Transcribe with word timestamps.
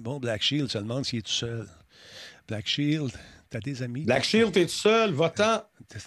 Bon, 0.00 0.18
Black 0.18 0.42
Shield 0.42 0.68
se 0.70 0.78
demande 0.78 1.04
s'il 1.04 1.20
est 1.20 1.22
tout 1.22 1.30
seul. 1.32 1.66
Black 2.48 2.66
Shield, 2.66 3.10
t'as 3.50 3.60
des 3.60 3.82
amis? 3.82 4.02
Black 4.04 4.24
Shield, 4.24 4.52
t'es 4.52 4.66
tout 4.66 4.72
seul, 4.72 5.12
va-t'en. 5.12 5.62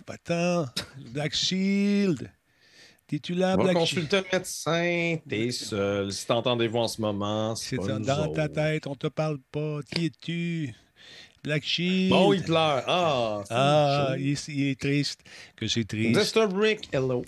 Va-t'en. 0.07 0.65
Black 1.11 1.33
Shield. 1.33 2.29
T'es-tu 3.07 3.33
là, 3.33 3.55
Va 3.57 3.63
Black 3.63 3.77
Shield? 3.85 4.09
consulter 4.09 4.17
un 4.17 4.37
médecin, 4.37 5.17
t'es 5.27 5.51
seul. 5.51 6.11
Si 6.11 6.25
t'entendez-vous 6.27 6.77
en 6.77 6.87
ce 6.87 7.01
moment, 7.01 7.55
c'est 7.55 7.77
pas 7.77 7.97
dans 7.99 8.31
ta 8.31 8.47
tête, 8.47 8.85
on 8.87 8.95
te 8.95 9.07
parle 9.07 9.39
pas. 9.51 9.79
Qui 9.91 10.05
es-tu? 10.05 10.75
Black 11.43 11.63
Shield. 11.63 12.09
Bon, 12.09 12.33
il 12.33 12.43
pleure. 12.43 12.83
Ah, 12.87 13.41
Ah, 13.49 14.13
il 14.17 14.31
est, 14.33 14.47
il 14.49 14.67
est 14.69 14.79
triste. 14.79 15.21
Que 15.55 15.67
c'est 15.67 15.85
triste. 15.85 16.19
Disturb 16.19 16.55
Rick, 16.57 16.89
hello. 16.93 17.25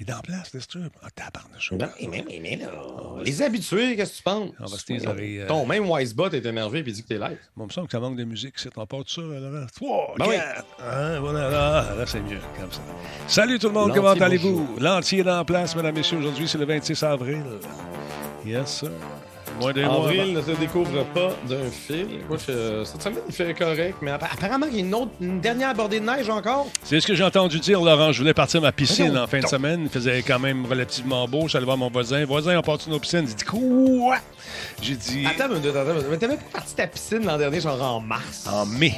Il 0.00 0.08
est 0.08 0.14
en 0.14 0.20
place, 0.20 0.50
Disturb. 0.50 0.88
Ah, 1.02 1.10
tabarnouche. 1.14 1.72
Non, 1.72 1.86
mais, 2.00 2.24
mais, 2.26 2.40
mais 2.40 2.56
là, 2.56 2.70
les 3.22 3.42
habitués, 3.42 3.96
qu'est-ce 3.96 4.12
que 4.12 4.16
tu 4.16 4.22
penses? 4.22 4.50
On 4.58 4.64
va 4.64 4.78
se 4.78 5.06
oreilles, 5.06 5.40
euh. 5.40 5.46
Ton 5.46 5.66
même 5.66 5.84
Wisebot 5.86 6.30
est 6.30 6.46
énervé 6.46 6.78
et 6.78 6.82
dit 6.82 7.02
que 7.02 7.08
t'es 7.08 7.18
live. 7.18 7.36
Bon, 7.54 7.64
il 7.64 7.66
me 7.66 7.72
semble 7.72 7.86
que 7.86 7.92
ça 7.92 8.00
manque 8.00 8.16
de 8.16 8.24
musique. 8.24 8.54
C'est 8.56 8.70
on 8.78 8.86
part 8.86 9.04
de 9.04 9.10
ça, 9.10 9.20
Laurent. 9.20 9.66
Trois, 9.76 10.14
Ben 10.18 10.24
oui. 10.26 10.36
Hein, 10.82 11.20
voilà, 11.20 11.50
là, 11.50 11.94
là, 11.96 12.06
c'est 12.06 12.22
mieux, 12.22 12.40
comme 12.58 12.72
ça. 12.72 12.80
Salut 13.28 13.58
tout 13.58 13.66
le 13.66 13.74
monde, 13.74 13.92
comment 13.94 14.08
allez-vous? 14.12 14.76
L'entier 14.78 15.18
est 15.18 15.30
en 15.30 15.44
place, 15.44 15.76
mesdames, 15.76 15.94
messieurs. 15.94 16.16
Aujourd'hui, 16.16 16.48
c'est 16.48 16.56
le 16.58 16.64
26 16.64 17.02
avril. 17.02 17.44
Yes, 18.46 18.78
sir. 18.78 18.90
D'un 19.60 19.86
mois. 19.86 19.96
Avril 20.04 20.32
ne 20.34 20.42
se 20.42 20.50
découvre 20.52 21.04
pas 21.14 21.30
d'un 21.48 21.70
fil. 21.70 22.06
Écoute, 22.22 22.40
euh, 22.48 22.84
cette 22.84 23.02
semaine, 23.02 23.18
il 23.28 23.34
fait 23.34 23.54
correct, 23.54 23.96
mais 24.02 24.10
appa- 24.10 24.28
apparemment, 24.32 24.66
il 24.70 24.74
y 24.74 24.78
a 24.78 24.84
une, 24.84 24.94
autre, 24.94 25.10
une 25.20 25.40
dernière 25.40 25.74
bordée 25.74 26.00
de 26.00 26.04
neige 26.06 26.28
encore. 26.30 26.66
C'est 26.82 27.00
ce 27.00 27.06
que 27.06 27.14
j'ai 27.14 27.24
entendu 27.24 27.60
dire, 27.60 27.80
Laurent. 27.80 28.12
Je 28.12 28.18
voulais 28.20 28.34
partir 28.34 28.60
à 28.60 28.62
ma 28.62 28.72
piscine 28.72 29.16
en 29.16 29.26
fin 29.26 29.40
de 29.40 29.46
semaine. 29.46 29.82
Il 29.84 29.88
faisait 29.90 30.22
quand 30.22 30.38
même 30.38 30.66
relativement 30.66 31.26
beau. 31.28 31.42
Je 31.44 31.48
suis 31.48 31.56
allé 31.56 31.66
voir 31.66 31.76
mon 31.76 31.90
voisin. 31.90 32.24
Voisin, 32.24 32.58
on 32.58 32.62
part 32.62 32.78
de 32.78 32.90
nos 32.90 32.98
piscines. 32.98 33.26
Il 33.28 33.34
dit 33.34 33.44
quoi? 33.44 34.16
J'ai 34.82 34.96
dit 34.96 35.24
Attends 35.26 35.48
minute, 35.52 35.66
attends. 35.76 35.92
Mais 36.10 36.16
t'avais 36.16 36.36
pas 36.36 36.42
parti 36.54 36.74
ta 36.74 36.86
piscine 36.86 37.24
l'an 37.24 37.36
dernier, 37.38 37.60
genre 37.60 37.82
en 37.82 38.00
mars? 38.00 38.46
en 38.50 38.66
mai. 38.66 38.94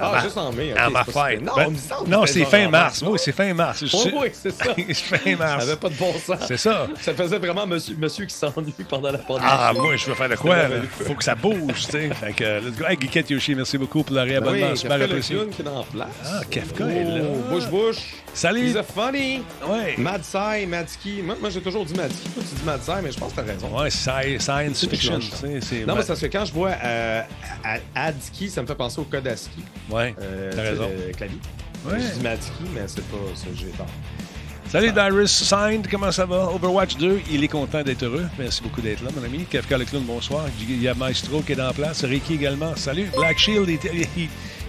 Ah, 0.00 0.12
ma- 0.12 0.20
juste 0.22 0.36
en 0.38 0.52
mai. 0.52 0.72
à 0.76 0.90
ma 0.90 1.04
fête. 1.04 1.42
Non, 1.42 1.52
Ben, 1.56 1.76
ça, 1.76 1.96
c'est 2.26 2.44
fin 2.44 2.68
mars. 2.68 3.02
Oui, 3.06 3.18
c'est 3.22 3.32
fin 3.32 3.52
mars. 3.54 3.84
Oh, 3.92 4.08
oui, 4.20 4.28
c'est 4.32 4.50
ça. 4.50 4.64
c'est 4.76 4.94
fin 4.94 5.18
Ça 5.32 5.36
mars. 5.36 5.62
avait 5.64 5.76
pas 5.76 5.88
de 5.88 5.94
bon 5.94 6.12
sens. 6.18 6.38
C'est 6.46 6.56
ça. 6.56 6.86
Ça 7.00 7.14
faisait 7.14 7.38
vraiment 7.38 7.66
monsieur, 7.66 7.94
monsieur 7.98 8.24
qui 8.26 8.34
s'ennuie 8.34 8.72
pendant 8.88 9.10
la 9.12 9.18
pandémie. 9.18 9.48
Ah, 9.50 9.72
moi, 9.74 9.96
je 9.96 10.06
veux 10.06 10.14
faire 10.14 10.28
de 10.28 10.36
quoi? 10.36 10.56
Là? 10.56 10.68
merveilleux. 10.68 10.88
Faut 11.06 11.14
que 11.14 11.24
ça 11.24 11.34
bouge, 11.34 11.86
tu 11.86 11.90
sais. 11.92 12.10
Fait 12.14 12.32
que, 12.32 12.60
let's 12.60 12.76
go. 12.76 12.84
Hey, 12.88 12.96
Geekette 13.00 13.30
Yoshi, 13.30 13.54
merci 13.54 13.78
beaucoup 13.78 14.02
pour 14.02 14.14
le 14.14 14.22
Ben 14.22 14.28
réabonnement. 14.30 14.76
Super 14.76 15.02
apprécié. 15.02 15.36
qui 15.54 15.62
est 15.62 15.68
en 15.68 15.82
place. 15.84 16.08
Ah, 16.24 16.40
Kafka 16.50 16.84
est 16.86 17.04
là. 17.04 17.24
Oh, 17.24 17.52
Bouche, 17.54 17.66
bouche. 17.68 17.98
Salut. 18.34 18.62
He's 18.66 18.76
a 18.76 18.82
funny. 18.82 19.42
Ouais. 19.68 19.94
Mad 19.98 20.24
Sai, 20.24 20.64
Madski. 20.66 21.22
Moi, 21.22 21.36
moi 21.40 21.50
j'ai 21.50 21.60
toujours 21.60 21.84
dit 21.84 21.94
Madski. 21.94 22.28
Toi, 22.30 22.42
tu 22.48 22.54
dis 22.54 22.64
Mad 22.64 22.82
Sai, 22.82 23.02
mais 23.02 23.12
je 23.12 23.18
pense 23.18 23.32
que 23.32 23.36
t'as 23.36 23.42
raison. 23.46 23.68
Ouais, 23.78 23.90
sci- 23.90 24.40
science 24.40 24.86
fiction. 24.86 25.18
Non, 25.18 25.20
mais 25.42 25.60
c'est 25.60 25.84
parce 25.86 26.20
que 26.20 26.26
quand 26.26 26.44
je 26.46 26.52
vois 26.52 26.70
euh, 26.82 27.22
Adski, 27.94 28.48
ça 28.48 28.62
me 28.62 28.66
fait 28.66 28.74
penser 28.74 29.00
au 29.00 29.04
code 29.04 29.26
ASCII. 29.26 29.50
Ouais, 29.90 30.14
Euh, 30.20 30.50
t'as 30.54 30.62
raison. 30.62 30.90
Clavier. 31.16 31.38
Ouais. 31.86 31.98
Je 32.00 32.14
dis 32.18 32.20
Madski, 32.22 32.52
mais 32.74 32.80
c'est 32.86 33.04
pas 33.04 33.16
ça, 33.34 33.46
j'ai 33.54 33.66
tort. 33.68 33.86
Salut 34.72 34.90
Darius 34.92 35.30
Signed, 35.30 35.86
comment 35.90 36.10
ça 36.10 36.24
va? 36.24 36.48
Overwatch 36.54 36.96
2, 36.96 37.20
il 37.30 37.44
est 37.44 37.48
content 37.48 37.82
d'être 37.82 38.04
heureux. 38.04 38.24
Merci 38.38 38.62
beaucoup 38.62 38.80
d'être 38.80 39.02
là, 39.04 39.10
mon 39.14 39.22
ami. 39.22 39.44
Kafka 39.44 39.76
le 39.76 39.84
clown, 39.84 40.02
bonsoir. 40.04 40.46
Il 40.66 40.80
y 40.82 40.88
a 40.88 40.94
Maestro 40.94 41.42
qui 41.42 41.52
est 41.52 41.60
en 41.60 41.72
place. 41.74 42.04
Ricky 42.04 42.34
également. 42.34 42.74
Salut. 42.76 43.10
Black 43.14 43.38
Shield, 43.38 43.68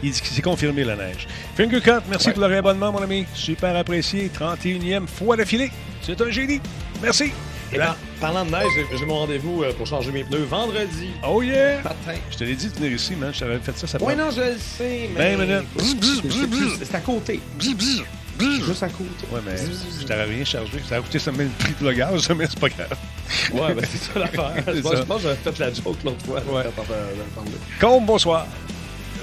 il, 0.03 0.13
c'est 0.13 0.41
confirmé 0.41 0.83
la 0.83 0.97
neige. 0.97 1.25
Fingercut, 1.55 2.03
merci 2.09 2.27
Ouais. 2.27 2.33
pour 2.33 2.41
le 2.41 2.47
réabonnement, 2.49 2.91
mon 2.91 3.01
ami. 3.01 3.25
Super 3.33 3.73
apprécié. 3.77 4.29
31e 4.37 5.07
fois 5.07 5.37
d'affilée. 5.37 5.71
C'est 6.01 6.19
un 6.19 6.29
génie. 6.29 6.59
Merci. 7.01 7.31
Et 7.71 7.77
Là- 7.77 7.95
par- 8.19 8.33
parlant 8.33 8.45
de 8.45 8.51
neige, 8.51 8.85
j'ai- 8.99 9.05
mon 9.05 9.19
rendez-vous 9.19 9.63
euh, 9.63 9.71
pour 9.71 9.87
changer 9.87 10.11
mes 10.11 10.25
pneus 10.25 10.43
vendredi 10.43 11.11
Oh 11.25 11.41
yeah! 11.41 11.77
matin. 11.81 12.19
Je 12.29 12.37
te 12.37 12.43
l'ai 12.43 12.55
dit 12.55 12.67
de 12.67 12.73
venir 12.75 12.91
ici, 12.91 13.15
man. 13.15 13.31
Je 13.33 13.39
t'avais 13.39 13.57
fait 13.59 13.75
ça, 13.77 13.87
ça 13.87 13.97
prend- 13.99 14.13
non, 14.13 14.29
je 14.35 14.41
le 14.41 14.57
sais, 14.59 15.09
mais. 15.15 15.37
20 15.37 15.45
minutes. 15.45 16.75
C'est 16.83 16.95
à 16.95 16.99
côté. 16.99 17.39
Bzz, 17.57 17.73
bzz. 17.75 18.03
Juste 18.39 18.83
à 18.83 18.87
côté. 18.89 19.09
Ouais, 19.31 19.39
mais 19.45 19.55
je 19.99 20.05
t'aurais 20.05 20.23
rien 20.25 20.43
chargé. 20.43 20.79
Ça 20.87 20.95
a 20.97 21.01
coûté 21.01 21.19
ça 21.19 21.31
met 21.31 21.43
le 21.43 21.49
prix 21.59 21.73
de 21.79 21.85
le 21.87 21.93
gaz, 21.93 22.29
mais 22.37 22.45
c'est 22.49 22.59
pas 22.59 22.69
grave. 22.69 22.97
Ouais, 23.53 23.73
ben 23.73 23.85
c'est 23.89 23.97
ça 23.97 24.19
l'affaire. 24.19 24.53
Je 24.67 24.81
pense 25.03 25.17
que 25.17 25.23
j'avais 25.23 25.35
fait 25.35 25.59
la 25.59 25.73
joke 25.73 25.97
l'autre 26.03 26.25
fois. 26.25 26.41
Ouais. 26.51 26.63
Combe, 27.79 28.05
bonsoir. 28.05 28.47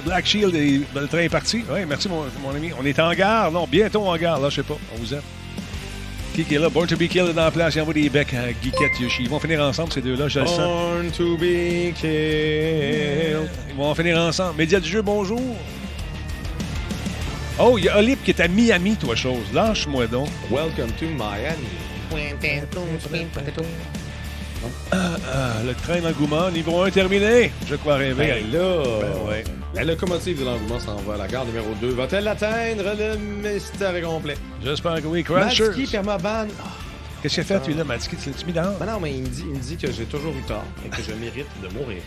Black 0.04 0.26
Shield, 0.26 0.54
et- 0.54 0.82
ben, 0.94 1.02
le 1.02 1.08
train 1.08 1.18
est 1.18 1.28
parti. 1.28 1.62
Oui, 1.70 1.80
merci, 1.86 2.08
mon, 2.08 2.24
mon 2.42 2.54
ami. 2.54 2.70
On 2.80 2.84
est 2.86 2.98
en 2.98 3.12
gare. 3.12 3.50
Non, 3.52 3.66
bientôt 3.66 4.06
en 4.06 4.16
gare. 4.16 4.40
Là, 4.40 4.48
je 4.48 4.56
sais 4.56 4.62
pas. 4.62 4.76
On 4.94 4.98
vous 4.98 5.12
aime. 5.14 5.20
Qui 6.32 6.42
est 6.54 6.58
là? 6.58 6.70
Born 6.70 6.86
to 6.86 6.96
be 6.96 7.08
killed 7.08 7.28
est 7.28 7.32
dans 7.34 7.44
la 7.44 7.50
place. 7.50 7.74
Il 7.74 7.80
envoie 7.82 7.92
des 7.92 8.08
becs 8.08 8.32
à 8.32 8.48
Geekette 8.48 8.98
Yoshi. 9.00 9.24
Ils 9.24 9.28
vont 9.28 9.40
finir 9.40 9.60
ensemble, 9.62 9.92
ces 9.92 10.00
deux-là. 10.00 10.28
Je 10.28 10.40
le 10.40 10.46
sens. 10.46 10.58
Born 10.58 11.10
to 11.10 11.36
be 11.36 11.92
killed. 11.94 13.50
Ils 13.68 13.76
vont 13.76 13.90
en 13.90 13.94
finir 13.94 14.16
ensemble. 14.18 14.56
Média 14.56 14.80
du 14.80 14.88
jeu, 14.88 15.02
bonjour. 15.02 15.42
Oh, 17.62 17.76
il 17.76 17.84
y 17.84 17.88
a 17.90 17.98
Olip 17.98 18.22
qui 18.24 18.30
est 18.30 18.40
à 18.40 18.48
Miami, 18.48 18.96
toi, 18.96 19.14
chose. 19.14 19.44
Lâche-moi 19.52 20.06
donc. 20.06 20.28
Welcome 20.50 20.90
to 20.98 21.04
Miami. 21.06 21.68
Ah, 24.92 25.52
le 25.66 25.74
train 25.74 26.00
d'engouement, 26.00 26.50
niveau 26.50 26.80
1 26.82 26.90
terminé. 26.90 27.52
Je 27.68 27.76
crois 27.76 27.96
rêver. 27.96 28.42
Ben 28.50 28.52
là, 28.52 28.82
Ben 29.02 29.28
ouais. 29.28 29.44
la 29.74 29.84
locomotive 29.84 30.40
de 30.40 30.44
l'engouement 30.44 30.80
s'en 30.80 30.96
va 30.96 31.14
à 31.14 31.16
la 31.18 31.28
gare 31.28 31.44
numéro 31.44 31.68
2. 31.80 31.90
Va-t-elle 31.90 32.28
atteindre 32.28 32.94
le 32.98 33.16
mystère 33.18 34.00
complet? 34.02 34.36
J'espère 34.64 35.02
que 35.02 35.06
oui. 35.06 35.24
Matski, 35.28 35.62
Crunchers. 35.62 35.86
Permaban. 35.92 36.46
Ah, 36.62 36.64
Qu'est-ce 37.22 37.34
qu'il 37.34 37.42
a 37.54 37.60
fait, 37.60 37.66
lui, 37.66 37.74
là, 37.74 37.84
Matsky? 37.84 38.16
Tu 38.16 38.30
l'as-tu 38.30 38.46
mis 38.46 38.52
dehors? 38.54 38.72
Ben 38.80 38.86
non, 38.86 39.00
mais 39.00 39.12
il 39.12 39.20
me, 39.22 39.28
dit, 39.28 39.44
il 39.46 39.58
me 39.58 39.62
dit 39.62 39.76
que 39.76 39.92
j'ai 39.92 40.04
toujours 40.04 40.32
eu 40.32 40.42
tort 40.48 40.64
et 40.86 40.88
que 40.88 41.02
je 41.02 41.12
mérite 41.12 41.46
de 41.62 41.68
mourir. 41.78 41.98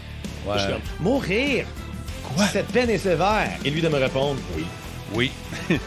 Ouais. 0.48 0.54
Je 0.56 0.60
suis 0.64 0.72
comme, 0.72 0.82
mourir? 1.00 1.66
Quoi? 2.24 2.46
Cette 2.48 2.68
peine 2.68 2.90
est 2.90 2.98
sévère. 2.98 3.52
Et 3.64 3.70
lui 3.70 3.82
de 3.82 3.90
me 3.90 3.98
répondre, 3.98 4.40
oui. 4.58 4.66
Oui. 5.14 5.32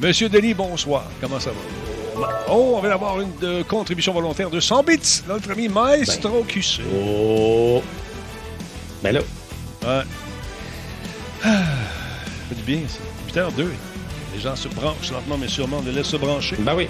Monsieur 0.00 0.28
Denis, 0.28 0.54
bonsoir. 0.54 1.04
Comment 1.20 1.40
ça 1.40 1.50
va? 1.50 2.44
Oh, 2.50 2.74
on 2.76 2.80
vient 2.80 2.90
d'avoir 2.90 3.20
une 3.20 3.34
de 3.40 3.62
contribution 3.62 4.12
volontaire 4.12 4.50
de 4.50 4.60
100 4.60 4.82
bits. 4.84 5.22
Notre 5.28 5.50
ami 5.50 5.68
Maestro 5.68 6.44
QC. 6.44 6.82
oh. 6.94 7.82
Ben 9.02 9.12
là, 9.12 9.20
Ouais. 9.84 10.02
Ah, 11.44 11.62
ça 11.62 12.48
fait 12.48 12.54
du 12.56 12.62
bien, 12.62 12.80
ça. 12.88 12.98
8h02. 13.40 13.66
Les 14.34 14.40
gens 14.40 14.56
se 14.56 14.68
branchent 14.68 15.10
lentement, 15.12 15.36
mais 15.38 15.48
sûrement. 15.48 15.78
On 15.80 15.84
les 15.86 15.92
laisse 15.92 16.06
se 16.08 16.16
brancher. 16.16 16.56
ben 16.58 16.74
oui. 16.74 16.88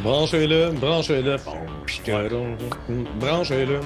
Branchez-le, 0.00 0.70
branchez-le. 0.72 1.36
Branchez-le. 3.18 3.80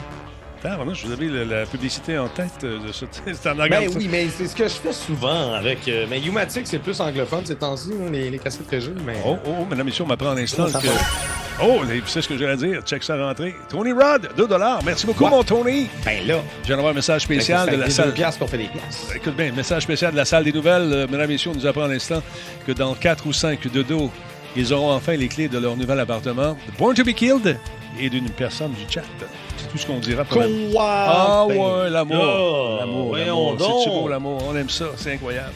Ah, 0.65 0.77
vraiment, 0.77 0.95
je 0.95 1.07
vous 1.07 1.13
avais 1.13 1.27
la, 1.27 1.45
la 1.45 1.67
publicité 1.67 2.17
en 2.19 2.29
tête 2.29 2.63
euh, 2.63 2.79
de 2.87 2.93
ce 2.93 3.05
c'est 3.33 3.49
en 3.51 3.57
Ben 3.57 3.89
oui, 3.97 4.09
mais 4.11 4.29
c'est 4.29 4.47
ce 4.47 4.55
que 4.55 4.65
je 4.65 4.75
fais 4.75 4.93
souvent 4.93 5.55
avec. 5.55 5.89
euh, 5.89 6.07
mais 6.09 6.21
Umatic, 6.21 6.67
c'est 6.69 6.79
plus 6.79 7.01
anglophone 7.01 7.45
ces 7.45 7.57
temps-ci, 7.57 7.91
hein, 7.93 8.11
les, 8.13 8.31
les 8.31 8.39
cassettes. 8.39 8.63
Mais... 9.05 9.17
Oh, 9.27 9.37
oh, 9.45 9.65
mesdames 9.65 9.81
et 9.81 9.85
messieurs, 9.85 10.05
on 10.05 10.09
m'apprend 10.09 10.31
à 10.31 10.35
l'instant 10.37 10.67
que... 10.67 10.89
Oh, 11.61 11.81
savez 12.07 12.23
ce 12.23 12.29
que 12.29 12.39
j'ai 12.39 12.47
à 12.49 12.57
dire? 12.57 12.81
Check 12.83 13.03
ça 13.03 13.17
rentrée. 13.17 13.55
Tony 13.69 13.93
Rod, 13.93 14.29
2 14.37 14.47
Merci 14.85 15.07
beaucoup, 15.07 15.27
mon 15.27 15.43
Tony. 15.43 15.89
Ben 16.05 16.27
là, 16.27 16.39
Je 16.63 16.67
viens 16.69 16.77
d'avoir 16.77 16.93
un 16.93 16.97
message 16.97 17.23
spécial 17.23 17.69
de 17.69 17.77
la 17.77 17.91
salle. 17.91 18.13
piastres 18.13 18.39
qu'on 18.41 18.47
fait 18.47 18.59
des 18.59 18.69
piastres. 18.69 19.15
Écoute 19.17 19.37
bien, 19.37 19.53
message 19.53 19.83
spécial 19.83 20.13
de 20.13 20.17
la 20.17 20.25
salle 20.25 20.45
des 20.45 20.53
nouvelles. 20.53 20.93
Euh, 20.93 21.07
mesdames 21.09 21.31
et 21.31 21.35
messieurs, 21.35 21.51
on 21.53 21.57
nous 21.57 21.67
apprend 21.67 21.83
à 21.85 21.89
l'instant 21.89 22.23
que 22.67 22.73
dans 22.73 22.95
4 22.95 23.27
ou 23.27 23.33
5 23.33 23.71
de 23.71 23.83
dos, 23.83 24.11
ils 24.57 24.73
auront 24.73 24.93
enfin 24.93 25.17
les 25.17 25.29
clés 25.29 25.49
de 25.49 25.59
leur 25.59 25.77
nouvel 25.77 25.99
appartement. 26.01 26.57
Born 26.79 26.95
to 26.95 27.05
be 27.05 27.15
killed 27.15 27.59
et 28.01 28.09
d'une 28.09 28.31
personne 28.31 28.73
du 28.73 28.91
chat. 28.93 29.03
C'est 29.73 29.79
tout 29.79 29.79
ce 29.79 29.87
qu'on 29.87 29.99
dira. 30.01 30.25
Quoi? 30.25 30.45
Ah 30.79 31.47
Ben 31.49 31.57
ouais, 31.57 31.91
l'amour. 31.91 33.57
C'est-tu 33.59 33.91
beau, 33.91 34.09
l'amour? 34.09 34.43
On 34.49 34.57
aime 34.57 34.69
ça, 34.71 34.87
c'est 34.97 35.15
incroyable. 35.15 35.53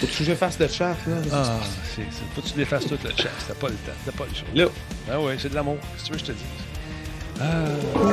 Faut 0.00 0.06
que 0.06 0.24
je 0.24 0.34
fasse 0.34 0.58
le 0.58 0.68
chat, 0.68 0.96
là. 1.06 1.16
Ah, 1.32 1.58
c'est, 1.94 2.02
c'est, 2.10 2.22
faut 2.34 2.40
que 2.40 2.46
tu 2.48 2.54
défasses 2.54 2.86
tout 2.86 2.96
le 3.04 3.10
chat. 3.10 3.28
T'as 3.48 3.54
pas 3.54 3.68
le 3.68 3.74
temps, 3.74 3.92
t'as 4.06 4.12
pas 4.12 4.24
le 4.28 4.34
choix. 4.34 4.48
Là, 4.54 4.64
Ah 5.12 5.20
ouais, 5.20 5.36
c'est 5.38 5.50
de 5.50 5.54
l'amour. 5.54 5.76
Qu'est-ce 5.96 6.04
que 6.04 6.06
tu 6.06 6.12
veux 6.12 6.18
que 6.18 6.24
je 6.26 6.32
te 6.32 6.32
dise? 6.32 7.42
Ah. 7.42 7.44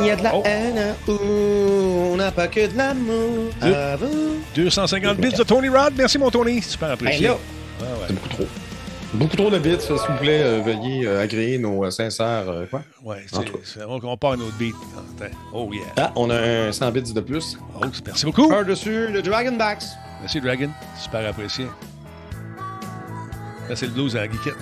il 0.01 0.05
y 0.07 0.09
a 0.11 0.15
de 0.15 0.23
la 0.23 0.35
Oh. 0.35 0.43
haine, 0.45 0.95
ouh, 1.07 2.11
on 2.13 2.15
n'a 2.17 2.31
pas 2.31 2.47
que 2.47 2.65
de 2.67 2.77
l'amour. 2.77 3.51
Deux. 3.61 3.73
à 3.73 3.95
vous. 3.95 4.37
250 4.55 5.17
bits 5.17 5.31
de 5.33 5.43
Tony 5.43 5.69
Rod. 5.69 5.93
Merci, 5.97 6.17
mon 6.17 6.29
Tony. 6.29 6.61
Super 6.61 6.89
Ben 6.89 6.93
apprécié. 6.95 7.27
là, 7.27 7.37
Ah 7.79 7.83
ouais. 7.83 7.89
c'est 8.07 8.13
beaucoup 8.15 8.29
trop. 8.29 8.47
Beaucoup 9.13 9.37
trop 9.37 9.49
de 9.49 9.57
bits, 9.57 9.79
s'il 9.79 9.95
vous 9.95 10.17
plaît. 10.19 10.41
euh, 10.43 10.61
veuillez 10.61 11.07
euh, 11.07 11.21
agréer 11.23 11.57
nos 11.57 11.85
euh, 11.85 11.89
sincères. 11.91 12.43
quoi? 12.69 12.81
Ouais, 13.03 13.25
c'est, 13.63 13.83
on, 13.85 13.99
on 14.03 14.17
part 14.17 14.33
un 14.33 14.39
autre 14.41 14.55
beat. 14.59 14.75
Oh 15.53 15.69
yeah. 15.73 15.83
Ah, 15.95 16.11
on 16.15 16.29
a 16.29 16.37
un 16.37 16.71
100 16.71 16.91
bits 16.91 17.13
de 17.13 17.21
plus. 17.21 17.57
Oh, 17.75 17.85
merci 18.05 18.25
beaucoup. 18.25 18.49
Par-dessus 18.49 19.07
le 19.07 19.21
Dragonbacks. 19.21 19.83
Merci, 20.19 20.41
Dragon. 20.41 20.69
Super 20.99 21.27
apprécié. 21.27 21.65
Là, 23.69 23.75
c'est 23.75 23.85
le 23.87 23.91
blues 23.93 24.15
à 24.15 24.21
la 24.25 24.31
geekette. 24.31 24.55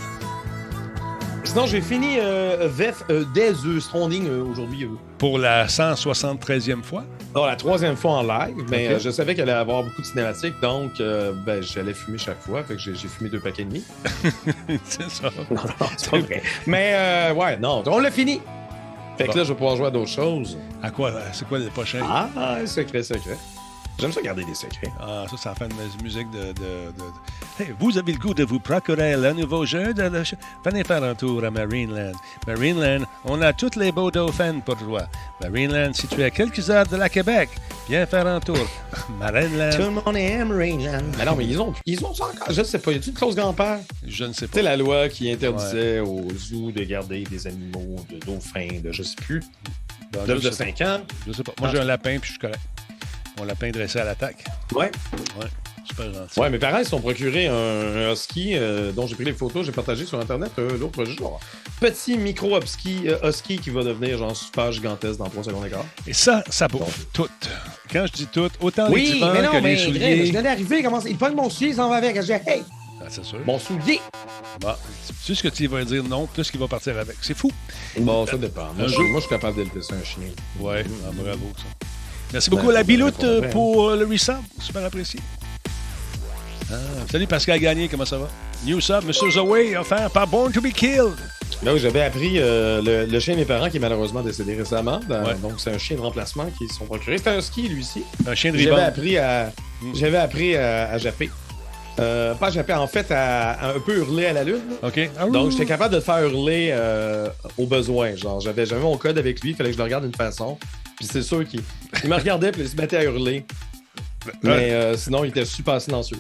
Sinon, 1.56 1.68
j'ai 1.68 1.80
fini 1.80 2.18
euh, 2.20 2.68
VEF 2.70 3.06
euh, 3.10 3.24
des 3.34 3.54
euh, 3.66 3.80
Stranding 3.80 4.28
euh, 4.28 4.44
aujourd'hui. 4.44 4.84
euh. 4.84 4.90
Pour 5.18 5.40
la 5.40 5.68
173e 5.68 6.84
fois? 6.84 7.06
Alors, 7.34 7.48
la 7.48 7.56
troisième 7.56 7.96
fois 7.96 8.12
en 8.12 8.24
live, 8.24 8.58
mais 8.70 8.90
euh, 8.90 9.00
je 9.00 9.10
savais 9.10 9.36
qu'elle 9.36 9.50
allait 9.50 9.58
avoir 9.62 9.82
beaucoup 9.82 10.02
de 10.02 10.06
cinématiques, 10.06 10.60
donc 10.62 10.92
ben, 11.00 11.64
j'allais 11.64 11.94
fumer 11.94 12.18
chaque 12.18 12.42
fois. 12.42 12.62
Fait 12.66 12.74
que 12.76 12.82
j'ai 12.82 12.94
fumé 13.08 13.30
deux 13.30 13.40
paquets 13.40 13.62
et 13.62 13.66
demi. 13.66 13.86
c'est 14.84 15.10
ça. 15.10 15.30
Non, 15.50 15.56
non, 15.56 15.88
c'est 15.96 16.12
pas 16.12 16.20
vrai. 16.20 16.44
Mais 16.68 16.92
euh, 16.94 17.34
ouais, 17.34 17.56
non, 17.56 17.84
on 17.88 18.00
l'a 18.00 18.12
fini. 18.12 18.42
Fait 19.18 19.30
que 19.30 19.38
là, 19.38 19.46
je 19.46 19.50
vais 19.54 19.56
pouvoir 19.56 19.78
jouer 19.78 19.88
à 19.88 19.92
d'autres 19.92 20.12
choses. 20.12 20.58
À 20.84 20.92
quoi? 20.92 21.14
C'est 21.32 21.48
quoi 21.48 21.58
le 21.60 21.68
prochain? 21.68 22.02
Ah, 22.04 22.66
secret, 22.66 23.02
secret. 23.02 23.38
J'aime 23.98 24.12
ça 24.12 24.22
garder 24.22 24.44
des 24.44 24.54
secrets. 24.54 24.92
Ah, 25.00 25.26
ça, 25.30 25.38
ça 25.38 25.56
fait 25.56 25.66
une 25.66 26.04
musique 26.04 26.30
de. 26.32 26.48
de, 26.48 26.92
de... 26.92 27.64
Hey, 27.64 27.74
vous 27.80 27.98
avez 27.98 28.12
le 28.12 28.18
goût 28.18 28.34
de 28.34 28.44
vous 28.44 28.60
procurer 28.60 29.16
le 29.16 29.32
nouveau 29.32 29.66
jeu 29.66 29.94
de. 29.94 30.12
Venez 30.66 30.84
faire 30.84 31.04
un 31.04 31.16
tour 31.16 31.44
à 31.46 31.50
Marineland. 31.50 32.12
Marineland, 32.46 33.06
on 33.24 33.42
a 33.42 33.54
tous 33.54 33.78
les 33.78 33.94
beaux 33.94 34.12
dauphins 34.12 34.60
pour 34.60 34.78
toi. 34.78 35.04
Marineland, 35.42 35.94
situé 35.94 36.26
à 36.26 36.30
quelques 36.30 36.70
heures 36.70 36.86
de 36.88 36.98
la 36.98 37.08
Québec. 37.08 37.50
Viens 37.88 38.06
faire 38.06 38.28
un 38.28 38.42
tour. 38.42 38.68
Marineland. 39.20 39.72
Tout 39.72 39.84
le 39.84 39.92
monde 39.92 40.18
aime 40.18 40.50
Marineland. 40.50 41.04
Mais 41.18 41.26
non, 41.26 41.36
mais 41.38 41.46
ils 41.46 41.62
ont, 41.62 41.74
ils 41.86 42.04
ont 42.06 42.14
ça 42.14 42.26
encore. 42.26 42.52
Je 42.52 42.60
ne 42.60 42.66
sais 42.66 42.80
pas. 42.80 42.92
Y 42.92 42.96
a-t-il 42.96 43.10
une 43.12 43.16
clause 43.16 43.36
grand-père? 43.36 43.80
Je 44.06 44.26
ne 44.26 44.34
sais 44.34 44.48
pas. 44.48 44.54
Tu 44.54 44.60
sais, 44.60 44.64
la 44.64 44.76
loi 44.76 45.08
qui 45.08 45.32
interdisait 45.32 46.02
ouais. 46.02 46.10
aux 46.10 46.28
zoos 46.36 46.72
de 46.72 46.84
garder 46.84 47.24
des 47.24 47.48
animaux, 47.48 47.96
de 48.10 48.18
dauphins, 48.26 48.82
de 48.84 48.92
je 48.92 49.04
sais 49.04 49.16
plus. 49.16 49.42
Ben, 50.12 50.26
de 50.26 50.52
5 50.52 50.82
ans. 50.82 51.02
Je 51.26 51.32
sais 51.32 51.44
pas. 51.44 51.54
Moi, 51.60 51.70
j'ai 51.72 51.80
un 51.80 51.86
lapin, 51.86 52.18
puis 52.20 52.28
je 52.28 52.32
suis 52.32 52.40
correct. 52.40 52.60
Mon 53.38 53.44
lapin 53.46 53.70
dressé 53.72 54.00
à 54.00 54.06
l'attaque. 54.06 54.44
Ouais. 54.74 54.92
Ouais. 55.40 55.48
Super 55.88 56.12
gentil. 56.14 56.40
Ouais, 56.40 56.50
mes 56.50 56.58
parents 56.58 56.80
ils 56.80 56.84
se 56.86 56.90
sont 56.92 57.00
procurés 57.02 57.48
un, 57.48 57.54
un 57.54 58.12
husky 58.12 58.56
euh, 58.56 58.92
dont 58.92 59.06
j'ai 59.06 59.14
pris 59.16 59.26
les 59.26 59.34
photos, 59.34 59.66
j'ai 59.66 59.72
partagé 59.72 60.06
sur 60.06 60.20
Internet 60.20 60.52
euh, 60.58 60.78
l'autre 60.80 61.06
jour. 61.06 61.40
Petit 61.80 62.18
micro 62.18 62.60
husky, 62.60 63.04
euh, 63.08 63.30
husky 63.30 63.60
qui 63.60 63.70
va 63.70 63.84
devenir 63.84 64.18
genre 64.18 64.36
super 64.36 64.72
gigantesque 64.72 65.20
dans 65.20 65.30
3 65.30 65.44
secondes 65.44 65.66
et 65.68 65.70
quart. 65.70 65.86
Et 66.08 66.14
ça, 66.14 66.44
ça 66.50 66.66
vaut 66.68 66.82
tout. 67.14 67.28
Quand 67.92 68.06
je 68.08 68.14
dis 68.14 68.28
tout, 68.28 68.50
autant 68.62 68.90
oui, 68.90 69.06
les 69.06 69.12
divans 69.14 69.34
mais 69.34 69.42
non, 69.44 69.52
que 69.52 69.58
mais 69.58 69.76
les 69.76 69.78
souliers. 69.78 70.26
je 70.26 70.32
viens 70.32 70.42
d'arriver, 70.42 70.82
comment 70.82 71.02
il 71.02 71.18
pogne 71.18 71.36
mon 71.36 71.50
soulier, 71.52 71.70
il 71.72 71.76
s'en 71.76 71.88
va 71.90 71.98
avec. 71.98 72.16
Je 72.16 72.22
dis, 72.22 72.32
hey, 72.32 72.64
Ah, 73.00 73.06
c'est 73.10 73.24
sûr. 73.24 73.40
mon 73.46 73.60
soulier. 73.60 74.00
Bon, 74.62 74.74
tu 75.08 75.14
sais 75.24 75.36
ce 75.36 75.44
que 75.44 75.50
tu 75.50 75.68
vas 75.68 75.84
dire 75.84 76.04
non, 76.04 76.26
plus 76.26 76.50
qu'il 76.50 76.60
va 76.60 76.68
partir 76.68 76.98
avec. 76.98 77.18
C'est 77.22 77.38
fou. 77.38 77.52
Bon, 78.00 78.26
ça 78.26 78.38
dépend. 78.38 78.70
Je, 78.80 78.84
moi, 79.02 79.16
je 79.16 79.20
suis 79.20 79.30
capable 79.30 79.58
d'élever 79.58 79.84
ça 79.84 79.94
un 79.94 80.04
chien. 80.04 80.24
Ouais, 80.60 80.84
ah, 81.06 81.12
bravo, 81.14 81.52
ça. 81.58 81.64
Merci 82.34 82.50
beaucoup, 82.50 82.68
Ben, 82.68 82.74
la 82.74 82.84
biloute, 82.84 83.20
ben, 83.22 83.28
euh, 83.28 83.42
ben. 83.42 83.50
pour 83.52 83.90
euh, 83.90 83.96
le 83.98 84.06
resub. 84.06 84.36
Super 84.60 84.84
apprécié. 84.86 85.20
Ah, 86.72 86.76
salut 87.12 87.28
Pascal 87.28 87.60
Gagné, 87.60 87.88
comment 87.88 88.06
ça 88.06 88.18
va? 88.18 88.28
New 88.66 88.82
sub, 88.82 89.04
Mr. 89.06 89.30
Zoé, 89.32 89.78
offert 89.78 90.10
par 90.10 90.28
Born 90.28 90.52
to 90.52 90.60
be 90.62 90.72
Killed. 90.74 91.14
Là 91.64 91.74
où 91.74 91.78
j'avais 91.78 92.02
appris 92.02 92.34
euh, 92.40 92.82
le, 92.82 93.06
le 93.06 93.20
chien 93.20 93.36
de 93.36 93.40
mes 93.40 93.46
parents 93.46 93.70
qui 93.70 93.78
est 93.78 93.80
malheureusement 93.80 94.22
décédé 94.22 94.56
récemment. 94.56 95.00
dans- 95.08 95.24
Ouais. 95.24 95.36
Donc, 95.42 95.54
c'est 95.60 95.72
un 95.72 95.78
chien 95.78 95.96
de 95.96 96.02
remplacement 96.02 96.48
qui 96.58 96.68
se 96.68 96.76
sont 96.76 96.86
procurés. 96.86 97.18
C'était 97.20 97.30
un 97.30 97.42
ski, 97.42 97.68
lui 97.70 97.82
aussi. 97.82 98.04
Un 98.28 98.34
chien 98.34 98.52
de 98.52 98.58
J'avais 98.58 98.82
appris 98.82 99.18
à, 99.18 99.52
Mm. 99.82 99.92
j'avais 99.96 100.18
appris 100.18 100.56
à, 100.56 100.90
à 100.92 100.98
japper. 100.98 101.30
Euh, 102.00 102.34
japper, 102.52 102.74
en 102.74 102.88
fait, 102.88 103.10
à, 103.12 103.52
à 103.52 103.76
un 103.76 103.80
peu 103.80 103.98
hurler 103.98 104.26
à 104.26 104.34
la 104.34 104.44
lune. 104.44 104.62
OK. 104.84 105.10
Ah, 105.18 105.28
Donc, 105.28 105.52
j'étais 105.52 105.66
capable 105.66 105.92
de 105.92 105.98
le 105.98 106.04
faire 106.04 106.20
hurler 106.24 106.70
euh, 106.72 107.30
au 107.58 107.66
besoin. 107.66 108.16
Genre, 108.16 108.42
j'avais, 108.42 108.66
j'avais 108.66 108.82
mon 108.82 108.98
code 108.98 109.18
avec 109.18 109.42
lui, 109.42 109.52
il 109.52 109.56
fallait 109.56 109.70
que 109.70 109.74
je 109.74 109.78
le 109.78 109.84
regarde 109.86 110.04
d'une 110.04 110.16
façon. 110.16 110.58
Puis 110.98 111.08
c'est 111.12 111.22
sûr 111.22 111.46
qu'il 111.48 111.62
il 112.04 112.10
me 112.10 112.16
regardait, 112.16 112.52
puis 112.52 112.62
il 112.62 112.70
se 112.70 112.76
mettait 112.76 112.98
à 112.98 113.04
hurler. 113.04 113.46
Mais 114.44 114.72
euh, 114.72 114.98
sinon, 114.98 115.24
il 115.24 115.30
était 115.30 115.46
super 115.46 115.80
silencieux. 115.82 116.20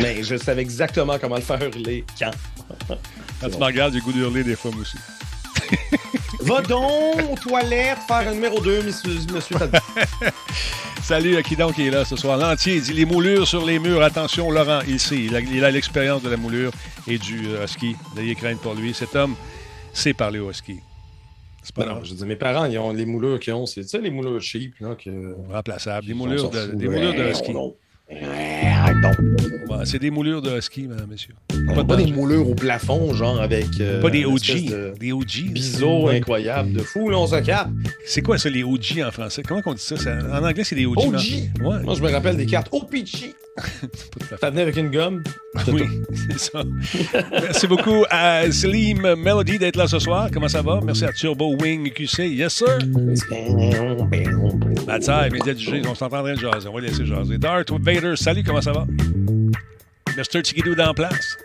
Mais 0.00 0.22
je 0.22 0.36
savais 0.36 0.62
exactement 0.62 1.18
comment 1.20 1.36
le 1.36 1.42
faire 1.42 1.62
hurler 1.62 2.04
quand. 2.18 2.30
Quand 3.40 3.50
tu 3.50 3.58
me 3.58 3.64
regardes, 3.64 3.92
j'ai 3.94 4.00
goût 4.00 4.12
de 4.12 4.20
hurler 4.20 4.44
des 4.44 4.56
fois, 4.56 4.70
moi 4.70 4.82
aussi. 4.82 4.96
Va 6.40 6.60
donc 6.62 7.20
aux 7.30 7.36
toilettes 7.36 7.98
faire 8.06 8.28
un 8.28 8.34
numéro 8.34 8.60
2, 8.60 8.82
monsieur. 8.82 9.12
Salut 11.02 11.36
à 11.36 11.42
qui 11.42 11.56
donc 11.56 11.78
est 11.78 11.90
là 11.90 12.04
ce 12.04 12.16
soir. 12.16 12.36
L'entier 12.36 12.80
dit 12.80 12.92
les 12.92 13.04
moulures 13.04 13.46
sur 13.46 13.64
les 13.66 13.78
murs. 13.78 14.02
Attention, 14.02 14.50
Laurent, 14.50 14.80
il 14.86 14.98
sait. 15.00 15.16
Il 15.18 15.64
a 15.64 15.70
l'expérience 15.70 16.22
de 16.22 16.30
la 16.30 16.36
moulure 16.36 16.72
et 17.08 17.18
du 17.18 17.48
euh, 17.48 17.64
husky. 17.64 17.96
N'ayez 18.16 18.34
crainte 18.34 18.60
pour 18.60 18.74
lui. 18.74 18.94
Cet 18.94 19.14
homme 19.16 19.34
sait 19.92 20.14
parler 20.14 20.38
au 20.38 20.50
husky. 20.50 20.80
C'est 21.62 21.74
pas 21.74 21.84
non, 21.86 21.92
grave. 21.94 22.04
je 22.06 22.14
dis, 22.14 22.24
mes 22.24 22.36
parents, 22.36 22.64
ils 22.64 22.78
ont 22.78 22.92
les 22.92 23.06
moulures 23.06 23.38
qu'ils 23.38 23.52
ont. 23.52 23.66
C'est 23.66 23.82
ça, 23.84 23.98
les 23.98 24.10
moulures 24.10 24.40
cheap, 24.40 24.74
là, 24.80 24.94
que... 24.96 25.36
remplaçable. 25.52 26.06
Des 26.06 26.14
moulures 26.14 26.50
de, 26.50 26.66
des 26.74 26.88
moulures 26.88 27.14
de 27.14 27.18
Ouais, 27.20 27.30
husky. 27.30 27.52
non. 27.52 27.74
Ouais, 28.10 28.20
arrête 28.66 28.96
Ouais, 29.78 29.84
c'est 29.86 29.98
des 29.98 30.10
moulures 30.10 30.42
de 30.42 30.56
husky, 30.58 30.86
madame, 30.88 31.08
monsieur. 31.10 31.34
Pas, 31.74 31.84
Pas, 31.84 31.96
de 31.96 32.02
des 32.04 32.12
moulures 32.12 32.48
au 32.48 32.54
plafond, 32.54 33.12
genre 33.14 33.40
avec. 33.40 33.66
euh, 33.80 34.00
Pas 34.00 34.10
des 34.10 34.24
OG. 34.24 34.66
de 34.70 34.94
Des 34.98 35.12
OG. 35.12 35.50
Biseaux 35.52 36.06
Ouais. 36.06 36.18
incroyables 36.18 36.72
de 36.72 36.80
fou, 36.80 37.08
là, 37.08 37.18
on 37.18 37.26
se 37.26 37.36
capte. 37.36 37.70
C'est 38.06 38.22
quoi 38.22 38.38
ça, 38.38 38.48
les 38.50 38.62
OG 38.64 39.02
en 39.06 39.10
français? 39.10 39.42
Comment 39.46 39.60
on 39.66 39.74
dit 39.74 39.82
ça? 39.82 39.96
Ça- 39.96 40.18
En 40.32 40.44
anglais, 40.44 40.64
c'est 40.64 40.74
des 40.76 40.86
OG. 40.86 40.98
OG. 41.06 41.14
mais- 41.60 41.66
Ouais, 41.66 41.82
Moi, 41.82 41.94
je 41.94 42.02
me 42.02 42.10
rappelle 42.10 42.36
des 42.36 42.46
cartes 42.46 42.68
fait. 42.72 43.34
Ça 44.40 44.48
venait 44.48 44.62
avec 44.62 44.76
une 44.78 44.90
gomme. 44.90 45.22
Oui, 45.68 45.82
c'est 46.30 46.38
ça. 46.38 46.62
Merci 47.32 47.66
beaucoup 47.66 48.04
à 48.08 48.50
Slim 48.50 49.14
Melody 49.16 49.58
d'être 49.58 49.76
là 49.76 49.86
ce 49.86 49.98
soir. 49.98 50.28
Comment 50.32 50.48
ça 50.48 50.62
va? 50.62 50.80
Merci 50.82 51.04
à 51.04 51.12
Turbo 51.12 51.54
Wing 51.60 51.90
QC. 51.92 52.28
Yes, 52.30 52.54
sir. 52.54 52.78
Matsai, 54.86 55.28
média 55.30 55.52
du 55.52 55.62
jeu, 55.62 55.82
on 55.86 55.94
s'en 55.94 56.06
en 56.06 56.08
train 56.08 56.34
de 56.34 56.38
jaser. 56.38 56.68
On 56.68 56.72
va 56.74 56.80
laisser 56.80 57.04
jaser. 57.04 57.36
Darth 57.38 57.70
Vader, 57.70 58.14
salut, 58.16 58.42
comment 58.42 58.62
ça 58.62 58.72
va? 58.72 58.86
Mr. 60.16 60.42
Tigidou 60.42 60.74
dans 60.74 60.94
place. 60.94 61.36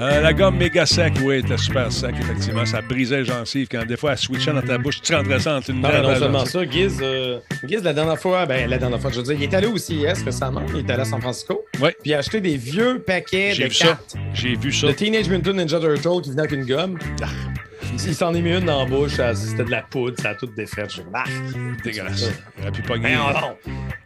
Euh, 0.00 0.20
la 0.20 0.32
gomme 0.32 0.56
méga 0.56 0.86
sec, 0.86 1.14
oui, 1.24 1.38
était 1.38 1.56
super 1.58 1.90
sec, 1.90 2.14
effectivement. 2.20 2.64
Ça 2.64 2.80
brisait 2.80 3.18
les 3.18 3.24
gencives 3.24 3.66
quand 3.68 3.84
des 3.84 3.96
fois 3.96 4.12
elle 4.12 4.18
switchait 4.18 4.52
dans 4.52 4.62
ta 4.62 4.78
bouche, 4.78 5.00
tu 5.02 5.12
rentrais 5.12 5.40
ça 5.40 5.56
entre 5.56 5.70
une 5.70 5.80
Non, 5.80 5.88
mais 5.92 6.00
dent 6.00 6.08
non 6.10 6.14
seulement 6.16 6.44
ça, 6.46 6.64
Giz, 6.64 6.98
euh, 7.02 7.40
Giz, 7.66 7.82
la 7.82 7.92
dernière 7.92 8.16
fois, 8.18 8.46
ben, 8.46 8.70
la 8.70 8.78
dernière 8.78 9.00
fois, 9.00 9.10
je 9.10 9.16
veux 9.16 9.22
dire, 9.24 9.32
il 9.34 9.42
est 9.42 9.54
allé 9.54 9.66
au 9.66 9.76
CES 9.76 10.22
récemment, 10.24 10.62
il 10.72 10.86
est 10.86 10.90
allé 10.90 11.02
à 11.02 11.04
San 11.04 11.20
Francisco, 11.20 11.64
Ouais. 11.80 11.96
puis 12.00 12.12
il 12.12 12.14
a 12.14 12.18
acheté 12.18 12.40
des 12.40 12.56
vieux 12.56 13.00
paquets 13.04 13.50
de 13.56 13.64
vu 13.64 13.68
cartes. 13.70 14.14
J'ai 14.34 14.54
vu 14.54 14.72
ça. 14.72 14.86
Le 14.86 14.94
Teenage 14.94 15.28
Mutant 15.28 15.52
Ninja 15.54 15.80
Turtle 15.80 16.22
qui 16.22 16.30
venait 16.30 16.42
avec 16.42 16.52
une 16.52 16.64
gomme. 16.64 16.96
Il, 17.18 17.26
il 18.06 18.14
s'en 18.14 18.32
est 18.34 18.40
mis 18.42 18.50
une 18.56 18.64
dans 18.64 18.84
la 18.84 18.90
bouche, 18.90 19.20
c'était 19.34 19.64
de 19.64 19.70
la 19.70 19.82
poudre, 19.82 20.16
ça 20.20 20.30
a 20.30 20.34
tout 20.34 20.46
défait. 20.46 20.86
Je 20.88 21.02
ah, 21.12 21.24
Dégueulasse. 21.84 22.30
Il 22.56 22.62
aurait 22.62 22.72
pu 22.72 22.82
pogner 22.82 23.02
ben, 23.14 23.40
non. 23.40 23.56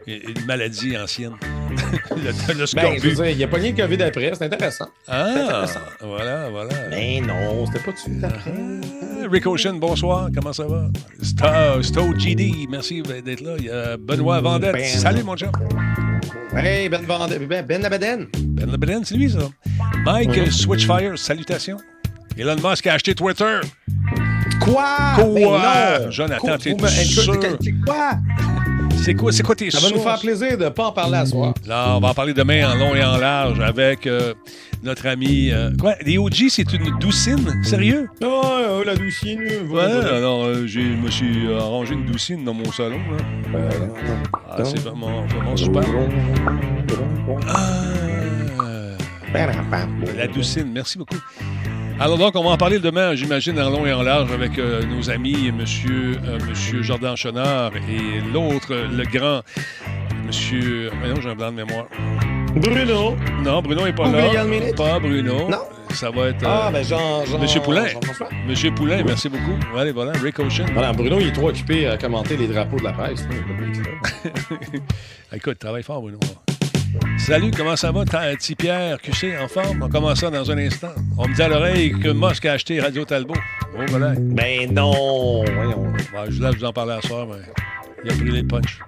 une 0.06 0.44
maladie 0.46 0.96
ancienne. 0.96 1.34
le, 2.10 2.16
le 2.16 2.32
Ben, 2.32 2.56
je 2.58 2.66
scorbut. 2.66 2.98
veux 3.00 3.14
dire, 3.14 3.28
il 3.28 3.42
a 3.44 3.48
pogné 3.48 3.72
le 3.72 3.76
COVID 3.82 4.02
après, 4.02 4.32
c'est 4.34 4.44
intéressant. 4.44 4.88
ah, 5.08 5.24
intéressant. 5.26 5.80
voilà, 6.00 6.48
voilà. 6.50 6.74
Mais 6.90 7.20
non, 7.20 7.66
c'était 7.66 7.78
pas 7.80 7.84
tout 7.92 7.92
de 7.92 7.98
suite 7.98 8.24
après. 8.24 8.52
Ah, 8.54 9.26
Rick 9.30 9.46
Ocean, 9.46 9.74
bonsoir, 9.74 10.28
comment 10.34 10.52
ça 10.52 10.64
va? 10.66 10.88
Sto, 11.22 11.82
Sto 11.82 12.18
GD, 12.18 12.66
merci 12.68 13.02
d'être 13.02 13.40
là. 13.40 13.54
Il 13.58 13.64
y 13.66 13.70
a 13.70 13.96
Benoît 13.96 14.40
Vendette. 14.40 14.72
Ben. 14.72 14.84
Salut, 14.84 15.22
mon 15.22 15.36
chum. 15.36 15.50
Hey, 16.56 16.88
Ben 16.88 17.02
Vande- 17.06 17.38
Ben, 17.48 17.64
ben 17.64 17.82
Labaden. 17.82 18.26
Ben 18.38 18.70
LeBren, 18.70 19.04
c'est 19.04 19.14
lui, 19.16 19.30
ça. 19.30 19.38
Mike 20.04 20.50
Switchfire, 20.52 21.16
salutations. 21.18 21.78
Elon 22.36 22.56
Musk 22.62 22.86
a 22.86 22.94
acheté 22.94 23.14
Twitter. 23.14 23.60
Quoi? 24.60 24.84
Quoi? 25.16 25.24
Ben 25.24 26.04
non. 26.04 26.10
Jonathan, 26.10 26.58
t'es 26.58 26.74
sûr? 27.04 27.38
Quoi? 27.86 28.10
C'est 29.02 29.14
quoi, 29.14 29.32
c'est 29.32 29.42
quoi 29.42 29.56
tes 29.56 29.68
Ça 29.70 29.80
va 29.80 29.90
nous 29.90 29.98
faire 30.00 30.20
plaisir 30.20 30.56
de 30.56 30.68
pas 30.68 30.86
en 30.86 30.92
parler 30.92 31.16
à 31.18 31.26
soir. 31.26 31.54
Là, 31.66 31.96
on 31.96 32.00
va 32.00 32.08
en 32.10 32.14
parler 32.14 32.32
demain 32.34 32.70
en 32.70 32.76
long 32.76 32.94
et 32.94 33.02
en 33.04 33.16
large 33.16 33.58
avec 33.58 34.06
euh, 34.06 34.32
notre 34.84 35.08
ami. 35.08 35.50
euh, 35.50 35.72
quoi? 35.80 35.94
Les 36.06 36.18
OG, 36.18 36.44
c'est 36.50 36.72
une 36.72 36.96
doucine? 37.00 37.52
Sérieux? 37.64 38.08
Oh, 38.22 38.82
la 38.86 38.94
doucine. 38.94 39.42
Ouais, 39.68 39.82
alors 39.82 40.44
euh, 40.44 40.66
j'ai- 40.66 40.82
je 40.92 40.96
me 40.96 41.10
suis 41.10 41.52
arrangé 41.52 41.94
une 41.94 42.06
doucine 42.06 42.44
dans 42.44 42.54
mon 42.54 42.70
salon. 42.70 43.00
Là. 43.52 43.58
Ah, 44.50 44.64
c'est 44.64 44.78
vraiment, 44.78 45.26
vraiment 45.26 45.56
super. 45.56 45.82
Ah, 47.48 47.58
la 50.16 50.26
doucine, 50.28 50.70
merci 50.72 50.98
beaucoup. 50.98 51.16
Alors 52.02 52.18
donc, 52.18 52.34
on 52.34 52.42
va 52.42 52.50
en 52.50 52.56
parler 52.56 52.80
demain, 52.80 53.14
j'imagine, 53.14 53.60
en 53.60 53.70
long 53.70 53.86
et 53.86 53.92
en 53.92 54.02
large 54.02 54.32
avec 54.32 54.58
euh, 54.58 54.82
nos 54.82 55.08
amis, 55.08 55.52
monsieur, 55.52 56.18
euh, 56.26 56.36
monsieur 56.48 56.82
Jordan 56.82 57.16
Chenard 57.16 57.70
et 57.76 58.20
l'autre, 58.32 58.74
le 58.74 59.04
grand, 59.04 59.42
monsieur... 60.26 60.90
Voyons, 60.98 61.20
j'ai 61.20 61.30
un 61.30 61.36
blanc 61.36 61.52
de 61.52 61.56
mémoire. 61.64 61.86
Bruno. 62.56 63.16
Non, 63.44 63.62
Bruno 63.62 63.84
n'est 63.84 63.92
pas 63.92 64.08
là. 64.08 64.44
Pas 64.76 64.98
Bruno. 64.98 65.48
Non. 65.48 65.60
Ça 65.90 66.10
va 66.10 66.28
être... 66.30 66.42
euh, 66.42 66.48
Ah, 66.48 66.70
ben 66.72 66.84
Jean, 66.84 67.24
Jean, 67.24 67.38
Monsieur 67.38 67.60
Poulain. 67.60 67.86
Jean-François. 67.86 68.28
Monsieur 68.48 68.74
Poulain, 68.74 69.04
merci 69.04 69.28
beaucoup. 69.28 69.56
Allez, 69.78 69.92
voilà, 69.92 70.10
Rick 70.20 70.40
Ocean. 70.40 70.66
Voilà, 70.72 70.92
Bruno, 70.92 71.20
il 71.20 71.28
est 71.28 71.32
trop 71.32 71.50
occupé 71.50 71.86
à 71.86 71.96
commenter 71.96 72.36
les 72.36 72.48
drapeaux 72.48 72.78
de 72.78 72.84
la 72.84 72.92
presse. 72.92 73.22
là. 73.28 74.30
Écoute, 75.36 75.60
travaille 75.60 75.84
fort, 75.84 76.00
Bruno. 76.02 76.18
Salut, 77.18 77.50
comment 77.56 77.76
ça 77.76 77.92
va, 77.92 78.04
petit 78.04 78.54
Pierre? 78.54 79.00
QC, 79.00 79.36
en 79.42 79.48
forme? 79.48 79.82
On 79.82 79.88
commence 79.88 80.20
ça 80.20 80.30
dans 80.30 80.50
un 80.50 80.58
instant. 80.58 80.92
On 81.16 81.28
me 81.28 81.34
dit 81.34 81.42
à 81.42 81.48
l'oreille 81.48 81.92
que 81.92 82.08
Musk 82.08 82.44
a 82.46 82.52
acheté 82.52 82.80
Radio 82.80 83.04
Talbot. 83.04 83.34
Oh, 83.74 83.82
voilà. 83.88 84.14
Ben 84.18 84.72
non. 84.72 85.44
Voyons. 85.54 85.92
Bon, 86.12 86.24
je 86.28 86.42
vous 86.42 86.64
en 86.64 86.72
parler 86.72 86.92
à 86.92 87.00
soir, 87.00 87.26
mais 87.28 87.42
il 88.04 88.10
a 88.10 88.14
brûlé 88.14 88.42
le 88.42 88.48
punch. 88.48 88.80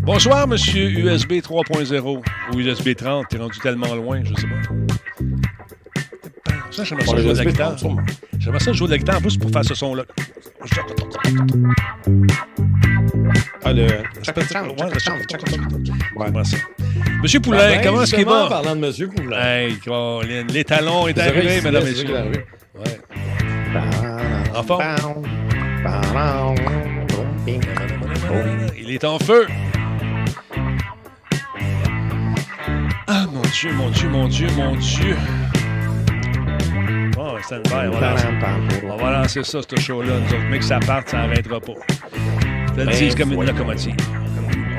Bonsoir, 0.00 0.48
monsieur 0.48 0.88
USB 0.88 1.32
3.0 1.32 2.22
ou 2.52 2.58
USB 2.58 2.94
30. 2.94 3.26
T'es 3.28 3.38
rendu 3.38 3.58
tellement 3.58 3.94
loin, 3.94 4.22
je 4.24 4.34
sais 4.34 4.46
pas. 4.46 4.56
Ça, 6.70 6.84
j'aimerais 6.84 7.06
ça 7.06 7.16
jouer 7.16 7.32
de 7.32 7.38
la 7.38 7.44
guitare. 7.44 7.76
J'aimerais 8.38 8.60
ça 8.60 8.72
jouer 8.72 8.86
de 8.88 8.92
la 8.92 8.98
guitare 8.98 9.18
en 9.18 9.20
plus 9.20 9.36
pour 9.36 9.50
faire 9.50 9.64
ce 9.64 9.74
son-là. 9.74 10.04
Ah, 13.64 13.72
le. 13.72 13.82
Ouais, 13.86 13.94
ça. 16.44 16.56
Monsieur 17.22 17.40
Ben, 17.40 17.44
Poulain, 17.44 17.80
comment 17.82 18.02
est-ce 18.02 18.14
qu'il 18.14 18.24
va? 18.24 18.48
parlant 18.48 18.76
de 18.76 18.80
Monsieur 18.80 19.08
Poulain. 19.08 19.36
Hey, 19.40 19.78
Colin, 19.78 20.44
les 20.48 20.64
talons 20.64 21.06
est 21.08 21.18
arrivé, 21.18 21.60
mesdames, 21.60 21.82
c'est 21.84 21.90
messieurs. 21.90 22.14
Ouais. 22.78 23.00
En 24.54 24.62
forme? 24.62 24.84
Il 28.76 28.90
est 28.90 29.04
en 29.04 29.18
feu. 29.18 29.46
Ah, 33.06 33.26
mon 33.32 33.40
Dieu, 33.42 33.72
mon 33.72 33.90
Dieu, 33.90 34.08
mon 34.08 34.28
Dieu, 34.28 34.48
mon 34.56 34.76
Dieu. 34.76 35.16
Bon, 37.14 37.36
stand 37.42 37.62
by. 37.64 37.88
On 37.88 37.90
va, 37.90 38.10
lancer, 38.10 38.26
on 38.84 38.96
va 38.96 39.10
lancer 39.10 39.44
ça, 39.44 39.60
ce 39.68 39.76
show-là. 39.80 40.14
Nous 40.20 40.26
autres, 40.34 40.44
mais 40.50 40.58
que 40.58 40.64
ça 40.64 40.78
parte, 40.78 41.08
ça 41.08 41.18
n'arrêtera 41.18 41.60
pas. 41.60 41.72
Ben, 42.86 43.14
comme 43.16 43.32
une 43.32 43.44
locomotive. 43.44 43.94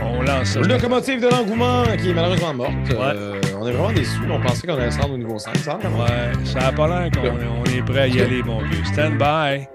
On 0.02 0.22
lance 0.22 0.50
ça. 0.50 0.60
Une 0.60 0.68
locomotive 0.68 1.22
de 1.22 1.28
l'engouement 1.28 1.84
qui 2.02 2.10
est 2.10 2.14
malheureusement 2.14 2.54
morte. 2.54 2.72
Ouais. 2.90 2.96
Euh, 3.16 3.42
on 3.60 3.68
est 3.68 3.72
vraiment 3.72 3.92
déçus. 3.92 4.20
On 4.30 4.40
pensait 4.42 4.68
qu'on 4.68 4.76
allait 4.76 4.92
se 4.92 5.00
rendre 5.00 5.14
au 5.14 5.18
niveau 5.18 5.38
5. 5.40 5.56
Ça, 5.58 5.76
vraiment. 5.76 6.04
Ouais, 6.04 6.32
ça 6.46 6.60
n'a 6.60 6.72
pas 6.72 6.88
l'air 6.88 7.12
qu'on 7.12 7.28
on 7.30 7.64
est 7.66 7.82
prêt 7.84 8.00
à 8.02 8.08
y 8.08 8.22
aller, 8.22 8.42
mon 8.44 8.60
vieux. 8.60 8.84
Stand 8.86 9.18
by. 9.18 9.66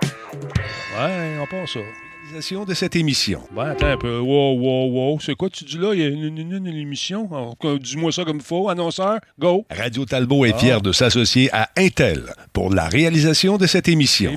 Ouais, 0.99 1.39
on 1.43 1.47
pense 1.47 1.73
ça. 1.75 1.81
Réalisation 2.27 2.65
de 2.65 2.75
cette 2.75 2.97
émission. 2.97 3.41
Ouais, 3.55 3.67
attends 3.67 3.87
un 3.87 3.97
peu. 3.97 4.19
Wow, 4.19 4.59
wow, 4.59 4.89
wow. 4.91 5.21
C'est 5.21 5.35
quoi 5.37 5.49
tu 5.51 5.63
dis 5.65 5.79
là? 5.79 5.91
Il 5.95 6.01
y 6.01 6.05
a 6.05 6.09
une, 6.09 6.25
une- 6.25 6.39
une- 6.53 6.67
une 6.67 6.77
émission? 6.77 7.29
Dis-moi 7.81 8.11
ça 8.11 8.25
comme 8.25 8.39
il 8.39 8.43
faut, 8.43 8.69
annonceur. 8.69 9.21
Go. 9.39 9.65
Radio 9.71 10.05
Talbot 10.05 10.45
est 10.45 10.53
Ah. 10.55 10.59
fier 10.59 10.81
de 10.81 10.91
s'associer 10.93 11.49
à 11.53 11.69
Intel 11.79 12.33
pour 12.53 12.75
la 12.75 12.87
réalisation 12.89 13.57
de 13.57 13.67
cette 13.67 13.89
émission 13.89 14.33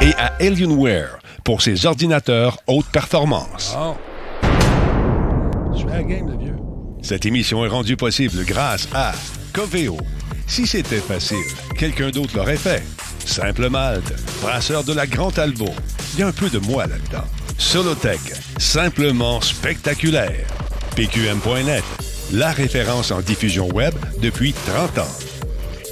et 0.00 0.12
à 0.16 0.32
Alienware 0.40 1.18
pour 1.44 1.62
ses 1.62 1.86
ordinateurs 1.86 2.58
haute 2.66 2.86
performance. 2.86 3.74
Bon. 3.74 3.96
Je 5.72 5.78
suis 5.78 5.88
à 5.88 5.96
la 5.96 6.02
game, 6.02 6.28
le 6.30 6.36
vieux. 6.36 6.56
Cette 7.02 7.26
émission 7.26 7.64
est 7.64 7.68
rendue 7.68 7.96
possible 7.96 8.44
grâce 8.44 8.88
à 8.92 9.12
Coveo. 9.52 9.96
Si 10.46 10.66
c'était 10.66 11.00
facile, 11.00 11.36
quelqu'un 11.78 12.10
d'autre 12.10 12.36
l'aurait 12.36 12.56
fait. 12.56 12.82
Simple 13.24 13.68
Malte, 13.68 14.12
brasseur 14.42 14.84
de 14.84 14.92
la 14.92 15.06
Grande 15.06 15.34
Talbot. 15.34 15.74
Il 16.14 16.20
y 16.20 16.22
a 16.22 16.26
un 16.26 16.32
peu 16.32 16.50
de 16.50 16.58
moi 16.58 16.86
là-dedans. 16.86 17.24
Solotech, 17.58 18.20
simplement 18.58 19.40
spectaculaire. 19.40 20.46
PQM.net, 20.96 21.84
la 22.32 22.50
référence 22.50 23.12
en 23.12 23.20
diffusion 23.20 23.68
web 23.68 23.94
depuis 24.20 24.52
30 24.52 24.98
ans. 24.98 25.18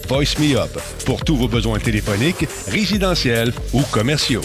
Voice 0.09 0.39
Me 0.41 0.57
Up, 0.57 0.77
pour 1.05 1.23
tous 1.23 1.37
vos 1.37 1.49
besoins 1.49 1.79
téléphoniques, 1.79 2.49
résidentiels 2.69 3.53
ou 3.73 3.83
commerciaux. 3.83 4.43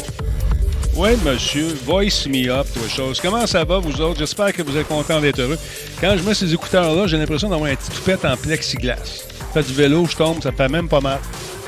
Oui, 0.95 1.09
monsieur. 1.25 1.73
Voice 1.85 2.27
me 2.27 2.49
up, 2.49 2.67
toi, 2.71 2.87
chose. 2.87 3.19
Comment 3.19 3.47
ça 3.47 3.63
va, 3.63 3.79
vous 3.79 3.99
autres? 3.99 4.19
J'espère 4.19 4.53
que 4.53 4.61
vous 4.61 4.77
êtes 4.77 4.87
contents 4.87 5.19
d'être 5.19 5.39
heureux. 5.39 5.57
Quand 5.99 6.15
je 6.15 6.23
mets 6.23 6.35
ces 6.35 6.53
écouteurs-là, 6.53 7.07
j'ai 7.07 7.17
l'impression 7.17 7.49
d'avoir 7.49 7.71
un 7.71 7.75
petit 7.75 7.89
toupette 7.89 8.23
en 8.25 8.37
plexiglas. 8.37 9.23
Je 9.55 9.61
fais 9.61 9.63
du 9.63 9.73
vélo, 9.73 10.05
je 10.05 10.15
tombe, 10.15 10.41
ça 10.43 10.51
fait 10.51 10.69
même 10.69 10.87
pas 10.87 11.01
mal. 11.01 11.19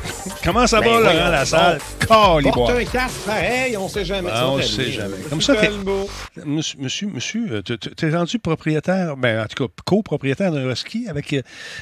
Comment 0.44 0.68
ça 0.68 0.80
Ben, 0.82 0.88
va, 0.92 1.00
Laurent, 1.14 1.30
la 1.30 1.38
donc. 1.40 1.48
salle? 1.48 1.80
Porte 2.08 2.70
un 2.72 2.84
casque 2.86 3.18
pareil, 3.26 3.76
on 3.78 3.88
sait 3.90 4.06
jamais. 4.06 4.30
Ah, 4.32 4.50
on 4.50 4.62
sait 4.62 4.92
jamais. 4.92 5.18
Comme 5.30 5.42
ça, 5.42 5.56
t'es-. 5.56 5.70
Monsieur, 6.46 6.78
monsieur, 6.80 7.08
monsieur, 7.08 7.48
euh, 7.52 7.62
t'es 7.62 8.10
rendu 8.16 8.38
propriétaire, 8.40 9.18
ben, 9.18 9.44
en 9.44 9.48
tout 9.48 9.68
cas, 9.68 9.74
copropriétaire 9.86 10.52
d'un 10.52 10.70
husky 10.72 11.08
avec. 11.08 11.34
euh, 11.34 11.42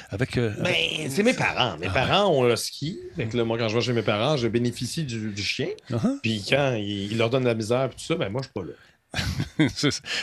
avec 0.09 0.37
euh, 0.37 0.51
Ben, 0.61 0.73
c'est 1.09 1.23
mes 1.23 1.33
parents. 1.33 1.77
Mes 1.79 1.89
parents 1.89 2.29
ont 2.29 2.43
le 2.43 2.55
ski. 2.55 2.99
Fait 3.15 3.25
que 3.25 3.35
là, 3.37 3.43
moi, 3.43 3.57
quand 3.57 3.67
je 3.69 3.75
vais 3.75 3.81
chez 3.81 3.93
mes 3.93 4.01
parents, 4.01 4.37
je 4.37 4.47
bénéficie 4.47 5.03
du, 5.03 5.31
du 5.31 5.43
chien. 5.43 5.67
uh-huh. 5.91 6.19
Puis 6.21 6.45
quand 6.49 6.75
ils, 6.77 7.11
ils 7.11 7.17
leur 7.17 7.29
donnent 7.29 7.43
de 7.43 7.47
la 7.49 7.55
misère 7.55 7.85
et 7.85 7.89
tout 7.89 7.95
ça, 7.99 8.15
ben 8.15 8.29
moi, 8.29 8.41
je 8.41 8.47
suis 8.47 8.53
pas 8.53 8.61
là. 8.61 8.73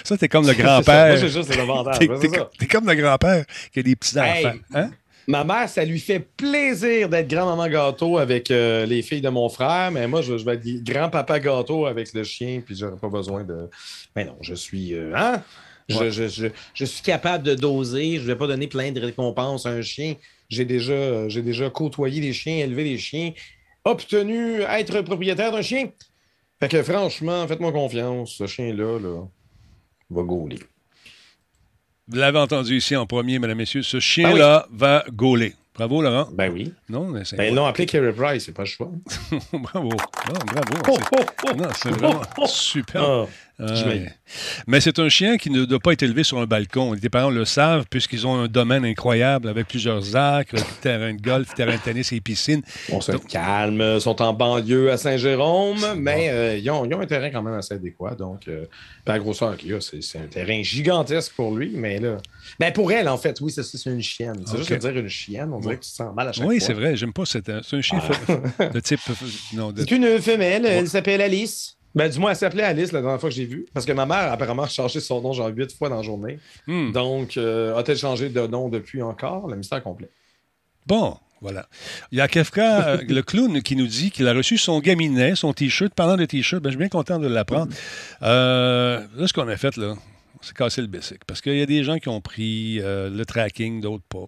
Ça, 0.04 0.16
t'es 0.16 0.28
comme 0.28 0.47
le 0.49 0.52
ça. 0.54 0.62
Moi, 0.62 0.64
grand-père. 0.64 1.16
j'ai 1.16 1.28
juste 1.28 1.57
avantages. 1.57 1.99
T'es 1.99 2.07
comme- 2.09 2.49
t'es 2.59 2.66
comme 2.66 2.88
le 2.88 2.95
grand-père 2.97 3.45
qui 3.73 3.78
a 3.78 3.83
des 3.85 3.95
petits-enfants. 3.95 4.35
Hey. 4.35 4.61
Hein? 4.75 4.90
Ma 5.27 5.45
mère, 5.45 5.69
ça 5.69 5.85
lui 5.85 6.00
fait 6.00 6.19
plaisir 6.19 7.09
d'être 7.09 7.29
grand-maman 7.29 7.69
gâteau 7.69 8.19
avec 8.19 8.50
euh, 8.50 8.85
les 8.87 9.03
filles 9.03 9.21
de 9.21 9.29
mon 9.29 9.49
frère, 9.49 9.91
mais 9.93 10.09
moi, 10.09 10.23
je, 10.23 10.37
je 10.39 10.45
vais 10.45 10.55
être 10.55 10.83
grand-papa 10.85 11.39
gâteau 11.39 11.87
avec 11.87 12.12
le 12.15 12.25
chien, 12.25 12.61
puis 12.65 12.75
j'aurais 12.77 12.97
pas 12.99 13.09
besoin 13.09 13.45
de. 13.45 13.69
Mais 14.17 14.25
non, 14.25 14.37
je 14.41 14.55
suis. 14.55 14.95
euh, 14.95 15.12
hein? 15.15 15.43
Je, 15.89 15.99
Ouais. 15.99 16.11
je- 16.11 16.29
je- 16.29 16.47
je 16.75 16.85
suis 16.85 17.03
capable 17.03 17.45
de 17.45 17.55
doser. 17.55 18.17
Je 18.19 18.23
vais 18.27 18.37
pas 18.37 18.47
donner 18.47 18.67
plein 18.69 18.93
de 18.93 19.00
récompenses 19.00 19.67
à 19.67 19.71
un 19.71 19.83
chien. 19.83 20.15
J'ai 20.49 20.65
déjà, 20.65 20.93
euh, 20.93 21.29
j'ai 21.29 21.43
déjà 21.43 21.69
côtoyé 21.71 22.21
des 22.21 22.33
chiens, 22.33 22.59
élevé 22.59 22.85
des 22.85 22.99
chiens, 22.99 23.33
obtenu 23.85 24.61
être 24.62 25.00
propriétaire 25.03 25.53
d'un 25.53 25.62
chien. 25.62 25.91
Fait 26.61 26.69
que 26.69 26.83
franchement, 26.83 27.47
faites-moi 27.49 27.73
confiance. 27.73 28.35
Ce 28.39 28.47
chien-là, 28.47 28.99
là, 29.00 29.27
va 30.11 30.23
gauler. 30.23 30.59
Vous 32.11 32.17
l'avez 32.17 32.38
entendu 32.38 32.76
ici 32.76 32.97
en 32.97 33.07
premier, 33.07 33.38
mesdames, 33.38 33.57
messieurs. 33.59 33.83
Ce 33.83 34.00
chien-là 34.00 34.67
va 34.73 35.05
gauler. 35.12 35.55
Bravo, 35.75 36.02
Laurent. 36.02 36.29
Ben 36.33 36.50
oui. 36.52 36.75
Non, 36.88 37.07
mais 37.07 37.25
c'est. 37.25 37.37
Ben, 37.37 37.55
l'ont 37.55 37.64
appelé 37.64 37.87
Carey 37.87 38.12
Price, 38.12 38.45
c'est 38.47 38.52
pas 38.52 38.64
le 38.64 38.69
choix. 38.69 38.90
bravo. 39.52 39.90
Non, 39.90 40.40
bravo. 40.47 40.75
Oh, 40.88 40.97
C'est- 40.99 41.17
oh, 41.17 41.25
oh. 41.47 41.57
Non, 41.57 41.69
c'est 41.81 41.90
vraiment 41.90 42.23
super. 42.47 43.26
Ah. 43.61 43.67
Ah. 43.69 43.90
Mais 44.67 44.81
c'est 44.81 44.99
un 44.99 45.09
chien 45.09 45.37
qui 45.37 45.50
ne 45.50 45.64
doit 45.64 45.81
pas 45.81 45.93
être 45.93 46.02
élevé 46.02 46.23
sur 46.23 46.38
un 46.38 46.47
balcon. 46.47 46.93
Les 46.93 47.09
parents 47.09 47.31
le 47.31 47.45
savent 47.45 47.85
puisqu'ils 47.90 48.26
ont 48.26 48.35
un 48.38 48.49
domaine 48.49 48.85
incroyable 48.85 49.49
avec 49.49 49.67
plusieurs 49.69 50.14
acres, 50.17 50.57
terrain 50.81 51.12
de 51.14 51.21
golf, 51.21 51.52
terrain 51.55 51.75
de 51.76 51.81
tennis 51.81 52.12
et 52.12 52.21
piscine. 52.21 52.62
On 52.90 53.00
se 53.00 53.12
calme, 53.12 53.81
ils 53.97 54.00
sont 54.00 54.21
en 54.23 54.33
banlieue 54.33 54.90
à 54.90 54.97
Saint-Jérôme, 54.97 55.79
mais 55.97 56.29
euh, 56.31 56.57
ils, 56.59 56.71
ont, 56.71 56.85
ils 56.85 56.95
ont 56.95 57.00
un 57.00 57.07
terrain 57.07 57.31
quand 57.31 57.43
même 57.43 57.55
assez 57.55 57.75
adéquat. 57.75 58.14
Donc, 58.14 58.49
euh, 58.49 58.64
la 59.07 59.19
grosseur 59.19 59.57
qu'il 59.57 59.71
y 59.71 59.75
a, 59.75 59.81
c'est 59.81 60.19
un 60.19 60.26
terrain 60.26 60.62
gigantesque 60.62 61.33
pour 61.35 61.55
lui, 61.57 61.73
mais 61.75 61.99
là. 61.99 62.19
Ben 62.59 62.73
pour 62.73 62.90
elle, 62.93 63.09
en 63.09 63.19
fait, 63.19 63.40
oui, 63.40 63.50
c'est 63.52 63.90
une 63.90 64.02
chienne. 64.02 64.43
C'est 64.47 64.52
Ok. 64.52 64.59
juste 64.59 64.73
de 64.73 64.76
dire 64.79 64.97
une 64.97 65.09
chienne, 65.09 65.50
on 65.52 65.61
dirait 65.61 65.76
que 65.76 65.85
tu 65.85 65.90
te 65.90 65.97
sens 65.97 66.14
mal 66.14 66.29
à 66.29 66.33
chaque 66.33 66.47
Oui, 66.47 66.59
fois. 66.59 66.67
c'est 66.67 66.73
vrai. 66.75 66.97
J'aime 66.97 67.12
pas 67.12 67.25
cette. 67.25 67.50
C'est 67.62 67.76
un 67.76 67.81
chien 67.83 67.99
fe- 67.99 68.73
de 68.73 68.81
type. 68.81 69.00
Non, 69.55 69.73
de- 69.73 69.81
C'est 69.81 69.90
une 69.90 70.19
femelle, 70.21 70.64
elle 70.67 70.88
s'appelle 70.88 71.21
Alice. 71.21 71.76
Ben, 71.94 72.09
du 72.09 72.18
moins, 72.18 72.30
elle 72.30 72.37
s'appelait 72.37 72.62
Alice 72.62 72.92
la 72.92 73.00
dernière 73.00 73.20
fois 73.20 73.30
que 73.30 73.35
j'ai 73.35 73.44
vu. 73.44 73.66
Parce 73.73 73.87
que 73.87 73.92
ma 73.92 74.06
mère, 74.06 74.32
apparemment, 74.32 74.62
a 74.62 74.68
changé 74.68 75.00
son 75.00 75.20
nom 75.20 75.32
genre 75.32 75.49
huit 75.49 75.73
fois 75.76 75.88
dans 75.88 75.97
la 75.97 76.02
journée. 76.02 76.38
Hmm. 76.66 76.92
Donc, 76.92 77.37
euh, 77.37 77.76
a-t-elle 77.76 77.99
changé 77.99 78.28
de 78.28 78.47
nom 78.47 78.68
depuis 78.68 79.02
encore? 79.02 79.49
Le 79.49 79.56
mystère 79.56 79.82
complet. 79.82 80.11
Bon, 80.87 81.16
voilà. 81.40 81.68
Il 82.12 82.18
y 82.18 82.20
a 82.20 82.28
Kefka, 82.28 82.88
euh, 82.88 82.99
le 83.09 83.23
clown, 83.23 83.62
qui 83.62 83.76
nous 83.76 83.87
dit 83.87 84.11
qu'il 84.11 84.28
a 84.28 84.32
reçu 84.32 84.59
son 84.59 84.80
gaminet, 84.80 85.35
son 85.35 85.52
T-shirt. 85.52 85.92
Parlant 85.94 86.16
de 86.16 86.25
T-shirt, 86.25 86.62
ben, 86.62 86.70
je 86.70 86.75
suis 86.75 86.78
bien 86.78 86.88
content 86.88 87.18
de 87.18 87.26
l'apprendre. 87.26 87.73
Euh, 88.23 89.04
là, 89.16 89.26
ce 89.26 89.32
qu'on 89.32 89.49
a 89.49 89.56
fait, 89.56 89.76
là, 89.76 89.97
c'est 90.40 90.56
casser 90.56 90.80
le 90.80 90.87
basic. 90.87 91.25
Parce 91.26 91.40
qu'il 91.40 91.56
y 91.56 91.62
a 91.62 91.66
des 91.66 91.85
gens 91.85 91.99
qui 91.99 92.09
ont 92.09 92.20
pris 92.20 92.80
euh, 92.80 93.11
le 93.11 93.25
tracking, 93.25 93.80
d'autres 93.80 94.04
pas. 94.09 94.26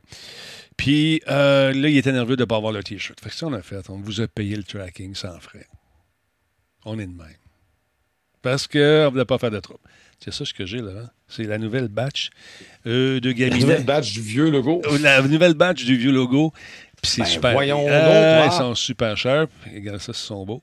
Puis 0.76 1.22
euh, 1.28 1.72
là, 1.72 1.88
il 1.88 1.96
était 1.96 2.12
nerveux 2.12 2.36
de 2.36 2.42
ne 2.42 2.46
pas 2.46 2.56
avoir 2.56 2.72
le 2.72 2.82
T-shirt. 2.82 3.18
Fait 3.20 3.30
que 3.30 3.34
ça, 3.34 3.46
on 3.46 3.52
a 3.52 3.62
fait. 3.62 3.88
On 3.88 3.98
vous 3.98 4.20
a 4.20 4.28
payé 4.28 4.56
le 4.56 4.64
tracking 4.64 5.14
sans 5.14 5.38
frais. 5.40 5.66
On 6.84 6.98
est 6.98 7.06
de 7.06 7.16
même. 7.16 7.41
Parce 8.42 8.66
qu'on 8.66 8.78
ne 8.78 9.08
voulait 9.10 9.24
pas 9.24 9.38
faire 9.38 9.50
de 9.50 9.60
trouble. 9.60 9.80
C'est 10.22 10.32
ça 10.32 10.44
ce 10.44 10.52
que 10.54 10.66
j'ai 10.66 10.78
là. 10.80 10.90
hein. 11.04 11.10
C'est 11.28 11.44
la 11.44 11.58
nouvelle 11.58 11.88
batch 11.88 12.30
euh, 12.86 13.18
de 13.20 13.28
La 13.28 13.34
gaminet. 13.34 13.58
nouvelle 13.60 13.84
badge 13.84 14.12
du 14.12 14.20
vieux 14.20 14.50
logo. 14.50 14.82
Euh, 14.86 14.98
La 15.00 15.22
nouvelle 15.22 15.54
badge 15.54 15.84
du 15.84 15.96
vieux 15.96 16.12
logo. 16.12 16.52
Puis 17.02 17.10
c'est 17.10 17.22
Ben, 17.22 17.26
super. 17.28 17.52
voyons 17.52 17.86
Euh, 17.88 18.42
donc, 18.44 18.52
Ils 18.52 18.54
ah. 18.54 18.58
sont 18.58 18.74
super 18.74 19.16
chers. 19.16 19.46
Regarde 19.74 19.98
ça, 19.98 20.12
ils 20.12 20.18
sont 20.18 20.44
beaux. 20.44 20.62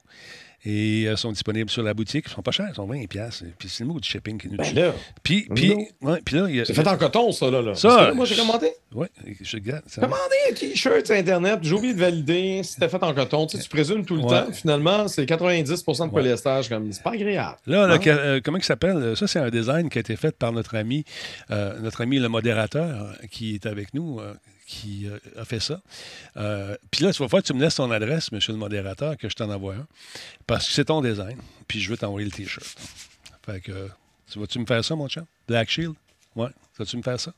Et 0.65 1.05
euh, 1.07 1.15
sont 1.15 1.31
disponibles 1.31 1.69
sur 1.69 1.83
la 1.83 1.93
boutique. 1.93 2.25
Ils 2.27 2.33
sont 2.33 2.41
pas 2.41 2.51
chers, 2.51 2.67
ils 2.69 2.75
sont 2.75 2.85
20$. 2.87 3.07
piastres. 3.07 3.45
Puis 3.57 3.69
c'est 3.69 3.83
le 3.85 3.89
mot 3.93 3.99
du 3.99 4.07
shipping 4.09 4.37
qui 4.37 4.49
nous 4.49 4.57
Ben 4.57 4.65
tue. 4.73 4.79
Puis, 5.23 5.47
puis, 5.55 5.69
non. 6.01 6.11
ouais, 6.11 6.21
puis 6.23 6.35
là, 6.35 6.45
il 6.49 6.55
y 6.57 6.61
a. 6.61 6.65
c'est 6.65 6.73
fait 6.73 6.87
en 6.87 6.97
coton, 6.97 7.31
ça, 7.31 7.49
là. 7.49 7.61
là. 7.61 7.75
Ça, 7.75 7.87
Parce 7.87 8.01
que 8.01 8.07
là, 8.09 8.13
moi, 8.13 8.25
j'ai 8.25 8.35
commandé. 8.35 8.71
Ouais, 8.93 9.07
je 9.41 9.55
regarde. 9.57 9.83
Commandé 9.95 10.15
un 10.49 10.53
t-shirt 10.53 11.05
sur 11.05 11.15
Internet, 11.15 11.59
j'ai 11.61 11.73
oublié 11.73 11.93
de 11.93 11.99
valider 11.99 12.61
si 12.63 12.73
c'était 12.73 12.89
fait 12.89 13.01
en 13.03 13.13
coton. 13.13 13.47
Tu, 13.47 13.57
sais, 13.57 13.63
tu 13.63 13.69
présumes 13.69 14.03
tout 14.05 14.15
le 14.15 14.23
Ouais. 14.23 14.29
temps. 14.45 14.51
Finalement, 14.51 15.07
c'est 15.07 15.25
90% 15.25 16.07
de 16.07 16.11
polyester. 16.11 16.59
Comme, 16.67 16.91
c'est 16.91 17.03
pas 17.03 17.11
agréable. 17.11 17.57
Là, 17.65 17.83
Hein? 17.85 17.99
euh, 18.07 18.41
comment 18.43 18.57
il 18.57 18.63
s'appelle? 18.63 19.15
Ça, 19.15 19.27
c'est 19.27 19.39
un 19.39 19.49
design 19.49 19.89
qui 19.89 19.97
a 19.99 20.01
été 20.01 20.15
fait 20.15 20.35
par 20.37 20.51
notre 20.51 20.75
ami, 20.75 21.05
euh, 21.51 21.79
notre 21.79 22.01
ami 22.01 22.19
le 22.19 22.27
modérateur 22.27 22.83
euh, 23.03 23.13
qui 23.31 23.55
est 23.55 23.65
avec 23.65 23.93
nous, 23.93 24.19
qui 24.69 25.07
euh, 25.07 25.17
a 25.35 25.45
fait 25.45 25.59
ça. 25.59 25.81
Euh, 26.37 26.77
Puis 26.91 27.03
là, 27.03 27.11
tu 27.11 27.23
vas 27.23 27.27
faire, 27.27 27.41
tu 27.41 27.53
me 27.53 27.59
laisses 27.59 27.75
ton 27.75 27.89
adresse, 27.89 28.31
monsieur 28.31 28.53
le 28.53 28.59
modérateur, 28.59 29.17
que 29.17 29.27
je 29.27 29.33
t'en 29.33 29.49
envoie 29.49 29.73
un, 29.73 29.87
parce 30.45 30.67
que 30.67 30.73
c'est 30.73 30.85
ton 30.85 31.01
design. 31.01 31.37
Puis 31.67 31.81
je 31.81 31.89
veux 31.89 31.97
t'envoyer 31.97 32.25
le 32.25 32.31
T-shirt. 32.31 32.77
Fait 33.43 33.61
que, 33.61 33.89
tu 34.31 34.37
vas-tu 34.37 34.59
me 34.59 34.67
faire 34.67 34.85
ça, 34.85 34.95
mon 34.95 35.09
chum? 35.09 35.25
Black 35.47 35.71
Shield? 35.71 35.95
Ouais, 36.35 36.49
vas-tu 36.77 36.97
me 36.97 37.01
faire 37.01 37.19
ça? 37.19 37.33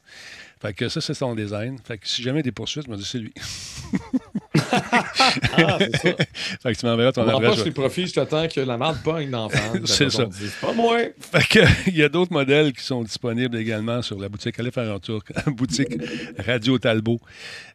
Fait 0.62 0.74
que 0.74 0.90
ça, 0.90 1.00
c'est 1.00 1.16
ton 1.16 1.34
design. 1.34 1.80
Fait 1.86 1.98
que 1.98 2.06
si 2.06 2.22
jamais 2.22 2.44
des 2.44 2.52
poursuites, 2.52 2.86
je 2.86 2.92
me 2.92 2.98
dis, 2.98 3.06
c'est 3.06 3.20
lui. 3.20 3.34
Ah, 4.72 5.78
c'est 5.80 5.96
ça. 5.98 6.16
fait 6.64 6.74
que 6.74 6.80
tu 6.80 6.86
m'enverras 6.86 7.12
ton 7.12 7.24
On 7.24 7.28
adresse. 7.28 7.42
pas 7.42 7.52
je- 7.52 7.56
sur 7.58 7.66
le 7.66 7.72
profit, 7.74 8.08
je 8.08 8.14
t'attends 8.14 8.48
que 8.48 8.60
la 8.62 8.78
marde 8.78 9.02
pogne 9.04 9.30
dans. 9.30 9.50
C'est 9.86 10.10
ça. 10.10 10.28
Pas 10.62 10.74
moi. 10.74 10.98
Fait 11.20 11.48
que, 11.48 11.60
il 11.90 11.98
y 11.98 12.04
a 12.04 12.10
d'autres 12.10 12.34
modèles 12.34 12.74
qui 12.74 12.84
sont 12.84 13.04
disponibles 13.04 13.58
également 13.58 14.02
sur 14.02 14.20
la 14.20 14.30
boutique. 14.30 14.60
Allez 14.60 14.72
faire 14.72 14.92
un 14.92 15.00
tour. 15.00 15.24
boutique 15.48 15.90
Radio 16.38 16.78
Talbot, 16.78 17.20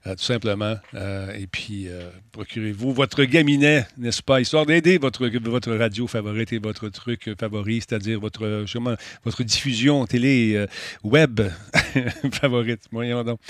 euh, 0.07 0.15
tout 0.15 0.23
simplement. 0.25 0.76
Euh, 0.95 1.33
et 1.37 1.47
puis, 1.47 1.88
euh, 1.88 2.09
procurez-vous 2.33 2.93
votre 2.93 3.25
gaminet, 3.25 3.87
n'est-ce 3.99 4.23
pas, 4.23 4.41
histoire 4.41 4.67
d'aider 4.67 4.99
votre, 4.99 5.26
votre 5.26 5.73
radio 5.75 6.07
favorite 6.07 6.53
et 6.53 6.59
votre 6.59 6.88
truc 6.88 7.31
favori, 7.38 7.76
c'est-à-dire 7.81 8.21
votre, 8.21 8.65
votre 9.25 9.43
diffusion 9.43 10.05
télé 10.07 10.67
web 11.03 11.41
favorite. 12.33 12.83
Voyons 12.91 13.25
donc. 13.25 13.41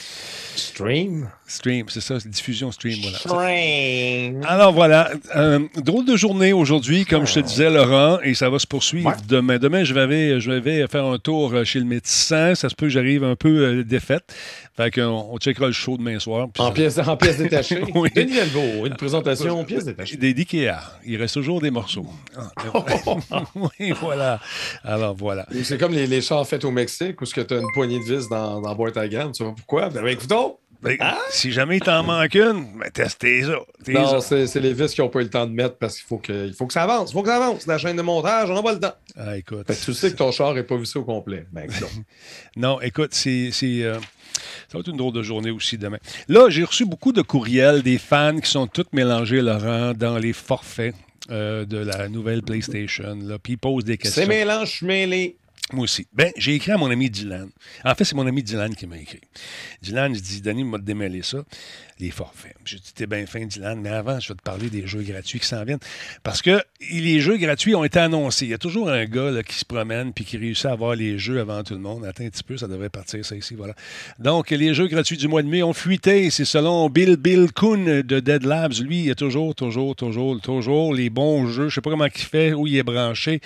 Stream. 0.57 1.29
Stream, 1.49 1.87
c'est 1.89 2.01
ça, 2.01 2.19
c'est 2.19 2.29
diffusion 2.29 2.73
stream, 2.73 2.99
voilà. 3.03 3.19
Stream. 3.19 4.41
Alors 4.47 4.73
voilà, 4.73 5.11
euh, 5.37 5.61
drôle 5.77 6.05
de 6.05 6.17
journée 6.17 6.53
aujourd'hui, 6.53 7.05
comme 7.05 7.25
je 7.25 7.35
te 7.35 7.41
disais, 7.41 7.71
Laurent, 7.71 8.19
et 8.25 8.35
ça 8.35 8.51
va 8.51 8.59
se 8.59 8.67
poursuivre 8.67 9.09
Ouais. 9.11 9.15
demain. 9.29 9.59
Demain, 9.59 9.85
je 9.85 9.95
vais, 9.95 10.41
je 10.41 10.51
vais 10.51 10.87
faire 10.89 11.05
un 11.05 11.19
tour 11.19 11.53
euh, 11.55 11.63
chez 11.65 11.79
le 11.79 11.85
médecin. 11.85 12.55
Ça 12.57 12.69
se 12.69 12.75
peut 12.75 12.87
que 12.87 12.91
j'arrive 12.91 13.23
un 13.23 13.37
peu 13.37 13.49
euh, 13.65 13.85
défaite. 13.85 14.35
Fait 14.77 14.91
qu'on 14.91 15.03
on 15.31 15.39
checkera 15.39 15.67
le 15.67 15.73
show 15.73 15.97
demain 15.97 16.19
soir. 16.19 16.49
En 16.59 16.67
ça- 16.67 16.73
pièces, 16.73 16.99
en 16.99 17.17
pièces 17.17 17.39
détachées. 17.39 17.81
Oui. 17.95 18.11
Denis 18.15 18.39
une 18.85 18.95
présentation 18.97 19.61
en 19.61 19.65
pièces 19.65 19.85
détachées. 19.87 20.17
Des 20.17 20.35
d'IKEA. 20.35 20.81
Il 21.07 21.17
reste 21.17 21.35
toujours 21.35 21.61
des 21.61 21.71
morceaux. 21.71 22.07
Ah, 22.37 22.51
oui, 23.55 23.93
voilà. 24.01 24.41
Alors 24.85 25.15
voilà. 25.15 25.47
C'est 25.63 25.79
comme 25.79 25.93
les, 25.93 26.07
les 26.09 26.21
chars 26.21 26.47
faits 26.47 26.65
au 26.65 26.71
Mexique 26.73 27.21
où 27.23 27.25
tu 27.25 27.39
as 27.41 27.57
une 27.57 27.71
poignée 27.73 28.01
de 28.01 28.05
vis 28.17 28.29
dans, 28.29 28.61
dans 28.61 28.69
la 28.69 28.75
boîte 28.75 28.97
à 28.97 29.07
gamme. 29.09 29.31
Tu 29.33 29.39
sais 29.39 29.45
pas 29.45 29.55
pourquoi? 29.57 29.89
Ben, 29.91 30.03
ben, 30.03 30.09
écoutons. 30.09 30.57
Ben, 30.83 30.97
Si 31.31 31.51
jamais 31.53 31.79
il 31.79 31.81
t'en 31.83 32.03
manque 32.03 32.35
une, 32.35 32.79
ben, 32.79 32.91
testez 32.93 33.43
ça. 33.43 33.59
Non, 33.89 34.21
c'est 34.21 34.61
les 34.61 34.73
vis 34.73 34.93
qui 34.95 35.01
n'ont 35.01 35.09
pas 35.09 35.21
eu 35.21 35.25
le 35.25 35.31
temps 35.31 35.47
de 35.47 35.53
mettre 35.53 35.77
parce 35.77 35.97
qu'il 35.97 36.07
faut 36.07 36.19
que, 36.19 36.47
il 36.47 36.55
faut 36.55 36.67
que 36.67 36.73
ça 36.73 36.83
avance. 36.85 37.11
Il 37.11 37.13
faut 37.15 37.23
que 37.23 37.29
ça 37.29 37.37
avance. 37.37 37.67
La 37.67 37.79
chaîne 37.79 37.97
de 37.97 38.03
montage, 38.03 38.51
on 38.51 38.55
n'a 38.55 38.63
pas 38.63 38.73
le 38.73 38.81
temps. 38.81 38.95
Ah, 39.17 39.37
écoute. 39.37 39.67
Fait 39.67 39.75
que 39.75 39.85
tu 39.85 39.95
sais 39.95 40.11
que 40.13 40.17
ton 40.17 40.31
char 40.33 40.55
n'est 40.55 40.63
pas 40.63 40.77
vissé 40.77 40.99
au 40.99 41.05
complet. 41.05 41.47
Ben. 41.53 41.67
Non, 42.57 42.81
écoute, 42.81 43.13
c'est. 43.13 43.51
euh, 43.63 43.99
ça 44.69 44.79
va 44.79 44.81
être 44.81 44.89
une 44.89 44.97
drôle 44.97 45.13
de 45.13 45.23
journée 45.23 45.51
aussi 45.51 45.79
demain. 45.79 45.99
Là, 46.29 46.49
j'ai 46.51 46.65
reçu 46.65 46.85
beaucoup 46.85 47.13
de 47.13 47.23
courriels 47.23 47.83
des 47.83 47.99
fans 47.99 48.39
qui 48.39 48.51
sont 48.51 48.67
tous 48.67 48.87
mélangés, 48.93 49.41
Laurent, 49.41 49.93
dans 49.95 50.19
les 50.19 50.33
forfaits 50.33 50.95
euh, 51.31 51.65
de 51.65 51.79
la 51.79 52.09
nouvelle 52.09 52.43
PlayStation. 52.43 53.17
Là, 53.23 53.39
puis 53.39 53.55
ils 53.55 53.59
posent 53.59 53.85
des 53.85 53.97
questions. 53.99 54.23
c'est 54.23 54.29
mélange, 54.29 54.71
je 54.71 54.77
suis 54.77 54.87
mêlé. 54.87 55.37
Moi 55.73 55.83
aussi. 55.83 56.07
Ben, 56.13 56.31
j'ai 56.37 56.55
écrit 56.55 56.71
à 56.71 56.77
mon 56.77 56.89
ami 56.93 57.11
Dylan. 57.11 57.49
En 57.85 57.95
fait, 57.97 58.05
c'est 58.05 58.15
mon 58.15 58.27
ami 58.27 58.41
Dylan 58.41 58.73
qui 58.77 58.87
m'a 58.87 58.99
écrit. 58.99 59.21
Dylan, 59.83 60.15
il 60.15 60.23
dit 60.23 60.41
Denis 60.41 60.63
m'a 60.63 60.79
démêlé 60.79 61.23
ça, 61.23 61.39
les 61.99 62.13
forfaits. 62.13 62.55
J'ai 62.65 62.77
dit 62.77 62.93
T'es 62.95 63.09
bien 63.09 63.27
fin, 63.27 63.45
Dylan, 63.45 63.81
mais 63.81 63.89
avant, 63.89 64.21
je 64.21 64.29
vais 64.29 64.37
te 64.37 64.43
parler 64.43 64.71
des 64.71 64.87
jeux 64.87 65.03
gratuits 65.03 65.41
qui 65.41 65.47
s'en 65.47 65.65
viennent. 65.65 65.81
Parce 66.23 66.41
que 66.41 66.63
les 66.93 67.19
jeux 67.19 67.37
gratuits 67.37 67.75
ont 67.75 67.83
été 67.83 67.99
annoncés. 67.99 68.45
Il 68.45 68.51
y 68.51 68.55
a 68.55 68.59
toujours 68.59 68.89
un 68.89 69.07
gars 69.07 69.43
qui 69.43 69.57
se 69.57 69.65
promène 69.65 70.13
puis 70.13 70.25
qui 70.25 70.37
réussit 70.37 70.67
à 70.67 70.73
avoir 70.73 70.95
les 70.95 71.19
jeux 71.19 71.41
avant 71.41 71.65
tout 71.65 71.75
le 71.75 71.81
monde. 71.81 72.05
Attends 72.05 72.23
un 72.23 72.31
petit 72.31 72.45
peu, 72.45 72.57
ça 72.57 72.69
devrait 72.69 72.89
partir, 72.89 73.25
ça 73.25 73.35
ici, 73.35 73.57
voilà. 73.57 73.75
Donc, 74.21 74.51
les 74.51 74.73
jeux 74.73 74.87
gratuits 74.87 75.17
du 75.17 75.27
mois 75.27 75.43
de 75.43 75.49
mai 75.49 75.65
ont 75.65 75.73
fuité. 75.73 76.31
C'est 76.31 76.45
selon 76.45 76.89
Bill 76.91 77.17
Bill 77.17 77.51
Kuhn 77.53 78.03
de 78.03 78.21
Dead 78.21 78.45
Labs. 78.45 78.75
Lui, 78.81 78.99
il 79.01 79.07
y 79.07 79.11
a 79.11 79.17
toujours, 79.17 79.53
toujours, 79.57 79.97
toujours, 79.97 80.41
toujours 80.41 80.95
les 80.95 81.11
bons 81.11 81.49
jeux. 81.49 81.71
Je 81.71 81.75
sais 81.75 81.81
pas 81.81 81.91
comment 81.91 82.05
il 82.07 82.13
fait, 82.13 82.53
où 82.53 82.69
il 82.69 82.77
est 82.77 82.85
branché. 82.85 83.41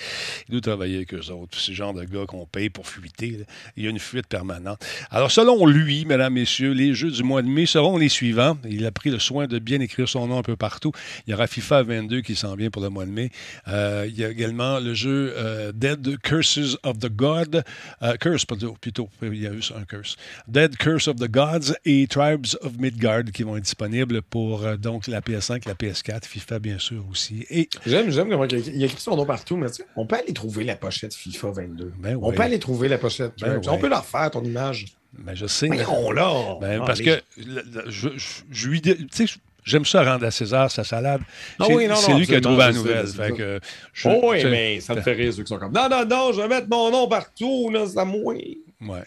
Il 0.47 0.51
doit 0.51 0.61
travailler 0.61 0.97
avec 0.97 1.15
eux 1.15 1.31
autres. 1.31 1.57
C'est 1.59 1.73
genre 1.73 1.95
de 1.95 2.10
gars 2.11 2.25
qu'on 2.27 2.45
paye 2.45 2.69
pour 2.69 2.87
fuiter. 2.87 3.45
Il 3.77 3.83
y 3.83 3.87
a 3.87 3.89
une 3.89 3.99
fuite 3.99 4.27
permanente. 4.27 4.83
Alors, 5.09 5.31
selon 5.31 5.65
lui, 5.65 6.05
mesdames, 6.05 6.33
messieurs, 6.33 6.71
les 6.73 6.93
jeux 6.93 7.11
du 7.11 7.23
mois 7.23 7.41
de 7.41 7.47
mai 7.47 7.65
seront 7.65 7.97
les 7.97 8.09
suivants. 8.09 8.57
Il 8.69 8.85
a 8.85 8.91
pris 8.91 9.09
le 9.09 9.19
soin 9.19 9.47
de 9.47 9.59
bien 9.59 9.79
écrire 9.79 10.07
son 10.07 10.27
nom 10.27 10.39
un 10.39 10.43
peu 10.43 10.55
partout. 10.55 10.91
Il 11.25 11.31
y 11.31 11.33
aura 11.33 11.47
FIFA 11.47 11.83
22 11.83 12.21
qui 12.21 12.35
s'en 12.35 12.55
vient 12.55 12.69
pour 12.69 12.81
le 12.81 12.89
mois 12.89 13.05
de 13.05 13.11
mai. 13.11 13.31
Euh, 13.67 14.05
il 14.07 14.17
y 14.17 14.23
a 14.23 14.29
également 14.29 14.79
le 14.79 14.93
jeu 14.93 15.33
euh, 15.37 15.71
Dead 15.73 16.17
Curses 16.21 16.77
of 16.83 16.99
the 16.99 17.09
God. 17.09 17.63
euh, 18.03 18.15
Curse, 18.17 18.45
plutôt, 18.45 18.77
plutôt. 18.79 19.09
Il 19.21 19.41
y 19.41 19.47
a 19.47 19.51
eu 19.51 19.61
un 19.75 19.85
curse. 19.85 20.15
Dead 20.47 20.75
Curse 20.77 21.07
of 21.07 21.17
the 21.17 21.29
Gods 21.29 21.73
et 21.85 22.07
Tribes 22.07 22.47
of 22.61 22.77
Midgard 22.77 23.23
qui 23.33 23.43
vont 23.43 23.57
être 23.57 23.63
disponibles 23.63 24.21
pour 24.21 24.63
euh, 24.65 24.77
donc 24.77 25.07
la 25.07 25.21
PS5, 25.21 25.67
la 25.67 25.73
PS4, 25.73 26.25
FIFA 26.25 26.59
bien 26.59 26.79
sûr 26.79 27.03
aussi. 27.09 27.45
J'aime, 27.85 28.09
j'aime 28.11 28.29
comment 28.29 28.45
il 28.45 28.71
il 28.73 28.83
a 28.83 28.85
écrit 28.85 28.99
son 29.01 29.15
nom 29.15 29.25
partout, 29.25 29.57
mais 29.57 29.67
on 29.95 30.05
peut 30.05 30.15
aller 30.15 30.33
trouver 30.33 30.63
la 30.63 30.75
pochette 30.75 31.13
FIFA 31.13 31.51
22. 31.51 31.93
Ben 32.01 32.17
On 32.21 32.29
ouais. 32.29 32.35
peut 32.35 32.41
aller 32.43 32.59
trouver 32.59 32.87
la 32.87 32.97
pochette. 32.97 33.33
Ben 33.39 33.61
On 33.67 33.71
ouais. 33.73 33.79
peut 33.79 33.87
la 33.89 33.99
refaire, 33.99 34.31
ton 34.31 34.43
image. 34.43 34.85
ben, 35.13 35.35
je 35.35 35.45
sais. 35.45 35.67
mais-. 35.69 35.77
Ben, 35.77 36.79
Ah, 36.81 36.85
parce 36.85 36.99
les- 36.99 37.05
que 37.05 37.21
le- 37.37 37.61
le- 37.73 37.89
je, 37.91 38.09
je- 38.17 38.67
lui 38.67 38.81
dis- 38.81 38.95
tu 39.07 39.27
sais, 39.27 39.33
j'aime 39.63 39.85
ça 39.85 40.03
rendre 40.03 40.25
à 40.25 40.31
César 40.31 40.71
sa 40.71 40.83
salade. 40.83 41.21
Ah 41.59 41.65
c'est 41.67 41.73
oui, 41.75 41.87
lui 42.17 42.25
qui 42.25 42.35
a 42.35 42.41
trouvé 42.41 42.57
la 42.57 42.71
nouvelle. 42.71 43.07
c'est 43.07 43.17
Fait 43.17 43.29
ça. 43.29 43.35
que 43.35 43.59
je- 43.93 44.09
Oh 44.09 44.19
oui, 44.31 44.43
mais 44.45 44.79
ça 44.79 44.95
me 44.95 45.01
fait 45.01 45.13
rire 45.13 45.33
ceux 45.33 45.43
qui 45.43 45.49
sont 45.49 45.59
comme 45.59 45.73
Non, 45.73 45.87
non, 45.89 46.05
non, 46.05 46.31
je 46.33 46.41
vais 46.41 46.47
mettre 46.47 46.67
mon 46.69 46.89
nom 46.91 47.07
partout, 47.07 47.69
là, 47.71 47.85
c'est 47.87 47.99
à 47.99 48.05
moi. 48.05 48.33
Ouais. 48.33 49.03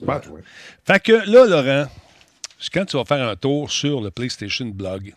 Ben, 0.00 0.20
toi. 0.20 0.38
Fait 0.84 1.02
que 1.02 1.12
là, 1.12 1.44
Laurent, 1.46 1.88
quand 2.72 2.84
tu 2.84 2.96
vas 2.96 3.04
faire 3.04 3.28
un 3.28 3.36
tour 3.36 3.70
sur 3.70 4.00
le 4.00 4.10
PlayStation 4.10 4.66
Blog, 4.66 5.12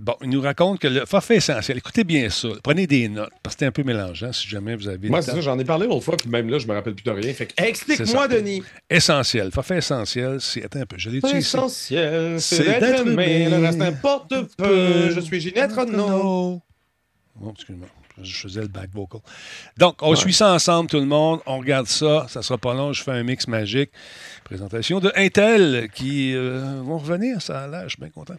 bon, 0.00 0.14
il 0.22 0.30
nous 0.30 0.40
raconte 0.40 0.80
que 0.80 0.88
le 0.88 1.06
forfait 1.06 1.36
essentiel, 1.36 1.78
écoutez 1.78 2.04
bien 2.04 2.28
ça, 2.30 2.48
prenez 2.62 2.86
des 2.86 3.08
notes, 3.08 3.30
parce 3.42 3.54
que 3.54 3.60
c'est 3.60 3.66
un 3.66 3.70
peu 3.72 3.82
mélangeant 3.84 4.32
si 4.32 4.48
jamais 4.48 4.74
vous 4.76 4.88
avez 4.88 5.08
Moi, 5.08 5.22
c'est 5.22 5.30
ça, 5.32 5.40
j'en 5.40 5.58
ai 5.58 5.64
parlé 5.64 5.86
l'autre 5.86 6.04
fois, 6.04 6.16
puis 6.16 6.28
même 6.28 6.48
là, 6.50 6.58
je 6.58 6.66
me 6.66 6.74
rappelle 6.74 6.94
plus 6.94 7.04
de 7.04 7.10
rien. 7.10 7.32
Fait 7.32 7.52
explique-moi. 7.56 8.28
Denis. 8.28 8.62
Essentiel. 8.90 9.50
Forfait 9.52 9.78
essentiel, 9.78 10.40
c'est. 10.40 10.64
Attends 10.64 10.80
un 10.80 10.86
peu, 10.86 10.96
je 10.98 11.10
l'ai 11.10 11.20
dit 11.20 11.26
ici. 11.26 11.34
L'essentiel, 11.36 12.40
C'est 12.40 12.64
d'être 12.64 13.06
aimé. 13.06 13.48
le 13.48 13.58
reste 13.58 13.80
importe 13.80 14.32
peu. 14.56 15.10
Je 15.14 15.20
suis 15.20 15.40
Ginette 15.40 15.72
Renaud. 15.72 16.60
Oh, 17.40 17.52
excuse-moi. 17.54 17.86
Je 18.22 18.34
faisais 18.34 18.62
le 18.62 18.68
back 18.68 18.88
vocal. 18.94 19.20
Donc, 19.76 19.96
on 20.00 20.10
Ouais. 20.10 20.16
suit 20.16 20.32
ça 20.32 20.50
ensemble, 20.54 20.88
tout 20.88 20.98
le 20.98 21.04
monde. 21.04 21.40
On 21.44 21.58
regarde 21.58 21.86
ça. 21.86 22.24
Ça 22.30 22.40
sera 22.40 22.56
pas 22.56 22.72
long. 22.72 22.94
Je 22.94 23.02
fais 23.02 23.10
un 23.10 23.22
mix 23.22 23.46
magique. 23.46 23.90
Présentation 24.46 25.00
de 25.00 25.10
Intel 25.16 25.88
qui 25.92 26.32
euh, 26.32 26.80
vont 26.80 26.98
revenir. 26.98 27.42
Ça 27.42 27.64
a. 27.64 27.82
Je 27.82 27.88
suis 27.88 27.98
bien 27.98 28.10
content. 28.10 28.34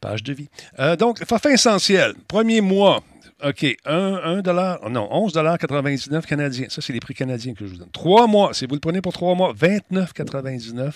Page 0.00 0.24
de 0.24 0.32
vie. 0.32 0.48
Euh, 0.80 0.96
donc, 0.96 1.24
forfait 1.24 1.52
essentiel. 1.52 2.14
Premier 2.26 2.60
mois. 2.60 3.04
OK. 3.44 3.64
1, 3.84 4.42
dollar, 4.42 4.90
non, 4.90 5.08
11,99 5.12 6.22
canadiens. 6.22 6.66
Ça, 6.70 6.82
c'est 6.82 6.92
les 6.92 6.98
prix 6.98 7.14
canadiens 7.14 7.54
que 7.54 7.66
je 7.66 7.70
vous 7.70 7.76
donne. 7.76 7.90
Trois 7.92 8.26
mois. 8.26 8.52
Si 8.52 8.66
vous 8.66 8.74
le 8.74 8.80
prenez 8.80 9.00
pour 9.00 9.12
trois 9.12 9.36
mois, 9.36 9.52
29,99. 9.54 10.94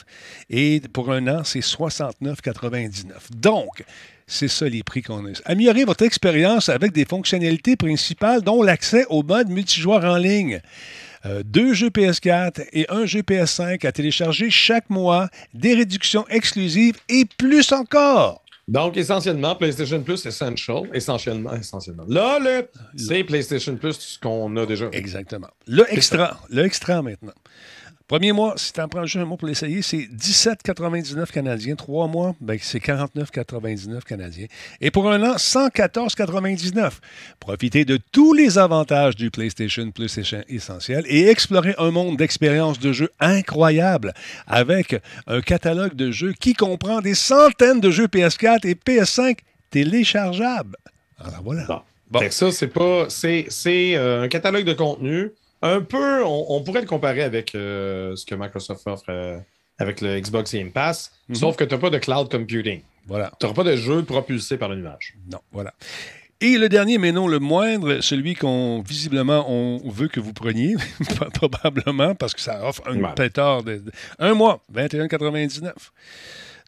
Et 0.50 0.82
pour 0.92 1.12
un 1.12 1.28
an, 1.28 1.44
c'est 1.44 1.60
69,99. 1.60 3.12
Donc, 3.36 3.84
c'est 4.26 4.48
ça 4.48 4.68
les 4.68 4.82
prix 4.82 5.02
qu'on 5.02 5.24
a. 5.24 5.30
Améliorez 5.44 5.84
votre 5.84 6.02
expérience 6.04 6.68
avec 6.68 6.90
des 6.90 7.04
fonctionnalités 7.04 7.76
principales, 7.76 8.42
dont 8.42 8.64
l'accès 8.64 9.06
au 9.08 9.22
mode 9.22 9.50
multijoueur 9.50 10.04
en 10.04 10.16
ligne. 10.16 10.60
Euh, 11.26 11.42
deux 11.44 11.74
jeux 11.74 11.90
PS4 11.90 12.66
et 12.72 12.86
un 12.88 13.06
jeu 13.06 13.20
PS5 13.20 13.86
à 13.86 13.92
télécharger 13.92 14.50
chaque 14.50 14.88
mois, 14.90 15.28
des 15.54 15.74
réductions 15.74 16.26
exclusives 16.28 16.96
et 17.08 17.24
plus 17.24 17.72
encore. 17.72 18.42
Donc, 18.68 18.98
essentiellement, 18.98 19.56
PlayStation 19.56 20.02
Plus 20.02 20.26
Essential. 20.26 20.82
Essentiellement, 20.92 21.54
essentiellement. 21.54 22.04
Là, 22.06 22.38
le, 22.38 22.68
c'est 22.96 23.24
PlayStation 23.24 23.76
Plus, 23.76 23.94
ce 23.94 24.18
qu'on 24.18 24.54
a 24.58 24.66
déjà. 24.66 24.90
Exactement. 24.92 25.48
Le 25.66 25.90
extra, 25.90 26.38
le 26.50 26.64
extra 26.64 27.00
maintenant. 27.00 27.32
Premier 28.08 28.32
mois, 28.32 28.54
si 28.56 28.72
tu 28.72 28.80
en 28.80 28.88
prends 28.88 29.04
juste 29.04 29.22
un 29.22 29.26
mois 29.26 29.36
pour 29.36 29.46
l'essayer, 29.46 29.82
c'est 29.82 30.08
17,99 30.16 31.30
canadiens. 31.30 31.76
Trois 31.76 32.08
mois, 32.08 32.34
ben, 32.40 32.58
c'est 32.58 32.78
49,99 32.78 34.00
canadiens. 34.00 34.46
Et 34.80 34.90
pour 34.90 35.10
un 35.10 35.22
an, 35.22 35.36
114,99. 35.36 36.90
Profitez 37.38 37.84
de 37.84 37.98
tous 38.10 38.32
les 38.32 38.56
avantages 38.56 39.14
du 39.14 39.30
PlayStation 39.30 39.90
Plus 39.90 40.18
Essentiel 40.48 41.04
et 41.06 41.28
explorez 41.28 41.74
un 41.76 41.90
monde 41.90 42.16
d'expériences 42.16 42.78
de 42.78 42.94
jeux 42.94 43.10
incroyables 43.20 44.14
avec 44.46 44.96
un 45.26 45.42
catalogue 45.42 45.94
de 45.94 46.10
jeux 46.10 46.32
qui 46.32 46.54
comprend 46.54 47.02
des 47.02 47.14
centaines 47.14 47.80
de 47.80 47.90
jeux 47.90 48.06
PS4 48.06 48.66
et 48.66 48.74
PS5 48.74 49.36
téléchargeables. 49.70 50.76
Alors 51.18 51.42
voilà. 51.44 51.84
Bon. 52.10 52.20
Ça, 52.30 52.50
c'est 52.52 52.68
pas. 52.68 53.10
C'est, 53.10 53.44
c'est 53.50 53.96
euh, 53.96 54.22
un 54.22 54.28
catalogue 54.28 54.64
de 54.64 54.72
contenu. 54.72 55.30
Un 55.62 55.80
peu, 55.80 56.24
on, 56.24 56.46
on 56.50 56.62
pourrait 56.62 56.80
le 56.82 56.86
comparer 56.86 57.22
avec 57.22 57.54
euh, 57.54 58.14
ce 58.16 58.24
que 58.24 58.34
Microsoft 58.34 58.86
offre 58.86 59.04
euh, 59.08 59.38
avec 59.78 60.00
le 60.00 60.18
Xbox 60.20 60.54
Game 60.54 60.70
Pass, 60.70 61.12
Mhm. 61.28 61.34
sauf 61.36 61.56
que 61.56 61.64
tu 61.64 61.74
n'as 61.74 61.80
pas 61.80 61.90
de 61.90 61.98
cloud 61.98 62.30
computing. 62.30 62.80
Voilà. 63.06 63.32
Tu 63.40 63.46
n'auras 63.46 63.54
pas 63.56 63.64
de 63.70 63.76
jeu 63.76 64.02
propulsé 64.04 64.56
par 64.58 64.68
le 64.68 64.76
nuage. 64.76 65.14
Non, 65.32 65.38
voilà. 65.52 65.72
Et 66.40 66.56
le 66.56 66.68
dernier, 66.68 66.98
mais 66.98 67.10
non 67.10 67.26
le 67.26 67.40
moindre, 67.40 68.00
celui 68.00 68.34
qu'on 68.36 68.80
visiblement 68.86 69.50
on 69.50 69.88
veut 69.88 70.06
que 70.08 70.20
vous 70.20 70.32
preniez, 70.32 70.76
probablement, 71.34 72.14
parce 72.14 72.32
que 72.34 72.40
ça 72.40 72.64
offre 72.64 72.82
un 72.86 72.96
Ouais. 73.00 73.14
pétard 73.16 73.64
de, 73.64 73.78
de- 73.78 73.92
un 74.20 74.34
mois, 74.34 74.60
21,99. 74.72 75.72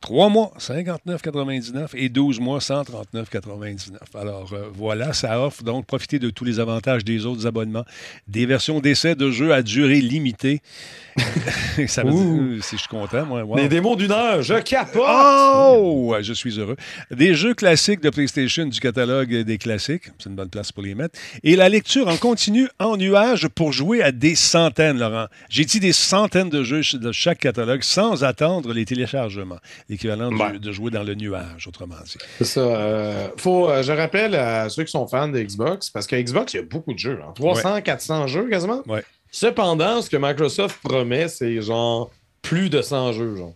Trois 0.01 0.31
mois, 0.31 0.51
59,99 0.59 1.89
et 1.95 2.09
12 2.09 2.41
mois, 2.41 2.59
139,99. 2.61 3.99
Alors 4.19 4.51
euh, 4.55 4.71
voilà, 4.73 5.13
ça 5.13 5.39
offre 5.43 5.63
donc 5.63 5.85
profiter 5.85 6.19
de 6.19 6.31
tous 6.31 6.47
les 6.47 6.59
avantages 6.59 7.05
des 7.05 7.27
autres 7.27 7.47
abonnements, 7.47 7.85
des 8.27 8.47
versions 8.47 8.81
d'essai 8.81 9.15
de 9.15 9.31
jeux 9.31 9.53
à 9.53 9.63
durée 9.63 10.01
limitée. 10.01 10.63
ça 11.87 12.03
veut 12.03 12.13
Ouh. 12.13 12.55
dire, 12.55 12.65
si 12.65 12.77
je 12.77 12.81
suis 12.81 12.89
content, 12.89 13.27
moi. 13.27 13.45
wow. 13.45 13.57
Des 13.57 13.69
démos 13.69 13.99
d'une 13.99 14.11
heure, 14.11 14.41
je 14.41 14.55
capote! 14.55 15.03
Oh! 15.07 16.17
Je 16.23 16.33
suis 16.33 16.59
heureux. 16.59 16.77
Des 17.11 17.35
jeux 17.35 17.53
classiques 17.53 18.01
de 18.01 18.09
PlayStation 18.09 18.65
du 18.65 18.81
catalogue 18.81 19.35
des 19.43 19.59
classiques. 19.59 20.05
C'est 20.19 20.31
une 20.31 20.35
bonne 20.35 20.49
place 20.49 20.73
pour 20.73 20.83
les 20.83 20.95
mettre. 20.95 21.19
Et 21.43 21.57
la 21.57 21.69
lecture 21.69 22.09
en 22.09 22.17
continu 22.17 22.69
en 22.79 22.97
nuage 22.97 23.49
pour 23.49 23.73
jouer 23.73 24.03
à 24.03 24.13
des 24.13 24.35
centaines, 24.35 24.99
Laurent. 24.99 25.27
J'ai 25.51 25.67
dit 25.67 25.79
des 25.79 25.93
centaines 25.93 26.49
de 26.49 26.65
jeux 26.65 26.81
de 26.95 27.13
chaque 27.13 27.41
catalogue 27.41 27.83
sans 27.83 28.25
attendre 28.25 28.73
les 28.73 28.87
téléchargements. 28.87 29.59
L'équivalent 29.91 30.31
de 30.31 30.73
jouer 30.73 30.93
dans 30.93 31.03
le 31.03 31.17
nuage, 31.17 31.67
autrement 31.67 31.97
dit. 32.05 32.17
C'est 32.39 32.45
ça. 32.45 32.61
euh, 32.61 33.29
faut, 33.37 33.69
euh, 33.69 33.83
je 33.83 33.91
rappelle 33.91 34.37
à 34.37 34.69
ceux 34.69 34.85
qui 34.85 34.93
sont 34.93 35.07
fans 35.09 35.27
de 35.29 35.41
Xbox, 35.41 35.91
parce 35.91 36.07
que 36.07 36.15
Xbox, 36.15 36.55
il 36.55 36.59
y 36.59 36.61
a 36.61 36.63
beaucoup 36.63 36.95
de 36.95 36.99
jeux. 36.99 37.19
hein, 37.27 37.33
300, 37.35 37.83
400 37.83 38.29
jeux 38.29 38.49
quasiment. 38.49 38.83
Ouais. 38.87 39.03
Cependant, 39.33 40.01
ce 40.01 40.09
que 40.09 40.17
Microsoft 40.17 40.81
promet, 40.83 41.27
c'est 41.27 41.61
genre 41.61 42.11
plus 42.41 42.71
de 42.71 42.83
100 42.83 43.13
jeux. 43.15 43.35
Genre. 43.37 43.55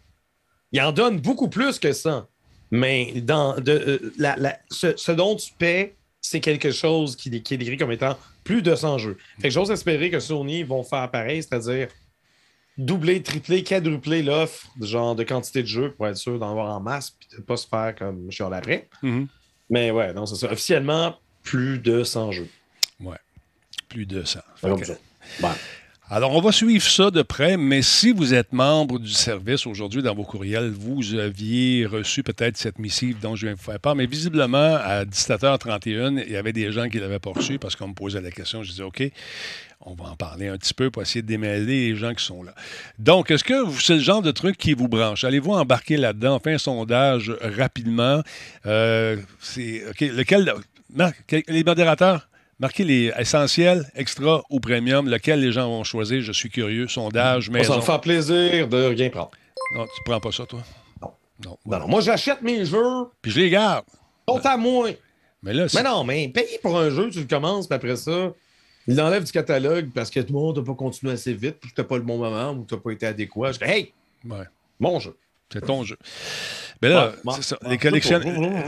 Il 0.72 0.80
en 0.82 0.90
donne 0.90 1.20
beaucoup 1.20 1.48
plus 1.48 1.78
que 1.78 1.92
ça. 1.92 2.26
Mais 2.72 3.12
dans 3.20 3.54
de, 3.60 3.70
euh, 3.72 4.12
la, 4.18 4.34
la, 4.36 4.58
ce, 4.70 4.96
ce, 4.96 5.12
dont 5.12 5.36
tu 5.36 5.52
paies, 5.56 5.94
c'est 6.20 6.40
quelque 6.40 6.72
chose 6.72 7.14
qui, 7.14 7.42
qui, 7.42 7.54
est 7.54 7.58
décrit 7.58 7.76
comme 7.76 7.92
étant 7.92 8.18
plus 8.42 8.60
de 8.60 8.74
100 8.74 8.98
jeux. 8.98 9.16
Fait 9.40 9.48
que 9.48 9.54
j'ose 9.54 9.70
espérer 9.70 10.10
que 10.10 10.18
Sony 10.18 10.64
vont 10.64 10.82
faire 10.82 11.08
pareil, 11.12 11.44
c'est-à-dire 11.44 11.86
doubler, 12.78 13.22
tripler, 13.22 13.62
quadrupler 13.62 14.22
l'offre 14.22 14.66
de 14.80 14.86
genre 14.86 15.14
de 15.14 15.24
quantité 15.24 15.62
de 15.62 15.68
jeux 15.68 15.92
pour 15.92 16.06
être 16.06 16.16
sûr 16.16 16.38
d'en 16.38 16.50
avoir 16.50 16.74
en 16.74 16.80
masse 16.80 17.10
puis 17.10 17.28
de 17.32 17.36
ne 17.36 17.42
pas 17.42 17.56
se 17.56 17.66
faire 17.66 17.94
comme 17.96 18.26
je 18.28 18.34
suis 18.34 18.44
en 18.44 18.52
après. 18.52 18.88
Mm 19.02 19.10
-hmm. 19.10 19.26
Mais 19.70 19.90
ouais, 19.90 20.12
non, 20.12 20.26
c'est 20.26 20.36
ça. 20.36 20.52
Officiellement, 20.52 21.16
plus 21.42 21.78
de 21.78 22.04
100 22.04 22.32
jeux. 22.32 22.48
Ouais. 23.00 23.16
Plus 23.88 24.06
de 24.06 24.22
100. 24.24 24.40
Okay. 24.62 24.94
Bon. 25.40 25.50
Alors, 26.10 26.32
on 26.32 26.40
va 26.42 26.52
suivre 26.52 26.84
ça 26.84 27.10
de 27.10 27.22
près, 27.22 27.56
mais 27.56 27.80
si 27.80 28.12
vous 28.12 28.34
êtes 28.34 28.52
membre 28.52 28.98
du 28.98 29.10
service 29.10 29.66
aujourd'hui 29.66 30.02
dans 30.02 30.14
vos 30.14 30.24
courriels, 30.24 30.70
vous 30.70 31.14
aviez 31.14 31.86
reçu 31.86 32.22
peut-être 32.22 32.58
cette 32.58 32.78
missive 32.78 33.18
dont 33.20 33.34
je 33.36 33.46
viens 33.46 33.54
de 33.54 33.58
vous 33.58 33.64
faire 33.64 33.80
part, 33.80 33.96
mais 33.96 34.04
visiblement, 34.04 34.76
à 34.76 35.06
17h31, 35.06 36.22
il 36.26 36.32
y 36.32 36.36
avait 36.36 36.52
des 36.52 36.70
gens 36.72 36.90
qui 36.90 36.98
l'avaient 36.98 37.18
pas 37.18 37.30
reçu 37.30 37.58
parce 37.58 37.74
qu'on 37.74 37.88
me 37.88 37.94
posait 37.94 38.20
la 38.20 38.30
question. 38.30 38.62
Je 38.62 38.70
disais, 38.70 38.82
OK, 38.82 39.02
on 39.86 39.94
va 39.94 40.10
en 40.10 40.16
parler 40.16 40.48
un 40.48 40.56
petit 40.56 40.74
peu 40.74 40.90
pour 40.90 41.02
essayer 41.02 41.22
de 41.22 41.26
démêler 41.26 41.90
les 41.90 41.96
gens 41.96 42.14
qui 42.14 42.24
sont 42.24 42.42
là. 42.42 42.54
Donc, 42.98 43.30
est-ce 43.30 43.44
que 43.44 43.70
c'est 43.80 43.94
le 43.94 44.00
genre 44.00 44.22
de 44.22 44.30
truc 44.30 44.56
qui 44.56 44.74
vous 44.74 44.88
branche? 44.88 45.24
Allez-vous 45.24 45.52
embarquer 45.52 45.96
là-dedans? 45.96 46.38
Fait 46.38 46.54
un 46.54 46.58
sondage 46.58 47.32
rapidement. 47.40 48.22
Euh, 48.66 49.16
c'est, 49.40 49.82
OK, 49.88 50.00
lequel... 50.00 50.52
Les 51.48 51.64
modérateurs? 51.64 52.28
Marquez 52.60 52.84
les 52.84 53.12
essentiels, 53.18 53.90
extra 53.96 54.42
ou 54.48 54.60
premium, 54.60 55.08
lequel 55.08 55.40
les 55.40 55.50
gens 55.50 55.68
vont 55.68 55.82
choisir? 55.82 56.22
Je 56.22 56.32
suis 56.32 56.50
curieux. 56.50 56.86
Sondage, 56.86 57.50
mais. 57.50 57.64
Ça 57.64 57.76
me 57.76 57.82
fait 57.82 58.00
plaisir 58.00 58.68
de 58.68 58.84
rien 58.84 59.10
prendre. 59.10 59.32
Non, 59.76 59.84
tu 59.84 60.02
prends 60.04 60.20
pas 60.20 60.30
ça, 60.30 60.46
toi? 60.46 60.62
Non. 61.02 61.58
Non, 61.66 61.88
moi, 61.88 62.00
j'achète 62.00 62.42
mes 62.42 62.64
jeux. 62.64 63.08
Puis 63.20 63.32
je 63.32 63.40
les 63.40 63.50
garde. 63.50 63.84
Sont 64.28 64.38
à 64.46 64.56
moi. 64.56 64.90
Mais 65.42 65.52
là, 65.52 65.66
Mais 65.74 65.82
non, 65.82 66.04
mais 66.04 66.28
payer 66.28 66.58
pour 66.62 66.78
un 66.78 66.90
jeu, 66.90 67.10
tu 67.10 67.18
le 67.18 67.26
commences, 67.26 67.66
puis 67.66 67.74
après 67.74 67.96
ça, 67.96 68.32
il 68.86 68.96
l'enlève 68.96 69.24
du 69.24 69.32
catalogue 69.32 69.90
parce 69.94 70.10
que 70.10 70.20
tout 70.20 70.32
le 70.32 70.38
monde 70.38 70.58
n'a 70.58 70.64
pas 70.64 70.74
continué 70.74 71.12
assez 71.12 71.32
vite, 71.32 71.56
puis 71.60 71.70
que 71.70 71.74
tu 71.74 71.80
n'as 71.80 71.86
pas 71.86 71.96
le 71.96 72.02
bon 72.02 72.18
moment 72.18 72.52
ou 72.52 72.62
que 72.62 72.68
tu 72.68 72.74
n'as 72.74 72.80
pas 72.80 72.90
été 72.90 73.06
adéquat. 73.06 73.52
Je 73.52 73.58
dis, 73.58 73.64
hey, 73.64 73.92
ouais. 74.28 74.44
mon 74.78 74.98
jeu. 75.00 75.16
C'est 75.52 75.64
ton 75.64 75.84
jeu. 75.84 75.96
Mais 76.84 76.90
là, 76.90 77.14
ouais, 77.24 77.32
ouais, 77.32 77.42
ça, 77.42 77.56
les, 77.66 77.78
collections, 77.78 78.20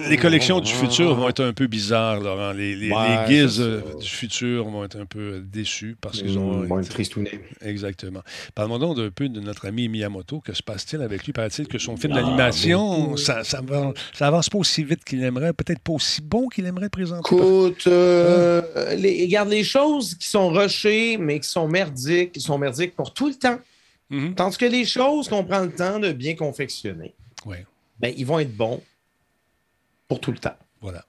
les 0.08 0.16
collections 0.16 0.60
du 0.60 0.72
futur 0.72 1.14
vont 1.14 1.28
être 1.28 1.44
un 1.44 1.52
peu 1.52 1.66
bizarres, 1.66 2.20
Laurent. 2.20 2.52
Les, 2.52 2.74
les, 2.74 2.90
ouais, 2.90 3.26
les 3.28 3.42
guises 3.42 3.58
du 3.58 4.08
futur 4.08 4.64
vont 4.70 4.84
être 4.84 4.98
un 4.98 5.04
peu 5.04 5.42
déçus 5.44 5.98
parce 6.00 6.22
qu'ils 6.22 6.38
ont. 6.38 6.62
Ils 6.62 6.68
vont 6.68 6.80
être 6.80 6.88
tristounés. 6.88 7.40
Exactement. 7.60 8.22
Parle-moi 8.54 8.78
donc 8.78 8.98
un 8.98 9.10
peu 9.10 9.28
de 9.28 9.38
notre 9.40 9.66
ami 9.66 9.88
Miyamoto. 9.88 10.40
Que 10.40 10.54
se 10.54 10.62
passe-t-il 10.62 11.02
avec 11.02 11.26
lui? 11.26 11.34
Paraît-il 11.34 11.68
que 11.68 11.76
son 11.76 11.98
film 11.98 12.14
d'animation, 12.14 13.18
ça, 13.18 13.44
ça, 13.44 13.60
va, 13.60 13.92
ça 14.14 14.28
avance 14.28 14.48
pas 14.48 14.58
aussi 14.58 14.82
vite 14.82 15.04
qu'il 15.04 15.22
aimerait, 15.22 15.52
peut-être 15.52 15.80
pas 15.80 15.92
aussi 15.92 16.22
bon 16.22 16.48
qu'il 16.48 16.64
aimerait 16.64 16.88
présenter? 16.88 17.36
Écoute, 17.36 17.86
euh, 17.86 18.62
les, 18.96 19.24
regarde 19.24 19.50
les 19.50 19.64
choses 19.64 20.14
qui 20.14 20.28
sont 20.28 20.48
rushées, 20.48 21.18
mais 21.18 21.38
qui 21.40 21.50
sont 21.50 21.68
merdiques, 21.68 22.32
qui 22.32 22.40
sont 22.40 22.56
merdiques 22.56 22.96
pour 22.96 23.12
tout 23.12 23.28
le 23.28 23.34
temps. 23.34 23.58
Mm 24.08 24.18
-hmm. 24.18 24.34
Tandis 24.34 24.56
que 24.56 24.66
les 24.78 24.86
choses 24.86 25.28
qu'on 25.28 25.44
prend 25.44 25.60
le 25.60 25.72
temps 25.72 25.98
de 25.98 26.12
bien 26.12 26.34
confectionner. 26.34 27.12
Oui 27.44 27.58
ben, 27.98 28.12
ils 28.16 28.26
vont 28.26 28.38
être 28.38 28.54
bons 28.56 28.82
pour 30.08 30.20
tout 30.20 30.32
le 30.32 30.38
temps. 30.38 30.56
Voilà. 30.80 31.04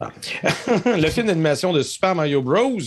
Ah. 0.00 0.12
le 0.86 1.08
film 1.10 1.26
d'animation 1.26 1.72
de 1.72 1.82
Super 1.82 2.14
Mario 2.14 2.42
Bros. 2.42 2.78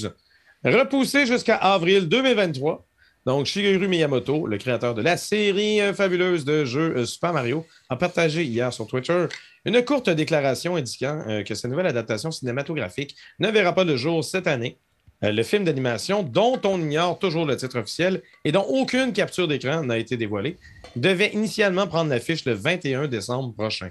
repoussé 0.64 1.26
jusqu'à 1.26 1.58
avril 1.58 2.08
2023. 2.08 2.88
Donc, 3.26 3.46
Shigeru 3.46 3.88
Miyamoto, 3.88 4.48
le 4.48 4.58
créateur 4.58 4.96
de 4.96 5.02
la 5.02 5.16
série 5.16 5.80
fabuleuse 5.94 6.44
de 6.44 6.66
jeux 6.66 7.06
Super 7.06 7.34
Mario, 7.34 7.66
a 7.90 7.96
partagé 7.96 8.44
hier 8.44 8.74
sur 8.74 8.88
Twitter 8.88 9.28
une 9.66 9.84
courte 9.86 10.10
déclaration 10.10 10.76
indiquant 10.76 11.24
euh, 11.28 11.44
que 11.44 11.54
cette 11.54 11.70
nouvelle 11.70 11.86
adaptation 11.86 12.32
cinématographique 12.32 13.16
ne 13.40 13.50
verra 13.50 13.74
pas 13.74 13.84
le 13.84 13.96
jour 13.96 14.24
cette 14.24 14.48
année. 14.48 14.80
Euh, 15.24 15.32
le 15.32 15.44
film 15.44 15.64
d'animation, 15.64 16.24
dont 16.24 16.60
on 16.64 16.80
ignore 16.80 17.20
toujours 17.20 17.46
le 17.46 17.56
titre 17.56 17.80
officiel 17.80 18.22
et 18.44 18.52
dont 18.52 18.64
aucune 18.64 19.14
capture 19.14 19.48
d'écran 19.48 19.84
n'a 19.84 19.98
été 19.98 20.18
dévoilée, 20.18 20.58
devait 20.96 21.32
initialement 21.34 21.88
prendre 21.88 22.10
l'affiche 22.10 22.46
le 22.46 22.54
21 22.54 23.08
décembre 23.08 23.54
prochain. 23.54 23.90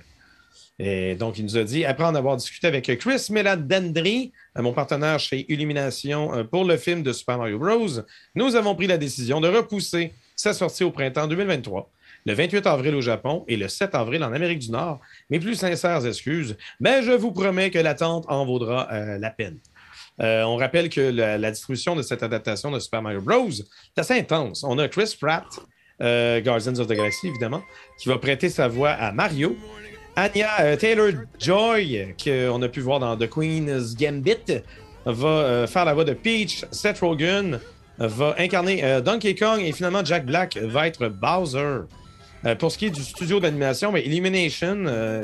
Et 0.82 1.14
donc, 1.14 1.38
il 1.38 1.44
nous 1.44 1.58
a 1.58 1.64
dit, 1.64 1.84
après 1.84 2.04
en 2.04 2.14
avoir 2.14 2.36
discuté 2.38 2.66
avec 2.66 2.86
Chris 2.98 3.26
Meladendry, 3.30 4.32
mon 4.56 4.72
partenaire 4.72 5.20
chez 5.20 5.44
Illumination 5.52 6.46
pour 6.50 6.64
le 6.64 6.78
film 6.78 7.02
de 7.02 7.12
Super 7.12 7.36
Mario 7.36 7.58
Bros., 7.58 8.00
nous 8.34 8.56
avons 8.56 8.74
pris 8.74 8.86
la 8.86 8.96
décision 8.96 9.42
de 9.42 9.48
repousser 9.48 10.14
sa 10.34 10.54
sortie 10.54 10.84
au 10.84 10.90
printemps 10.90 11.26
2023, 11.26 11.90
le 12.24 12.32
28 12.32 12.66
avril 12.66 12.94
au 12.94 13.02
Japon 13.02 13.44
et 13.46 13.58
le 13.58 13.68
7 13.68 13.94
avril 13.94 14.24
en 14.24 14.32
Amérique 14.32 14.60
du 14.60 14.70
Nord. 14.70 15.00
Mes 15.28 15.38
plus 15.38 15.54
sincères 15.54 16.06
excuses, 16.06 16.56
mais 16.80 17.02
je 17.02 17.12
vous 17.12 17.30
promets 17.30 17.70
que 17.70 17.78
l'attente 17.78 18.24
en 18.28 18.46
vaudra 18.46 18.88
euh, 18.90 19.18
la 19.18 19.28
peine. 19.28 19.58
Euh, 20.20 20.42
on 20.42 20.56
rappelle 20.56 20.90
que 20.90 21.00
la, 21.00 21.50
distribution 21.50 21.96
de 21.96 22.02
cette 22.02 22.22
adaptation 22.22 22.70
de 22.70 22.78
Super 22.78 23.02
Mario 23.02 23.20
Bros. 23.20 23.48
est 23.48 24.00
assez 24.00 24.18
intense. 24.18 24.64
On 24.64 24.78
a 24.78 24.88
Chris 24.88 25.16
Pratt, 25.18 25.46
euh, 26.02 26.40
Guardians 26.40 26.78
of 26.78 26.86
the 26.86 26.92
Galaxy, 26.92 27.28
évidemment, 27.28 27.62
qui 27.98 28.08
va 28.08 28.18
prêter 28.18 28.48
sa 28.48 28.68
voix 28.68 28.90
à 28.90 29.12
Mario. 29.12 29.56
Anya 30.16 30.50
euh, 30.60 30.76
Taylor-Joy, 30.76 32.14
qu'on 32.22 32.62
a 32.62 32.68
pu 32.68 32.80
voir 32.80 33.00
dans 33.00 33.16
The 33.16 33.28
Queen's 33.28 33.96
Gambit, 33.96 34.62
va 35.06 35.66
faire 35.66 35.86
la 35.86 35.94
voix 35.94 36.04
de 36.04 36.12
Peach. 36.12 36.64
Seth 36.70 37.00
Rogen 37.00 37.58
va 37.98 38.34
incarner 38.38 39.00
Donkey 39.02 39.34
Kong 39.34 39.60
et 39.62 39.72
finalement 39.72 40.04
Jack 40.04 40.26
Black 40.26 40.58
va 40.58 40.86
être 40.86 41.08
Bowser. 41.08 41.86
Pour 42.58 42.72
ce 42.72 42.78
qui 42.78 42.86
est 42.86 42.90
du 42.90 43.02
studio 43.02 43.38
d'animation, 43.38 43.92
mais 43.92 44.02
Illumination, 44.02 44.76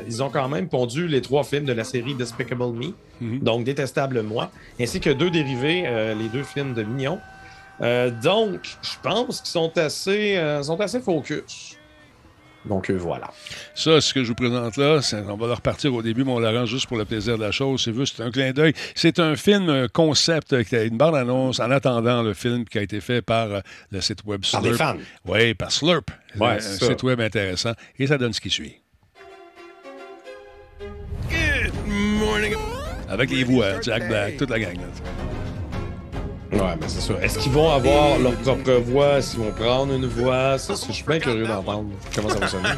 ils 0.07 0.21
ont 0.21 0.29
quand 0.29 0.47
même 0.49 0.67
pondu 0.69 1.07
les 1.07 1.21
trois 1.21 1.43
films 1.43 1.65
de 1.65 1.73
la 1.73 1.83
série 1.83 2.13
Despicable 2.13 2.71
Me, 2.73 2.87
mm 2.87 2.93
-hmm. 3.21 3.43
donc 3.43 3.63
Détestable 3.63 4.21
Moi, 4.21 4.51
ainsi 4.79 4.99
que 4.99 5.09
deux 5.09 5.31
dérivés, 5.31 5.81
les 6.21 6.29
deux 6.29 6.43
films 6.43 6.73
de 6.73 6.83
Mignon. 6.83 7.19
Euh, 7.81 8.09
donc, 8.09 8.59
je 8.81 8.95
pense 9.01 9.41
qu'ils 9.41 9.51
sont 9.51 9.77
assez, 9.77 10.37
euh, 10.37 10.63
sont 10.63 10.79
assez 10.81 10.99
focus. 10.99 11.76
Donc, 12.67 12.89
euh, 12.89 12.93
voilà. 12.93 13.29
Ça, 13.73 14.01
ce 14.01 14.13
que 14.13 14.23
je 14.23 14.29
vous 14.29 14.35
présente 14.35 14.77
là, 14.77 14.99
on 15.27 15.35
va 15.35 15.47
le 15.47 15.53
repartir 15.53 15.93
au 15.93 16.01
début, 16.01 16.23
mais 16.23 16.31
on 16.31 16.39
l'arrange 16.39 16.69
juste 16.69 16.87
pour 16.87 16.97
le 16.97 17.05
plaisir 17.05 17.37
de 17.37 17.43
la 17.43 17.51
chose. 17.51 17.81
C'est 17.83 17.93
juste 17.93 18.19
un 18.19 18.31
clin 18.31 18.51
d'œil. 18.51 18.73
C'est 18.95 19.19
un 19.19 19.35
film 19.35 19.87
concept 19.89 20.63
qui 20.63 20.75
a 20.75 20.83
une 20.83 20.97
bande-annonce 20.97 21.59
en 21.59 21.71
attendant 21.71 22.21
le 22.21 22.33
film 22.33 22.65
qui 22.65 22.77
a 22.77 22.81
été 22.81 23.01
fait 23.01 23.21
par 23.21 23.47
le 23.91 24.01
site 24.01 24.23
web 24.25 24.43
Slurp. 24.43 24.63
Par 24.63 24.71
des 24.71 24.77
fans. 24.77 24.97
Oui, 25.25 25.53
par 25.53 25.71
Slurp. 25.71 26.09
Ouais, 26.39 26.47
un 26.47 26.59
site 26.59 27.03
web 27.03 27.19
intéressant. 27.21 27.73
Et 27.97 28.07
ça 28.07 28.17
donne 28.17 28.33
ce 28.33 28.41
qui 28.41 28.49
suit. 28.49 28.75
Good 31.29 31.73
morning. 31.87 32.55
Avec 33.09 33.31
les 33.31 33.43
voix, 33.43 33.79
Jack 33.81 34.07
Black, 34.07 34.37
toute 34.37 34.49
la 34.49 34.59
gang. 34.59 34.75
Là. 34.75 35.36
Ouais, 36.51 36.75
mais 36.79 36.87
c'est 36.87 37.01
ça. 37.01 37.13
Est-ce 37.21 37.39
qu'ils 37.39 37.51
vont 37.51 37.69
avoir 37.71 38.17
leur 38.19 38.33
propre 38.37 38.71
voix? 38.79 39.17
Est-ce 39.17 39.31
qu'ils 39.31 39.43
vont 39.43 39.51
prendre 39.51 39.93
une 39.93 40.07
voix? 40.07 40.57
Ça, 40.57 40.73
je 40.75 40.91
suis 40.93 41.03
bien 41.03 41.19
curieux 41.19 41.45
d'entendre 41.45 41.89
comment 42.15 42.29
ça 42.29 42.39
va 42.39 42.47
sonner? 42.47 42.69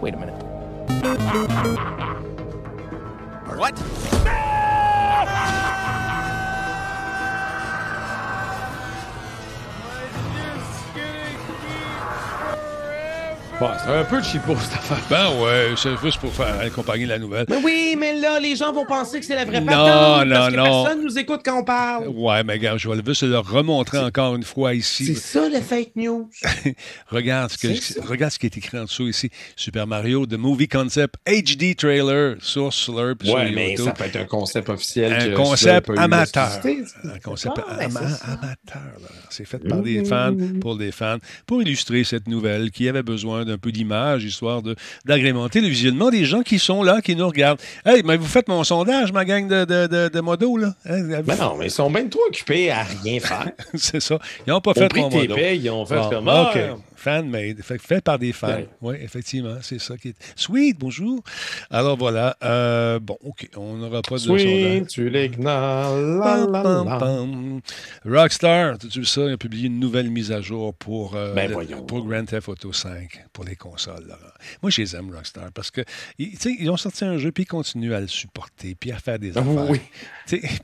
Wait 0.00 0.14
a 0.14 0.16
minute. 0.16 0.34
What? 3.58 3.74
Ouais, 13.60 13.66
c'est 13.84 13.90
un 13.92 14.04
peu 14.04 14.22
cheapo 14.22 14.56
cette 14.56 14.72
affaire. 14.72 14.98
Ben 15.10 15.38
ouais, 15.42 15.74
c'est 15.76 15.94
juste 16.02 16.18
pour 16.18 16.32
faire 16.32 16.58
accompagner 16.60 17.04
la 17.04 17.18
nouvelle. 17.18 17.44
Mais 17.46 17.58
oui, 17.62 17.94
mais 17.98 18.18
là, 18.18 18.40
les 18.40 18.56
gens 18.56 18.72
vont 18.72 18.86
penser 18.86 19.20
que 19.20 19.26
c'est 19.26 19.34
la 19.34 19.44
vraie 19.44 19.60
non, 19.60 19.66
patente. 19.66 20.26
Non, 20.26 20.34
parce 20.34 20.50
que 20.50 20.56
non, 20.56 20.84
personne 20.84 21.04
nous 21.04 21.18
écoute 21.18 21.40
quand 21.44 21.58
on 21.60 21.64
parle. 21.64 22.08
Ouais, 22.08 22.42
mais 22.42 22.58
gars, 22.58 22.78
je 22.78 22.88
vais 22.88 23.02
juste 23.04 23.22
le 23.24 23.38
remontrer 23.38 23.98
encore 23.98 24.34
une 24.34 24.44
fois 24.44 24.72
ici. 24.72 25.04
C'est 25.04 25.14
ça, 25.14 25.46
le 25.50 25.60
fake 25.60 25.90
news. 25.96 26.30
regarde, 27.08 27.50
ce 27.50 27.58
que, 27.58 28.06
regarde 28.06 28.32
ce 28.32 28.38
qui 28.38 28.46
est 28.46 28.56
écrit 28.56 28.78
en 28.78 28.84
dessous 28.84 29.08
ici. 29.08 29.28
Super 29.56 29.86
Mario, 29.86 30.24
The 30.24 30.38
Movie 30.38 30.68
Concept 30.68 31.16
HD 31.26 31.76
Trailer 31.76 32.36
sur 32.40 32.72
Slurp. 32.72 33.22
Ouais, 33.24 33.28
sur 33.28 33.54
mais 33.54 33.70
YouTube. 33.72 33.84
ça 33.84 33.92
peut 33.92 34.04
être 34.04 34.16
un 34.16 34.24
concept 34.24 34.70
officiel. 34.70 35.12
Un 35.12 35.18
que 35.18 35.34
concept 35.36 35.90
amateur. 35.98 36.48
Un 37.04 37.18
concept 37.22 37.56
Ah, 37.68 37.76
ben, 37.76 37.90
ama- 37.94 38.18
amateur. 38.24 39.00
là. 39.02 39.08
C'est 39.28 39.44
fait 39.44 39.58
par 39.68 39.82
des 39.82 40.02
fans, 40.06 40.34
pour 40.62 40.78
des 40.78 40.92
fans, 40.92 41.18
pour 41.46 41.60
illustrer 41.60 42.04
cette 42.04 42.26
nouvelle 42.26 42.70
qui 42.70 42.88
avait 42.88 43.02
besoin 43.02 43.44
d'un 43.50 43.58
peu 43.58 43.72
d'image, 43.72 44.24
histoire 44.24 44.62
de- 44.62 44.74
d'agrémenter 45.04 45.60
le 45.60 45.68
visionnement 45.68 46.10
des 46.10 46.24
gens 46.24 46.42
qui 46.42 46.58
sont 46.58 46.82
là, 46.82 47.00
qui 47.00 47.14
nous 47.16 47.26
regardent. 47.26 47.60
Hey, 47.84 48.02
mais 48.04 48.16
vous 48.16 48.26
faites 48.26 48.48
mon 48.48 48.64
sondage, 48.64 49.12
ma 49.12 49.24
gang 49.24 49.46
de, 49.48 49.64
de, 49.64 49.86
de, 49.86 50.08
de 50.08 50.20
modos, 50.20 50.56
là. 50.56 50.74
Hein, 50.86 51.20
Ben 51.24 51.36
non, 51.36 51.56
mais 51.58 51.66
ils 51.66 51.70
sont 51.70 51.90
bien 51.90 52.06
trop 52.08 52.20
occupés 52.28 52.70
à 52.70 52.82
rien 52.84 53.20
faire. 53.20 53.50
C'est 53.74 54.00
ça. 54.00 54.18
Ils 54.46 54.50
n'ont 54.50 54.60
pas 54.60 54.70
ont 54.70 54.74
fait 54.74 54.94
mon 54.96 55.10
modo. 55.10 55.36
ils 55.36 55.70
ont 55.70 55.84
fait 55.86 55.96
Bon, 55.96 56.08
comme 56.10 56.28
ah, 56.28 56.52
Fan-made. 56.96 57.62
Fait, 57.62 57.78
fait 57.80 58.02
par 58.02 58.18
des 58.18 58.32
fans. 58.32 58.48
Ouais. 58.48 58.68
Oui, 58.82 58.94
effectivement, 59.00 59.54
c'est 59.62 59.80
ça 59.80 59.96
qui 59.96 60.08
est. 60.08 60.14
Sweet, 60.36 60.76
bonjour. 60.78 61.22
Alors 61.70 61.96
voilà. 61.96 62.36
Euh, 62.44 62.98
bon, 63.00 63.16
OK. 63.24 63.48
On 63.56 63.76
n'aura 63.78 64.02
pas 64.02 64.16
de 64.16 64.20
sondage. 64.20 64.82
Tu 64.90 65.08
l'ignores. 65.08 65.96
La, 65.96 66.36
la, 66.46 66.62
Pam, 66.62 66.86
la. 66.86 66.96
pam. 66.98 67.60
Rockstar, 68.04 68.76
tu 68.78 69.00
vu 69.00 69.06
ça, 69.06 69.22
il 69.22 69.32
a 69.32 69.36
publié 69.38 69.68
une 69.68 69.78
nouvelle 69.80 70.10
mise 70.10 70.30
à 70.30 70.42
jour 70.42 70.74
pour, 70.74 71.14
euh, 71.14 71.32
Ben 71.32 71.50
le- 71.50 71.86
pour 71.86 72.04
Grand 72.06 72.24
Theft 72.26 72.48
Auto 72.50 72.72
5 72.72 73.24
pour 73.40 73.48
les 73.48 73.56
consoles. 73.56 74.04
Laurent. 74.06 74.18
Moi, 74.62 74.70
je 74.70 74.82
les 74.82 74.94
aime, 74.96 75.10
Rockstar, 75.14 75.50
parce 75.54 75.70
que 75.70 75.80
ils, 76.18 76.34
ils 76.58 76.68
ont 76.70 76.76
sorti 76.76 77.06
un 77.06 77.16
jeu, 77.16 77.32
puis 77.32 77.44
ils 77.44 77.46
continuent 77.46 77.94
à 77.94 78.00
le 78.00 78.06
supporter, 78.06 78.74
puis 78.78 78.92
à 78.92 78.98
faire 78.98 79.18
des 79.18 79.32
Ah, 79.34 79.40
affaires. 79.40 79.70
oui. 79.70 79.80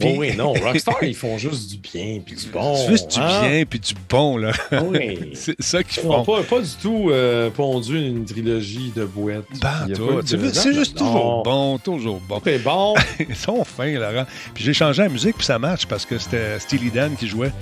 Oh 0.05 0.15
oui, 0.19 0.37
non, 0.37 0.53
Rockstar, 0.63 1.03
ils 1.03 1.15
font 1.15 1.39
juste 1.39 1.71
du 1.71 1.79
bien 1.79 2.21
puis 2.25 2.37
du 2.37 2.47
bon. 2.49 2.87
Juste 2.87 3.13
du 3.15 3.19
hein? 3.19 3.49
bien, 3.49 3.65
puis 3.65 3.81
du 3.81 3.95
bon, 4.11 4.37
là. 4.37 4.53
Oui. 4.85 5.31
c'est 5.35 5.57
ça 5.59 5.83
qu'ils 5.83 6.03
Ils 6.03 6.07
n'ont 6.09 6.23
font. 6.23 6.37
pas, 6.37 6.43
pas 6.43 6.61
du 6.61 6.71
tout 6.83 7.09
euh, 7.11 7.49
pondu 7.49 7.99
une 7.99 8.27
trilogie 8.27 8.93
de 8.95 9.07
boîtes. 9.07 9.47
Ben, 9.63 9.91
toi, 9.95 10.23
tu 10.23 10.37
veux, 10.37 10.53
c'est 10.53 10.75
juste 10.75 11.01
Non. 11.01 11.07
toujours 11.07 11.43
bon, 11.45 11.79
toujours 11.79 12.21
bon. 12.21 12.43
C'est 12.45 12.59
bon. 12.59 12.95
Ils 13.27 13.35
sont 13.37 13.65
fins, 13.65 13.91
Laurent. 13.99 14.27
Puis 14.53 14.65
j'ai 14.65 14.75
changé 14.75 15.03
la 15.03 15.09
musique, 15.09 15.37
puis 15.37 15.47
ça 15.47 15.59
marche 15.59 15.87
parce 15.87 16.05
que 16.05 16.19
c'était 16.19 16.59
Steely 16.59 16.91
Dan 16.91 17.17
qui 17.17 17.27
jouait. 17.27 17.53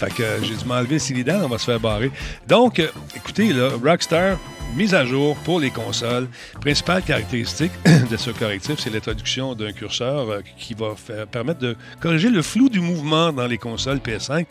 Fait 0.00 0.14
que 0.14 0.24
j'ai 0.42 0.54
dû 0.56 0.64
m'enlever 0.64 0.98
Steely 0.98 1.24
Dan, 1.24 1.42
on 1.44 1.48
va 1.48 1.58
se 1.58 1.66
faire 1.66 1.78
barrer. 1.78 2.10
Donc, 2.48 2.78
euh, 2.78 2.88
écoutez, 3.14 3.52
là, 3.52 3.68
Rockstar, 3.84 4.38
mise 4.76 4.94
à 4.94 5.04
jour 5.04 5.36
pour 5.44 5.60
les 5.60 5.70
consoles. 5.70 6.28
Principale 6.60 7.02
caractéristique 7.02 7.72
de 8.10 8.16
ce 8.16 8.30
correctif, 8.30 8.76
c'est 8.78 8.90
l'introduction 8.90 9.54
d'un 9.54 9.72
curseur 9.72 10.30
euh, 10.30 10.40
qui 10.58 10.74
va 10.74 10.94
faire- 10.96 11.26
permettre 11.26 11.60
de 11.60 11.76
corriger 12.00 12.30
le 12.30 12.42
flou 12.42 12.68
du 12.68 12.80
mouvement 12.80 13.32
dans 13.32 13.46
les 13.46 13.58
consoles 13.58 13.98
PS5 13.98 14.46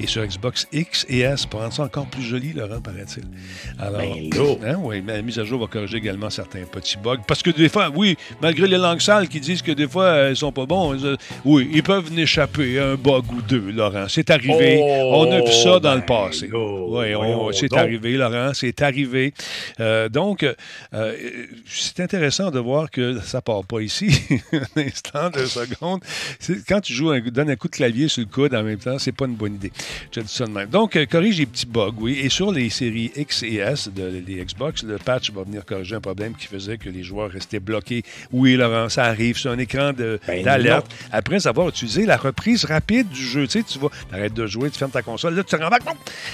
et 0.00 0.06
sur 0.06 0.24
Xbox 0.24 0.66
X 0.72 1.06
et 1.08 1.20
S 1.20 1.46
pour 1.46 1.60
rendre 1.60 1.72
ça 1.72 1.82
encore 1.84 2.06
plus 2.06 2.22
joli, 2.22 2.52
Laurent, 2.52 2.80
paraît-il. 2.80 3.24
Alors, 3.78 4.00
Ben. 4.00 4.30
Hein, 4.64 4.76
oui, 4.82 5.02
mais 5.04 5.14
la 5.16 5.22
mise 5.22 5.38
à 5.38 5.44
jour 5.44 5.60
va 5.60 5.66
corriger 5.66 5.96
également 5.98 6.30
certains 6.30 6.62
petits 6.64 6.96
bugs. 6.96 7.18
Parce 7.26 7.42
que 7.42 7.50
des 7.50 7.68
fois, 7.68 7.90
oui, 7.94 8.16
malgré 8.42 8.66
les 8.66 8.78
langues 8.78 9.00
sales 9.00 9.28
qui 9.28 9.40
disent 9.40 9.62
que 9.62 9.72
des 9.72 9.88
fois, 9.88 10.04
euh, 10.04 10.30
ils 10.30 10.36
sont 10.36 10.52
pas 10.52 10.66
bons, 10.66 11.02
euh, 11.04 11.16
oui, 11.44 11.70
ils 11.72 11.82
peuvent 11.82 12.10
en 12.12 12.16
échapper 12.16 12.78
à 12.78 12.88
un 12.90 12.94
bug 12.96 13.24
ou 13.32 13.42
deux, 13.42 13.70
Laurent. 13.72 14.06
C'est 14.08 14.30
arrivé. 14.30 14.80
Oh, 14.82 15.24
on 15.26 15.32
a 15.32 15.40
vu 15.40 15.52
ça 15.52 15.78
dans 15.80 15.94
le 15.94 16.00
ben 16.00 16.06
passé. 16.06 16.50
Oui, 16.52 17.06
c'est 17.52 17.68
donc. 17.68 17.78
arrivé, 17.78 18.12
Laurent, 18.16 18.50
c'est 18.54 18.80
arrivé. 18.82 19.32
Euh, 19.80 20.08
donc, 20.08 20.44
euh, 20.94 21.16
c'est 21.66 22.00
intéressant 22.00 22.50
de 22.50 22.58
voir 22.58 22.90
que 22.90 23.20
ça 23.20 23.40
part 23.40 23.64
pas 23.64 23.80
ici. 23.80 24.08
un 24.52 24.80
instant, 24.80 25.30
deux 25.30 25.46
secondes. 25.46 26.00
C'est- 26.38 26.64
Quand 26.66 26.80
tu 26.80 26.92
joues, 26.92 27.10
un, 27.10 27.20
donnes 27.20 27.50
un 27.50 27.56
coup 27.56 27.68
de 27.68 27.74
clavier 27.76 28.08
sur 28.08 28.22
le 28.22 28.28
coude 28.28 28.54
en 28.54 28.62
même 28.62 28.78
temps, 28.78 28.98
c'est 28.98 29.12
pas 29.12 29.26
une 29.26 29.34
bonne 29.34 29.54
idée. 29.54 29.72
Je 30.14 30.20
dis 30.20 30.32
ça 30.32 30.46
de 30.46 30.50
même. 30.52 30.68
Donc, 30.68 30.96
euh, 30.96 31.06
corrige 31.06 31.38
les 31.38 31.46
petits 31.46 31.66
bugs, 31.66 31.92
oui. 31.98 32.18
Et 32.22 32.28
sur 32.28 32.52
les 32.52 32.70
séries 32.70 33.12
X 33.16 33.42
et 33.42 33.56
S 33.56 33.88
de 33.88 34.22
les 34.26 34.44
Xbox, 34.44 34.82
le 34.82 34.98
patch 34.98 35.30
va 35.32 35.42
venir 35.44 35.64
corriger 35.64 35.96
un 35.96 36.00
problème 36.00 36.34
qui 36.34 36.46
faisait 36.46 36.78
que 36.78 36.88
les 36.88 37.02
joueurs 37.02 37.30
restaient 37.30 37.60
bloqués. 37.60 38.02
Oui, 38.32 38.56
Laurent, 38.56 38.88
ça 38.88 39.04
arrive 39.04 39.36
sur 39.36 39.50
un 39.50 39.58
écran 39.58 39.92
Ben 39.92 40.42
d'alerte. 40.44 40.86
Après 41.12 41.46
avoir 41.46 41.68
utilisé 41.68 42.06
la 42.06 42.16
reprise 42.16 42.64
rapide 42.64 43.08
du 43.08 43.22
jeu, 43.22 43.46
tu 43.46 43.58
sais, 43.58 43.62
tu 43.64 43.78
vas, 43.78 43.88
t'arrêtes 44.10 44.34
de 44.34 44.46
jouer, 44.46 44.70
tu 44.70 44.78
fermes 44.78 44.90
ta 44.90 45.02
console, 45.02 45.34
là, 45.34 45.42
tu 45.42 45.56
te 45.56 45.60
non! 45.62 45.68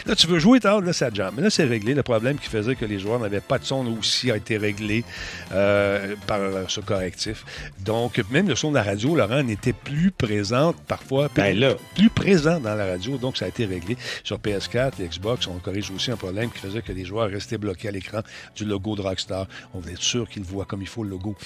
Là, 0.07 0.15
tu 0.17 0.27
veux 0.27 0.39
jouer, 0.39 0.61
t'as- 0.61 0.81
là, 0.81 0.93
ça 0.93 1.11
jam. 1.13 1.33
Mais 1.37 1.43
là, 1.43 1.51
c'est 1.51 1.65
réglé. 1.65 1.95
Le 1.95 2.03
problème 2.03 2.39
qui 2.39 2.49
faisait 2.49 2.75
que 2.75 2.85
les 2.85 2.99
joueurs 2.99 3.10
n'avaient 3.19 3.41
pas 3.41 3.59
de 3.59 3.65
son 3.65 3.87
aussi 3.99 4.31
a 4.31 4.37
été 4.37 4.57
réglé 4.57 5.05
euh, 5.53 6.15
par 6.27 6.41
ce 6.69 6.81
correctif. 6.81 7.45
Donc, 7.85 8.21
même 8.31 8.49
le 8.49 8.57
son 8.57 8.71
de 8.71 8.77
la 8.77 8.83
radio, 8.83 9.15
Laurent, 9.17 9.43
n'était 9.43 9.73
plus 9.73 10.11
présent 10.11 10.75
parfois. 10.87 11.29
Ben 11.35 11.59
là. 11.59 11.75
Plus 11.95 12.11
présent 12.11 12.61
dans 12.61 12.75
la 12.75 12.87
radio, 12.87 13.17
donc 13.17 13.37
ça 13.37 13.47
a 13.47 13.49
été 13.49 13.65
réglé. 13.65 13.97
Sur 14.25 14.39
PS4, 14.39 14.93
les 14.99 15.09
Xbox, 15.09 15.47
on 15.47 15.59
corrige 15.59 15.91
aussi 15.91 16.11
un 16.11 16.17
problème 16.17 16.51
qui 16.51 16.59
faisait 16.59 16.83
que 16.83 16.93
les 16.93 17.05
joueurs 17.05 17.31
restaient 17.31 17.59
bloqués 17.59 17.89
à 17.89 17.91
l'écran 17.91 18.21
du 18.55 18.65
logo 18.65 18.97
de 18.97 19.03
Rockstar. 19.03 19.47
On 19.75 19.81
voulait 19.81 19.95
être 19.95 20.03
sûr 20.03 20.29
qu'ils 20.29 20.45
voient 20.45 20.65
comme 20.65 20.83
il 20.83 20.89
faut 20.89 21.05
le 21.05 21.11
logo. 21.11 21.37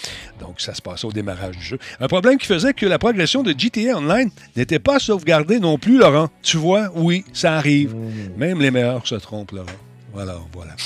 Donc, 0.41 0.61
ça 0.61 0.75
se 0.75 0.83
passait 0.83 1.07
au 1.07 1.13
démarrage 1.13 1.57
du 1.57 1.65
jeu. 1.65 1.79
Un 2.01 2.09
problème 2.09 2.39
qui 2.39 2.47
faisait 2.47 2.75
que 2.75 2.87
la 2.87 2.99
progression 2.99 3.43
de 3.43 3.55
GTA 3.57 3.97
Online 3.97 4.31
n'était 4.57 4.79
pas 4.79 4.99
sauvegardée 4.99 5.61
non 5.61 5.79
plus, 5.79 5.99
Laurent. 5.99 6.29
Tu 6.43 6.57
vois, 6.57 6.91
oui, 6.95 7.25
ça 7.33 7.55
arrive. 7.55 7.95
Même 8.37 8.61
les 8.61 8.71
meilleurs 8.71 9.07
se 9.07 9.15
trompent, 9.17 9.53
Laurent. 9.53 9.67
Voilà, 10.13 10.37
voilà. 10.53 10.77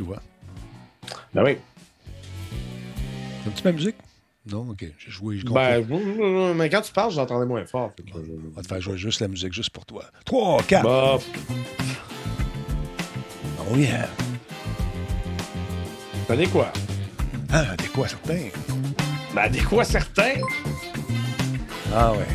Tu 0.00 0.06
vois. 0.06 0.22
Ben 1.34 1.44
oui. 1.44 1.58
Un 3.46 3.50
petit 3.50 3.62
peu 3.62 3.70
de 3.70 3.76
musique? 3.76 3.96
Non, 4.50 4.70
OK. 4.70 4.82
J'ai 4.98 5.10
joué. 5.10 5.36
Je. 5.36 5.44
Ben, 5.44 5.84
mais 6.56 6.70
quand 6.70 6.80
tu 6.80 6.90
parles, 6.90 7.10
j'entendais 7.12 7.44
moins 7.44 7.66
fort. 7.66 7.92
que- 7.94 8.02
On 8.18 8.56
va 8.56 8.62
te 8.62 8.68
faire 8.68 8.80
jouer 8.80 8.96
juste 8.96 9.20
la 9.20 9.28
musique, 9.28 9.52
juste 9.52 9.68
pour 9.68 9.84
toi. 9.84 10.04
3, 10.24 10.62
4. 10.62 10.84
Bah, 10.84 11.18
Oh 13.70 13.76
yeah. 13.76 14.08
t'as 16.26 16.34
des 16.36 16.46
quoi? 16.46 16.72
Ah, 17.52 17.76
des 17.76 17.88
quoi, 17.88 18.08
certains? 18.08 18.48
Ben, 19.34 19.50
des 19.50 19.60
quoi 19.60 19.84
certains? 19.84 20.36
Ah 21.94 22.12
ouais. 22.12 22.26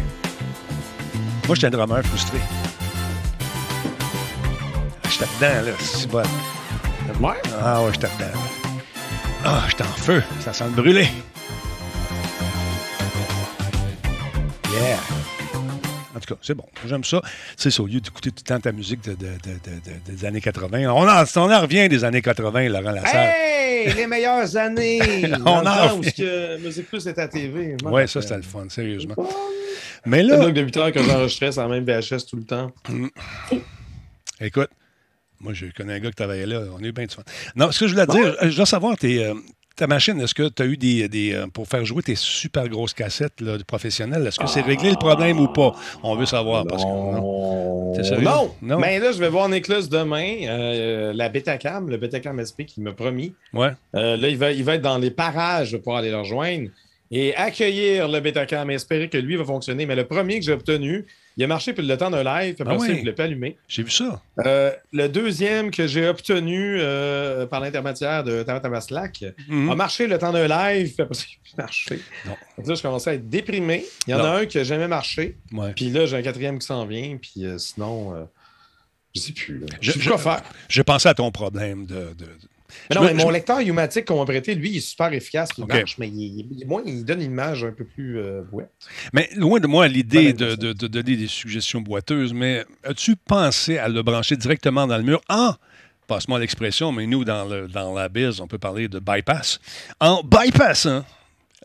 Moi, 1.47 1.55
j'étais 1.55 1.65
un 1.65 1.71
drummer 1.71 2.03
frustré. 2.05 2.37
Ah, 5.03 5.09
J'étais 5.09 5.25
dedans, 5.39 5.65
là, 5.71 5.75
c'est 5.79 6.07
bon. 6.11 6.21
Ouais. 7.21 7.33
Ah 7.61 7.81
ouais, 7.83 7.91
j'étais 7.93 8.07
dedans. 8.07 8.39
Ah, 9.43 9.63
j'étais 9.69 9.83
en 9.83 9.87
feu. 9.87 10.23
Ça 10.41 10.53
sent 10.53 10.65
le 10.65 10.71
brûler. 10.81 11.07
Yeah. 14.73 14.97
En 16.15 16.19
tout 16.19 16.33
cas, 16.33 16.39
c'est 16.41 16.53
bon. 16.55 16.65
J'aime 16.87 17.03
ça. 17.03 17.21
C'est 17.55 17.71
ça, 17.71 17.83
au 17.83 17.87
lieu 17.87 17.99
d'écouter 18.01 18.31
tout 18.31 18.43
le 18.45 18.47
temps 18.55 18.59
ta 18.59 18.71
musique 18.71 19.03
de- 19.03 19.11
de- 19.11 19.15
de- 19.15 19.25
de- 19.25 20.11
de- 20.11 20.15
des 20.15 20.25
années 20.25 20.41
80. 20.41 20.89
On 20.89 21.07
en, 21.07 21.23
on 21.35 21.51
en 21.53 21.61
revient 21.61 21.87
des 21.89 22.03
années 22.03 22.21
80, 22.21 22.69
Laurent 22.69 22.91
Lassalle. 22.91 23.33
Hey! 23.35 23.93
Les 23.93 24.07
meilleures 24.07 24.55
années! 24.57 24.99
On 25.45 25.49
en 25.49 25.65
a 25.65 25.93
où 25.93 25.97
revient. 25.97 26.13
que 26.13 26.57
Musique 26.57 26.87
Plus 26.87 27.05
est 27.07 27.19
à 27.19 27.27
TV. 27.27 27.77
m'en 27.83 27.91
Ouais, 27.91 28.07
ça, 28.07 28.21
c'était 28.21 28.37
le 28.37 28.41
fun, 28.41 28.65
sérieusement. 28.69 29.15
Mais 30.07 30.17
C'est 30.21 30.37
là, 30.37 30.45
que 30.45 30.51
de 30.51 30.61
8 30.61 30.77
heures 30.77 30.91
que 30.91 31.03
j'enregistrais 31.03 31.51
la 31.55 31.67
même 31.67 31.83
VHS 31.85 32.25
tout 32.27 32.35
le 32.37 32.43
temps. 32.45 32.71
Écoute, 34.41 34.69
moi, 35.39 35.53
je 35.53 35.67
connais 35.75 35.93
un 35.93 35.99
gars 35.99 36.09
qui 36.09 36.15
travaillait 36.15 36.45
là. 36.45 36.61
On 36.77 36.83
a 36.83 36.87
eu 36.87 36.91
bien 36.91 37.05
du 37.05 37.13
fun. 37.13 37.23
Non, 37.55 37.71
ce 37.71 37.79
que 37.79 37.87
je 37.87 37.93
voulais 37.93 38.05
te 38.05 38.11
dire, 38.11 38.35
je 38.41 38.55
dois 38.55 38.65
savoir, 38.65 38.97
tes, 38.97 39.25
euh, 39.25 39.33
ta 39.75 39.87
machine, 39.87 40.19
est-ce 40.21 40.33
que 40.33 40.47
tu 40.47 40.63
as 40.63 40.65
eu 40.65 40.77
des. 40.77 41.07
des, 41.09 41.33
euh, 41.33 41.47
pour 41.47 41.67
faire 41.67 41.83
jouer 41.85 42.01
tes 42.01 42.15
super 42.15 42.67
grosses 42.69 42.93
cassettes 42.93 43.41
là, 43.41 43.57
de 43.57 43.63
professionnels, 43.63 44.25
est-ce 44.25 44.39
que 44.39 44.47
c'est 44.47 44.61
réglé 44.61 44.89
le 44.89 44.95
problème 44.95 45.39
ou 45.39 45.47
pas? 45.47 45.75
On 46.03 46.15
veut 46.15 46.25
savoir. 46.25 46.65
Parce 46.65 46.83
que, 46.83 46.87
non? 46.87 47.93
T'es 47.95 48.03
sérieux? 48.03 48.23
Non. 48.23 48.51
Non. 48.61 48.79
Mais 48.79 48.99
là, 48.99 49.11
je 49.11 49.19
vais 49.19 49.29
voir 49.29 49.49
Nicolas 49.49 49.81
demain, 49.81 50.37
euh, 50.47 51.13
la 51.13 51.29
Betacam, 51.29 51.89
le 51.89 51.97
Betacam 51.97 52.43
SP 52.43 52.63
qui 52.65 52.81
m'a 52.81 52.93
promis. 52.93 53.33
Ouais. 53.53 53.71
Euh, 53.95 54.17
là, 54.17 54.29
il 54.29 54.37
va, 54.37 54.51
il 54.51 54.63
va 54.63 54.75
être 54.75 54.81
dans 54.81 54.97
les 54.97 55.11
parages 55.11 55.77
pour 55.77 55.95
aller 55.97 56.09
le 56.09 56.19
rejoindre 56.19 56.69
et 57.11 57.35
accueillir 57.35 58.07
le 58.07 58.19
Betacam 58.19 58.69
et 58.71 58.75
espérer 58.75 59.09
que 59.09 59.17
lui 59.17 59.35
va 59.35 59.45
fonctionner. 59.45 59.85
Mais 59.85 59.95
le 59.95 60.05
premier 60.05 60.39
que 60.39 60.45
j'ai 60.45 60.53
obtenu, 60.53 61.05
il 61.37 61.43
a 61.43 61.47
marché 61.47 61.73
puis 61.73 61.85
le 61.85 61.97
temps 61.97 62.09
d'un 62.09 62.23
live, 62.23 62.55
après 62.59 62.75
Ah 62.75 62.79
ça, 62.79 62.85
oui. 62.85 62.93
il 62.97 63.01
ne 63.01 63.05
l'a 63.09 63.13
pas 63.13 63.23
allumé. 63.25 63.57
J'ai 63.67 63.83
vu 63.83 63.91
ça. 63.91 64.21
Euh, 64.45 64.71
le 64.93 65.07
deuxième 65.07 65.69
que 65.71 65.85
j'ai 65.87 66.07
obtenu 66.07 66.77
euh, 66.79 67.45
par 67.45 67.59
l'intermédiaire 67.59 68.23
de 68.23 68.43
Tamatama 68.43 68.79
Slack 68.81 69.23
a 69.49 69.75
marché 69.75 70.07
le 70.07 70.17
temps 70.17 70.31
d'un 70.31 70.47
live, 70.47 70.93
puis 70.93 71.01
après 71.03 71.15
ça, 71.15 71.25
il 71.27 71.59
a 71.59 71.61
marché. 71.63 71.99
Non. 72.25 72.35
Donc 72.57 72.67
là, 72.67 72.75
je 72.75 72.81
commençais 72.81 73.09
à 73.09 73.13
être 73.15 73.29
déprimé. 73.29 73.85
Il 74.07 74.11
y 74.11 74.13
en 74.13 74.19
Non. 74.19 74.23
a 74.25 74.29
un 74.39 74.45
qui 74.45 74.57
n'a 74.57 74.63
jamais 74.63 74.87
marché, 74.87 75.37
Ouais. 75.51 75.73
puis 75.75 75.89
là, 75.89 76.05
j'ai 76.05 76.15
un 76.17 76.21
quatrième 76.21 76.59
qui 76.59 76.67
s'en 76.67 76.85
vient, 76.85 77.17
puis 77.21 77.45
euh, 77.45 77.57
sinon, 77.57 78.15
euh, 78.15 78.23
je 79.15 79.21
sais 79.21 79.33
plus. 79.33 79.59
Là. 79.59 79.67
Je- 79.81 79.87
Je 79.87 79.91
sais 79.91 79.99
je- 79.99 80.03
plus 80.03 80.09
quoi 80.09 80.17
faire. 80.19 80.43
Je 80.69 80.81
pensais 80.81 81.09
à 81.09 81.13
ton 81.13 81.31
problème 81.31 81.85
de. 81.85 81.93
de- 81.95 82.25
de- 82.25 82.29
Mais 82.89 82.95
non, 82.95 83.01
me- 83.03 83.07
mais 83.13 83.23
mon 83.23 83.29
lecteur 83.29 83.59
Umatic 83.59 84.05
qu'on 84.05 84.19
m'a 84.19 84.25
prêté, 84.25 84.55
lui, 84.55 84.69
il 84.71 84.77
est 84.77 84.79
super 84.79 85.11
efficace, 85.13 85.49
il 85.57 85.65
marche, 85.79 85.97
mais 85.97 86.07
il, 86.07 86.47
il- 86.59 86.67
moi, 86.67 86.81
il 86.85 87.03
donne 87.05 87.21
une 87.21 87.31
image 87.31 87.63
un 87.63 87.71
peu 87.71 87.85
plus 87.85 88.17
euh, 88.19 88.41
bouette. 88.51 88.71
Mais 89.13 89.29
loin 89.35 89.59
de 89.59 89.67
moi 89.67 89.87
l'idée 89.87 90.33
de, 90.33 90.55
de- 90.55 90.73
de 90.73 90.87
donner 90.87 91.15
des 91.15 91.27
suggestions 91.27 91.81
boiteuses, 91.81 92.33
mais 92.33 92.63
as-tu 92.83 93.15
pensé 93.15 93.77
à 93.77 93.87
le 93.87 94.01
brancher 94.03 94.35
directement 94.37 94.87
dans 94.87 94.97
le 94.97 95.03
mur? 95.03 95.21
En, 95.29 95.53
passe-moi 96.07 96.39
l'expression, 96.39 96.91
mais 96.91 97.07
nous, 97.07 97.23
dans, 97.25 97.45
le, 97.45 97.67
dans 97.67 97.93
la 97.93 98.09
biz, 98.09 98.39
on 98.39 98.47
peut 98.47 98.59
parler 98.59 98.87
de 98.87 98.99
bypass, 98.99 99.59
en 99.99 100.21
bypassant 100.23 101.03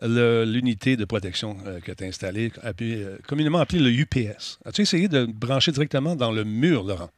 le- 0.01 0.45
l'unité 0.45 0.97
de 0.97 1.05
protection 1.05 1.57
euh, 1.67 1.79
que 1.79 1.91
tu 1.91 2.03
as 2.03 2.07
installée, 2.07 2.51
euh, 2.81 3.17
communément 3.27 3.59
appelée 3.59 3.79
le 3.79 3.91
UPS. 3.91 4.57
As-tu 4.65 4.81
essayé 4.81 5.07
de 5.07 5.25
brancher 5.25 5.71
directement 5.71 6.15
dans 6.15 6.31
le 6.31 6.43
mur, 6.43 6.83
Laurent? 6.83 7.09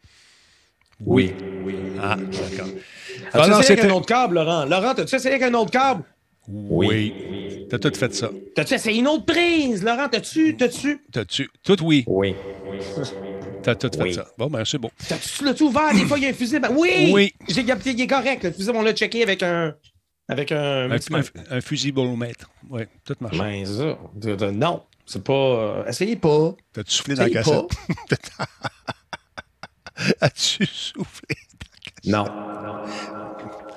Oui. 0.99 1.33
Ah, 2.01 2.15
d'accord. 2.17 2.67
As-tu 3.33 3.51
essayé 3.59 3.79
avec 3.79 3.91
un 3.91 3.95
autre 3.95 4.05
câble, 4.05 4.35
Laurent? 4.35 4.65
Laurent, 4.65 4.93
t'as-tu 4.93 5.15
essayé 5.15 5.35
avec 5.35 5.47
un 5.47 5.53
autre 5.55 5.71
câble? 5.71 6.03
Oui. 6.47 7.65
Tu 7.69 7.75
as 7.75 7.79
tout 7.79 7.91
fait 7.95 8.13
ça. 8.13 8.29
T'as-tu 8.55 8.73
essayé 8.73 8.99
une 8.99 9.07
autre 9.07 9.25
prise, 9.25 9.83
Laurent? 9.83 10.07
T'as-tu? 10.09 10.55
T'as-tu? 10.57 11.01
T'as-tu? 11.11 11.49
Tout 11.63 11.81
oui. 11.83 12.03
Oui. 12.07 12.35
T'as 13.63 13.75
tout 13.75 13.89
fait 13.95 14.03
Oui. 14.03 14.13
ça. 14.13 14.25
Bon, 14.37 14.47
ben, 14.47 14.63
c'est 14.65 14.77
beau. 14.77 14.91
T'as-tu 15.07 15.45
l'as-tu 15.45 15.63
ouvert? 15.63 15.93
Des 15.93 16.05
fois, 16.05 16.17
il 16.17 16.23
y 16.25 16.27
a 16.27 16.29
un 16.29 16.33
fusible. 16.33 16.67
Oui! 16.75 17.11
Oui. 17.13 17.33
J'ai 17.47 17.63
capté, 17.63 17.91
il 17.91 18.01
est 18.01 18.07
correct. 18.07 18.43
Le 18.43 18.51
fusible, 18.51 18.75
on 18.75 18.81
l'a 18.81 18.93
checké 18.93 19.23
avec 19.23 19.41
un. 19.41 19.73
Avec 20.27 20.51
un. 20.51 20.91
Un, 20.91 20.95
un, 20.95 21.21
un 21.49 21.61
fusibolomètre. 21.61 22.49
Oui, 22.69 22.81
tout 23.05 23.15
marche. 23.21 23.37
Ben, 23.37 23.65
ça. 23.65 23.97
De- 24.15 24.35
de- 24.35 24.51
Non, 24.51 24.83
c'est 25.05 25.23
pas. 25.23 25.33
euh, 25.33 25.85
essayez 25.87 26.17
pas. 26.17 26.53
T'as-tu 26.73 26.91
soufflé 26.93 27.15
dans 27.15 27.23
la 27.23 27.29
cassette? 27.29 27.71
As-tu 30.21 30.65
soufflé? 30.65 31.35
Non. 32.05 32.25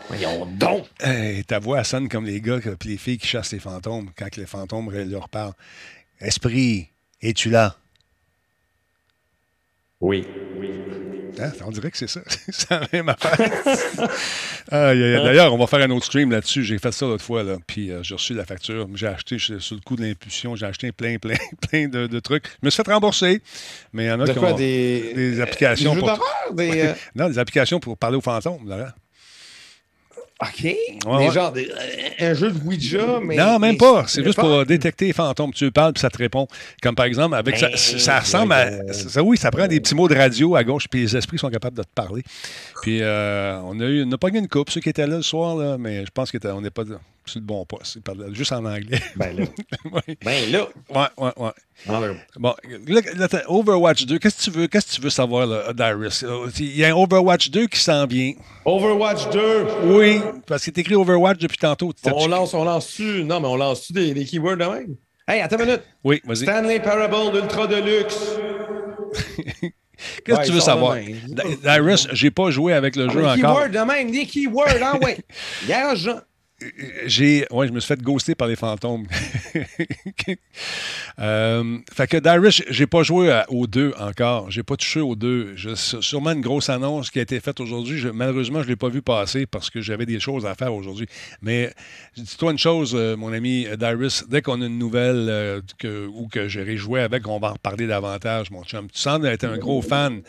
Voyons 0.08 0.46
donc. 0.46 0.86
Hey, 1.00 1.44
ta 1.44 1.58
voix 1.58 1.82
sonne 1.84 2.08
comme 2.08 2.26
les 2.26 2.40
gars 2.40 2.60
que- 2.60 2.70
puis 2.70 2.90
les 2.90 2.96
filles 2.96 3.18
qui 3.18 3.26
chassent 3.26 3.52
les 3.52 3.58
fantômes 3.58 4.10
quand 4.16 4.28
que 4.30 4.40
les 4.40 4.46
fantômes 4.46 4.90
leur 4.92 5.28
parlent. 5.28 5.54
Esprit, 6.20 6.88
es-tu 7.20 7.50
là? 7.50 7.76
Oui. 10.00 10.26
Hein? 11.40 11.52
On 11.64 11.70
dirait 11.70 11.90
que 11.90 11.98
c'est 11.98 12.08
ça. 12.08 12.20
c'est 12.48 12.70
la 12.70 12.82
même 12.92 13.08
affaire. 13.08 13.38
D'ailleurs, 14.70 15.52
on 15.54 15.58
va 15.58 15.66
faire 15.66 15.80
un 15.80 15.90
autre 15.90 16.06
stream 16.06 16.30
là-dessus. 16.30 16.64
J'ai 16.64 16.78
fait 16.78 16.92
ça 16.92 17.06
l'autre 17.06 17.24
fois, 17.24 17.42
là, 17.42 17.56
puis 17.66 17.90
euh, 17.90 18.02
j'ai 18.02 18.14
reçu 18.14 18.34
la 18.34 18.44
facture. 18.44 18.86
J'ai 18.94 19.06
acheté, 19.06 19.38
sur 19.38 19.74
le 19.74 19.80
coup 19.80 19.96
de 19.96 20.02
l'impulsion, 20.02 20.56
j'ai 20.56 20.66
acheté 20.66 20.92
plein, 20.92 21.18
plein, 21.18 21.36
plein 21.70 21.88
de, 21.88 22.06
de 22.06 22.20
trucs. 22.20 22.44
Je 22.62 22.66
me 22.66 22.70
suis 22.70 22.82
fait 22.82 22.92
rembourser, 22.92 23.42
mais 23.92 24.04
il 24.04 24.08
y 24.08 24.12
en 24.12 24.20
a 24.20 24.24
De 24.26 24.32
qui 24.32 24.38
quoi? 24.38 24.52
ont 24.52 24.56
des. 24.56 25.12
des 25.14 25.40
applications 25.40 25.94
Des 25.94 26.00
pour... 26.00 26.18
Des. 26.52 26.80
euh, 26.86 26.92
Non, 27.14 27.28
des 27.28 27.38
applications 27.38 27.80
pour 27.80 27.96
parler 27.96 28.16
aux 28.16 28.20
fantômes. 28.22 28.66
OK. 30.42 30.64
ouais. 30.64 31.30
genres 31.32 31.50
des- 31.52 31.70
un 32.20 32.34
jeu 32.34 32.50
de 32.50 32.58
Ouija, 32.66 33.20
mais. 33.22 33.36
Non, 33.36 33.58
même 33.58 33.72
mais- 33.72 33.76
pas. 33.78 34.04
C'est 34.06 34.22
juste 34.22 34.36
pas- 34.36 34.42
pour 34.42 34.50
euh, 34.52 34.64
détecter 34.66 35.06
les 35.06 35.12
fantômes. 35.14 35.52
Tu 35.54 35.70
parles 35.72 35.94
puis 35.94 36.00
ça 36.02 36.10
te 36.10 36.18
répond. 36.18 36.46
Comme 36.82 36.94
par 36.94 37.06
exemple, 37.06 37.34
avec 37.36 37.56
ça, 37.56 37.68
Ben, 37.68 37.76
ça 37.76 38.20
ressemble 38.20 38.52
à. 38.52 38.92
Ça, 38.92 39.22
oui, 39.22 39.38
ça 39.38 39.50
prend 39.50 39.66
des 39.66 39.80
petits 39.80 39.94
mots 39.94 40.08
de 40.08 40.14
radio 40.14 40.54
à 40.54 40.62
gauche, 40.62 40.88
puis 40.90 41.00
les 41.00 41.16
esprits 41.16 41.38
sont 41.38 41.48
capables 41.48 41.76
de 41.78 41.82
te 41.82 41.88
parler. 41.94 42.22
Puis 42.82 42.98
euh, 43.00 43.58
on 43.64 43.80
a 43.80 43.84
eu, 43.84 44.04
on 44.06 44.12
a 44.12 44.18
pas 44.18 44.28
eu 44.28 44.36
une 44.36 44.48
coupe, 44.48 44.68
ceux 44.70 44.80
qui 44.82 44.90
étaient 44.90 45.06
là 45.06 45.16
le 45.16 45.22
soir, 45.22 45.56
là, 45.56 45.78
mais 45.78 46.04
je 46.04 46.10
pense 46.12 46.30
qu'on 46.30 46.60
n'est 46.60 46.70
pas 46.70 46.84
sur 47.26 47.40
le 47.40 47.46
bon 47.46 47.64
poste. 47.66 47.96
Ils 47.96 48.02
parlaient 48.02 48.32
juste 48.32 48.52
en 48.52 48.64
anglais. 48.64 49.00
Ben 49.16 49.36
là. 49.36 49.44
Ben 50.24 50.50
là. 50.52 50.66
Ouais, 50.90 51.06
ouais, 51.24 51.32
ouais. 51.36 51.50
Ah, 51.88 52.00
Bon, 52.36 52.54
là, 52.86 53.00
Overwatch 53.48 54.06
2, 54.06 54.18
qu'est-ce 54.18 54.36
que 54.38 54.42
tu 54.42 54.50
veux, 54.50 54.66
qu'est-ce 54.66 54.86
que 54.86 54.92
tu 54.96 55.00
veux 55.02 55.10
savoir, 55.10 55.46
là, 55.46 55.72
Darius? 55.72 56.24
Il 56.58 56.76
y 56.76 56.84
a 56.84 56.88
un 56.88 56.96
Overwatch 56.96 57.50
2 57.50 57.66
qui 57.66 57.78
s'en 57.80 58.06
vient. 58.06 58.32
Overwatch 58.64 59.28
2. 59.30 59.66
Oui, 59.84 60.20
parce 60.46 60.64
qu'il 60.64 60.72
est 60.76 60.80
écrit 60.80 60.94
Overwatch 60.94 61.38
depuis 61.38 61.58
tantôt. 61.58 61.92
On 62.04 62.26
lance, 62.28 62.54
on 62.54 62.64
lance-tu? 62.64 63.24
Non, 63.24 63.40
mais 63.40 63.48
on 63.48 63.56
lance-tu 63.56 63.92
des, 63.92 64.14
des 64.14 64.24
keywords 64.24 64.56
de 64.56 64.64
même? 64.64 64.96
Hey, 65.28 65.40
attends 65.40 65.58
une 65.58 65.64
minute. 65.66 65.82
Oui, 66.04 66.20
vas-y. 66.24 66.44
Stanley 66.44 66.80
Parable 66.80 67.36
Ultra 67.36 67.66
Deluxe. 67.66 68.16
Qu'est-ce 69.16 69.70
que 70.24 70.32
Ouais, 70.32 70.42
tu 70.44 70.48
il 70.50 70.54
veux 70.54 70.60
savoir? 70.60 70.96
Darius, 71.62 72.06
j'ai 72.12 72.30
pas 72.30 72.50
joué 72.50 72.74
avec 72.74 72.96
le 72.96 73.06
Ah, 73.08 73.12
jeu 73.12 73.20
des 73.22 73.26
encore. 73.26 73.36
keywords 73.64 73.70
de 73.70 73.78
même, 73.92 74.10
des 74.10 74.26
keywords, 74.26 74.68
ah 74.82 74.98
ouais. 75.02 75.18
J'ai, 77.06 77.46
ouais, 77.50 77.68
je 77.68 77.72
me 77.72 77.80
suis 77.80 77.88
fait 77.88 78.00
ghoster 78.02 78.34
par 78.34 78.48
les 78.48 78.56
fantômes. 78.56 79.06
Euh, 81.18 81.78
fait 81.92 82.06
que 82.06 82.16
Darius, 82.18 82.62
j'ai 82.68 82.86
pas 82.86 83.02
joué 83.02 83.42
aux 83.48 83.66
deux 83.66 83.94
encore. 83.98 84.50
J'ai 84.50 84.62
pas 84.62 84.76
touché 84.76 85.00
aux 85.00 85.16
deux. 85.16 85.54
Je- 85.56 85.74
sûrement 85.74 86.32
une 86.32 86.40
grosse 86.42 86.68
annonce 86.68 87.10
qui 87.10 87.18
a 87.18 87.22
été 87.22 87.40
faite 87.40 87.58
aujourd'hui. 87.60 88.04
Malheureusement, 88.12 88.62
je 88.62 88.68
l'ai 88.68 88.76
pas 88.76 88.88
vu 88.88 89.00
passer 89.00 89.46
parce 89.46 89.70
que 89.70 89.80
j'avais 89.80 90.04
des 90.06 90.20
choses 90.20 90.44
à 90.44 90.54
faire 90.54 90.74
aujourd'hui. 90.74 91.06
Mais 91.40 91.72
dis-toi 92.16 92.52
une 92.52 92.58
chose, 92.58 92.92
euh, 92.94 93.16
mon 93.16 93.32
ami 93.32 93.66
Darius, 93.78 94.24
dès 94.28 94.42
qu'on 94.42 94.60
a 94.60 94.66
une 94.66 94.78
nouvelle 94.78 95.26
euh, 95.30 95.60
que, 95.78 96.06
ou 96.06 96.28
que 96.28 96.48
j'aurai 96.48 96.76
joué 96.76 97.00
avec, 97.00 97.26
on 97.26 97.38
va 97.38 97.50
en 97.50 97.52
reparler 97.54 97.86
davantage, 97.86 98.50
mon 98.50 98.62
chum. 98.64 98.88
Tu 98.90 98.98
sembles 99.00 99.26
être 99.26 99.44
un 99.44 99.56
gros 99.58 99.80
fan 99.82 100.20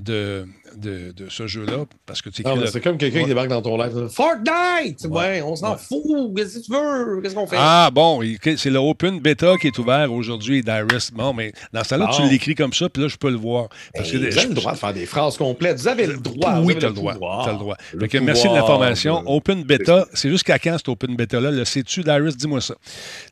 de, 0.00 0.46
de, 0.76 1.12
de 1.12 1.28
ce 1.28 1.46
jeu-là 1.46 1.84
parce 2.06 2.22
que 2.22 2.30
tu 2.30 2.42
c'est 2.72 2.80
comme 2.80 2.98
quelqu'un 2.98 3.18
Ouais. 3.18 3.22
qui 3.24 3.28
débarque 3.28 3.48
dans 3.48 3.62
ton 3.62 3.76
live. 3.76 4.08
Fortnite! 4.08 5.06
Ouais, 5.08 5.42
on 5.42 5.56
s'en 5.56 5.72
Ouais. 5.72 5.78
fout. 5.78 6.34
Qu'est-ce 6.36 6.58
que 6.60 6.64
tu 6.64 6.72
veux? 6.72 7.20
Qu'est-ce 7.22 7.34
qu'on 7.34 7.46
fait? 7.46 7.56
Ah, 7.58 7.90
bon, 7.92 8.20
c'est 8.56 8.70
le 8.70 8.78
Open 8.78 9.20
Beta 9.20 9.54
qui 9.60 9.66
est 9.68 9.78
ouvert 9.78 10.12
aujourd'hui, 10.12 10.62
Darius. 10.62 11.10
Bon, 11.12 11.32
mais 11.32 11.52
dans 11.72 11.84
ce 11.84 11.94
Bon. 11.96 12.06
tu 12.10 12.22
l'écris 12.30 12.54
comme 12.54 12.72
ça, 12.72 12.88
puis 12.88 13.02
là, 13.02 13.08
je 13.08 13.16
peux 13.16 13.30
le 13.30 13.36
voir. 13.36 13.68
Parce 13.94 14.10
que 14.10 14.16
vous 14.16 14.24
avez 14.38 14.48
le 14.48 14.54
droit 14.54 14.72
de 14.72 14.78
faire 14.78 14.94
des 14.94 15.06
phrases 15.06 15.36
complètes. 15.36 15.78
Vous 15.78 15.88
avez 15.88 16.06
le 16.06 16.16
droit. 16.16 16.60
vous 16.60 16.66
oui, 16.66 16.76
tu 16.78 16.84
as 16.84 16.88
le 16.88 16.94
droit. 16.94 17.14
T'as 17.44 17.52
le 17.52 17.58
droit. 17.58 17.76
Le 17.92 18.20
merci 18.20 18.48
de 18.48 18.54
l'information. 18.54 19.22
de- 19.22 19.28
Open 19.28 19.62
Beta, 19.64 20.06
c'est 20.14 20.30
jusqu'à 20.30 20.58
quand 20.58 20.76
cet 20.78 20.88
Open 20.88 21.16
Beta-là? 21.16 21.50
Le 21.50 21.64
sais-tu, 21.64 22.02
Darius? 22.02 22.36
Dis-moi 22.36 22.60
ça. 22.60 22.74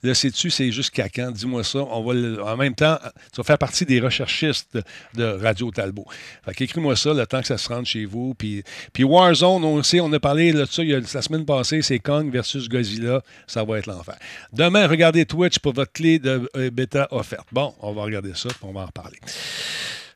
Le 0.02 0.14
sais-tu, 0.14 0.50
c'est 0.50 0.70
jusqu'à 0.72 1.08
quand? 1.08 1.30
Dis-moi 1.30 1.64
ça. 1.64 1.80
On 1.80 2.02
va 2.02 2.14
le- 2.14 2.42
En 2.42 2.56
même 2.56 2.74
temps, 2.74 2.98
tu 3.32 3.36
vas 3.38 3.44
faire 3.44 3.58
partie 3.58 3.84
des 3.84 4.00
recherchistes 4.00 4.78
de 5.14 5.24
Radio 5.24 5.70
Talbot. 5.70 6.04
Fait 6.44 6.54
qu'écris-moi 6.54 6.96
ça 6.96 7.12
le 7.14 7.26
temps 7.28 7.40
que 7.40 7.46
ça 7.46 7.58
se 7.58 7.68
rende 7.68 7.86
chez 7.86 8.04
vous. 8.04 8.34
Puis, 8.34 8.62
puis 8.92 9.04
Warzone, 9.04 9.64
on 9.64 9.82
sait, 9.82 10.00
on 10.00 10.12
a 10.12 10.20
parlé 10.20 10.52
de 10.52 10.64
ça 10.64 10.82
la 10.82 11.22
semaine 11.22 11.44
passée, 11.44 11.82
c'est 11.82 11.98
Kong 11.98 12.30
versus 12.32 12.68
Godzilla. 12.68 13.22
Ça 13.46 13.64
va 13.64 13.78
être 13.78 13.86
l'enfer. 13.86 14.16
Demain, 14.52 14.86
regardez 14.86 15.26
Twitch 15.26 15.58
pour 15.58 15.72
votre 15.72 15.92
clé 15.92 16.18
de 16.18 16.48
euh, 16.56 16.70
bêta 16.70 17.08
offerte. 17.10 17.46
Bon, 17.52 17.74
on 17.80 17.92
va 17.92 18.02
regarder 18.02 18.32
ça, 18.34 18.48
puis 18.48 18.58
on 18.62 18.72
va 18.72 18.82
en 18.82 18.86
reparler. 18.86 19.18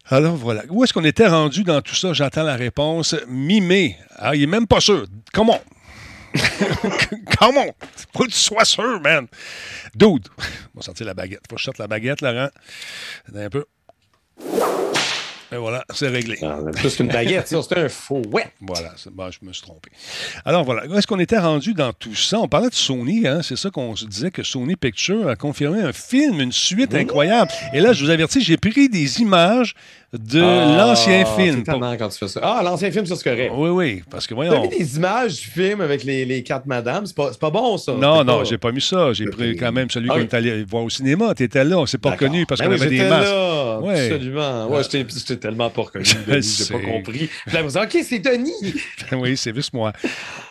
Alors 0.07 0.37
voilà. 0.37 0.63
Où 0.69 0.85
est-ce 0.85 0.93
qu'on 0.93 1.05
était 1.05 1.29
rendu 1.29 1.65
dans 1.65 1.81
tout 1.81 1.95
ça? 1.95 2.13
J'entends 2.13 2.43
la 2.43 2.57
réponse. 2.57 3.15
Mi-mai. 3.29 3.97
Ah, 4.17 4.35
il 4.35 4.43
est 4.43 4.47
même 4.47 4.67
pas 4.67 4.81
sûr. 4.81 5.07
Comment? 5.33 5.61
Comment? 7.39 7.75
Faut 8.15 8.25
que 8.25 8.31
tu 8.31 8.39
sois 8.39 8.65
sûr, 8.65 9.01
man. 9.01 9.27
Dude. 9.95 10.29
On 10.75 10.79
va 10.79 10.83
sortir 10.83 11.07
la 11.07 11.15
baguette. 11.15 11.43
Faut 11.49 11.57
que 11.57 11.61
je 11.61 11.65
sorte 11.65 11.79
la 11.79 11.87
baguette, 11.87 12.21
Laurent. 12.21 12.49
Attends 13.29 13.39
Un 13.39 13.51
peu. 13.51 13.65
Et 15.53 15.57
voilà, 15.57 15.85
c'est 15.93 16.09
réglé. 16.09 16.39
Ah, 16.43 16.59
Plus 16.75 16.97
qu'une 16.97 17.09
baguette, 17.09 17.49
c'était 17.49 17.81
un 17.81 17.89
fouet. 17.89 18.47
Voilà, 18.61 18.95
bon, 19.11 19.31
je 19.31 19.47
me 19.47 19.53
suis 19.53 19.63
trompé. 19.63 19.91
Alors 20.47 20.65
voilà, 20.65 20.87
où 20.87 20.95
est-ce 20.97 21.07
qu'on 21.07 21.19
était 21.19 21.39
rendu 21.39 21.75
dans 21.75 21.93
tout 21.93 22.15
ça? 22.15 22.39
On 22.39 22.49
parlait 22.49 22.71
de 22.71 22.75
Sony, 22.75 23.27
hein? 23.29 23.41
c'est 23.43 23.57
ça 23.57 23.69
qu'on 23.71 23.95
se 23.95 24.07
disait 24.07 24.31
que 24.31 24.43
Sony 24.43 24.77
Pictures 24.77 25.29
a 25.29 25.37
confirmé 25.37 25.83
un 25.83 25.93
film, 25.93 26.41
une 26.41 26.53
suite 26.53 26.95
incroyable. 26.95 27.51
Et 27.75 27.81
là, 27.81 27.93
je 27.93 28.03
vous 28.05 28.11
avertis, 28.11 28.41
j'ai 28.41 28.57
pris 28.57 28.89
des 28.89 29.21
images 29.21 29.75
de 30.13 30.43
Ah, 30.43 30.77
l'ancien 30.77 31.25
film. 31.25 31.63
tannant 31.63 31.97
quand 31.97 32.09
tu 32.09 32.19
fais 32.19 32.29
ça. 32.29 32.41
Ah, 32.43 32.63
l'ancien 32.63 32.91
film, 32.91 33.07
ça, 33.07 33.17
c'est 33.17 33.25
correct. 33.31 33.53
Oui, 33.57 33.71
oui, 33.71 34.03
parce 34.11 34.27
que 34.27 34.35
T'as 34.35 34.37
voyons. 34.37 34.63
vu 34.69 34.77
des 34.77 34.97
images 34.97 35.41
du 35.41 35.47
film 35.49 35.81
avec 35.81 36.05
les, 36.05 36.25
les 36.27 36.43
quatre 36.43 36.67
madames? 36.67 37.07
C'est 37.07 37.17
pas, 37.17 37.31
pas 37.33 37.51
bon, 37.51 37.79
ça. 37.79 37.93
Non, 37.93 38.23
non, 38.23 38.39
pas- 38.39 38.45
j'ai 38.45 38.59
pas 38.59 38.73
mis 38.73 38.81
ça. 38.83 39.13
J'ai 39.15 39.25
pris 39.27 39.57
quand 39.57 39.73
même 39.73 39.89
celui 39.91 40.09
Ah 40.11 40.15
qu'on 40.15 40.21
est 40.21 40.35
allé 40.35 40.65
voir 40.65 40.85
au 40.85 40.91
cinéma. 40.91 41.35
Tu 41.35 41.45
étais 41.45 41.65
là, 41.65 41.79
on 41.79 41.87
s'est 41.87 41.97
pas 41.99 42.11
reconnu 42.11 42.45
parce 42.45 42.61
Ben 42.61 42.67
qu'on 42.67 42.73
oui, 42.75 42.81
avait 42.83 42.91
des 42.97 43.05
masques. 43.09 43.31
là, 43.31 43.81
Ouais. 43.81 44.11
Absolument. 44.13 44.67
Ouais, 44.69 44.83
j'étais 44.83 45.07
j'étais 45.19 45.37
tellement 45.37 45.71
pas 45.71 45.83
reconnu. 45.83 46.05
J'ai 46.29 46.65
pas 46.73 46.79
compris. 46.79 47.31
Puis 47.47 47.55
là, 47.55 47.63
vous 47.63 47.69
dites, 47.69 47.79
OK, 47.79 48.05
c'est 48.07 48.19
Denis. 48.19 48.75
oui, 49.13 49.37
c'est 49.37 49.55
juste 49.55 49.73
moi. 49.73 49.93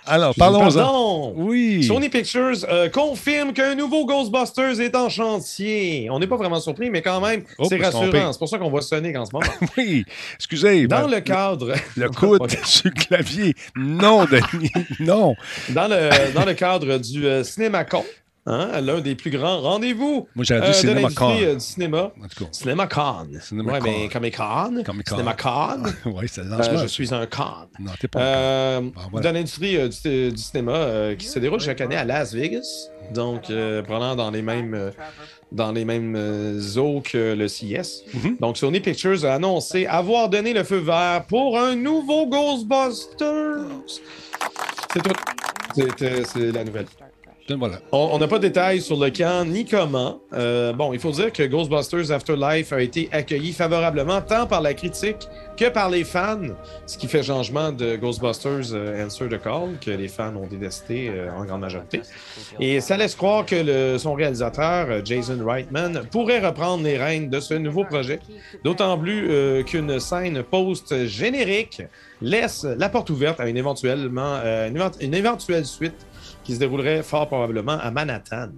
Alors, 0.07 0.33
parlons-en. 0.35 1.33
Oui. 1.35 1.83
Sony 1.83 2.09
Pictures 2.09 2.57
euh, 2.69 2.89
confirme 2.89 3.53
qu'un 3.53 3.75
nouveau 3.75 4.05
Ghostbusters 4.05 4.81
est 4.81 4.95
en 4.95 5.07
chantier. 5.09 6.09
On 6.09 6.17
n'est 6.19 6.27
pas 6.27 6.35
vraiment 6.37 6.59
surpris, 6.59 6.89
mais 6.89 7.01
quand 7.03 7.21
même, 7.21 7.43
Oh, 7.59 7.65
c'est 7.69 7.77
rassurant. 7.77 8.33
C'est 8.33 8.39
pour 8.39 8.49
ça 8.49 8.57
qu'on 8.57 8.69
voit 8.69 8.81
Sonic 8.81 9.15
en 9.15 9.25
ce 9.25 9.31
moment. 9.33 9.45
Oui. 9.77 10.05
Excusez. 10.35 10.87
Dans 10.87 11.07
ben, 11.07 11.15
le 11.15 11.21
cadre. 11.21 11.73
le 11.97 12.09
coude 12.19 12.49
sur 12.65 12.89
le 12.93 12.99
clavier. 13.01 13.55
Non, 13.75 14.25
Denis. 14.25 14.71
Non. 14.99 15.35
Dans 15.69 15.87
le, 15.87 16.33
dans 16.33 16.45
le 16.45 16.53
cadre 16.53 16.97
du 16.97 17.25
euh, 17.25 17.43
CinemaCon, 17.43 18.03
hein, 18.45 18.81
l'un 18.81 18.99
des 19.01 19.15
plus 19.15 19.31
grands 19.31 19.59
rendez-vous 19.61 20.27
Moi, 20.35 20.45
dit 20.45 20.53
euh, 20.53 20.67
de 20.67 20.73
CinemaCon. 20.73 21.27
l'industrie 21.29 21.45
euh, 21.45 21.53
du 21.55 21.59
cinéma. 21.59 22.11
CinemaCon. 22.51 23.27
CinemaCon. 23.41 23.73
Ouais, 23.73 23.79
mais 23.81 24.09
comme 24.09 24.29
con. 24.31 24.83
Comic-Con. 24.83 25.15
CinemaCon. 25.15 25.83
oui, 26.05 26.25
c'est 26.27 26.41
Euh, 26.41 26.77
je 26.81 26.87
suis 26.87 27.13
un 27.13 27.25
con. 27.27 27.67
Non, 27.79 27.91
t'es 27.99 28.07
pas 28.07 28.19
un 28.19 28.23
Euh, 28.23 28.79
con. 28.81 28.91
Voilà. 29.11 29.27
Dans 29.29 29.33
l'industrie 29.35 29.77
euh, 29.77 29.87
du, 29.89 30.31
du 30.31 30.41
cinéma 30.41 30.73
euh, 30.73 31.15
qui 31.15 31.27
se 31.27 31.39
déroule 31.39 31.59
chaque 31.59 31.81
année 31.81 31.95
à 31.97 32.03
Las 32.05 32.33
Vegas. 32.33 32.89
Donc, 33.13 33.49
euh, 33.49 33.81
probablement 33.83 34.15
dans 34.15 34.31
les 34.31 34.41
mêmes, 34.41 34.73
euh, 34.73 34.91
dans 35.51 35.71
les 35.71 35.85
mêmes 35.85 36.15
euh, 36.15 36.77
eaux 36.77 37.01
que 37.01 37.33
le 37.33 37.47
CES. 37.47 38.03
Mhm. 38.13 38.37
Donc, 38.39 38.57
Sony 38.57 38.79
Pictures 38.79 39.25
a 39.25 39.33
annoncé 39.33 39.85
avoir 39.85 40.29
donné 40.29 40.53
le 40.53 40.63
feu 40.63 40.77
vert 40.77 41.25
pour 41.27 41.59
un 41.59 41.75
nouveau 41.75 42.27
Ghostbusters. 42.27 43.99
C'est 44.93 45.01
tout. 45.01 45.13
C'est 45.75 46.01
euh, 46.01 46.23
c'est 46.25 46.51
la 46.51 46.63
nouvelle. 46.63 46.85
Voilà. 47.59 47.79
On 47.91 48.17
n'a 48.17 48.27
pas 48.27 48.37
de 48.37 48.47
détails 48.47 48.81
sur 48.81 48.97
le 48.97 49.09
quand 49.09 49.45
ni 49.45 49.65
comment. 49.65 50.21
Euh, 50.33 50.73
bon, 50.73 50.93
il 50.93 50.99
faut 50.99 51.11
dire 51.11 51.31
que 51.31 51.43
Ghostbusters 51.43 52.11
Afterlife 52.11 52.73
a 52.73 52.81
été 52.81 53.09
accueilli 53.11 53.53
favorablement 53.53 54.21
tant 54.21 54.47
par 54.47 54.61
la 54.61 54.73
critique 54.73 55.27
que 55.57 55.69
par 55.69 55.89
les 55.89 56.03
fans, 56.03 56.39
ce 56.87 56.97
qui 56.97 57.07
fait 57.07 57.23
changement 57.23 57.71
de 57.71 57.95
Ghostbusters 57.95 58.73
euh, 58.73 59.05
Answer 59.05 59.27
the 59.27 59.41
Call, 59.41 59.77
que 59.79 59.91
les 59.91 60.07
fans 60.07 60.35
ont 60.35 60.47
détesté 60.47 61.09
euh, 61.09 61.29
en 61.37 61.45
grande 61.45 61.61
majorité. 61.61 62.01
Et 62.59 62.79
ça 62.81 62.97
laisse 62.97 63.15
croire 63.15 63.45
que 63.45 63.97
son 63.97 64.13
réalisateur, 64.13 64.87
euh, 64.89 65.01
Jason 65.03 65.37
Reitman, 65.45 66.03
pourrait 66.11 66.39
reprendre 66.39 66.83
les 66.83 66.97
rênes 66.97 67.29
de 67.29 67.39
ce 67.39 67.53
nouveau 67.53 67.83
projet, 67.83 68.19
d'autant 68.63 68.97
plus 68.97 69.29
euh, 69.29 69.63
qu'une 69.63 69.99
scène 69.99 70.43
post-générique 70.43 71.83
laisse 72.21 72.63
la 72.63 72.89
porte 72.89 73.09
ouverte 73.09 73.39
à 73.39 73.43
euh, 73.43 74.69
une 75.01 75.15
éventuelle 75.15 75.65
suite 75.65 76.05
qui 76.43 76.53
se 76.53 76.59
déroulerait 76.59 77.03
fort 77.03 77.27
probablement 77.27 77.77
à 77.79 77.91
Manhattan. 77.91 78.49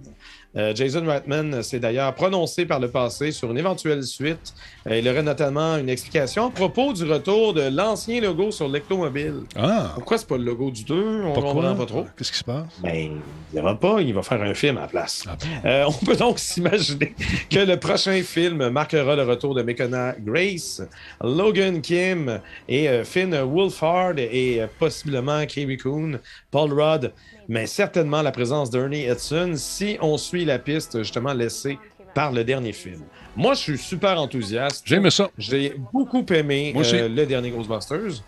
Euh, 0.56 0.72
Jason 0.74 1.04
Reitman 1.06 1.62
s'est 1.62 1.80
d'ailleurs 1.80 2.14
prononcé 2.14 2.64
par 2.64 2.78
le 2.78 2.88
passé 2.88 3.32
sur 3.32 3.50
une 3.50 3.58
éventuelle 3.58 4.04
suite. 4.04 4.54
Euh, 4.88 4.98
il 4.98 5.08
aurait 5.08 5.22
notamment 5.22 5.76
une 5.78 5.88
explication 5.88 6.46
à 6.46 6.50
propos 6.50 6.92
du 6.92 7.04
retour 7.04 7.54
de 7.54 7.62
l'ancien 7.62 8.20
logo 8.20 8.50
sur 8.50 8.68
l'Ectomobile. 8.68 9.40
Ah, 9.56 9.90
Pourquoi 9.94 10.18
c'est 10.18 10.28
pas 10.28 10.36
le 10.36 10.44
logo 10.44 10.70
du 10.70 10.84
2 10.84 11.22
On 11.24 11.32
pourquoi? 11.32 11.52
comprend 11.52 11.74
pas 11.74 11.86
trop. 11.86 12.06
Qu'est-ce 12.16 12.32
qui 12.32 12.38
se 12.38 12.44
passe? 12.44 12.66
Ben, 12.82 13.10
il 13.52 13.60
n'y 13.62 13.76
pas, 13.76 14.00
il 14.00 14.14
va 14.14 14.22
faire 14.22 14.42
un 14.42 14.54
film 14.54 14.78
à 14.78 14.82
la 14.82 14.86
place. 14.86 15.24
Ah 15.26 15.36
bon? 15.40 15.68
Euh, 15.68 15.84
on 15.88 16.04
peut 16.04 16.16
donc 16.16 16.38
s'imaginer 16.38 17.14
que 17.50 17.58
le 17.58 17.78
prochain 17.78 18.22
film 18.22 18.68
marquera 18.68 19.16
le 19.16 19.24
retour 19.24 19.54
de 19.54 19.62
Mekona 19.62 20.14
Grace, 20.20 20.82
Logan 21.22 21.80
Kim 21.80 22.40
et 22.68 23.02
Finn 23.04 23.34
Wolfhard 23.34 24.18
et 24.18 24.60
possiblement 24.78 25.44
Kerry 25.46 25.76
Coon, 25.78 26.20
Paul 26.50 26.72
Rudd, 26.72 27.12
mais 27.48 27.66
certainement 27.66 28.22
la 28.22 28.32
présence 28.32 28.70
d'Ernie 28.70 29.06
Hudson 29.08 29.52
si 29.56 29.98
on 30.00 30.16
suit 30.16 30.43
la 30.44 30.58
piste 30.58 30.98
justement 30.98 31.32
laissée 31.32 31.78
par 32.14 32.30
le 32.32 32.44
dernier 32.44 32.72
film. 32.72 33.02
Moi, 33.36 33.54
je 33.54 33.60
suis 33.60 33.78
super 33.78 34.20
enthousiaste. 34.20 34.82
J'aime 34.86 35.10
ça. 35.10 35.30
J'ai 35.36 35.74
beaucoup 35.92 36.24
aimé 36.32 36.72
euh, 36.76 37.08
le 37.08 37.26
dernier 37.26 37.50
Ghostbusters. 37.50 38.22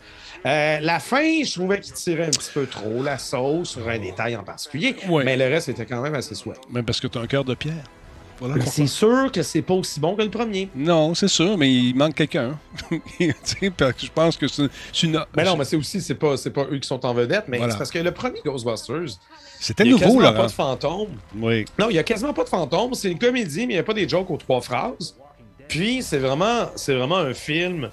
Euh, 0.44 0.78
la 0.80 0.98
fin, 1.00 1.42
je 1.44 1.52
trouvais 1.54 1.80
qu'il 1.80 1.94
tirait 1.94 2.26
un 2.26 2.30
petit 2.30 2.50
peu 2.52 2.66
trop 2.66 3.02
la 3.02 3.16
sauce 3.18 3.70
sur 3.70 3.88
un 3.88 3.98
détail 3.98 4.36
en 4.36 4.42
particulier, 4.44 4.94
Ouais. 5.08 5.24
mais 5.24 5.36
le 5.36 5.44
reste 5.44 5.68
était 5.68 5.86
quand 5.86 6.00
même 6.00 6.14
assez 6.14 6.34
souhait. 6.34 6.56
Même 6.70 6.84
parce 6.84 7.00
que 7.00 7.06
tu 7.06 7.18
as 7.18 7.20
un 7.20 7.26
cœur 7.26 7.44
de 7.44 7.54
pierre. 7.54 7.84
Voilà. 8.38 8.64
C'est 8.66 8.86
sûr 8.86 9.30
que 9.32 9.42
c'est 9.42 9.62
pas 9.62 9.74
aussi 9.74 9.98
bon 9.98 10.14
que 10.14 10.22
le 10.22 10.30
premier. 10.30 10.68
Non, 10.74 11.14
c'est 11.14 11.28
sûr, 11.28 11.56
mais 11.56 11.72
il 11.72 11.94
manque 11.94 12.14
quelqu'un. 12.14 12.58
Tu 13.18 13.34
sais, 13.42 13.70
parce 13.70 13.92
que 13.94 14.06
je 14.06 14.12
pense 14.12 14.36
que 14.36 14.46
c'est 14.48 14.68
une. 15.02 15.24
Mais 15.36 15.44
non, 15.44 15.56
mais 15.56 15.64
c'est 15.64 15.76
aussi, 15.76 16.00
c'est 16.00 16.14
pas, 16.14 16.36
c'est 16.36 16.50
pas 16.50 16.66
eux 16.70 16.78
qui 16.78 16.86
sont 16.86 17.04
en 17.06 17.14
vedette, 17.14 17.44
mais 17.48 17.56
Voilà. 17.58 17.72
c'est 17.72 17.78
parce 17.78 17.90
que 17.90 17.98
le 17.98 18.12
premier 18.12 18.40
Ghostbusters, 18.44 19.18
C'était 19.58 19.84
il 19.84 19.86
y 19.86 19.90
a 19.90 19.92
nouveau, 19.94 20.04
quasiment 20.04 20.20
là. 20.22 20.32
pas 20.32 20.46
de 20.46 20.52
fantômes. 20.52 21.16
Oui. 21.38 21.64
Non, 21.78 21.88
il 21.88 21.96
y 21.96 21.98
a 21.98 22.02
quasiment 22.02 22.34
pas 22.34 22.44
de 22.44 22.48
fantômes. 22.48 22.92
C'est 22.94 23.10
une 23.10 23.18
comédie, 23.18 23.66
mais 23.66 23.72
il 23.72 23.76
n'y 23.76 23.80
a 23.80 23.84
pas 23.84 23.94
des 23.94 24.08
jokes 24.08 24.30
aux 24.30 24.36
trois 24.36 24.60
phrases. 24.60 25.16
Puis 25.68 26.02
c'est 26.02 26.18
vraiment, 26.18 26.70
c'est 26.76 26.94
vraiment 26.94 27.16
un 27.16 27.32
film 27.34 27.88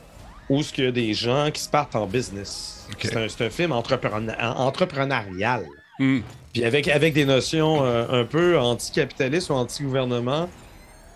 où 0.50 0.62
ce 0.62 0.74
qu'il 0.74 0.84
y 0.84 0.88
a 0.88 0.92
des 0.92 1.14
gens 1.14 1.50
qui 1.52 1.62
se 1.62 1.70
partent 1.70 1.96
en 1.96 2.06
business. 2.06 2.86
C'est 3.00 3.16
un, 3.16 3.28
c'est 3.30 3.46
un 3.46 3.50
film 3.50 3.72
entrepreneur- 3.72 4.36
entrepreneurial. 4.60 5.66
Hmm. 6.04 6.22
Puis 6.54 6.64
avec, 6.64 6.88
avec 6.88 7.14
des 7.14 7.26
notions 7.26 7.84
euh, 7.84 8.06
un 8.10 8.26
peu 8.26 8.60
anticapitalistes 8.60 9.50
ou 9.50 9.54
anti-gouvernement. 9.54 10.50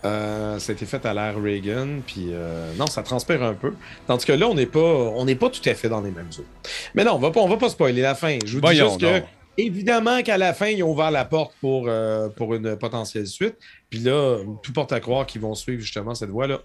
Euh, 0.05 0.59
ça 0.59 0.71
a 0.71 0.75
été 0.75 0.85
fait 0.85 1.05
à 1.05 1.13
l'ère 1.13 1.41
Reagan, 1.41 2.01
puis 2.05 2.27
euh, 2.29 2.71
non, 2.77 2.87
ça 2.87 3.01
transpire 3.03 3.43
un 3.43 3.55
peu. 3.55 3.73
Tandis 4.05 4.25
que 4.25 4.31
là, 4.33 4.47
on 4.47 4.53
n'est 4.53 4.67
pas, 4.67 4.79
on 4.79 5.25
n'est 5.25 5.35
pas 5.35 5.49
tout 5.49 5.67
à 5.67 5.73
fait 5.73 5.89
dans 5.89 6.01
les 6.01 6.11
mêmes 6.11 6.29
eaux. 6.39 6.45
Mais 6.93 7.03
non, 7.03 7.13
on 7.13 7.19
va 7.19 7.31
pas, 7.31 7.41
on 7.41 7.47
va 7.47 7.57
pas 7.57 7.69
spoiler 7.69 8.01
la 8.01 8.15
fin. 8.15 8.37
Je 8.45 8.53
vous 8.53 8.61
Voyons 8.61 8.95
dis 8.95 9.05
juste 9.05 9.21
que, 9.21 9.27
évidemment, 9.57 10.21
qu'à 10.21 10.37
la 10.37 10.53
fin, 10.53 10.67
ils 10.67 10.83
ont 10.83 10.91
ouvert 10.91 11.11
la 11.11 11.25
porte 11.25 11.53
pour, 11.59 11.85
euh, 11.87 12.29
pour 12.29 12.53
une 12.53 12.77
potentielle 12.77 13.27
suite. 13.27 13.55
Puis 13.89 13.99
là, 13.99 14.39
tout 14.61 14.71
porte 14.71 14.93
à 14.93 14.99
croire 14.99 15.25
qu'ils 15.25 15.41
vont 15.41 15.55
suivre 15.55 15.81
justement 15.81 16.13
cette 16.13 16.29
voie-là. 16.29 16.61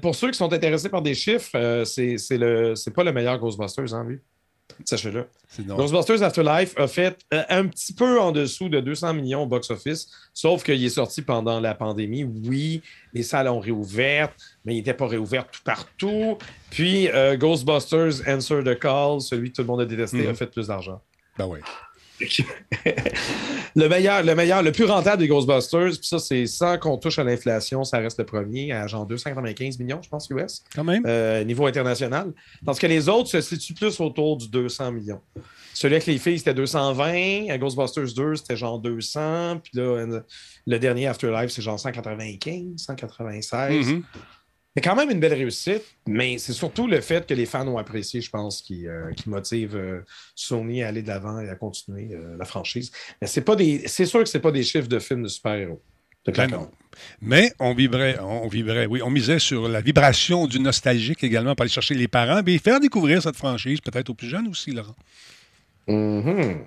Pour 0.00 0.14
ceux 0.14 0.30
qui 0.30 0.38
sont 0.38 0.52
intéressés 0.52 0.88
par 0.88 1.02
des 1.02 1.14
chiffres, 1.14 1.84
c'est 1.84 2.18
c'est 2.18 2.38
le, 2.38 2.74
c'est 2.74 2.92
pas 2.92 3.04
le 3.04 3.12
meilleur 3.12 3.38
Ghostbusters, 3.38 3.94
hein, 3.94 4.04
lui? 4.08 4.20
Sachez-le. 4.88 5.26
Ghostbusters 5.66 6.22
Afterlife 6.22 6.72
a 6.78 6.86
fait 6.88 7.18
euh, 7.34 7.42
un 7.50 7.66
petit 7.66 7.92
peu 7.92 8.18
en 8.20 8.32
dessous 8.32 8.68
de 8.68 8.80
200 8.80 9.14
millions 9.14 9.42
au 9.42 9.46
box-office, 9.46 10.08
sauf 10.32 10.62
qu'il 10.62 10.82
est 10.84 10.88
sorti 10.88 11.20
pendant 11.22 11.60
la 11.60 11.74
pandémie. 11.74 12.24
Oui, 12.24 12.80
les 13.12 13.22
salles 13.22 13.48
ont 13.48 13.60
réouvert, 13.60 14.30
mais 14.64 14.74
il 14.74 14.76
n'était 14.78 14.94
pas 14.94 15.06
réouvert 15.06 15.46
tout 15.50 15.60
partout. 15.64 16.38
Puis 16.70 17.08
euh, 17.08 17.36
Ghostbusters 17.36 18.26
Answer 18.26 18.62
the 18.64 18.78
Call, 18.78 19.20
celui 19.20 19.50
que 19.50 19.56
tout 19.56 19.62
le 19.62 19.68
monde 19.68 19.82
a 19.82 19.84
détesté, 19.86 20.22
Mhm. 20.22 20.28
a 20.30 20.34
fait 20.34 20.46
plus 20.46 20.68
d'argent. 20.68 21.00
Ben 21.38 21.46
oui. 21.46 21.58
le 23.76 23.88
meilleur, 23.88 24.22
le 24.22 24.34
meilleur, 24.34 24.62
le 24.62 24.72
plus 24.72 24.84
rentable 24.84 25.18
des 25.18 25.28
Ghostbusters, 25.28 25.90
puis 25.98 26.06
ça, 26.06 26.18
c'est 26.18 26.46
sans 26.46 26.78
qu'on 26.78 26.96
touche 26.98 27.18
à 27.18 27.24
l'inflation, 27.24 27.84
ça 27.84 27.98
reste 27.98 28.18
le 28.18 28.24
premier, 28.26 28.72
à 28.72 28.86
genre 28.86 29.06
295 29.06 29.78
millions, 29.78 30.00
je 30.02 30.08
pense, 30.08 30.28
US, 30.30 30.62
Quand 30.74 30.84
même. 30.84 31.02
euh, 31.06 31.44
niveau 31.44 31.66
international. 31.66 32.32
Tandis 32.64 32.78
que 32.80 32.86
les 32.86 33.08
autres 33.08 33.28
se 33.30 33.40
situent 33.40 33.74
plus 33.74 33.98
autour 34.00 34.36
du 34.36 34.48
200 34.48 34.92
millions. 34.92 35.20
Celui 35.74 35.94
avec 35.94 36.06
les 36.06 36.18
filles, 36.18 36.38
c'était 36.38 36.54
220. 36.54 37.48
À 37.48 37.58
Ghostbusters 37.58 38.12
2, 38.14 38.36
c'était 38.36 38.56
genre 38.56 38.78
200. 38.78 39.60
Puis 39.64 39.72
là, 39.80 40.04
le 40.66 40.78
dernier 40.78 41.06
Afterlife, 41.06 41.50
c'est 41.50 41.62
genre 41.62 41.80
195, 41.80 42.62
196. 42.76 43.86
Mhm. 43.86 44.02
C'est 44.74 44.82
quand 44.82 44.96
même 44.96 45.10
une 45.10 45.20
belle 45.20 45.34
réussite, 45.34 45.82
mais 46.06 46.38
c'est 46.38 46.54
surtout 46.54 46.86
le 46.86 47.00
fait 47.02 47.26
que 47.26 47.34
les 47.34 47.44
fans 47.44 47.68
ont 47.68 47.76
apprécié, 47.76 48.22
je 48.22 48.30
pense, 48.30 48.62
qui, 48.62 48.86
euh, 48.86 49.12
qui 49.12 49.28
motive 49.28 49.76
euh, 49.76 50.00
Sony 50.34 50.82
à 50.82 50.88
aller 50.88 51.02
de 51.02 51.08
l'avant 51.08 51.40
et 51.40 51.48
à 51.50 51.56
continuer 51.56 52.14
euh, 52.14 52.36
la 52.38 52.46
franchise. 52.46 52.90
Mais 53.20 53.26
c'est 53.26 53.42
pas 53.42 53.54
des. 53.54 53.86
C'est 53.86 54.06
sûr 54.06 54.20
que 54.20 54.28
c'est 54.28 54.40
pas 54.40 54.52
des 54.52 54.62
chiffres 54.62 54.88
de 54.88 54.98
films 54.98 55.24
de 55.24 55.28
super-héros. 55.28 55.82
Ben 56.26 56.48
non. 56.48 56.70
Mais 57.20 57.52
on 57.58 57.74
vibrait, 57.74 58.18
on 58.20 58.46
vibrait, 58.46 58.86
oui, 58.86 59.02
on 59.02 59.10
misait 59.10 59.40
sur 59.40 59.68
la 59.68 59.80
vibration 59.80 60.46
du 60.46 60.60
nostalgique 60.60 61.24
également 61.24 61.54
pour 61.54 61.62
aller 61.62 61.70
chercher 61.70 61.94
les 61.94 62.06
parents 62.06 62.42
et 62.46 62.58
faire 62.58 62.78
découvrir 62.78 63.20
cette 63.22 63.36
franchise, 63.36 63.80
peut-être 63.80 64.10
aux 64.10 64.14
plus 64.14 64.28
jeunes 64.28 64.46
aussi, 64.46 64.70
Laurent. 64.70 64.94
Mhm. 65.88 66.64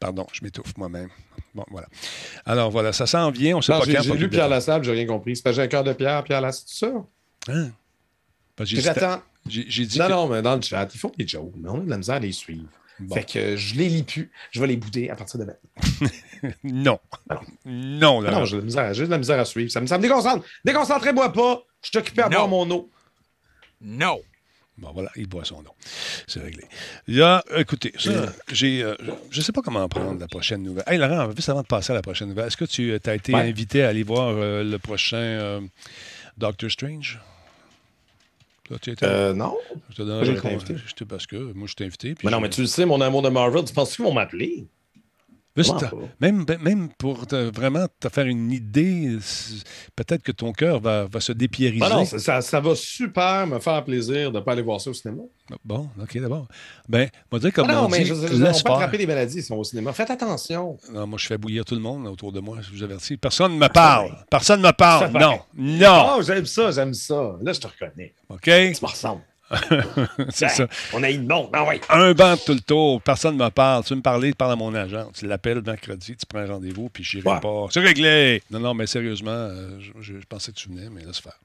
Pardon, 0.00 0.26
je 0.32 0.44
m'étouffe 0.44 0.76
moi-même. 0.76 1.08
Bon, 1.54 1.64
voilà. 1.70 1.88
Alors 2.46 2.70
voilà, 2.70 2.92
ça 2.92 3.06
s'en 3.06 3.30
vient, 3.30 3.56
on 3.56 3.62
sait 3.62 3.72
Non, 3.72 3.80
pas 3.80 3.84
J'ai 3.86 3.94
quand. 3.94 4.02
j'ai 4.02 4.10
pas 4.10 4.14
lu 4.16 4.28
Pierre 4.28 4.48
Lassalle, 4.48 4.84
j'ai 4.84 4.92
rien 4.92 5.06
compris. 5.06 5.34
C'est 5.36 5.42
que 5.42 5.52
j'ai 5.52 5.62
un 5.62 5.66
cœur 5.66 5.82
de 5.84 5.92
pierre, 5.92 6.22
Pierre 6.24 6.40
Lassalle, 6.40 6.64
c'est 6.66 6.86
ça? 6.86 6.92
Hein? 7.48 7.70
J'attends. 8.60 9.22
J'ai 9.48 9.64
j'ai 9.68 9.86
dit. 9.86 9.98
Non, 9.98 10.06
que- 10.06 10.12
non, 10.12 10.28
mais 10.28 10.42
dans 10.42 10.56
le 10.56 10.62
chat, 10.62 10.88
il 10.94 10.98
faut 10.98 11.12
des 11.16 11.26
jokes, 11.26 11.52
mais 11.56 11.68
on 11.68 11.76
a 11.80 11.84
de 11.84 11.90
la 11.90 11.96
misère 11.98 12.16
à 12.16 12.18
les 12.20 12.32
suivre. 12.32 12.68
Bon. 13.00 13.14
Fait 13.14 13.24
que 13.24 13.56
je 13.56 13.76
les 13.76 13.88
lis 13.88 14.02
plus. 14.02 14.30
Je 14.50 14.60
vais 14.60 14.66
les 14.66 14.76
bouder 14.76 15.08
à 15.08 15.14
partir 15.16 15.38
de 15.40 15.44
maintenant. 15.44 16.10
Non. 16.64 16.98
Alors. 17.28 17.44
Non, 17.64 18.20
Ah 18.20 18.30
Laurent. 18.30 18.38
non, 18.40 18.44
j'ai 18.44 18.56
de, 18.56 18.60
la 18.60 18.64
misère- 18.66 18.94
j'ai 18.94 19.04
de 19.06 19.10
la 19.10 19.18
misère 19.18 19.38
à 19.40 19.44
suivre. 19.44 19.70
Ça 19.72 19.80
me, 19.80 19.86
ça 19.86 19.98
me 19.98 20.02
déconcentre. 20.02 20.44
Déconcentrez-moi 20.64 21.32
pas. 21.32 21.62
Je 21.82 21.88
suis 21.88 21.98
occupé 21.98 22.22
à 22.22 22.28
Non. 22.28 22.36
boire 22.36 22.48
mon 22.48 22.70
eau. 22.70 22.90
No. 23.80 24.20
Bon, 24.78 24.92
voilà, 24.92 25.10
il 25.16 25.26
boit 25.26 25.44
son 25.44 25.56
eau. 25.56 25.74
C'est 26.28 26.40
réglé. 26.40 26.62
Là, 27.08 27.42
écoutez, 27.56 27.92
ça, 27.98 28.32
j'ai, 28.52 28.82
euh, 28.82 28.94
je 29.30 29.38
ne 29.38 29.42
sais 29.42 29.50
pas 29.52 29.60
comment 29.60 29.88
prendre 29.88 30.20
la 30.20 30.28
prochaine 30.28 30.62
nouvelle. 30.62 30.84
Hey, 30.86 30.98
Laurent, 30.98 31.30
juste 31.34 31.48
avant 31.48 31.62
de 31.62 31.66
passer 31.66 31.90
à 31.90 31.94
la 31.96 32.02
prochaine 32.02 32.28
nouvelle, 32.28 32.46
est-ce 32.46 32.56
que 32.56 32.64
tu 32.64 32.92
as 33.04 33.14
été 33.14 33.34
Ouais. 33.34 33.40
invité 33.40 33.82
à 33.82 33.88
aller 33.88 34.04
voir 34.04 34.28
euh, 34.36 34.62
le 34.62 34.78
prochain 34.78 35.16
euh, 35.16 35.60
Doctor 36.36 36.70
Strange? 36.70 37.18
Toi, 38.64 38.78
tu 38.80 38.90
étais- 38.90 39.06
Euh, 39.06 39.32
non. 39.34 39.56
je 39.90 39.96
te 39.96 40.02
donne 40.02 40.24
je 40.24 40.94
te- 40.94 41.04
parce 41.04 41.26
que 41.26 41.36
moi, 41.36 41.66
je 41.66 41.74
t'ai 41.74 41.84
invité. 41.84 42.14
puis 42.14 42.26
Mais 42.26 42.30
non, 42.30 42.38
je- 42.38 42.42
mais 42.42 42.50
tu 42.50 42.60
le 42.60 42.66
sais, 42.66 42.84
mon 42.86 43.00
amour 43.00 43.22
de 43.22 43.30
Marvel, 43.30 43.64
tu 43.64 43.72
penses 43.74 43.96
qu'ils 43.96 44.04
vont 44.04 44.12
m'appeler? 44.12 44.66
Même, 46.20 46.44
ben, 46.44 46.58
même 46.60 46.88
pour 46.98 47.26
te- 47.26 47.50
vraiment 47.50 47.86
te 48.00 48.08
faire 48.08 48.26
une 48.26 48.50
idée, 48.52 49.16
peut-être 49.96 50.22
que 50.22 50.32
ton 50.32 50.52
cœur 50.52 50.80
va, 50.80 51.06
va 51.06 51.20
se 51.20 51.32
dépierriser. 51.32 51.84
Ah 51.84 51.90
non, 51.90 52.04
ça, 52.04 52.40
ça, 52.40 52.60
va 52.60 52.74
super 52.74 53.46
me 53.46 53.58
faire 53.58 53.84
plaisir 53.84 54.30
de 54.32 54.38
ne 54.38 54.42
pas 54.42 54.52
aller 54.52 54.62
voir 54.62 54.80
ça 54.80 54.90
au 54.90 54.94
cinéma. 54.94 55.22
Bon, 55.64 55.88
OK, 56.00 56.18
d'abord. 56.18 56.46
Ben, 56.88 57.08
va 57.30 57.38
dire 57.38 57.52
comme 57.52 57.68
Ah 57.70 57.74
non, 57.74 57.84
on 57.86 57.88
mais 57.88 58.00
dit, 58.00 58.06
je, 58.06 58.14
je, 58.14 58.44
on 58.44 58.62
pas 58.62 58.74
attraper 58.74 58.98
des 58.98 59.06
maladies 59.06 59.42
si 59.42 59.50
on 59.50 59.56
va 59.56 59.60
au 59.60 59.64
cinéma. 59.64 59.92
Faites 59.92 60.10
attention. 60.10 60.76
Non, 60.92 61.06
moi, 61.06 61.18
je 61.18 61.26
fais 61.26 61.38
bouillir 61.38 61.64
tout 61.64 61.74
le 61.74 61.80
monde 61.80 62.06
autour 62.06 62.32
de 62.32 62.40
moi, 62.40 62.58
je 62.60 62.70
vous 62.70 62.82
avertis. 62.82 63.16
Personne 63.16 63.54
ne 63.54 63.58
me 63.58 63.68
parle. 63.68 64.14
Personne 64.30 64.60
ne 64.60 64.66
me 64.66 64.72
parle. 64.72 65.12
Non. 65.12 65.40
Non. 65.56 66.16
Oh, 66.16 66.22
j'aime 66.22 66.46
ça, 66.46 66.70
j'aime 66.70 66.94
ça. 66.94 67.36
Là, 67.42 67.52
je 67.52 67.60
te 67.60 67.66
reconnais. 67.66 68.14
OK? 68.28 68.42
Tu 68.42 68.50
me 68.50 68.86
ressembles. 68.86 69.22
C'est 70.30 70.48
ça. 70.48 70.66
On 70.92 71.02
a 71.02 71.10
une 71.10 71.26
monde. 71.26 71.48
Ah 71.52 71.64
ouais. 71.64 71.80
Un 71.88 72.12
banc 72.12 72.34
tout 72.36 72.52
le 72.52 72.60
tour. 72.60 73.00
Personne 73.02 73.36
ne 73.36 73.44
me 73.44 73.50
parle. 73.50 73.82
Tu 73.84 73.90
veux 73.90 73.96
me 73.96 74.02
parler, 74.02 74.32
parle 74.34 74.52
à 74.52 74.56
mon 74.56 74.74
agent. 74.74 75.10
Tu 75.14 75.26
l'appelles 75.26 75.62
mercredi, 75.64 76.16
tu 76.16 76.26
prends 76.26 76.40
un 76.40 76.46
rendez-vous, 76.46 76.88
puis 76.90 77.02
j'irai 77.04 77.28
Ouais. 77.28 77.40
pas. 77.40 77.66
C'est 77.70 77.80
réglé. 77.80 78.42
Non, 78.50 78.60
non, 78.60 78.74
mais 78.74 78.86
sérieusement, 78.86 79.30
euh, 79.30 79.78
je, 79.80 79.92
je- 80.00 80.20
je 80.20 80.26
pensais 80.26 80.52
que 80.52 80.56
tu 80.56 80.68
venais, 80.68 80.88
mais 80.90 81.02
laisse 81.04 81.18
faire. 81.20 81.38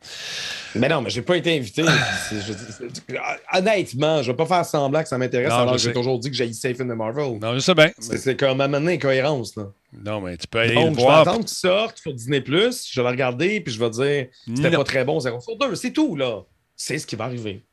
Mais 0.76 0.90
non, 0.90 1.02
mais 1.02 1.10
j'ai 1.10 1.22
pas 1.22 1.38
été 1.38 1.58
invité. 1.58 1.84
Je- 2.32 2.54
c'est- 2.54 3.18
honnêtement, 3.54 4.22
je 4.22 4.32
vais 4.32 4.36
pas 4.38 4.46
faire 4.46 4.66
semblant 4.66 5.02
que 5.04 5.08
ça 5.10 5.18
m'intéresse 5.18 5.52
alors 5.52 5.74
que 5.74 5.78
j'ai 5.82 5.94
toujours 5.94 6.20
dit 6.20 6.30
que 6.30 6.36
j'ai 6.36 6.52
Safe 6.54 6.80
in 6.82 6.86
the 6.86 6.98
Marvel. 6.98 7.40
Non, 7.42 7.54
je 7.54 7.60
sais 7.60 7.74
bien. 7.74 7.92
C'est 8.00 8.18
c'est 8.18 8.36
comme 8.36 8.60
à 8.62 8.68
mener 8.68 8.94
incohérence. 8.94 9.56
Là. 9.56 9.66
Non, 10.06 10.22
mais 10.22 10.38
tu 10.38 10.48
peux 10.48 10.60
aller 10.60 10.74
Donc, 10.74 10.90
le 10.90 10.92
je 10.94 10.98
vais 10.98 11.02
voir. 11.04 11.20
attendre 11.22 11.40
qu'il 11.46 11.50
sorte 11.50 11.98
sur 12.00 12.14
Disney+, 12.14 12.44
je 12.46 12.52
vais 12.52 13.04
le 13.04 13.08
regarder, 13.08 13.62
puis 13.62 13.74
je 13.74 13.80
vais 13.80 13.90
dire 13.90 14.28
c'était 14.56 14.72
pas 14.76 14.84
très 14.84 15.04
bon, 15.06 15.20
0 15.20 15.40
sur 15.40 15.58
2. 15.58 15.76
C'est 15.76 15.92
tout, 15.92 16.16
là. 16.16 16.42
C'est 16.76 16.98
ce 16.98 17.06
qui 17.06 17.16
va 17.16 17.26
arriver. 17.26 17.64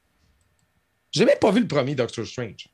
J'ai 1.13 1.25
même 1.25 1.39
pas 1.41 1.51
vu 1.51 1.61
le 1.61 1.67
premier 1.67 1.95
Doctor 1.95 2.27
Strange. 2.27 2.69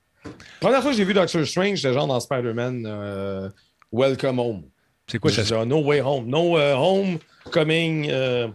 Première 0.61 0.82
fois 0.82 0.91
que 0.91 0.97
j'ai 0.97 1.05
vu 1.05 1.14
Doctor 1.14 1.47
Strange, 1.47 1.76
c'était 1.80 1.95
genre 1.95 2.07
dans 2.07 2.20
Spider-Man 2.20 2.84
euh, 2.87 3.49
Welcome 3.93 4.39
Home. 4.39 4.62
C'est 5.07 5.18
quoi 5.18 5.30
ça? 5.30 5.43
disais, 5.43 5.64
no 5.66 5.82
way 5.82 6.01
home. 6.01 6.26
No 6.26 6.59
euh, 6.59 6.74
home 6.74 7.18
coming 7.53 8.09
euh, 8.11 8.49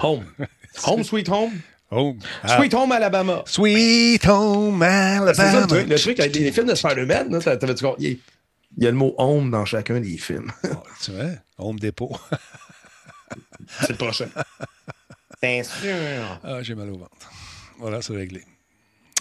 home. 0.00 0.24
home 0.86 1.02
sweet 1.02 1.28
home? 1.28 1.52
Oh. 1.90 2.14
Ah. 2.42 2.56
Sweet 2.58 2.74
home 2.74 2.92
Alabama. 2.92 3.42
Sweet 3.46 4.26
Home 4.26 4.78
C'est 4.80 5.34
ça 5.34 5.48
Alabama. 5.48 5.60
le 5.62 5.66
truc. 5.66 5.88
Le 5.88 5.98
truc 5.98 6.20
avec 6.20 6.36
les 6.36 6.52
films 6.52 6.66
de 6.66 6.74
Spider-Man, 6.74 7.28
Il 7.98 8.04
y 8.08 8.12
a- 8.12 8.16
il 8.76 8.84
y 8.84 8.86
a 8.86 8.90
le 8.90 8.96
mot 8.96 9.14
home 9.16 9.50
dans 9.50 9.64
chacun 9.64 9.98
des 9.98 10.18
films. 10.18 10.52
Oh, 10.64 10.76
tu 11.02 11.10
vois, 11.12 11.30
Home 11.56 11.78
Depot. 11.80 12.14
C'est 13.80 13.90
le 13.90 13.96
prochain. 13.96 14.28
Bien 15.42 15.62
sûr. 15.62 16.40
Ah, 16.44 16.62
j'ai 16.62 16.74
mal 16.74 16.90
au 16.90 16.98
ventre. 16.98 17.32
Voilà, 17.78 18.02
c'est 18.02 18.12
réglé. 18.14 18.42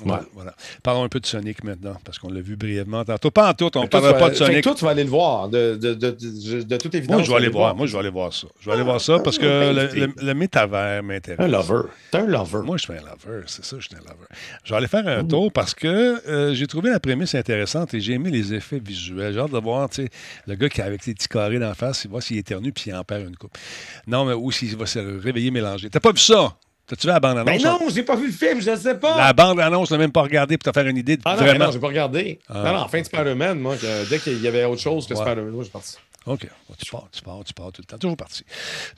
Voilà. 0.03 0.23
voilà. 0.33 0.53
Parlons 0.83 1.03
un 1.03 1.09
peu 1.09 1.19
de 1.19 1.25
Sonic 1.25 1.63
maintenant, 1.63 1.97
parce 2.03 2.19
qu'on 2.19 2.29
l'a 2.29 2.41
vu 2.41 2.55
brièvement 2.55 3.03
tantôt. 3.03 3.31
Pas 3.31 3.49
en 3.49 3.53
tout, 3.53 3.75
on 3.77 3.83
ne 3.83 3.87
parlera 3.87 4.13
pas 4.13 4.29
de 4.29 4.35
Sonic. 4.35 4.61
Toi, 4.63 4.75
tu 4.75 4.85
vas 4.85 4.91
aller 4.91 5.03
le 5.03 5.09
voir, 5.09 5.49
de, 5.49 5.75
de, 5.75 5.93
de, 5.93 6.77
toute 6.77 6.93
évidence. 6.95 7.15
Moi, 7.15 7.23
je 7.23 7.29
vais 7.31 7.37
aller 7.37 7.45
le 7.47 7.51
voir. 7.51 7.75
Moi, 7.75 7.87
je 7.87 7.93
vais 7.93 7.99
aller 7.99 8.09
voir 8.09 8.33
ça. 8.33 8.47
Je 8.59 8.67
vais 8.69 8.73
aller 8.75 8.83
voir 8.83 9.01
ça 9.01 9.19
parce 9.19 9.37
que 9.37 9.45
Ah, 9.45 9.73
le, 9.73 9.87
ben, 9.87 10.13
le, 10.17 10.25
le 10.25 10.33
métavers 10.33 11.03
m'intéresse. 11.03 11.45
Un 11.45 11.47
lover. 11.47 11.89
T'es 12.11 12.19
un 12.19 12.25
lover. 12.27 12.59
Moi, 12.63 12.77
je 12.77 12.83
suis 12.83 12.93
un 12.93 12.97
lover, 12.97 13.43
c'est 13.47 13.65
ça, 13.65 13.77
je 13.79 13.87
suis 13.87 13.95
un 13.95 13.99
lover. 13.99 14.27
Je 14.63 14.69
vais 14.71 14.77
aller 14.77 14.87
faire 14.87 15.07
un 15.07 15.23
tour 15.23 15.51
parce 15.51 15.73
que 15.73 16.27
euh, 16.27 16.53
j'ai 16.53 16.67
trouvé 16.67 16.89
la 16.91 16.99
prémisse 16.99 17.35
intéressante 17.35 17.93
et 17.93 17.99
j'ai 17.99 18.13
aimé 18.13 18.29
les 18.29 18.53
effets 18.53 18.79
visuels. 18.79 19.33
J'ai 19.33 19.39
hâte 19.39 19.51
de 19.51 19.59
voir, 19.59 19.89
tu 19.89 20.03
sais, 20.03 20.09
le 20.45 20.55
gars 20.55 20.69
qui 20.69 20.81
a 20.81 20.85
avec 20.85 21.05
les 21.05 21.13
petits 21.13 21.27
carrés 21.27 21.59
d'en 21.59 21.73
face, 21.73 22.03
il 22.05 22.09
voit 22.11 22.21
s'il 22.21 22.37
éternue 22.37 22.71
puis 22.71 22.85
il 22.87 22.95
en 22.95 23.03
perd 23.03 23.27
une 23.27 23.35
coupe. 23.35 23.57
Non, 24.05 24.25
mais 24.25 24.33
ou 24.33 24.51
s'il 24.51 24.75
va 24.75 24.85
se 24.85 24.99
réveiller 24.99 25.51
mélangé. 25.51 25.89
T'as 25.89 25.99
pas 25.99 26.11
vu 26.11 26.19
ça? 26.19 26.55
T'as-tu 26.87 27.07
vu 27.07 27.11
la 27.13 27.19
bande-annonce? 27.19 27.61
Ben 27.61 27.69
non, 27.69 27.79
j'ai 27.93 28.03
pas 28.03 28.15
vu 28.15 28.27
le 28.27 28.31
film, 28.31 28.61
je 28.61 28.71
ne 28.71 28.75
sais 28.77 28.95
pas. 28.95 29.17
La 29.17 29.33
bande-annonce, 29.33 29.91
n'a 29.91 29.97
même 29.97 30.11
pas 30.11 30.21
regardé 30.21 30.57
pour 30.57 30.71
te 30.71 30.79
faire 30.79 30.87
une 30.87 30.95
idée 30.97 31.17
de 31.17 31.21
Ah 31.25 31.35
non, 31.35 31.41
mais 31.41 31.47
vraiment. 31.49 31.65
non, 31.65 31.71
j'ai 31.71 31.79
pas 31.79 31.87
regardé. 31.87 32.39
Ah. 32.47 32.63
Non, 32.63 32.73
non, 32.73 32.79
en 32.79 32.87
fin 32.87 32.99
de 33.01 33.05
Spider-Man, 33.05 33.59
moi, 33.59 33.75
que- 33.75 34.09
dès 34.09 34.19
qu'il 34.19 34.41
y 34.41 34.47
avait 34.47 34.63
autre 34.63 34.81
chose 34.81 35.05
que 35.05 35.13
Ouais. 35.13 35.19
Spider-Man, 35.19 35.49
moi, 35.51 35.59
je 35.63 35.65
suis 35.65 35.71
parti. 35.73 35.97
OK. 36.25 36.47
Tu 36.77 36.91
pars, 36.91 37.07
tu 37.11 37.21
pars, 37.21 37.39
tu 37.45 37.53
pars 37.53 37.71
tout 37.71 37.81
le 37.81 37.85
temps. 37.85 37.97
Toujours 37.97 38.17
parti. 38.17 38.43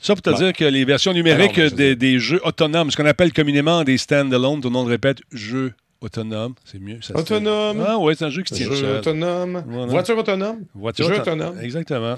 Ça 0.00 0.14
pour 0.14 0.22
te 0.22 0.30
Ouais. 0.30 0.36
dire 0.36 0.52
que 0.52 0.64
les 0.64 0.84
versions 0.84 1.12
numériques 1.12 1.56
non, 1.58 1.64
mais 1.64 1.88
je 1.88 1.94
des, 1.94 2.18
jeux 2.18 2.40
autonomes, 2.44 2.90
ce 2.90 2.96
qu'on 2.96 3.06
appelle 3.06 3.32
communément 3.32 3.82
des 3.84 3.98
stand-alone, 3.98 4.60
tout 4.60 4.68
le 4.68 4.72
monde 4.72 4.88
répète 4.88 5.18
jeux 5.32 5.72
autonomes, 6.00 6.54
c'est 6.64 6.80
mieux. 6.80 6.98
ça. 7.02 7.14
Autonome. 7.16 7.84
Ah 7.86 7.98
oui, 7.98 8.14
c'est 8.18 8.24
un 8.24 8.30
jeu 8.30 8.42
qui 8.42 8.54
tient 8.54 8.66
Jeu 8.68 8.74
seul. 8.76 8.96
autonome. 8.98 9.62
Voilà. 9.66 9.86
Voiture 9.86 10.16
autonome. 10.18 10.60
Voiture 10.74 11.06
Jeu 11.06 11.12
auto- 11.14 11.22
autonome. 11.22 11.60
Exactement. 11.60 12.14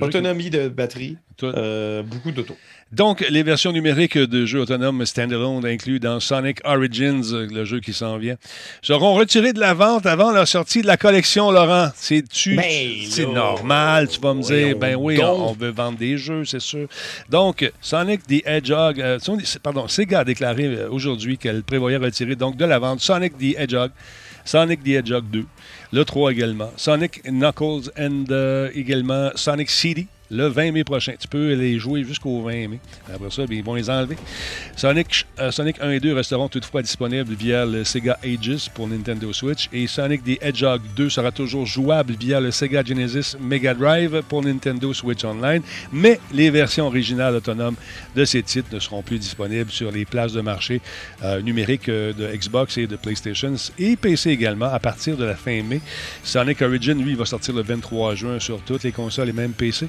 Autonomie 0.00 0.50
de 0.50 0.68
batterie. 0.68 1.16
Euh, 1.42 2.02
beaucoup 2.02 2.32
d'auto. 2.32 2.56
Donc, 2.92 3.24
les 3.28 3.42
versions 3.42 3.72
numériques 3.72 4.16
de 4.16 4.46
jeux 4.46 4.60
autonomes 4.60 5.04
standalone 5.04 5.66
inclus 5.66 6.00
dans 6.00 6.18
Sonic 6.20 6.60
Origins, 6.64 7.22
euh, 7.32 7.46
le 7.50 7.64
jeu 7.64 7.80
qui 7.80 7.92
s'en 7.92 8.16
vient, 8.16 8.36
seront 8.80 9.14
retirés 9.14 9.52
de 9.52 9.60
la 9.60 9.74
vente 9.74 10.06
avant 10.06 10.30
leur 10.30 10.48
sortie 10.48 10.82
de 10.82 10.86
la 10.86 10.96
collection, 10.96 11.50
Laurent. 11.50 11.90
C'est-tu... 11.94 12.56
Ben 12.56 12.64
c'est 13.08 13.26
normal, 13.26 14.08
tu 14.08 14.20
vas 14.20 14.34
me 14.34 14.42
dire. 14.42 14.78
Ben 14.78 14.96
oui, 14.96 15.18
on, 15.20 15.26
donc. 15.26 15.50
on 15.50 15.52
veut 15.52 15.70
vendre 15.70 15.98
des 15.98 16.16
jeux, 16.16 16.44
c'est 16.44 16.60
sûr. 16.60 16.88
Donc, 17.28 17.70
Sonic 17.80 18.26
the 18.26 18.46
Hedgehog... 18.46 19.00
euh, 19.00 19.18
pardon, 19.62 19.88
Sega 19.88 20.20
a 20.20 20.24
déclaré 20.24 20.86
aujourd'hui 20.86 21.38
qu'elle 21.38 21.64
prévoyait 21.64 21.98
retirer 21.98 22.36
donc 22.36 22.56
de 22.56 22.64
la 22.64 22.78
vente 22.78 23.00
Sonic 23.00 23.36
the 23.36 23.58
Hedgehog, 23.58 23.90
Sonic 24.44 24.82
the 24.82 24.88
Hedgehog 24.88 25.24
2, 25.30 25.44
le 25.92 26.04
3 26.04 26.32
également, 26.32 26.70
Sonic 26.76 27.22
Knuckles 27.24 27.90
and 27.98 28.24
euh, 28.30 28.70
également 28.74 29.30
Sonic 29.34 29.70
City, 29.70 30.08
le 30.30 30.46
20 30.46 30.72
mai 30.72 30.84
prochain. 30.84 31.14
Tu 31.18 31.28
peux 31.28 31.54
les 31.54 31.78
jouer 31.78 32.04
jusqu'au 32.04 32.42
20 32.42 32.68
mai. 32.68 32.80
Après 33.12 33.30
ça, 33.30 33.46
bien, 33.46 33.58
ils 33.58 33.64
vont 33.64 33.74
les 33.74 33.88
enlever. 33.90 34.16
Sonic, 34.76 35.26
euh, 35.38 35.50
Sonic 35.50 35.76
1 35.80 35.90
et 35.90 36.00
2 36.00 36.14
resteront 36.14 36.48
toutefois 36.48 36.82
disponibles 36.82 37.34
via 37.34 37.64
le 37.64 37.84
Sega 37.84 38.18
Aegis 38.22 38.68
pour 38.74 38.88
Nintendo 38.88 39.32
Switch 39.32 39.68
et 39.72 39.86
Sonic 39.86 40.24
the 40.24 40.38
Hedgehog 40.42 40.82
2 40.96 41.08
sera 41.08 41.32
toujours 41.32 41.66
jouable 41.66 42.14
via 42.18 42.40
le 42.40 42.50
Sega 42.50 42.84
Genesis 42.84 43.36
Mega 43.40 43.74
Drive 43.74 44.22
pour 44.28 44.42
Nintendo 44.42 44.92
Switch 44.92 45.24
Online, 45.24 45.62
mais 45.92 46.20
les 46.32 46.50
versions 46.50 46.86
originales 46.86 47.34
autonomes 47.34 47.76
de 48.14 48.24
ces 48.24 48.42
titres 48.42 48.68
ne 48.72 48.78
seront 48.78 49.02
plus 49.02 49.18
disponibles 49.18 49.70
sur 49.70 49.90
les 49.90 50.04
places 50.04 50.32
de 50.32 50.40
marché 50.40 50.80
euh, 51.22 51.40
numériques 51.40 51.88
euh, 51.88 52.12
de 52.12 52.26
Xbox 52.26 52.78
et 52.78 52.86
de 52.86 52.96
PlayStation 52.96 53.54
et 53.78 53.96
PC 53.96 54.30
également 54.30 54.66
à 54.66 54.78
partir 54.78 55.16
de 55.16 55.24
la 55.24 55.36
fin 55.36 55.62
mai. 55.62 55.80
Sonic 56.22 56.62
Origin, 56.62 57.02
lui, 57.02 57.14
va 57.14 57.24
sortir 57.24 57.54
le 57.54 57.62
23 57.62 58.14
juin 58.14 58.38
sur 58.40 58.60
toutes 58.60 58.82
les 58.82 58.92
consoles 58.92 59.28
et 59.28 59.32
même 59.32 59.52
PC. 59.52 59.88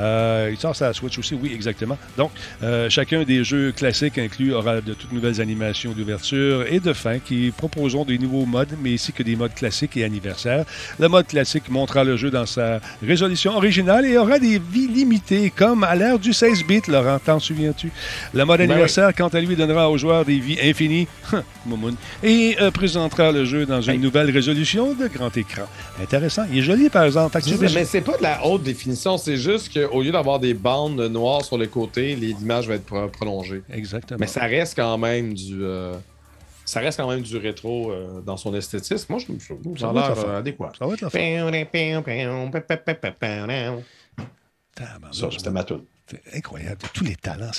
Euh, 0.00 0.48
il 0.52 0.58
sort 0.58 0.74
sur 0.76 0.86
la 0.86 0.92
Switch 0.92 1.18
aussi, 1.18 1.34
oui, 1.40 1.52
exactement. 1.54 1.98
Donc, 2.16 2.30
euh, 2.62 2.88
chacun 2.90 3.22
des 3.24 3.44
jeux 3.44 3.72
classiques 3.72 4.18
inclus 4.18 4.52
aura 4.52 4.80
de 4.80 4.94
toutes 4.94 5.12
nouvelles 5.12 5.40
animations 5.40 5.92
d'ouverture 5.92 6.64
et 6.70 6.80
de 6.80 6.92
fin 6.92 7.18
qui 7.18 7.52
proposeront 7.56 8.04
des 8.04 8.18
nouveaux 8.18 8.46
modes, 8.46 8.74
mais 8.82 8.94
ainsi 8.94 9.12
que 9.12 9.22
des 9.22 9.36
modes 9.36 9.54
classiques 9.54 9.96
et 9.96 10.04
anniversaires. 10.04 10.64
Le 10.98 11.08
mode 11.08 11.26
classique 11.26 11.68
montrera 11.68 12.04
le 12.04 12.16
jeu 12.16 12.30
dans 12.30 12.46
sa 12.46 12.80
résolution 13.02 13.56
originale 13.56 14.06
et 14.06 14.16
aura 14.18 14.38
des 14.38 14.58
vies 14.58 14.88
limitées, 14.88 15.52
comme 15.54 15.84
à 15.84 15.94
l'ère 15.94 16.18
du 16.18 16.32
16 16.32 16.64
bits, 16.66 16.82
Laurent, 16.88 17.18
t'en 17.24 17.38
souviens-tu? 17.38 17.90
Le 18.34 18.44
mode 18.44 18.58
Ben 18.58 18.70
anniversaire, 18.70 19.12
quant 19.14 19.28
à 19.28 19.40
lui, 19.40 19.56
donnera 19.56 19.90
aux 19.90 19.98
joueurs 19.98 20.24
des 20.24 20.38
vies 20.38 20.58
infinies, 20.62 21.06
Moumoun, 21.66 21.94
et 22.22 22.56
euh, 22.60 22.70
présentera 22.70 23.30
le 23.32 23.44
jeu 23.44 23.66
dans 23.66 23.80
une 23.80 23.92
Hey. 23.92 23.98
nouvelle 23.98 24.30
résolution 24.30 24.94
de 24.94 25.06
grand 25.08 25.36
écran. 25.36 25.62
Intéressant. 26.02 26.44
Il 26.50 26.58
est 26.58 26.62
joli, 26.62 26.88
par 26.88 27.04
exemple. 27.04 27.38
Mais 27.72 27.84
c'est 27.84 28.00
pas 28.00 28.16
de 28.16 28.22
la 28.22 28.44
haute 28.46 28.62
définition, 28.62 29.18
c'est 29.18 29.36
juste 29.36 29.61
qu'au 29.68 30.02
lieu 30.02 30.12
d'avoir 30.12 30.38
des 30.40 30.54
bandes 30.54 31.00
noires 31.00 31.44
sur 31.44 31.58
les 31.58 31.68
côtés, 31.68 32.16
les 32.16 32.30
images 32.30 32.68
vont 32.68 32.74
être 32.74 32.84
pro- 32.86 33.08
prolongées. 33.08 33.62
Exactement. 33.72 34.18
Mais 34.20 34.26
ça 34.26 34.42
reste 34.42 34.76
quand 34.76 34.98
même 34.98 35.34
du. 35.34 35.58
euh, 35.62 35.94
ça 36.64 36.80
reste 36.80 36.98
quand 36.98 37.08
même 37.10 37.22
du 37.22 37.36
rétro 37.36 37.90
euh, 37.90 38.20
dans 38.20 38.36
son 38.36 38.54
esthétisme. 38.54 39.06
Moi, 39.12 39.18
je 39.20 39.26
trouve 39.26 39.78
ça 39.78 39.86
ça 39.86 39.90
a 39.90 39.92
va 39.92 40.00
être 40.10 40.16
l'air 40.16 40.28
euh, 40.28 40.38
adéquat. 40.38 40.72
Ça 40.78 40.86
va 40.86 40.94
être 40.94 41.00
la 41.00 41.10
fin. 41.10 41.18
Ça, 44.78 44.84
Tabarnak, 44.84 45.14
c'était 45.38 45.50
ma 45.50 45.64
toune. 45.64 45.84
C'est 46.06 46.36
incroyable. 46.36 46.78
Tous 46.94 47.04
les 47.04 47.16
talents. 47.16 47.50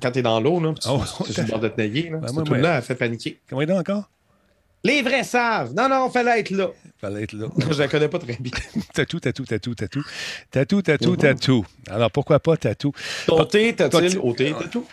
Quand 0.00 0.10
t'es 0.10 0.22
dans 0.22 0.40
l'eau, 0.40 0.60
là, 0.60 0.74
tu 0.74 0.88
Oh, 0.88 1.00
tu 1.24 1.32
de 1.32 1.68
te 1.68 1.76
nailler, 1.80 2.10
là, 2.10 2.18
Ben, 2.18 2.26
cette 2.26 2.34
moi, 2.34 2.44
toune-là, 2.44 2.76
elle 2.78 2.82
fait 2.82 2.94
paniquer. 2.94 3.40
Comment 3.48 3.62
il 3.62 3.70
est 3.70 3.72
encore? 3.72 4.10
Les 4.82 5.02
vrais 5.02 5.24
savent! 5.24 5.74
Non, 5.74 5.88
non, 5.88 6.08
fallait 6.10 6.40
être 6.40 6.50
là. 6.50 6.70
Fallait 7.00 7.24
être 7.24 7.34
là. 7.34 7.48
Je 7.70 7.78
la 7.78 7.88
connais 7.88 8.08
pas 8.08 8.18
très 8.18 8.36
bien. 8.40 8.52
tatou, 8.94 9.20
tatou, 9.20 9.44
tatou, 9.44 9.74
tatou. 9.74 10.02
Tatou, 10.50 10.82
tatou, 10.82 11.16
tatou. 11.16 11.66
Alors, 11.90 12.10
pourquoi 12.10 12.40
pas 12.40 12.56
tatou? 12.56 12.92
Ton 13.26 13.44
thé, 13.44 13.74
t'as-t-il 13.74 14.16
Pas- 14.16 14.22
au 14.24 14.32
thé, 14.32 14.54
t'as 14.58 14.68
tout? 14.68 14.86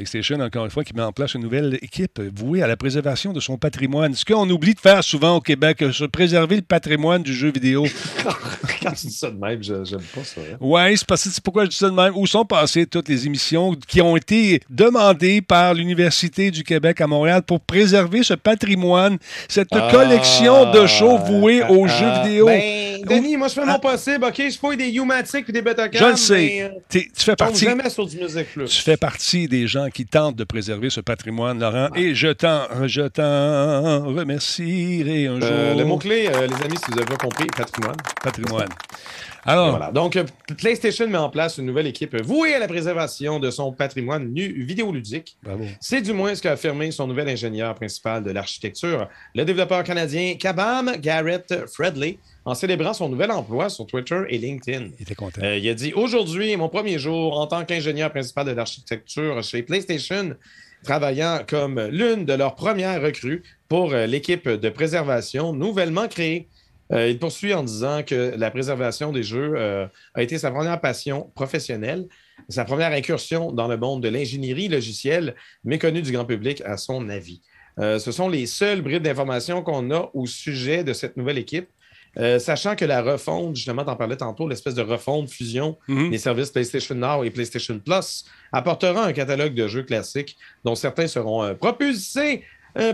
PlayStation, 0.00 0.38
encore 0.40 0.66
une 0.66 0.70
fois, 0.70 0.84
qui 0.84 0.94
met 0.94 1.00
en 1.00 1.10
place 1.10 1.32
une 1.32 1.40
nouvelle 1.40 1.78
équipe 1.80 2.20
vouée 2.36 2.60
à 2.62 2.66
la 2.66 2.76
préservation 2.76 3.32
de 3.32 3.40
son 3.40 3.56
patrimoine. 3.56 4.14
Ce 4.14 4.26
qu'on 4.26 4.48
oublie 4.50 4.74
de 4.74 4.78
faire 4.78 5.02
souvent 5.02 5.36
au 5.36 5.40
Québec, 5.40 5.80
euh, 5.80 5.90
se 5.90 6.04
préserver 6.04 6.56
le 6.56 6.62
patrimoine 6.62 7.22
du 7.22 7.32
jeu 7.32 7.50
vidéo. 7.50 7.86
Quand 8.82 8.92
tu 8.92 9.06
dis 9.06 9.12
ça 9.14 9.30
de 9.30 9.38
même, 9.38 9.62
j'aime 9.62 9.84
pas 10.14 10.22
ça. 10.22 10.42
hein. 10.42 10.56
Oui, 10.60 10.98
c'est 10.98 11.06
parce 11.06 11.24
que 11.24 11.30
c'est 11.30 11.42
pourquoi 11.42 11.64
je 11.64 11.70
dis 11.70 11.76
ça 11.76 11.88
de 11.88 11.94
même. 11.94 12.12
Où 12.14 12.26
sont 12.26 12.44
passées 12.44 12.84
toutes 12.84 13.08
les 13.08 13.24
émissions 13.24 13.74
qui 13.88 14.02
ont 14.02 14.18
été 14.18 14.60
demandées 14.68 15.40
par 15.40 15.72
l'Université 15.72 16.50
du 16.50 16.62
Québec 16.62 17.00
à 17.00 17.06
Montréal 17.06 17.40
pour 17.42 17.60
préserver 17.60 18.22
ce 18.22 18.34
patrimoine, 18.34 19.16
cette 19.48 19.68
Ah, 19.72 19.88
collection 19.90 20.72
de 20.72 20.86
shows 20.86 21.16
voués 21.16 21.62
ah, 21.62 21.72
aux 21.72 21.86
ah, 21.86 21.88
jeux 21.88 22.22
vidéo? 22.28 22.46
Ben, 22.46 22.95
Denis, 23.14 23.36
moi, 23.36 23.48
je 23.48 23.54
fais 23.54 23.60
Ah. 23.64 23.72
mon 23.72 23.78
possible, 23.78 24.24
OK? 24.24 24.34
Je 24.50 24.58
fouille 24.58 24.76
des 24.76 24.88
U-Matic 24.90 25.48
et 25.48 25.52
des 25.52 25.62
Betacam. 25.62 26.00
je 26.00 26.10
le 26.10 26.16
sais. 26.16 26.72
T'es- 26.88 27.08
tu 27.16 27.24
fais 27.24 27.36
partie. 27.36 27.64
jamais 27.64 27.88
sur 27.90 28.06
du 28.06 28.16
Music 28.18 28.46
Plus. 28.52 28.66
Tu 28.70 28.82
fais 28.82 28.96
partie 28.96 29.48
des 29.48 29.66
gens 29.66 29.88
qui 29.90 30.06
tentent 30.06 30.36
de 30.36 30.44
préserver 30.44 30.90
ce 30.90 31.00
patrimoine, 31.00 31.58
Laurent, 31.60 31.88
et 31.94 32.14
je 32.14 32.28
t'en, 32.28 32.62
je 32.86 33.02
t'en 33.02 34.06
remercierai 34.14 35.26
un 35.26 35.40
jour. 35.40 35.48
Euh, 35.50 35.74
le 35.74 35.84
mot-clé, 35.84 36.28
euh, 36.28 36.46
les 36.46 36.54
amis, 36.64 36.76
si 36.76 36.90
vous 36.92 36.98
avez 36.98 37.06
pas 37.06 37.16
compris, 37.16 37.46
patrimoine. 37.56 37.96
patrimoine. 38.22 38.68
Alors, 39.46 39.70
Voilà. 39.70 39.92
Donc, 39.92 40.16
euh, 40.16 40.24
PlayStation 40.58 41.08
met 41.08 41.18
en 41.18 41.30
place 41.30 41.58
une 41.58 41.66
nouvelle 41.66 41.86
équipe 41.86 42.20
vouée 42.22 42.54
à 42.54 42.58
la 42.58 42.66
préservation 42.66 43.38
de 43.38 43.50
son 43.50 43.72
patrimoine 43.72 44.32
nu 44.32 44.64
vidéoludique. 44.64 45.38
C'est 45.80 46.02
du 46.02 46.12
moins 46.12 46.34
ce 46.34 46.42
qu'a 46.42 46.52
affirmé 46.52 46.90
son 46.90 47.06
nouvel 47.06 47.28
ingénieur 47.28 47.74
principal 47.74 48.24
de 48.24 48.30
l'architecture, 48.32 49.08
le 49.34 49.44
développeur 49.44 49.84
canadien 49.84 50.34
Kabam 50.34 50.96
Garrett 51.00 51.66
Fredley, 51.72 52.18
en 52.44 52.54
célébrant 52.54 52.92
son 52.92 53.08
nouvel 53.08 53.30
emploi 53.30 53.68
sur 53.68 53.86
Twitter 53.86 54.22
et 54.28 54.38
LinkedIn. 54.38 54.88
Il 54.98 55.02
était 55.02 55.14
content. 55.14 55.42
Euh, 55.42 55.56
il 55.56 55.68
a 55.68 55.74
dit 55.74 55.92
Aujourd'hui 55.94 56.52
est 56.52 56.56
mon 56.56 56.68
premier 56.68 56.98
jour 56.98 57.38
en 57.38 57.46
tant 57.46 57.64
qu'ingénieur 57.64 58.10
principal 58.10 58.46
de 58.46 58.52
l'architecture 58.52 59.42
chez 59.42 59.62
PlayStation, 59.62 60.36
travaillant 60.84 61.40
comme 61.46 61.80
l'une 61.90 62.24
de 62.24 62.32
leurs 62.32 62.54
premières 62.54 63.02
recrues 63.02 63.42
pour 63.68 63.92
euh, 63.92 64.06
l'équipe 64.06 64.48
de 64.48 64.68
préservation 64.68 65.52
nouvellement 65.52 66.08
créée. 66.08 66.48
Euh, 66.92 67.08
il 67.08 67.18
poursuit 67.18 67.52
en 67.54 67.62
disant 67.64 68.02
que 68.04 68.34
la 68.36 68.50
préservation 68.50 69.10
des 69.12 69.22
jeux 69.22 69.54
euh, 69.56 69.86
a 70.14 70.22
été 70.22 70.38
sa 70.38 70.50
première 70.50 70.80
passion 70.80 71.30
professionnelle, 71.34 72.06
sa 72.48 72.64
première 72.64 72.92
incursion 72.92 73.50
dans 73.52 73.66
le 73.66 73.76
monde 73.76 74.02
de 74.02 74.08
l'ingénierie 74.08 74.68
logicielle, 74.68 75.34
méconnue 75.64 76.02
du 76.02 76.12
grand 76.12 76.24
public 76.24 76.62
à 76.64 76.76
son 76.76 77.08
avis. 77.08 77.42
Euh, 77.78 77.98
ce 77.98 78.12
sont 78.12 78.28
les 78.28 78.46
seules 78.46 78.82
bribes 78.82 79.02
d'informations 79.02 79.62
qu'on 79.62 79.90
a 79.90 80.10
au 80.14 80.26
sujet 80.26 80.84
de 80.84 80.92
cette 80.92 81.16
nouvelle 81.16 81.38
équipe. 81.38 81.68
Sachant 82.38 82.76
que 82.76 82.86
la 82.86 83.02
refonte, 83.02 83.56
justement, 83.56 83.84
t'en 83.84 83.94
parlais 83.94 84.16
tantôt, 84.16 84.48
l'espèce 84.48 84.74
de 84.74 84.80
refonte, 84.80 85.28
fusion 85.28 85.76
Mhm. 85.86 86.10
des 86.10 86.16
services 86.16 86.48
PlayStation 86.50 86.94
Now 86.94 87.24
et 87.24 87.30
PlayStation 87.30 87.78
Plus 87.78 88.24
apportera 88.52 89.04
un 89.04 89.12
catalogue 89.12 89.52
de 89.52 89.68
jeux 89.68 89.82
classiques 89.82 90.34
dont 90.64 90.74
certains 90.74 91.08
seront 91.08 91.54
propulsés 91.56 92.42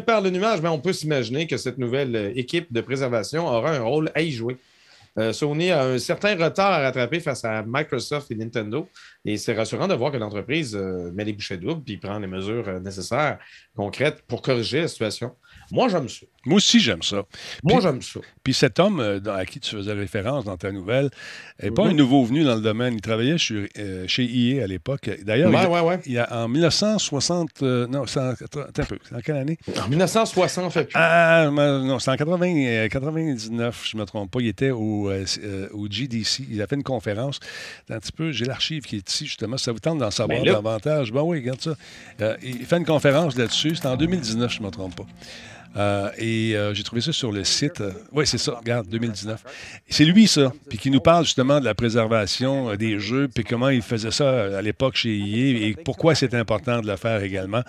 par 0.06 0.20
le 0.20 0.30
nuage, 0.30 0.60
mais 0.60 0.68
on 0.68 0.78
peut 0.78 0.92
s'imaginer 0.92 1.46
que 1.46 1.56
cette 1.56 1.78
nouvelle 1.78 2.14
euh, 2.14 2.32
équipe 2.36 2.72
de 2.72 2.80
préservation 2.80 3.46
aura 3.46 3.72
un 3.72 3.82
rôle 3.82 4.10
à 4.14 4.22
y 4.22 4.30
jouer. 4.30 4.56
Euh, 5.18 5.32
Sony 5.32 5.70
a 5.70 5.84
un 5.84 5.98
certain 5.98 6.34
retard 6.36 6.72
à 6.72 6.78
rattraper 6.80 7.20
face 7.20 7.44
à 7.44 7.62
Microsoft 7.66 8.30
et 8.30 8.34
Nintendo, 8.34 8.88
et 9.24 9.36
c'est 9.36 9.52
rassurant 9.54 9.86
de 9.86 9.94
voir 9.94 10.10
que 10.10 10.16
l'entreprise 10.16 10.74
euh, 10.74 11.10
met 11.12 11.24
les 11.24 11.32
bouchées 11.34 11.58
doubles 11.58 11.82
puis 11.84 11.98
prend 11.98 12.18
les 12.18 12.26
mesures 12.26 12.66
euh, 12.68 12.80
nécessaires, 12.80 13.38
concrètes 13.76 14.22
pour 14.26 14.40
corriger 14.42 14.82
la 14.82 14.88
situation. 14.88 15.32
Moi, 15.70 15.88
j'aime 15.88 16.08
ça. 16.08 16.26
Moi 16.44 16.56
aussi, 16.56 16.80
j'aime 16.80 17.02
ça. 17.02 17.22
Moi, 17.62 17.80
j'aime 17.80 18.02
ça. 18.02 18.20
Puis 18.42 18.52
cet 18.52 18.78
homme 18.80 19.20
dans- 19.20 19.32
à 19.34 19.44
qui 19.46 19.60
tu 19.60 19.74
faisais 19.76 19.92
référence 19.92 20.44
dans 20.44 20.56
ta 20.56 20.72
nouvelle 20.72 21.08
n'est 21.62 21.70
pas 21.70 21.84
Mhm. 21.84 21.90
un 21.90 21.94
nouveau 21.94 22.24
venu 22.24 22.42
dans 22.44 22.56
le 22.56 22.60
domaine. 22.60 22.94
Il 22.94 23.00
travaillait 23.00 23.38
sur- 23.38 23.66
chez 24.06 24.24
IE 24.24 24.60
à 24.60 24.66
l'époque. 24.66 25.08
D'ailleurs, 25.24 25.50
Ouais, 25.52 25.62
il, 25.62 25.68
ouais, 25.68 25.80
ouais. 25.80 26.00
il 26.06 26.18
a, 26.18 26.44
en 26.44 26.48
1960... 26.48 27.62
euh, 27.62 27.86
non, 27.86 28.02
attends 28.02 28.30
un 28.30 28.84
peu. 28.84 28.98
C'est 29.08 29.14
en 29.14 29.20
quelle 29.20 29.36
année? 29.36 29.58
En 29.82 29.88
1960, 29.88 30.72
fait 30.72 30.84
plus. 30.84 30.92
Ah, 30.96 31.48
non, 31.52 31.98
c'est 31.98 32.10
en 32.10 32.16
80, 32.16 32.54
euh, 32.66 32.88
99, 32.88 33.84
je 33.88 33.96
ne 33.96 34.00
me 34.02 34.06
trompe 34.06 34.30
pas. 34.30 34.40
Il 34.40 34.48
était 34.48 34.70
au, 34.70 35.01
euh, 35.09 35.24
euh, 35.42 35.68
au 35.72 35.88
GDC. 35.88 36.44
Il 36.50 36.61
a 36.62 36.66
fait 36.66 36.76
une 36.76 36.82
conférence. 36.82 37.40
Un 37.90 37.98
petit 37.98 38.12
peu, 38.12 38.32
j'ai 38.32 38.44
l'archive 38.44 38.82
qui 38.82 38.96
est 38.96 39.11
ici, 39.11 39.26
justement. 39.26 39.57
Ça 39.59 39.72
vous 39.72 39.78
tente 39.80 39.98
d'en 39.98 40.11
savoir 40.11 40.38
Ben 40.40 40.46
là- 40.46 40.53
davantage? 40.55 41.12
Ben 41.12 41.22
oui, 41.22 41.38
regarde 41.38 41.61
ça. 41.61 41.74
Euh, 42.20 42.36
il 42.42 42.64
fait 42.64 42.76
une 42.78 42.84
conférence 42.86 43.36
là-dessus. 43.36 43.76
C'était 43.76 43.88
en 43.88 43.96
2019, 43.96 44.53
je 44.53 44.61
ne 44.61 44.66
me 44.66 44.70
trompe 44.70 44.96
pas. 44.96 45.07
Euh, 45.74 46.11
et 46.18 46.55
euh, 46.55 46.74
j'ai 46.74 46.82
trouvé 46.82 47.00
ça 47.00 47.12
sur 47.12 47.32
le 47.32 47.44
site. 47.44 47.82
oui, 48.12 48.26
c'est 48.26 48.36
ça, 48.36 48.53
regarde, 48.53 48.86
2019. 48.88 49.42
C'est 49.88 50.05
lui, 50.05 50.26
ça, 50.28 50.53
puis 50.68 50.76
qui 50.76 50.90
nous 50.90 51.00
parle 51.00 51.24
justement 51.24 51.61
de 51.61 51.64
la 51.64 51.74
préservation 51.74 52.70
euh, 52.70 52.76
des 52.76 52.98
jeux, 52.98 53.28
puis 53.34 53.42
comment 53.42 53.70
il 53.70 53.80
faisait 53.80 54.11
ça 54.11 54.24
euh, 54.24 54.59
à 54.59 54.61
l'époque 54.62 54.96
chez 54.96 55.16
EA 55.18 55.66
et 55.68 55.74
pourquoi 55.82 56.14
c'est 56.14 56.34
important 56.34 56.80
de 56.82 56.86
le 56.86 56.96
faire 56.96 57.22
également. 57.22 57.62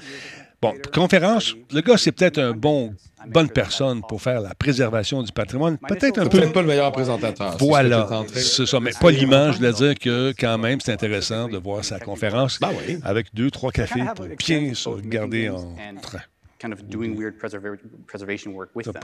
Bon, 0.64 0.74
conférence, 0.93 1.55
le 1.74 1.82
gars, 1.82 1.97
c'est 1.97 2.14
peut-être 2.14 2.38
un 2.39 2.51
bon, 2.53 2.95
bonne 3.28 3.49
personne 3.49 4.01
pour 4.07 4.22
faire 4.22 4.39
la 4.39 4.55
préservation 4.55 5.22
du 5.22 5.32
patrimoine. 5.34 5.78
Peut-être 5.78 6.20
un 6.20 6.24
peu. 6.24 6.39
Peut-être 6.39 6.53
pas 6.53 6.61
le 6.61 6.68
meilleur 6.70 6.89
présentateur. 6.93 7.51
c'est 7.51 7.57
ce 7.57 7.59
que 7.59 7.64
Voilà, 7.66 8.07
c'est 8.34 8.66
ça. 8.66 8.80
Mais 8.80 8.91
poliment, 8.99 9.51
je 9.51 9.57
voulais 9.57 9.74
dire 9.74 9.95
que 9.99 10.34
quand 10.39 10.57
même, 10.57 10.80
c'est 10.80 10.93
intéressant 10.93 11.49
de 11.49 11.57
voir 11.57 11.84
sa 11.84 11.99
conférence 11.99 12.59
Ben 12.61 12.72
oui. 12.88 12.97
avec 13.03 13.28
deux, 13.36 13.51
trois 13.51 13.72
Kind 13.74 13.88
cafés 13.88 14.01
pour 14.16 14.26
bien 14.38 14.74
se 14.74 14.88
regarder 14.88 15.49
en 15.49 15.76
train. 16.01 16.20
kind 16.59 16.72
of 16.72 16.82
doing 16.86 17.18
weird 17.18 17.38
preserva- 17.38 17.78
preservation 18.07 18.53
work 18.53 18.70
with 18.74 18.86
them. 18.86 19.01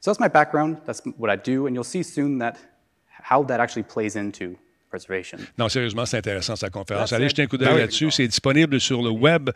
So 0.00 0.10
that's 0.10 0.20
my 0.20 0.28
background. 0.28 0.78
That's 0.86 1.02
what 1.18 1.30
I 1.30 1.36
do, 1.36 1.66
and 1.66 1.74
you'll 1.74 1.84
see 1.84 2.02
soon 2.02 2.38
that 2.38 2.56
how 3.22 3.44
that 3.44 3.60
actually 3.60 3.82
plays 3.82 4.16
into 4.16 4.56
preservation. 4.90 5.38
Non, 5.56 5.68
sérieusement, 5.68 6.04
c'est 6.04 6.18
intéressant 6.18 6.56
sa 6.56 6.68
conférence. 6.68 7.10
That's 7.10 7.16
Allez 7.16 7.28
jeter 7.28 7.42
un 7.42 7.46
coup 7.46 7.56
d'œil 7.56 7.68
Ben 7.68 7.78
là-dessus. 7.78 8.10
C'est 8.10 8.26
disponible 8.26 8.80
sur 8.80 9.02
le 9.02 9.10
web. 9.10 9.46
Vous 9.46 9.52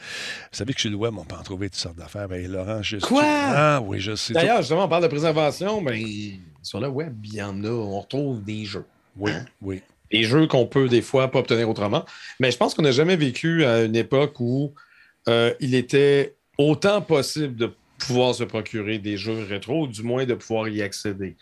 savez 0.52 0.72
que 0.72 0.80
sur 0.80 0.90
le 0.90 0.96
web, 0.96 1.14
on 1.18 1.24
peut 1.24 1.36
en 1.36 1.42
trouver 1.42 1.68
toutes 1.68 1.80
sortes 1.80 1.96
d'affaires. 1.96 2.28
Ben, 2.28 2.50
Laurent, 2.50 2.82
je 2.82 2.98
Quoi? 2.98 3.24
Ah 3.26 3.80
oui, 3.82 4.00
je 4.00 4.14
sais. 4.14 4.32
D'ailleurs, 4.32 4.58
justement, 4.58 4.84
on 4.84 4.88
parle 4.88 5.02
de 5.02 5.08
préservation, 5.08 5.82
ben, 5.82 6.02
sur 6.62 6.80
le 6.80 6.88
web, 6.88 7.14
il 7.24 7.34
y 7.34 7.42
en 7.42 7.62
a. 7.64 7.68
On 7.68 8.00
retrouve 8.00 8.42
des 8.42 8.64
jeux. 8.64 8.86
Oui, 9.16 9.32
oui. 9.60 9.82
Des 10.10 10.22
jeux 10.22 10.46
qu'on 10.46 10.66
peut 10.66 10.88
des 10.88 11.02
fois 11.02 11.30
pas 11.30 11.40
obtenir 11.40 11.68
autrement. 11.68 12.04
Mais 12.38 12.50
je 12.50 12.56
pense 12.56 12.74
qu'on 12.74 12.82
n'a 12.82 12.92
jamais 12.92 13.16
vécu 13.16 13.64
à 13.64 13.82
une 13.82 13.96
époque 13.96 14.38
où 14.38 14.72
euh, 15.28 15.52
il 15.60 15.74
était 15.74 16.36
autant 16.58 17.00
possible 17.02 17.56
de 17.56 17.74
pouvoir 17.98 18.34
se 18.34 18.44
procurer 18.44 18.98
des 18.98 19.16
jeux 19.16 19.44
rétro, 19.48 19.82
ou 19.82 19.86
du 19.86 20.02
moins 20.02 20.24
de 20.24 20.34
pouvoir 20.34 20.68
y 20.68 20.82
accéder. 20.82 21.36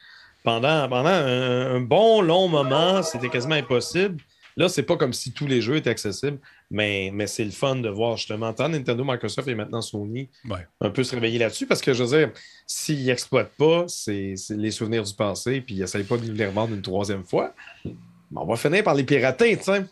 Pendant, 0.45 0.89
pendant 0.89 1.09
un, 1.09 1.77
un 1.77 1.81
bon 1.81 2.21
long 2.23 2.49
moment, 2.49 3.03
c'était 3.03 3.29
quasiment 3.29 3.55
impossible. 3.55 4.17
Là, 4.57 4.69
c'est 4.69 4.83
pas 4.83 4.97
comme 4.99 5.15
si 5.15 5.33
tous 5.33 5.47
les 5.47 5.63
jeux 5.63 5.77
étaient 5.77 5.89
accessibles, 5.89 6.39
mais, 6.71 7.11
mais 7.15 7.27
c'est 7.27 7.45
le 7.45 7.51
fun 7.53 7.77
de 7.77 7.89
voir 7.89 8.19
justement 8.19 8.53
tant 8.53 8.69
Nintendo, 8.69 9.03
Microsoft 9.03 9.49
et 9.49 9.55
maintenant 9.55 9.81
Sony 9.81 10.29
Ouais. 10.47 10.67
un 10.83 10.91
peu 10.91 11.05
se 11.05 11.15
réveiller 11.15 11.39
là-dessus 11.39 11.67
parce 11.67 11.81
que 11.81 11.95
je 11.95 12.05
veux 12.05 12.19
dire, 12.19 12.33
s'ils 12.67 13.07
n'exploitent 13.07 13.55
pas, 13.57 13.85
c'est 13.89 14.35
les 14.51 14.71
souvenirs 14.71 15.05
du 15.05 15.15
passé 15.15 15.63
puis 15.63 15.77
ils 15.77 15.81
n'essayent 15.81 16.05
pas 16.05 16.19
de 16.19 16.31
les 16.31 16.47
revendre 16.47 16.75
une 16.75 16.83
troisième 16.83 17.25
fois, 17.25 17.55
on 18.35 18.45
va 18.45 18.57
finir 18.57 18.85
par 18.85 18.95
les 18.95 19.05
pirater, 19.05 19.57
tu 19.57 19.65
sais. 19.65 19.87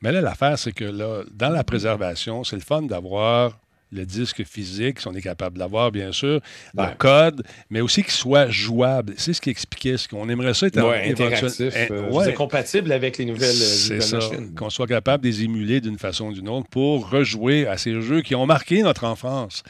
Mais 0.00 0.12
là, 0.12 0.20
l'affaire, 0.20 0.56
c'est 0.58 0.72
que 0.72 0.84
là, 0.84 1.22
dans 1.32 1.50
la 1.50 1.64
préservation, 1.64 2.44
c'est 2.44 2.56
le 2.56 2.62
fun 2.62 2.82
d'avoir 2.82 3.58
le 3.92 4.06
disque 4.06 4.42
physique, 4.44 5.00
si 5.00 5.06
on 5.08 5.12
est 5.14 5.20
capable 5.22 5.54
de 5.56 5.60
l'avoir, 5.60 5.92
bien 5.92 6.12
sûr, 6.12 6.40
le 6.74 6.94
code, 6.96 7.44
mais 7.70 7.80
aussi 7.82 8.02
qu'il 8.02 8.12
soit 8.12 8.48
jouable. 8.48 9.14
C'est 9.18 9.34
ce 9.34 9.40
qu'il 9.40 9.50
expliquait, 9.50 9.96
ce 9.98 10.08
qu'on 10.08 10.28
aimerait 10.28 10.54
ça 10.54 10.66
être 10.68 10.82
Ouais, 10.82 11.10
interactif, 11.10 11.74
Eh, 11.76 11.92
euh, 11.92 12.10
ouais. 12.10 12.32
compatible 12.32 12.90
avec 12.92 13.18
les 13.18 13.26
nouvelles, 13.26 13.54
euh, 13.60 13.98
nouvelles 13.98 14.54
qu'on 14.54 14.70
soit 14.70 14.86
capable 14.86 15.24
de 15.24 15.28
les 15.28 15.42
émuler 15.44 15.80
d'une 15.80 15.98
façon 15.98 16.28
ou 16.28 16.32
d'une 16.32 16.48
autre 16.48 16.68
pour 16.70 17.10
rejouer 17.10 17.66
à 17.66 17.76
ces 17.76 18.00
jeux 18.00 18.22
qui 18.22 18.34
ont 18.34 18.46
marqué 18.46 18.82
notre 18.82 19.04
enfance. 19.04 19.62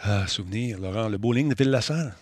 Ah, 0.00 0.26
souvenir, 0.26 0.78
Laurent, 0.78 1.08
le 1.08 1.18
bowling 1.18 1.48
de 1.48 1.54
Ville-la-Salle. 1.56 2.14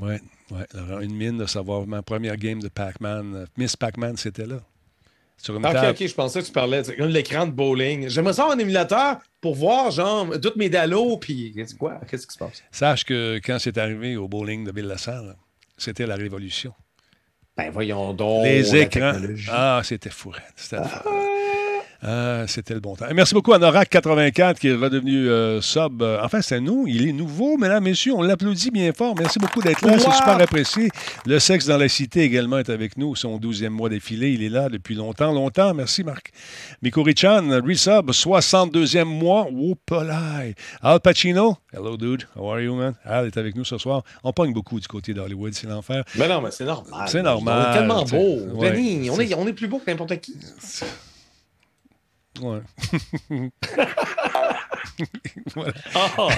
Oui, 0.00 0.14
ouais, 0.50 0.66
Laurent, 0.74 1.00
une 1.00 1.14
mine 1.14 1.38
de 1.38 1.46
savoir 1.46 1.86
ma 1.86 2.02
première 2.02 2.36
game 2.36 2.60
de 2.60 2.68
Pac-Man. 2.68 3.34
euh, 3.34 3.46
Miss 3.56 3.76
Pac-Man, 3.76 4.16
c'était 4.16 4.46
là. 4.46 4.56
Sur 5.36 5.56
une 5.56 5.64
Ah, 5.64 5.70
ok, 5.90 5.96
ok, 6.00 6.06
je 6.06 6.14
pensais 6.14 6.40
que 6.42 6.46
tu 6.46 6.52
parlais 6.52 6.82
de 6.82 6.92
l'écran 7.06 7.46
de 7.46 7.52
bowling. 7.52 8.08
J'aimerais 8.08 8.34
ça 8.34 8.42
avoir 8.42 8.56
un 8.56 8.60
émulateur 8.60 9.16
pour 9.40 9.54
voir, 9.54 9.90
genre, 9.90 10.38
toutes 10.40 10.56
mes 10.56 10.68
dallos, 10.68 11.16
puis 11.16 11.52
qu'est-ce 11.54 11.74
quoi? 11.74 12.00
Qu'est-ce 12.08 12.26
qui 12.26 12.34
se 12.34 12.38
passe? 12.38 12.62
Sache 12.70 13.04
que 13.04 13.40
quand 13.44 13.58
c'est 13.58 13.78
arrivé 13.78 14.16
au 14.16 14.28
bowling 14.28 14.64
de 14.64 14.72
Ville-la-Salle, 14.72 15.36
c'était 15.76 16.06
la 16.06 16.16
révolution. 16.16 16.74
Ben 17.56 17.70
voyons 17.70 18.12
donc. 18.14 18.44
Les 18.44 18.76
écrans. 18.76 19.12
Ah, 19.50 19.80
c'était 19.84 20.10
fou. 20.10 20.32
C'était 20.56 20.76
le 20.76 21.29
Ah, 22.02 22.44
c'était 22.46 22.72
le 22.72 22.80
bon 22.80 22.96
temps. 22.96 23.06
Et 23.10 23.14
merci 23.14 23.34
beaucoup 23.34 23.52
à 23.52 23.58
Norak84 23.58 24.54
qui 24.54 24.68
est 24.68 24.74
redevenu 24.74 25.28
euh, 25.28 25.60
sub. 25.60 26.00
Euh, 26.00 26.18
Enfin, 26.22 26.40
c'est 26.40 26.60
nous. 26.60 26.86
Il 26.88 27.06
est 27.06 27.12
nouveau, 27.12 27.58
mesdames, 27.58 27.84
messieurs. 27.84 28.14
On 28.14 28.22
l'applaudit 28.22 28.70
bien 28.70 28.92
fort. 28.94 29.14
Merci 29.18 29.38
beaucoup 29.38 29.60
d'être 29.60 29.84
là. 29.84 29.98
C'est 29.98 30.10
super 30.10 30.40
apprécié. 30.40 30.88
Le 31.26 31.38
sexe 31.38 31.66
dans 31.66 31.76
la 31.76 31.88
cité 31.88 32.22
également 32.22 32.58
est 32.58 32.70
avec 32.70 32.96
nous. 32.96 33.14
Son 33.16 33.38
12e 33.38 33.68
mois 33.68 33.90
défilé. 33.90 34.30
Il 34.32 34.42
est 34.42 34.48
là 34.48 34.70
depuis 34.70 34.94
longtemps, 34.94 35.32
longtemps. 35.32 35.74
Merci, 35.74 36.02
Marc. 36.02 36.30
Mikori-chan, 36.82 37.48
resub, 37.62 38.10
62e 38.10 39.04
mois. 39.04 39.46
Whoopalai. 39.52 40.54
Al 40.82 41.00
Pacino. 41.00 41.58
Hello, 41.72 41.98
dude. 41.98 42.24
How 42.34 42.50
are 42.52 42.60
you, 42.60 42.74
man? 42.76 42.94
Al 43.04 43.26
est 43.26 43.36
avec 43.36 43.54
nous 43.56 43.64
ce 43.64 43.76
soir. 43.76 44.02
On 44.24 44.32
pogne 44.32 44.54
beaucoup 44.54 44.80
du 44.80 44.88
côté 44.88 45.12
d'Hollywood. 45.12 45.52
C'est 45.52 45.66
l'enfer. 45.66 46.02
Mais 46.16 46.28
non, 46.28 46.40
mais 46.40 46.50
c'est 46.50 46.64
normal. 46.64 47.08
C'est 47.08 47.22
normal, 47.22 47.66
On 47.66 47.70
est 47.70 47.74
tellement 47.78 48.04
beau. 48.04 48.56
Ouais. 48.58 48.70
Denis, 48.72 49.10
on 49.10 49.20
est, 49.20 49.34
on 49.34 49.46
est 49.46 49.52
plus 49.52 49.68
beau 49.68 49.78
que 49.78 49.90
n'importe 49.90 50.18
qui. 50.20 50.36
Ouais. 52.40 52.60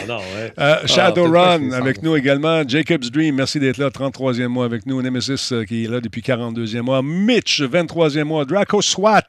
Non. 0.08 0.20
Euh, 0.58 0.86
Shadowrun 0.86 1.70
je 1.70 1.74
avec 1.74 2.02
nous 2.02 2.16
également. 2.16 2.66
Jacob's 2.66 3.10
Dream, 3.10 3.36
merci 3.36 3.58
d'être 3.60 3.78
là. 3.78 3.88
33e 3.90 4.46
mois 4.48 4.64
avec 4.64 4.86
nous. 4.86 5.02
Nemesis 5.02 5.50
euh, 5.52 5.64
qui 5.64 5.84
est 5.84 5.88
là 5.88 6.00
depuis 6.00 6.20
42e 6.22 6.80
mois. 6.82 7.02
Mitch, 7.02 7.60
23e 7.62 8.24
mois. 8.24 8.44
Draco 8.44 8.80
SWAT, 8.80 9.22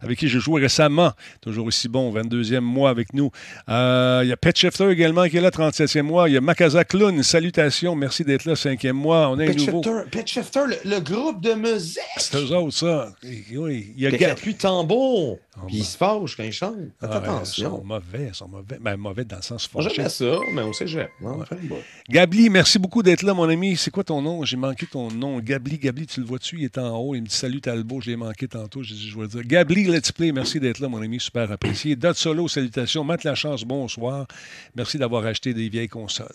avec 0.00 0.18
qui 0.18 0.28
j'ai 0.28 0.38
joué 0.40 0.62
récemment. 0.62 1.12
Toujours 1.40 1.66
aussi 1.66 1.88
bon, 1.88 2.12
22e 2.12 2.60
mois 2.60 2.90
avec 2.90 3.12
nous. 3.14 3.30
Euh, 3.68 4.20
Il 4.24 4.28
y 4.28 4.32
a 4.32 4.36
Pet 4.36 4.56
Shifter 4.56 4.90
également 4.90 5.26
qui 5.28 5.36
est 5.36 5.40
là, 5.40 5.50
37e 5.50 6.02
mois. 6.02 6.28
Il 6.28 6.34
y 6.34 6.36
a 6.36 6.40
Makaza 6.40 6.84
Clown, 6.84 7.22
salutations. 7.22 7.94
Merci 7.94 8.24
d'être 8.24 8.44
là, 8.44 8.54
5e 8.54 8.92
mois. 8.92 9.28
On 9.30 9.38
a 9.38 9.44
un 9.44 9.46
Pet 9.46 9.56
nouveau. 9.58 9.82
Shifter, 9.82 10.10
Pet 10.10 10.26
Shifter, 10.26 10.60
le, 10.68 10.90
le 10.90 11.00
groupe 11.00 11.40
de 11.42 11.52
musique. 11.54 12.00
C'est 12.18 12.36
eux 12.38 12.54
autres, 12.54 12.76
ça. 12.76 13.12
Oui, 13.24 13.92
il 13.96 14.02
y 14.02 14.06
a 14.06 14.10
Ga- 14.10 14.28
l'appui 14.28 14.54
tambour. 14.54 15.38
Puis 15.66 15.76
ben. 15.76 15.80
ils 15.80 15.84
se 15.84 15.96
fâchent 15.96 16.36
quand 16.36 16.42
ils 16.44 16.52
chantent. 16.52 16.76
Faites 17.00 17.10
Ah, 17.12 17.18
ouais, 17.18 17.24
Ils 17.24 17.30
attention. 17.30 17.70
sont 17.78 17.84
mauvais, 17.84 18.26
ils 18.28 18.34
sont 18.34 18.48
mauvais. 18.48 18.78
Ben, 18.80 18.96
mauvais 18.96 19.24
dans 19.24 19.36
le 19.36 19.42
sens 19.42 19.66
fâché. 19.66 19.88
J'aimais 19.94 20.08
ça, 20.08 20.38
mais 20.52 20.62
on 20.62 20.72
sait 20.72 20.86
jamais. 20.86 21.08
Bout. 21.20 21.76
Gabli, 22.08 22.48
merci 22.50 22.78
beaucoup 22.78 23.02
d'être 23.02 23.22
là, 23.22 23.34
mon 23.34 23.48
ami. 23.48 23.76
C'est 23.76 23.90
quoi 23.90 24.04
ton 24.04 24.22
nom? 24.22 24.44
J'ai 24.44 24.56
manqué 24.56 24.86
ton 24.86 25.10
nom. 25.10 25.38
Gabli, 25.40 25.78
Gabli, 25.78 26.06
tu 26.06 26.20
le 26.20 26.26
vois-tu? 26.26 26.56
Il 26.58 26.64
est 26.64 26.78
en 26.78 26.96
haut. 26.98 27.14
Il 27.14 27.22
me 27.22 27.26
dit 27.26 27.34
Salut 27.34 27.60
Talbot, 27.60 28.00
je 28.00 28.10
l'ai 28.10 28.16
manqué 28.16 28.46
tantôt. 28.48 28.82
J'ai 28.82 28.94
dit, 28.94 29.08
je 29.08 29.16
vais 29.16 29.22
le 29.22 29.28
dire. 29.28 29.42
Gabli, 29.44 29.84
Let's 29.84 30.12
Play, 30.12 30.32
merci 30.32 30.60
d'être 30.60 30.78
là, 30.80 30.88
mon 30.88 31.02
ami. 31.02 31.18
Super 31.20 31.50
apprécié. 31.50 31.96
Dot 31.96 32.14
Solo, 32.16 32.48
salutations. 32.48 33.04
Matt 33.04 33.24
Lachance, 33.24 33.64
bonsoir. 33.64 34.26
Merci 34.74 34.98
d'avoir 34.98 35.24
acheté 35.26 35.54
des 35.54 35.68
vieilles 35.68 35.88
consoles. 35.88 36.28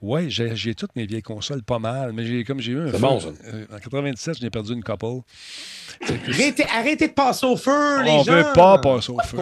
Ouais, 0.00 0.28
j'ai 0.30 0.54
j'ai 0.56 0.74
toutes 0.74 0.94
mes 0.96 1.06
vieilles 1.06 1.22
consoles, 1.22 1.62
pas 1.62 1.78
mal, 1.78 2.12
mais 2.12 2.24
j'ai 2.26 2.44
comme 2.44 2.60
j'ai 2.60 2.72
eu 2.72 2.80
un. 2.80 2.90
C'est 2.92 2.98
bon, 3.00 3.20
ça. 3.20 3.28
euh, 3.52 3.64
en 3.72 3.78
97, 3.78 4.38
j'en 4.40 4.46
ai 4.46 4.50
perdu 4.50 4.72
une 4.72 4.82
couple. 4.82 5.22
Arrêtez, 6.28 6.64
arrêtez 6.72 7.08
de 7.08 7.12
passer 7.12 7.46
au 7.46 7.56
feu, 7.56 8.02
les 8.02 8.24
gens. 8.24 8.31
Pas 8.54 8.78
passer 8.78 9.12
au 9.12 9.18
feu. 9.20 9.36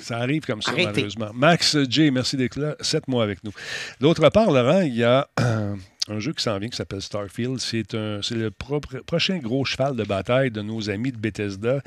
Ça 0.00 0.18
arrive 0.18 0.44
comme 0.44 0.62
ça, 0.62 0.72
Arrêtez. 0.72 0.90
malheureusement. 0.92 1.30
Max 1.34 1.76
J, 1.88 2.10
merci 2.10 2.36
d'être 2.36 2.56
là. 2.58 2.76
Sept 2.80 3.08
mois 3.08 3.24
avec 3.24 3.42
nous. 3.44 3.52
D'autre 4.00 4.28
part, 4.30 4.50
Laurent, 4.50 4.80
il 4.82 4.94
y 4.96 5.04
a 5.04 5.28
euh, 5.40 5.74
un 6.08 6.18
jeu 6.18 6.32
qui 6.32 6.42
s'en 6.42 6.58
vient 6.58 6.68
qui 6.68 6.76
s'appelle 6.76 7.02
Starfield. 7.02 7.58
C'est 7.60 7.92
le 7.92 8.50
pro- 8.50 8.80
prochain 9.06 9.38
gros 9.38 9.64
cheval 9.64 9.96
de 9.96 10.04
bataille 10.04 10.50
de 10.50 10.62
nos 10.62 10.90
amis 10.90 11.12
de 11.12 11.18
Bethesda 11.18 11.80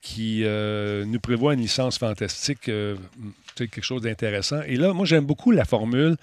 qui 0.00 0.42
euh, 0.44 1.04
nous 1.04 1.20
prévoit 1.20 1.54
une 1.54 1.60
licence 1.60 1.98
fantastique, 1.98 2.68
euh, 2.68 2.96
quelque 3.56 3.82
chose 3.82 4.02
d'intéressant. 4.02 4.60
Et 4.66 4.76
là, 4.76 4.92
moi, 4.92 5.04
j'aime 5.06 5.24
beaucoup 5.26 5.50
la 5.50 5.64
formule 5.64 6.16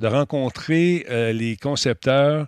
de 0.00 0.06
rencontrer 0.06 1.06
euh, 1.10 1.32
les 1.32 1.56
concepteurs 1.56 2.46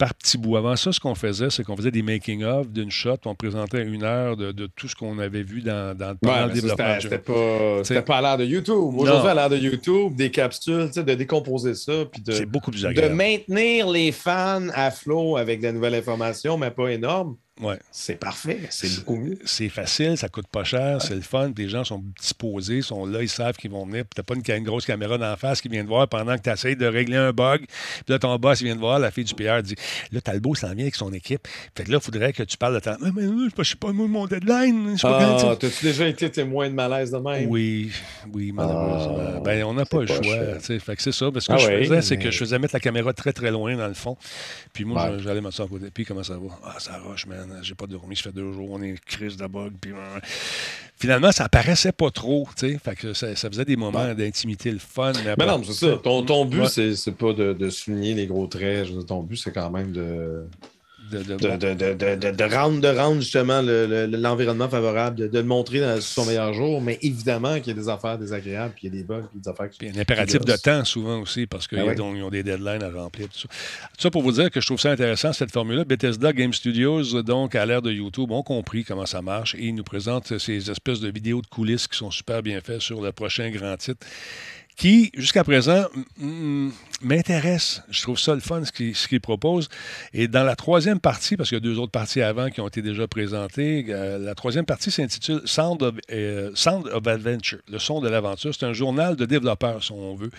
par 0.00 0.14
petits 0.14 0.38
bouts. 0.38 0.56
Avant 0.56 0.74
ça, 0.76 0.92
ce 0.92 0.98
qu'on 0.98 1.14
faisait, 1.14 1.50
c'est 1.50 1.62
qu'on 1.62 1.76
faisait 1.76 1.90
des 1.90 2.00
making-of 2.00 2.68
d'une 2.70 2.90
shot, 2.90 3.18
on 3.26 3.34
présentait 3.34 3.84
une 3.84 4.02
heure 4.02 4.34
de, 4.34 4.50
de 4.50 4.66
tout 4.66 4.88
ce 4.88 4.96
qu'on 4.96 5.18
avait 5.18 5.42
vu 5.42 5.60
dans, 5.60 5.94
dans, 5.96 6.16
pendant 6.16 6.34
Ouais, 6.40 6.46
le 6.46 6.52
développement. 6.54 6.96
c'était 7.00 7.18
pas, 7.18 7.84
c'était 7.84 8.02
pas 8.02 8.16
à 8.16 8.22
l'ère 8.22 8.38
de 8.38 8.46
YouTube. 8.46 8.94
Aujourd'hui, 8.96 9.28
à 9.28 9.34
l'ère 9.34 9.50
de 9.50 9.58
YouTube, 9.58 10.16
des 10.16 10.30
capsules, 10.30 10.90
de 10.90 11.14
décomposer 11.14 11.74
ça, 11.74 11.92
puis 12.10 12.22
de, 12.22 12.32
C'est 12.32 12.46
beaucoup 12.46 12.70
plus 12.70 12.82
de 12.82 13.08
maintenir 13.08 13.90
les 13.90 14.10
fans 14.10 14.68
à 14.72 14.90
flot 14.90 15.36
avec 15.36 15.60
de 15.60 15.66
la 15.66 15.72
nouvelle 15.72 15.94
information, 15.94 16.56
mais 16.56 16.70
pas 16.70 16.88
énorme. 16.88 17.36
Ouais. 17.60 17.78
C'est 17.90 18.16
parfait. 18.16 18.60
C'est 18.70 18.96
beaucoup 18.96 19.16
mieux. 19.16 19.38
C'est 19.44 19.68
facile, 19.68 20.16
ça 20.16 20.28
coûte 20.28 20.46
pas 20.46 20.64
cher, 20.64 21.02
c'est 21.02 21.14
le 21.14 21.20
fun. 21.20 21.52
Les 21.56 21.68
gens 21.68 21.84
sont 21.84 22.02
disposés, 22.20 22.82
sont 22.82 23.04
là, 23.04 23.22
ils 23.22 23.28
savent 23.28 23.56
qu'ils 23.56 23.70
vont 23.70 23.84
venir. 23.84 24.04
Tu 24.14 24.20
n'as 24.20 24.24
pas 24.24 24.34
une, 24.34 24.42
une, 24.56 24.64
grosse 24.64 24.86
caméra 24.86 25.18
d'en 25.18 25.36
face 25.36 25.60
qui 25.60 25.68
vient 25.68 25.82
de 25.84 25.88
voir 25.88 26.08
pendant 26.08 26.36
que 26.36 26.42
tu 26.42 26.50
essaies 26.50 26.74
de 26.74 26.86
régler 26.86 27.16
un 27.16 27.32
bug. 27.32 27.66
Puis 27.66 28.04
là, 28.08 28.18
ton 28.18 28.34
boss, 28.36 28.62
vient 28.62 28.74
de 28.74 28.80
voir, 28.80 28.98
la 28.98 29.10
fille 29.10 29.24
du 29.24 29.34
PR 29.34 29.62
dit 29.62 29.74
Là, 30.12 30.20
Talbot 30.20 30.54
s'en 30.54 30.72
vient 30.72 30.84
avec 30.84 30.94
son 30.94 31.12
équipe. 31.12 31.46
Fait 31.76 31.84
que 31.84 31.90
là, 31.90 31.98
il 32.00 32.04
faudrait 32.04 32.32
que 32.32 32.42
tu 32.42 32.56
parles 32.56 32.74
de 32.74 32.80
temps. 32.80 32.96
Mais, 33.00 33.10
mais 33.12 33.48
je 33.58 33.62
sais 33.62 33.76
pas, 33.76 33.92
moi, 33.92 34.08
mon 34.08 34.26
deadline. 34.26 34.96
Ah, 35.02 35.56
t'as-tu 35.58 35.84
déjà 35.84 36.06
été 36.06 36.30
témoin 36.30 36.68
de 36.68 36.74
malaise 36.74 37.10
de 37.10 37.18
même? 37.18 37.48
Oui, 37.50 37.92
oui, 38.32 38.52
malheureusement. 38.52 39.18
Ah, 39.36 39.40
ben, 39.40 39.64
on 39.64 39.74
n'a 39.74 39.84
pas 39.84 40.00
le 40.00 40.06
choix. 40.06 40.58
Fait 40.60 40.96
que 40.96 41.02
c'est 41.02 41.12
ça. 41.12 41.30
Parce 41.30 41.46
que 41.46 41.58
ce 41.58 41.66
que 41.66 41.72
je 41.72 41.78
faisais, 41.84 42.02
c'est 42.02 42.16
que 42.16 42.30
je 42.30 42.38
faisais 42.38 42.58
mettre 42.58 42.74
la 42.74 42.80
caméra 42.80 43.12
très, 43.12 43.32
très 43.32 43.50
loin 43.50 43.76
dans 43.76 43.88
le 43.88 43.94
fond. 43.94 44.16
Puis 44.72 44.84
moi, 44.84 45.18
j'allais 45.18 45.40
mettre 45.40 45.56
ça 45.56 45.64
à 45.64 45.66
côté. 45.66 45.90
Puis 45.92 46.04
comment 46.04 46.22
ça 46.22 46.34
va? 46.34 46.58
Ah, 46.64 46.76
ça 46.78 46.98
roche, 46.98 47.26
man. 47.26 47.49
J'ai 47.62 47.74
pas 47.74 47.86
dormi, 47.86 48.16
ça 48.16 48.24
fait 48.24 48.32
deux 48.32 48.52
jours, 48.52 48.70
on 48.70 48.82
est 48.82 48.98
crise 49.04 49.36
de 49.36 49.46
bug. 49.46 49.72
Puis, 49.80 49.92
euh, 49.92 50.20
finalement, 50.96 51.32
ça 51.32 51.48
paraissait 51.48 51.92
pas 51.92 52.10
trop, 52.10 52.48
tu 52.56 52.72
sais. 52.72 52.78
Fait 52.78 52.96
que 52.96 53.12
ça, 53.12 53.34
faisait 53.34 53.64
des 53.64 53.76
moments 53.76 54.14
d'intimité, 54.14 54.70
le 54.70 54.78
fun. 54.78 55.12
Mais, 55.24 55.46
non, 55.46 55.62
c'est 55.64 55.72
ça. 55.72 55.96
Ton, 56.02 56.22
ton 56.22 56.44
but, 56.44 56.66
c'est 56.66 57.16
pas 57.16 57.32
de, 57.32 57.52
de, 57.52 57.70
souligner 57.70 58.14
les 58.14 58.26
gros 58.26 58.46
traits. 58.46 58.88
ton 59.06 59.22
but, 59.22 59.36
c'est 59.36 59.52
quand 59.52 59.70
même 59.70 59.92
de 59.92 60.44
de, 61.10 62.54
rendre, 62.54 62.80
de 62.80 62.88
rendre 62.88 63.20
justement 63.20 63.60
l'environnement 63.62 64.68
favorable, 64.68 65.28
de, 65.28 65.38
le 65.38 65.44
montrer 65.44 65.80
dans 65.80 66.00
son 66.00 66.24
meilleur 66.24 66.52
jour, 66.54 66.80
mais 66.80 66.98
évidemment 67.02 67.58
qu'il 67.58 67.68
y 67.68 67.78
a 67.78 67.80
des 67.80 67.88
affaires 67.88 68.18
désagréables, 68.18 68.74
puis 68.74 68.86
il 68.86 68.94
y 68.94 68.98
a 68.98 69.00
des 69.00 69.04
bugs, 69.04 69.26
puis 69.30 69.40
des 69.40 69.48
affaires 69.48 69.70
qui. 69.70 69.78
Puis 69.78 69.88
un 69.88 70.00
impératif 70.00 70.40
de 70.44 70.56
temps 70.56 70.84
souvent 70.84 71.20
aussi, 71.20 71.46
parce 71.46 71.66
qu'ils 71.66 71.78
ah 71.78 72.02
ont 72.02 72.30
des 72.30 72.42
deadlines 72.42 72.82
à 72.82 72.90
remplir. 72.90 73.28
Tout 73.28 73.40
ça. 73.40 73.48
tout 73.48 74.02
ça 74.02 74.10
pour 74.10 74.22
vous 74.22 74.32
dire 74.32 74.50
que 74.50 74.60
je 74.60 74.66
trouve 74.66 74.80
ça 74.80 74.90
intéressant, 74.90 75.32
cette 75.32 75.52
formule-là. 75.52 75.84
Bethesda 75.84 76.32
Game 76.32 76.52
Studios, 76.52 77.22
donc 77.22 77.54
à 77.54 77.66
l'ère 77.66 77.82
de 77.82 77.92
YouTube, 77.92 78.30
ont 78.30 78.42
compris 78.42 78.84
comment 78.84 79.06
ça 79.06 79.22
marche 79.22 79.54
et 79.54 79.66
ils 79.66 79.74
nous 79.74 79.84
présentent 79.84 80.38
ces 80.38 80.70
espèces 80.70 81.00
de 81.00 81.10
vidéos 81.10 81.42
de 81.42 81.46
coulisses 81.46 81.86
qui 81.86 81.96
sont 81.96 82.10
super 82.10 82.42
bien 82.42 82.60
faites 82.60 82.80
sur 82.80 83.00
le 83.00 83.12
prochain 83.12 83.50
grand 83.50 83.76
titre 83.76 84.06
qui, 84.80 85.10
jusqu'à 85.14 85.44
présent, 85.44 85.84
m'intéresse. 87.02 87.82
Je 87.90 88.02
trouve 88.02 88.18
ça 88.18 88.34
le 88.34 88.40
fun, 88.40 88.64
ce 88.64 88.72
qu'il 88.72 88.94
ce 88.94 89.16
propose. 89.16 89.68
Et 90.12 90.28
dans 90.28 90.44
la 90.44 90.56
troisième 90.56 91.00
partie, 91.00 91.36
parce 91.36 91.48
qu'il 91.48 91.56
y 91.56 91.60
a 91.60 91.62
deux 91.62 91.78
autres 91.78 91.92
parties 91.92 92.22
avant 92.22 92.50
qui 92.50 92.60
ont 92.60 92.68
été 92.68 92.82
déjà 92.82 93.06
présentées, 93.08 93.86
euh, 93.88 94.18
la 94.18 94.34
troisième 94.34 94.64
partie 94.64 94.90
s'intitule 94.90 95.42
Sound, 95.44 95.82
of, 95.82 95.94
euh, 96.10 96.50
Sound 96.54 96.86
of 96.88 97.06
Adventure, 97.06 97.58
le 97.70 97.78
son 97.78 98.00
de 98.00 98.08
l'aventure. 98.08 98.54
C'est 98.54 98.66
un 98.66 98.72
journal 98.72 99.16
de 99.16 99.24
développeurs, 99.24 99.82
si 99.82 99.92
on 99.92 100.14
veut, 100.14 100.30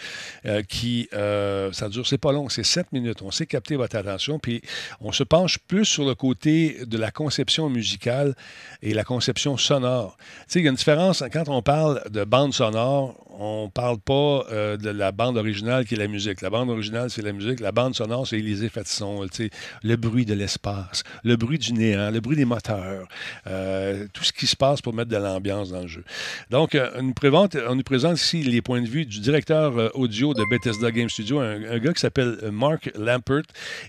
euh, 0.45 0.61
qui, 0.63 1.09
ça 1.11 1.89
dure, 1.89 2.07
c'est 2.07 2.17
pas 2.17 2.31
long, 2.31 2.49
c'est 2.49 2.63
sept 2.63 2.91
minutes. 2.91 3.21
On 3.21 3.31
sait 3.31 3.45
capter 3.45 3.75
votre 3.75 3.95
attention, 3.95 4.39
puis 4.39 4.61
on 4.99 5.11
se 5.11 5.23
penche 5.23 5.57
plus 5.57 5.85
sur 5.85 6.05
le 6.05 6.15
côté 6.15 6.85
de 6.85 6.97
la 6.97 7.11
conception 7.11 7.69
musicale 7.69 8.35
et 8.81 8.93
la 8.93 9.03
conception 9.03 9.57
sonore. 9.57 10.17
Tu 10.17 10.25
sais, 10.47 10.59
il 10.59 10.63
y 10.63 10.67
a 10.67 10.71
une 10.71 10.75
différence 10.75 11.23
quand 11.31 11.49
on 11.49 11.61
parle 11.61 12.03
de 12.09 12.23
bande 12.23 12.53
sonore, 12.53 13.15
on 13.39 13.69
parle 13.69 13.97
pas 13.99 14.45
euh, 14.51 14.77
de 14.77 14.89
la 14.89 15.11
bande 15.11 15.37
originale 15.37 15.85
qui 15.85 15.95
est 15.95 15.97
la 15.97 16.07
musique. 16.07 16.41
La 16.41 16.49
bande 16.51 16.69
originale, 16.69 17.09
c'est 17.09 17.23
la 17.23 17.33
musique. 17.33 17.59
La 17.59 17.71
bande 17.71 17.95
sonore, 17.95 18.27
c'est 18.27 18.37
les 18.37 18.63
effets 18.63 18.83
de 18.83 18.87
son, 18.87 19.25
le 19.83 19.95
bruit 19.95 20.25
de 20.25 20.33
l'espace, 20.33 21.03
le 21.23 21.35
bruit 21.35 21.57
du 21.57 21.73
néant, 21.73 22.11
le 22.11 22.19
bruit 22.19 22.37
des 22.37 22.45
moteurs, 22.45 23.07
euh, 23.47 24.05
tout 24.13 24.23
ce 24.23 24.31
qui 24.31 24.45
se 24.45 24.55
passe 24.55 24.81
pour 24.81 24.93
mettre 24.93 25.09
de 25.09 25.17
l'ambiance 25.17 25.71
dans 25.71 25.81
le 25.81 25.87
jeu. 25.87 26.03
Donc, 26.49 26.75
euh, 26.75 26.89
on, 26.97 27.03
nous 27.03 27.13
présente, 27.13 27.57
on 27.67 27.75
nous 27.75 27.83
présente 27.83 28.19
ici 28.19 28.43
les 28.43 28.61
points 28.61 28.81
de 28.81 28.87
vue 28.87 29.05
du 29.05 29.19
directeur 29.19 29.95
audio 29.95 30.33
de 30.33 30.43
Bethesda 30.49 30.91
Game 30.91 31.09
Studio, 31.09 31.39
un, 31.39 31.79
gars 31.79 31.93
qui 31.93 32.01
s'appelle 32.01 32.37
Mark 32.51 32.91
Lampert, 32.95 33.43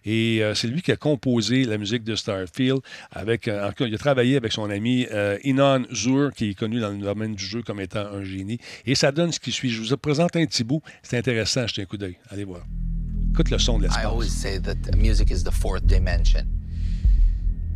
et 0.04 0.42
c'est 0.54 0.68
lui 0.68 0.80
qui 0.80 0.92
a 0.92 0.96
composé 0.96 1.64
la 1.64 1.76
musique 1.76 2.04
de 2.04 2.14
Starfield. 2.14 2.80
Avec, 3.10 3.46
il 3.46 3.94
a 3.94 3.98
travaillé 3.98 4.36
avec 4.36 4.52
son 4.52 4.70
ami 4.70 5.06
Inon 5.44 5.84
Zur, 5.92 6.32
qui 6.32 6.50
est 6.50 6.54
connu 6.54 6.80
dans 6.80 6.90
le 6.90 6.98
domaine 6.98 7.34
du 7.34 7.44
jeu 7.44 7.62
comme 7.62 7.80
étant 7.80 8.06
un 8.06 8.24
génie, 8.24 8.58
et 8.86 8.94
ça 8.94 9.12
donne 9.12 9.32
ce 9.32 9.40
qui 9.40 9.52
suit. 9.52 9.70
Je 9.70 9.82
vous 9.82 9.96
présente 9.96 10.36
un 10.36 10.46
petit 10.46 10.64
bout. 10.64 10.82
C'est 11.02 11.18
intéressant, 11.18 11.66
jetez 11.66 11.82
un 11.82 11.86
coup 11.86 11.96
d'œil. 11.96 12.16
Allez 12.30 12.44
voir. 12.44 12.51
Uh, 12.56 13.32
Écoute 13.32 13.50
le 13.50 13.58
son 13.58 13.78
de 13.78 13.84
l'espace. 13.84 14.04
I 14.04 14.06
always 14.06 14.32
say 14.32 14.58
that 14.58 14.94
music 14.96 15.30
is 15.30 15.42
the 15.42 15.50
fourth 15.50 15.86
dimension. 15.86 16.46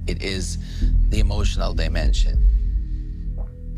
It 0.06 0.22
is 0.22 0.58
the 1.08 1.18
emotional 1.18 1.74
dimension. 1.74 2.42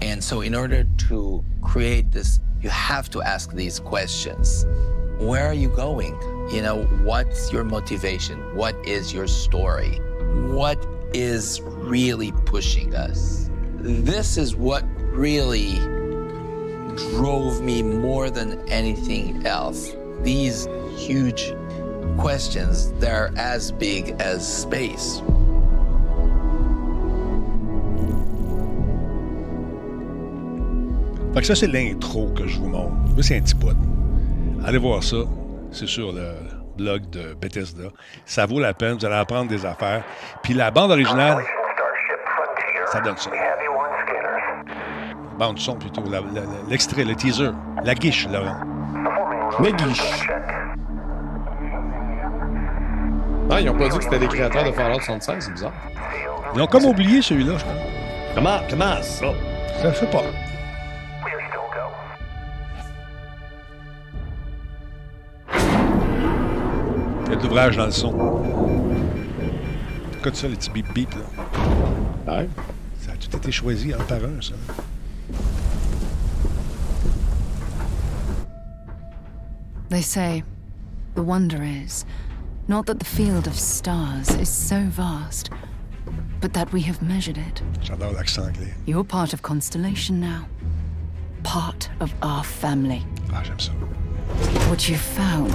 And 0.01 0.23
so, 0.23 0.41
in 0.41 0.55
order 0.55 0.85
to 1.09 1.45
create 1.63 2.11
this, 2.11 2.41
you 2.61 2.71
have 2.71 3.09
to 3.11 3.23
ask 3.23 3.53
these 3.53 3.81
questions. 3.81 4.67
Where 5.19 5.47
are 5.47 5.55
you 5.55 5.69
going? 5.69 6.15
You 6.53 6.63
know, 6.63 6.83
what's 7.03 7.53
your 7.53 7.65
motivation? 7.65 8.57
What 8.57 8.75
is 8.87 9.13
your 9.13 9.27
story? 9.27 9.99
What 10.49 10.85
is 11.13 11.61
really 11.63 12.33
pushing 12.45 12.95
us? 12.95 13.51
This 13.81 14.37
is 14.37 14.55
what 14.55 14.85
really 15.13 15.79
drove 17.13 17.61
me 17.61 17.83
more 17.83 18.31
than 18.31 18.61
anything 18.69 19.47
else. 19.47 19.95
These 20.23 20.67
huge 20.99 21.55
questions, 22.21 22.93
they're 23.01 23.31
as 23.37 23.71
big 23.71 24.15
as 24.21 24.41
space. 24.41 25.23
Fait 31.35 31.41
que 31.41 31.47
ça, 31.47 31.55
c'est 31.55 31.69
l'intro 31.69 32.29
que 32.35 32.47
je 32.47 32.59
vous 32.59 32.69
montre. 32.69 32.95
c'est 33.23 33.37
un 33.37 33.41
petit 33.41 33.55
bout. 33.55 33.77
Allez 34.65 34.79
voir 34.79 35.03
ça. 35.03 35.19
C'est 35.71 35.87
sur 35.87 36.13
le 36.13 36.33
blog 36.77 37.09
de 37.11 37.35
Bethesda. 37.35 37.91
Ça 38.25 38.47
vaut 38.47 38.59
la 38.59 38.75
peine. 38.75 38.97
Vous 38.99 39.05
allez 39.05 39.15
apprendre 39.15 39.49
des 39.49 39.65
affaires. 39.65 40.03
Puis 40.43 40.55
la 40.55 40.71
bande 40.71 40.91
originale, 40.91 41.45
ça 42.91 43.01
donne 43.01 43.17
ça 43.17 43.31
bande 45.39 45.59
son 45.59 45.77
plutôt, 45.77 46.03
l'extrait, 46.69 47.05
le 47.05 47.15
teaser, 47.15 47.51
la 47.85 47.95
guiche, 47.95 48.29
Laurent. 48.29 48.61
La 49.61 49.71
guiche. 49.71 50.29
Ah, 53.51 53.61
ils 53.61 53.67
n'ont 53.67 53.79
pas 53.79 53.89
dit 53.89 53.97
que 53.97 54.05
c'était 54.05 54.19
des 54.19 54.29
créateurs 54.29 54.65
de 54.65 54.73
Fallout 54.73 55.01
76, 55.01 55.45
c'est 55.45 55.53
bizarre. 55.53 55.73
Ils 56.55 56.61
ont 56.61 56.67
comme 56.67 56.85
oublié 56.85 57.23
celui-là, 57.23 57.57
je 57.57 57.65
crois. 57.65 57.75
Comment, 58.35 58.59
comment 58.69 59.03
ça? 59.03 59.27
Ça 59.81 59.93
fait 59.93 60.11
pas. 60.11 60.23
Il 67.25 67.31
y 67.31 67.33
a 67.33 67.37
de 67.37 67.43
l'ouvrage 67.43 67.77
dans 67.77 67.87
le 67.87 67.91
son. 67.91 68.43
Écoute 70.19 70.35
ça, 70.35 70.49
les 70.49 70.57
petits 70.57 70.71
bip 70.71 70.93
bip 70.93 71.11
là. 71.15 72.35
Ouais. 72.41 72.49
Ça 73.01 73.13
a 73.13 73.17
tout 73.17 73.35
été 73.37 73.51
choisi 73.51 73.95
un 73.95 73.99
par 74.05 74.19
un, 74.19 74.43
ça. 74.43 74.55
They 79.89 80.03
say 80.03 80.45
the 81.15 81.21
wonder 81.23 81.63
is 81.63 82.05
not 82.69 82.85
that 82.85 82.99
the 82.99 83.05
field 83.05 83.47
of 83.47 83.59
stars 83.59 84.29
is 84.35 84.49
so 84.49 84.83
vast, 84.91 85.51
but 86.41 86.53
that 86.53 86.71
we 86.71 86.83
have 86.83 87.01
measured 87.01 87.39
it. 87.39 87.63
J'adore 87.81 88.13
l'accent 88.13 88.47
anglais. 88.47 88.75
You're 88.85 89.05
part 89.05 89.33
of 89.33 89.41
Constellation 89.43 90.21
now. 90.21 90.47
Part 91.43 91.89
of 92.01 92.13
our 92.23 92.45
family. 92.45 93.03
Ah, 93.33 93.43
j'aime 93.43 93.59
ça. 93.59 93.73
What 94.69 94.87
you've 94.87 95.01
found, 95.01 95.53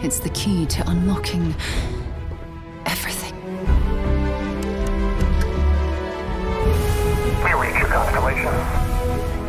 it's 0.00 0.20
the 0.20 0.30
key 0.30 0.66
to 0.66 0.88
unlocking 0.88 1.52
everything. 2.86 3.34
We 7.42 7.52
reach 7.54 7.76
your 7.76 7.88
constellation. 7.88 8.54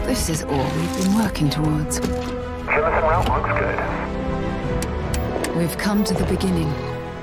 This 0.08 0.30
is 0.30 0.44
all 0.44 0.72
we've 0.78 0.98
been 1.04 1.16
working 1.16 1.50
towards. 1.52 2.00
Jemison 2.00 3.04
route 3.04 3.28
looks 3.30 3.60
good. 3.60 4.19
We've 5.60 5.78
come 5.78 6.06
to 6.06 6.14
the 6.14 6.24
beginning 6.24 6.70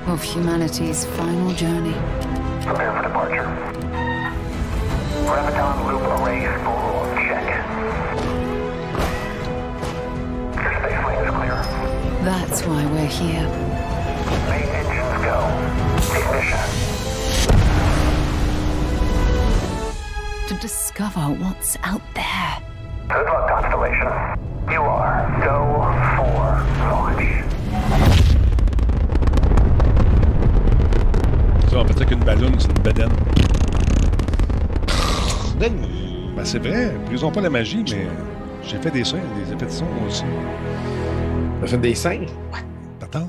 of 0.09 0.23
humanity's 0.23 1.07
final 1.07 1.55
journey. 1.55 1.95
Prepare 2.67 2.93
for 2.93 3.03
departure. 3.03 3.47
Graviton 5.25 5.87
loop 5.87 6.03
array 6.21 6.45
spool 6.61 7.17
check. 7.17 7.47
Your 10.55 10.73
space 10.77 11.01
lane 11.07 11.25
is 11.25 11.31
clear. 11.33 11.57
That's 12.25 12.61
why 12.67 12.85
we're 12.85 13.07
here. 13.07 13.49
Main 14.51 14.69
engines 14.69 15.17
go. 15.25 15.39
Ignition. 16.19 16.65
To 20.49 20.55
discover 20.61 21.23
what's 21.43 21.79
out 21.85 22.03
there. 22.15 22.59
Good 23.09 23.25
luck, 23.25 23.49
Constellation. 23.49 24.13
You 24.71 24.83
are 24.83 25.25
go 25.43 25.57
for 26.19 26.61
launch. 26.91 27.56
Ça, 31.77 31.85
peut-être 31.85 32.09
qu'une 32.09 32.25
ballonne, 32.25 32.59
c'est 32.59 32.69
une 32.69 32.83
bedaine. 32.83 33.13
Ben, 35.61 35.75
c'est 36.43 36.59
vrai, 36.59 36.95
brisons 37.05 37.31
pas 37.31 37.43
la 37.43 37.51
magie, 37.51 37.85
mais 37.91 38.07
j'ai 38.63 38.79
fait 38.79 38.91
des 38.91 39.05
sons, 39.05 39.19
des 39.45 39.53
effets 39.53 39.67
de 39.67 39.71
son 39.71 39.85
aussi. 40.07 40.23
T'as 41.61 41.67
fait 41.67 41.77
des 41.77 41.95
seins? 41.95 42.21
Ouais. 42.21 42.61
T'attends? 42.99 43.29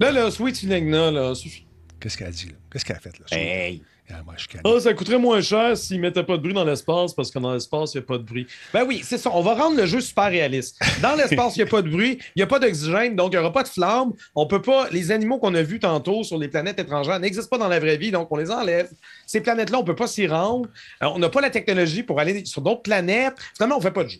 Là, 0.00 0.10
là, 0.10 0.30
Sweet 0.30 0.62
là, 0.62 1.34
suffit. 1.34 1.66
Qu'est-ce 2.00 2.16
qu'elle 2.16 2.28
a 2.28 2.30
dit, 2.30 2.46
là? 2.46 2.54
Qu'est-ce 2.72 2.86
qu'elle 2.86 2.96
a 2.96 3.00
fait, 3.00 3.18
là? 3.18 3.26
Hey! 3.30 3.82
Ah, 4.08 4.22
moi, 4.24 4.34
je 4.36 4.46
Ah, 4.64 4.80
ça 4.80 4.94
coûterait 4.94 5.18
moins 5.18 5.40
cher 5.40 5.76
s'ils 5.76 6.00
mettaient 6.00 6.22
pas 6.22 6.36
de 6.36 6.42
bruit 6.42 6.54
dans 6.54 6.64
l'espace 6.64 7.12
parce 7.12 7.30
que 7.30 7.38
dans 7.40 7.52
l'espace, 7.52 7.94
il 7.94 7.98
n'y 7.98 8.04
a 8.04 8.06
pas 8.06 8.18
de 8.18 8.22
bruit. 8.22 8.46
Ben 8.72 8.84
oui, 8.86 9.00
c'est 9.02 9.18
ça. 9.18 9.30
On 9.34 9.40
va 9.42 9.54
rendre 9.54 9.76
le 9.76 9.84
jeu 9.86 10.00
super 10.00 10.26
réaliste. 10.26 10.78
Dans 11.02 11.14
l'espace, 11.16 11.56
il 11.56 11.62
n'y 11.62 11.68
a 11.68 11.70
pas 11.70 11.82
de 11.82 11.90
bruit, 11.90 12.18
il 12.34 12.38
n'y 12.38 12.42
a 12.42 12.46
pas 12.46 12.60
d'oxygène, 12.60 13.16
donc 13.16 13.32
il 13.32 13.36
n'y 13.36 13.40
aura 13.40 13.52
pas 13.52 13.64
de 13.64 13.68
flamme. 13.68 14.12
On 14.36 14.46
peut 14.46 14.62
pas. 14.62 14.88
Les 14.90 15.10
animaux 15.10 15.38
qu'on 15.38 15.54
a 15.54 15.62
vus 15.62 15.80
tantôt 15.80 16.22
sur 16.22 16.38
les 16.38 16.46
planètes 16.48 16.78
étrangères 16.78 17.18
n'existent 17.18 17.48
pas 17.50 17.58
dans 17.58 17.68
la 17.68 17.80
vraie 17.80 17.96
vie, 17.96 18.12
donc 18.12 18.28
on 18.30 18.36
les 18.36 18.50
enlève. 18.50 18.88
Ces 19.26 19.40
planètes-là, 19.40 19.78
on 19.78 19.82
ne 19.82 19.86
peut 19.86 19.96
pas 19.96 20.06
s'y 20.06 20.26
rendre. 20.28 20.68
Euh, 21.02 21.06
on 21.12 21.18
n'a 21.18 21.28
pas 21.28 21.40
la 21.40 21.50
technologie 21.50 22.02
pour 22.04 22.20
aller 22.20 22.44
sur 22.44 22.62
d'autres 22.62 22.82
planètes. 22.82 23.34
Finalement, 23.56 23.76
on 23.76 23.78
ne 23.78 23.84
fait 23.84 23.90
pas 23.90 24.04
de 24.04 24.10
jeu. 24.10 24.18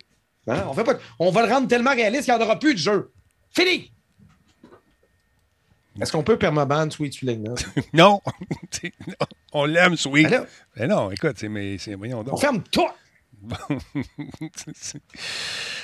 Hein? 0.48 0.64
On, 0.68 0.72
fait 0.74 0.84
pas 0.84 0.94
de- 0.94 1.00
on 1.20 1.30
va 1.30 1.46
le 1.46 1.52
rendre 1.52 1.68
tellement 1.68 1.92
réaliste 1.94 2.24
qu'il 2.24 2.34
n'y 2.34 2.40
en 2.40 2.44
aura 2.44 2.58
plus 2.58 2.74
de 2.74 2.78
jeu. 2.78 3.10
Fini! 3.50 3.92
Est-ce 6.00 6.12
qu'on 6.12 6.22
peut 6.22 6.36
permaban 6.38 6.90
Sweet 6.90 7.12
Sulegna? 7.14 7.52
Non! 7.92 8.20
On 9.52 9.64
l'aime, 9.64 9.96
Sweet. 9.96 10.24
Ben 10.28 10.40
là. 10.40 10.46
Mais 10.76 10.86
non, 10.86 11.10
écoute, 11.10 11.36
c'est, 11.38 11.48
mais, 11.48 11.78
c'est, 11.78 11.94
voyons 11.94 12.20
On 12.20 12.24
donc. 12.24 12.40
ferme 12.40 12.62
tout! 12.70 12.88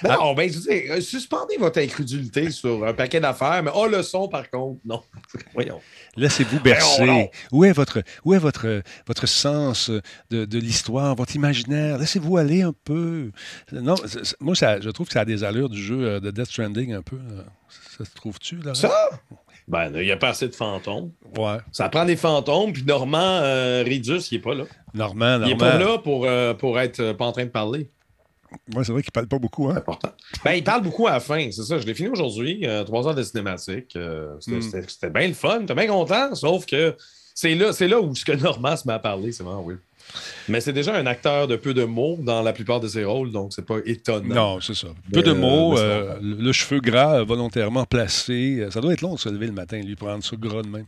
Ben 0.03 0.11
Ah. 0.11 0.17
non, 0.19 0.35
ben, 0.35 0.51
je 0.51 0.59
dire, 0.59 0.83
euh, 0.91 1.01
suspendez 1.01 1.57
votre 1.59 1.79
incrédulité 1.81 2.51
sur 2.51 2.85
un 2.85 2.93
paquet 2.93 3.21
d'affaires, 3.21 3.63
mais 3.63 3.71
oh, 3.73 3.87
le 3.87 4.03
son, 4.03 4.27
par 4.27 4.51
contre, 4.51 4.81
non. 4.85 5.01
Voyons. 5.55 5.81
Laissez-vous 6.17 6.59
bercer. 6.61 7.31
Où 7.53 7.65
est 7.65 7.71
votre, 7.73 8.03
où 8.25 8.35
est 8.35 8.39
votre, 8.39 8.83
votre 9.07 9.27
sens 9.27 9.91
de, 10.31 10.45
de 10.45 10.59
l'histoire, 10.59 11.15
votre 11.15 11.37
imaginaire? 11.37 11.99
Laissez-vous 11.99 12.37
aller 12.37 12.63
un 12.63 12.73
peu. 12.73 13.31
Non, 13.71 13.95
moi, 14.41 14.57
ça, 14.57 14.81
je 14.81 14.91
trouve 14.91 15.07
que 15.07 15.13
ça 15.13 15.21
a 15.21 15.25
des 15.25 15.45
allures 15.45 15.69
du 15.69 15.81
jeu 15.81 16.03
euh, 16.05 16.21
de 16.21 16.33
Death 16.33 16.47
Stranding 16.47 16.95
un 16.95 17.03
peu. 17.03 17.19
Ça 17.97 18.05
se 18.05 18.15
trouve-tu, 18.15 18.57
là? 18.57 18.75
Ça? 18.75 18.93
Ben, 19.69 19.91
il 19.95 20.03
n'y 20.03 20.11
a 20.11 20.17
pas 20.17 20.31
assez 20.31 20.49
de 20.49 20.55
fantômes. 20.55 21.11
Ouais. 21.39 21.59
Ça 21.71 21.89
prend 21.89 22.05
des 22.05 22.17
fantômes, 22.17 22.73
puis 22.73 22.85
Normand 22.85 23.19
euh, 23.43 23.83
Ridus, 23.87 24.19
il 24.31 24.35
n'est 24.37 24.43
pas 24.43 24.55
là. 24.55 24.65
Normand, 24.95 25.41
Il 25.43 25.49
n'est 25.49 25.57
pas 25.57 25.79
là 25.79 25.99
pour, 25.99 26.27
euh, 26.27 26.53
pour 26.55 26.79
être 26.81 27.01
euh, 27.01 27.15
pas 27.15 27.25
en 27.27 27.33
train 27.33 27.45
de 27.45 27.51
parler. 27.51 27.89
Ouais, 28.75 28.85
c'est 28.85 28.93
vrai 28.93 29.03
qu'il 29.03 29.13
parle 29.13 29.29
pas 29.29 29.39
beaucoup, 29.39 29.69
hein? 29.71 29.77
Important. 29.77 30.11
Ben, 30.45 30.53
il 30.53 30.65
parle 30.65 30.83
beaucoup 30.83 31.07
à 31.07 31.13
la 31.13 31.21
fin, 31.21 31.49
c'est 31.51 31.63
ça. 31.63 31.79
Je 31.79 31.87
l'ai 31.87 31.95
fini 31.95 32.09
aujourd'hui, 32.11 32.67
trois 32.85 33.07
heures 33.09 33.15
de 33.15 33.23
cinématique. 33.23 33.97
euh, 33.97 34.35
c'était, 34.41 35.09
Mm. 35.09 35.13
bien 35.13 35.29
le 35.29 35.35
fun, 35.35 35.65
t'es 35.65 35.75
bien 35.75 35.87
content, 35.87 36.35
sauf 36.35 36.67
que 36.67 36.95
c'est 37.35 37.55
là, 37.55 37.71
là 37.81 38.01
où 38.01 38.15
ce 38.15 38.25
que 38.27 38.33
Normand 38.33 38.77
se 38.77 38.87
met 38.87 38.93
à 38.93 38.99
parler, 38.99 39.33
c'est 39.33 39.43
vraiment 39.43 39.63
oui. 39.63 39.77
Mais 40.49 40.61
c'est 40.61 40.73
déjà 40.73 40.95
un 40.97 41.07
acteur 41.07 41.47
de 41.49 41.57
peu 41.57 41.75
de 41.75 41.85
mots 41.85 42.19
dans 42.21 42.43
la 42.43 42.53
plupart 42.53 42.81
de 42.81 42.89
ses 42.89 43.05
rôles, 43.05 43.31
donc 43.33 43.53
c'est 43.55 43.65
pas 43.65 43.79
étonnant. 43.87 44.35
Non, 44.35 44.61
c'est 44.61 44.75
ça. 44.75 44.89
Peu 45.13 45.23
de 45.23 45.31
Euh, 45.31 45.35
mots, 45.35 45.79
euh, 45.79 46.15
le, 46.21 46.35
le 46.37 46.53
cheveu 46.53 46.81
gras 46.81 47.21
euh, 47.21 47.25
volontairement 47.25 47.85
placé. 47.85 48.67
Ça 48.71 48.81
doit 48.81 48.93
être 48.93 49.01
long 49.03 49.15
de 49.15 49.19
se 49.21 49.29
lever 49.29 49.47
le 49.47 49.53
matin, 49.53 49.81
lui, 49.81 49.95
prendre 49.97 50.23
ça 50.23 50.37
gras 50.37 50.63
de 50.63 50.69
même. 50.69 50.87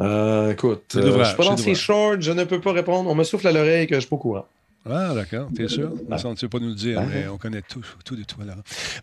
Euh, 0.00 0.52
écoute, 0.52 0.92
euh, 0.96 1.18
je 1.18 1.24
suis 1.24 1.36
pas 1.36 1.44
dans 1.44 1.56
ces 1.56 1.74
shorts, 1.74 2.20
je 2.20 2.30
ne 2.32 2.44
peux 2.44 2.60
pas 2.60 2.72
répondre. 2.72 3.10
On 3.10 3.14
me 3.14 3.24
souffle 3.24 3.48
à 3.48 3.52
l'oreille 3.52 3.86
que 3.86 3.94
je 3.96 4.00
suis 4.00 4.08
pas 4.08 4.16
au 4.16 4.20
courant. 4.20 4.46
Ah, 4.88 5.12
d'accord, 5.12 5.48
t'es 5.54 5.68
sûr? 5.68 5.92
Ça, 6.16 6.28
on 6.28 6.30
ne 6.30 6.36
sait 6.36 6.48
pas 6.48 6.60
nous 6.60 6.68
le 6.68 6.74
dire, 6.74 7.00
Ben. 7.00 7.08
mais 7.12 7.28
on 7.28 7.36
connaît 7.36 7.62
tout, 7.62 7.84
tout 8.04 8.14
de 8.16 8.22
toi, 8.22 8.44
là. 8.44 8.54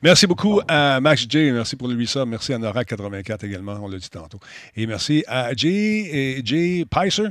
Merci 0.02 0.26
beaucoup 0.26 0.62
à 0.68 1.00
Max 1.02 1.28
J, 1.30 1.52
merci 1.52 1.76
pour 1.76 1.88
le 1.90 1.94
800, 1.94 2.26
merci 2.26 2.54
à 2.54 2.58
Nora84 2.58 3.46
également, 3.46 3.78
on 3.84 3.88
l'a 3.88 3.98
dit 3.98 4.10
tantôt. 4.10 4.40
Et 4.76 4.88
merci 4.88 5.24
à 5.28 5.52
et 5.52 6.42
Jay 6.44 6.86
Picer. 6.90 7.28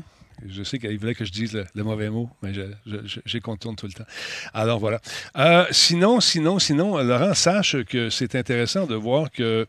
Je 0.47 0.62
sais 0.62 0.78
qu'il 0.78 0.99
voulait 0.99 1.14
que 1.14 1.24
je 1.24 1.32
dise 1.32 1.53
le, 1.55 1.64
le 1.74 1.82
mauvais 1.84 2.11
mot, 2.11 2.28
mais 2.42 2.53
j'y 3.24 3.40
contourne 3.40 3.76
tout 3.76 3.86
le 3.86 3.92
temps. 3.92 4.05
Alors 4.53 4.78
voilà. 4.78 5.01
Euh, 5.36 5.64
sinon, 5.70 6.20
sinon, 6.20 6.59
sinon, 6.59 6.99
Laurent, 7.03 7.34
sache 7.34 7.76
que 7.84 8.11
c'est 8.11 8.34
intéressant 8.34 8.86
de 8.86 8.95
voir 8.95 9.30
que 9.30 9.66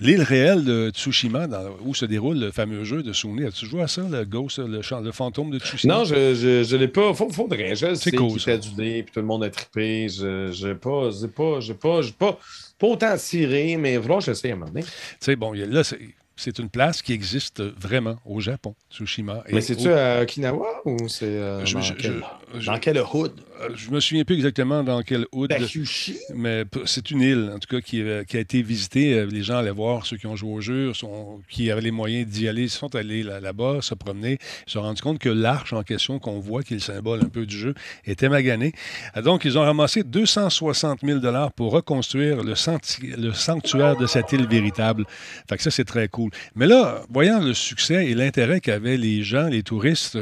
l'île 0.00 0.22
réelle 0.22 0.64
de 0.64 0.90
Tsushima, 0.90 1.46
dans- 1.46 1.76
où 1.80 1.94
se 1.94 2.04
déroule 2.04 2.38
le 2.38 2.50
fameux 2.52 2.84
jeu 2.84 3.02
de 3.02 3.12
souvenir, 3.12 3.48
as-tu 3.48 3.66
joué 3.66 3.82
à 3.82 3.88
ça, 3.88 4.02
le 4.02 4.24
Ghost, 4.24 4.58
le, 4.58 4.80
le 5.02 5.12
fantôme 5.12 5.50
de 5.50 5.58
Tsushima? 5.58 5.94
Non, 5.94 6.04
je, 6.04 6.34
je 6.34 6.76
l'ai 6.76 6.88
pas. 6.88 7.12
Faut, 7.14 7.28
faudrait. 7.30 7.74
Je 7.74 7.94
sais 7.94 8.12
cool, 8.12 8.38
qu'il 8.38 8.58
du 8.60 8.74
nez, 8.76 9.02
puis 9.02 9.12
tout 9.12 9.20
le 9.20 9.26
monde 9.26 9.44
a 9.44 9.50
trippé. 9.50 10.08
Je 10.08 10.50
j'ai 10.52 10.74
pas, 10.74 11.10
j'ai 11.10 11.28
pas, 11.28 11.60
j'ai 11.60 11.74
pas, 11.74 12.02
j'ai 12.02 12.12
pas, 12.12 12.38
pas 12.78 12.86
autant 12.86 13.16
tiré, 13.16 13.76
mais 13.76 13.96
voilà, 13.96 14.20
j'essaie 14.20 14.50
à 14.50 14.54
un 14.54 14.56
moment 14.56 14.70
donné. 14.70 14.82
Tu 14.84 14.90
sais, 15.20 15.36
bon, 15.36 15.52
là, 15.52 15.82
c'est, 16.36 16.58
une 16.58 16.68
place 16.68 17.02
qui 17.02 17.12
existe 17.12 17.60
vraiment 17.62 18.16
au 18.24 18.40
Japon, 18.40 18.74
Tsushima. 18.90 19.42
Et 19.48 19.54
Mais 19.54 19.60
c'est-tu 19.60 19.88
au- 19.88 19.94
à 19.94 20.22
Okinawa 20.22 20.82
ou 20.84 21.08
c'est 21.08 21.24
euh, 21.26 21.64
Je- 21.64 21.74
dans, 21.78 21.94
quel, 21.98 22.22
je- 22.54 22.66
dans 22.66 22.78
quel 22.78 22.98
hood? 23.12 23.32
Euh, 23.62 23.68
Je 23.74 23.90
me 23.90 24.00
souviens 24.00 24.24
plus 24.24 24.36
exactement 24.36 24.82
dans 24.82 25.02
quel 25.02 25.26
hood. 25.32 25.50
Takushi? 25.50 26.16
Mais 26.34 26.64
c'est 26.84 27.10
une 27.10 27.20
île, 27.20 27.50
en 27.54 27.58
tout 27.58 27.68
cas, 27.68 27.80
qui, 27.80 28.02
euh, 28.02 28.24
qui 28.24 28.36
a 28.36 28.40
été 28.40 28.62
visitée. 28.62 29.14
Euh, 29.14 29.26
Les 29.26 29.42
gens 29.42 29.58
allaient 29.58 29.70
voir, 29.70 30.06
ceux 30.06 30.16
qui 30.16 30.26
ont 30.26 30.36
joué 30.36 30.52
au 30.52 30.60
jeu, 30.60 30.92
sont, 30.94 31.40
qui 31.48 31.70
avaient 31.70 31.80
les 31.80 31.90
moyens 31.90 32.26
d'y 32.28 32.48
aller, 32.48 32.68
sont 32.68 32.94
allés 32.94 33.22
là- 33.22 33.40
là-bas, 33.40 33.78
se 33.82 33.94
promener. 33.94 34.38
Se 34.66 34.74
sont 34.74 34.82
rendus 34.82 35.02
compte 35.02 35.18
que 35.18 35.28
l'arche 35.28 35.72
en 35.72 35.82
question 35.82 36.18
qu'on 36.18 36.38
voit, 36.40 36.62
qui 36.62 36.74
est 36.74 36.76
le 36.76 36.82
symbole 36.82 37.20
un 37.22 37.28
peu 37.28 37.46
du 37.46 37.56
jeu, 37.56 37.74
était 38.04 38.28
maganée. 38.28 38.72
Donc, 39.22 39.44
ils 39.44 39.58
ont 39.58 39.62
ramassé 39.62 40.02
260 40.02 41.00
000 41.02 41.20
pour 41.56 41.72
reconstruire 41.72 42.42
le, 42.42 42.54
sanctuaire 42.54 43.96
de 43.96 44.06
cette 44.06 44.32
île 44.32 44.46
véritable. 44.46 45.04
Fait 45.48 45.56
que 45.56 45.62
ça, 45.62 45.70
c'est 45.70 45.84
très 45.84 46.08
cool. 46.08 46.30
Mais 46.54 46.66
là, 46.66 47.02
voyant 47.10 47.40
le 47.40 47.54
succès 47.54 48.06
et 48.06 48.14
l'intérêt 48.14 48.60
qu'avaient 48.60 48.96
les 48.96 49.22
gens, 49.22 49.48
les 49.48 49.62
touristes, 49.62 50.18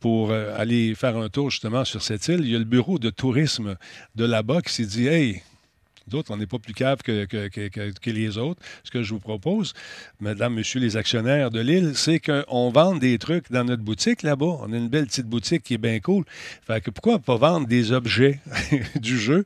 pour 0.00 0.32
aller 0.32 0.94
faire 0.94 1.16
un 1.16 1.28
tour 1.28 1.50
justement 1.50 1.84
sur 1.84 2.02
cette 2.02 2.26
île, 2.28 2.40
il 2.42 2.50
y 2.50 2.56
a 2.56 2.58
le 2.58 2.64
bureau 2.64 2.79
de 2.98 3.10
tourisme 3.10 3.76
de 4.14 4.24
là-bas 4.24 4.62
qui 4.62 4.72
s'est 4.72 4.86
dit 4.86 5.06
Hey, 5.06 5.42
D'autres, 6.10 6.32
on 6.32 6.36
n'est 6.36 6.46
pas 6.46 6.58
plus 6.58 6.74
cave 6.74 6.98
que, 7.02 7.24
que- 7.24 7.48
que- 7.48 7.68
que- 7.68 7.92
que 7.98 8.10
les 8.10 8.36
autres. 8.36 8.60
Ce 8.84 8.90
que 8.90 9.02
je 9.02 9.10
vous 9.14 9.20
propose, 9.20 9.72
madame, 10.20 10.54
monsieur 10.54 10.80
les 10.80 10.96
actionnaires 10.96 11.50
de 11.50 11.60
l'île, 11.60 11.92
c'est 11.94 12.18
qu'on 12.20 12.70
vende 12.70 12.98
des 13.00 13.18
trucs 13.18 13.50
dans 13.50 13.64
notre 13.64 13.82
boutique 13.82 14.22
là-bas. 14.22 14.58
On 14.60 14.72
a 14.72 14.76
une 14.76 14.88
belle 14.88 15.06
petite 15.06 15.26
boutique 15.26 15.62
qui 15.62 15.74
est 15.74 15.78
bien 15.78 16.00
cool. 16.00 16.24
Fait 16.66 16.80
que 16.80 16.90
pourquoi 16.90 17.18
pas 17.18 17.36
vendre 17.36 17.66
des 17.66 17.92
objets 17.92 18.40
du 19.00 19.18
jeu, 19.18 19.44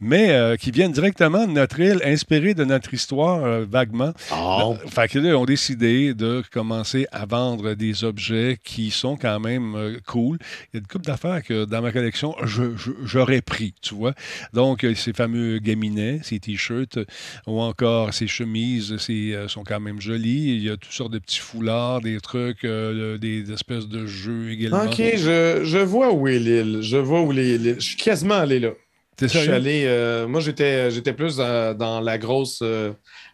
mais 0.00 0.30
euh, 0.30 0.56
qui 0.56 0.70
viennent 0.70 0.92
directement 0.92 1.46
de 1.46 1.52
notre 1.52 1.78
île, 1.80 2.00
inspirés 2.04 2.54
de 2.54 2.64
notre 2.64 2.94
histoire 2.94 3.44
euh, 3.44 3.64
vaguement. 3.68 4.12
Euh, 4.32 4.88
Fait 4.88 5.08
que 5.08 5.18
là, 5.18 5.28
ils 5.30 5.34
ont 5.34 5.44
décidé 5.44 6.14
de 6.14 6.42
commencer 6.50 7.06
à 7.12 7.26
vendre 7.26 7.74
des 7.74 8.04
objets 8.04 8.58
qui 8.64 8.90
sont 8.90 9.16
quand 9.16 9.40
même 9.40 9.74
euh, 9.74 9.98
cool. 10.06 10.38
Il 10.72 10.74
y 10.74 10.76
a 10.76 10.80
une 10.80 10.86
couple 10.86 11.04
d'affaires 11.06 11.42
que 11.42 11.64
dans 11.64 11.82
ma 11.82 11.92
collection, 11.92 12.34
je- 12.44 12.76
je- 12.76 12.90
j'aurais 13.04 13.42
pris, 13.42 13.74
tu 13.82 13.94
vois. 13.94 14.14
Donc, 14.52 14.86
ces 14.94 15.12
fameux 15.12 15.58
gaminets, 15.58 16.05
ces 16.22 16.38
t-shirts, 16.40 16.98
ou 17.46 17.60
encore 17.60 18.12
ces 18.14 18.26
chemises, 18.26 18.96
euh, 19.10 19.48
sont 19.48 19.64
quand 19.64 19.80
même 19.80 20.00
jolies. 20.00 20.56
Il 20.56 20.62
y 20.62 20.70
a 20.70 20.76
toutes 20.76 20.92
sortes 20.92 21.12
de 21.12 21.18
petits 21.18 21.38
foulards, 21.40 22.00
des 22.00 22.20
trucs, 22.20 22.64
euh, 22.64 23.18
des 23.18 23.50
espèces 23.52 23.88
de 23.88 24.06
jeux 24.06 24.50
également. 24.50 24.84
Ok, 24.84 24.96
je, 24.98 25.60
je 25.64 25.78
vois 25.78 26.12
où 26.12 26.28
est 26.28 26.38
l'île. 26.38 26.78
Je 26.82 26.96
vois 26.96 27.22
où 27.22 27.32
est 27.32 27.58
l'île. 27.58 27.76
Je 27.78 27.84
suis 27.84 27.96
quasiment 27.96 28.34
allé 28.34 28.60
là. 28.60 28.70
T'es 29.16 29.28
Je 29.28 29.38
suis 29.38 29.48
allé. 29.48 29.84
euh, 29.86 30.28
moi, 30.28 30.40
j'étais, 30.42 30.90
j'étais 30.90 31.14
plus 31.14 31.36
dans 31.36 32.00
la 32.02 32.18
grosse. 32.18 32.62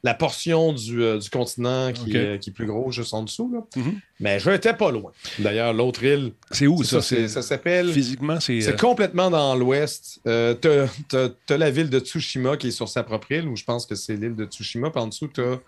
Euh, 0.04 0.08
la 0.08 0.14
portion 0.14 0.72
du, 0.72 1.02
euh, 1.02 1.18
du 1.18 1.30
continent 1.30 1.92
qui, 1.92 2.16
est- 2.16 2.38
qui 2.40 2.50
est 2.50 2.52
plus 2.52 2.66
gros, 2.66 2.90
juste 2.90 3.14
en 3.14 3.22
dessous. 3.22 3.50
Là. 3.52 3.60
Mhm. 3.80 4.00
Mais 4.20 4.38
je 4.40 4.50
n'étais 4.50 4.74
pas 4.74 4.90
loin. 4.90 5.12
D'ailleurs, 5.38 5.72
l'autre 5.72 6.02
île. 6.04 6.32
C'est 6.50 6.66
où 6.66 6.82
ça? 6.82 7.00
ça 7.00 7.42
s'appelle. 7.42 7.92
Physiquement, 7.92 8.40
c'est. 8.40 8.60
C'est 8.60 8.72
euh, 8.74 8.76
complètement 8.76 9.30
dans 9.30 9.54
l'ouest. 9.54 10.20
Euh, 10.26 10.54
t'as, 10.54 10.86
t'as- 11.08 11.30
t'as 11.46 11.56
la 11.56 11.70
ville 11.70 11.90
de 11.90 11.98
Tsushima 12.00 12.56
qui 12.56 12.68
est 12.68 12.72
sur 12.72 12.88
sa 12.88 13.02
propre 13.02 13.30
île, 13.32 13.48
où 13.48 13.56
je 13.56 13.64
pense 13.64 13.86
que 13.86 13.94
c'est 13.94 14.16
l'île 14.16 14.36
de 14.36 14.44
Tsushima. 14.44 14.90
Puis 14.90 15.00
en 15.00 15.06
dessous, 15.06 15.28
t'as 15.28 15.58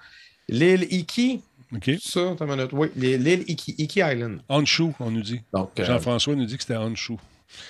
l'île 0.49 0.87
Iki. 0.91 1.41
OK. 1.75 1.91
Ça, 2.03 2.21
une 2.21 2.47
minute. 2.47 2.71
Oui, 2.73 2.89
l'île 2.97 3.45
Iki, 3.49 3.75
Iki 3.79 4.01
Island. 4.01 4.41
Honshu, 4.49 4.91
on 5.01 5.11
nous 5.11 5.23
dit. 5.23 5.41
Donc, 5.53 5.71
euh, 5.81 5.85
Jean-François 5.85 6.35
nous 6.37 6.45
dit 6.45 6.57
que 6.57 6.63
c'était 6.63 6.77
Honshu. 6.77 7.15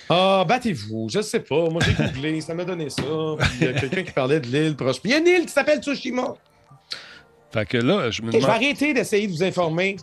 Ah, 0.09 0.43
battez-vous, 0.47 1.09
je 1.11 1.21
sais 1.21 1.39
pas. 1.39 1.69
Moi, 1.69 1.79
j'ai 1.85 1.93
googlé, 1.93 2.41
ça 2.41 2.53
m'a 2.55 2.65
donné 2.65 2.89
ça. 2.89 3.03
Puis 3.39 3.49
il 3.61 3.65
y 3.65 3.69
a 3.69 3.73
quelqu'un 3.73 4.03
qui 4.03 4.11
parlait 4.11 4.39
de 4.39 4.47
l'île 4.47 4.75
proche. 4.75 4.99
Puis 4.99 5.11
il 5.11 5.13
y 5.13 5.15
a 5.15 5.19
une 5.19 5.27
île 5.27 5.45
qui 5.45 5.51
s'appelle 5.53 5.79
Tsushima. 5.81 6.35
Fait 7.55 7.65
que 7.65 7.77
là, 7.77 8.11
je 8.11 8.21
me 8.21 8.27
Ok, 8.27 8.41
je 8.41 8.45
vais 8.45 8.51
arrêter 8.51 8.93
d'essayer 8.93 9.27
de 9.27 9.31
vous 9.31 9.43
informer. 9.43 9.95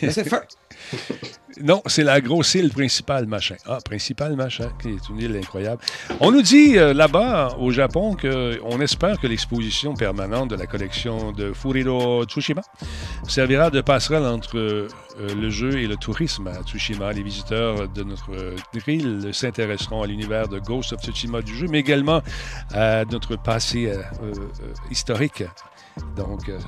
Faire. 0.00 0.42
Non, 1.62 1.82
c'est 1.86 2.02
la 2.02 2.20
grosse 2.20 2.54
île 2.54 2.70
principale, 2.70 3.26
machin. 3.26 3.54
Ah, 3.66 3.78
principale, 3.84 4.34
machin, 4.34 4.72
qui 4.82 4.88
est 4.88 5.08
une 5.08 5.20
île 5.20 5.36
incroyable. 5.36 5.80
On 6.18 6.32
nous 6.32 6.42
dit 6.42 6.76
euh, 6.76 6.92
là-bas, 6.92 7.56
au 7.60 7.70
Japon, 7.70 8.16
qu'on 8.20 8.80
espère 8.80 9.20
que 9.20 9.28
l'exposition 9.28 9.94
permanente 9.94 10.50
de 10.50 10.56
la 10.56 10.66
collection 10.66 11.30
de 11.30 11.52
Furiro 11.52 12.24
Tsushima 12.24 12.62
servira 13.28 13.70
de 13.70 13.80
passerelle 13.80 14.24
entre 14.24 14.58
euh, 14.58 14.88
le 15.18 15.48
jeu 15.48 15.78
et 15.78 15.86
le 15.86 15.96
tourisme 15.96 16.48
à 16.48 16.62
Tsushima. 16.64 17.12
Les 17.12 17.22
visiteurs 17.22 17.88
de 17.88 18.02
notre 18.02 18.32
euh, 18.34 18.56
île 18.88 19.28
s'intéresseront 19.32 20.02
à 20.02 20.08
l'univers 20.08 20.48
de 20.48 20.58
Ghost 20.58 20.92
of 20.92 21.02
Tsushima 21.02 21.40
du 21.40 21.54
jeu, 21.56 21.68
mais 21.70 21.78
également 21.78 22.20
à 22.72 23.04
notre 23.04 23.36
passé 23.36 23.92
euh, 23.92 24.02
historique. 24.90 25.44
Donc, 26.16 26.48
euh, 26.48 26.58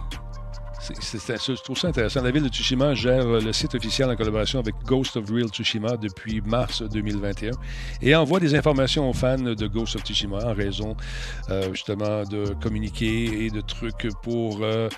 Je 0.88 1.62
trouve 1.62 1.78
ça 1.78 1.88
intéressant. 1.88 2.22
La 2.22 2.30
ville 2.30 2.42
de 2.42 2.48
Tsushima 2.48 2.94
gère 2.94 3.26
euh, 3.26 3.40
le 3.40 3.52
site 3.52 3.74
officiel 3.74 4.08
en 4.08 4.16
collaboration 4.16 4.60
avec 4.60 4.74
Ghost 4.84 5.16
of 5.16 5.28
Real 5.30 5.48
Tsushima 5.48 5.96
depuis 5.96 6.40
mars 6.40 6.82
2021 6.82 7.50
et 8.02 8.14
envoie 8.14 8.38
des 8.38 8.54
informations 8.54 9.08
aux 9.08 9.12
fans 9.12 9.38
de 9.38 9.66
Ghost 9.66 9.96
of 9.96 10.02
Tsushima 10.02 10.38
en 10.44 10.54
raison 10.54 10.96
euh, 11.50 11.72
justement 11.72 12.22
de 12.24 12.54
communiquer 12.62 13.46
et 13.46 13.50
de 13.50 13.60
trucs 13.60 14.08
pour 14.22 14.60
euh, 14.62 14.88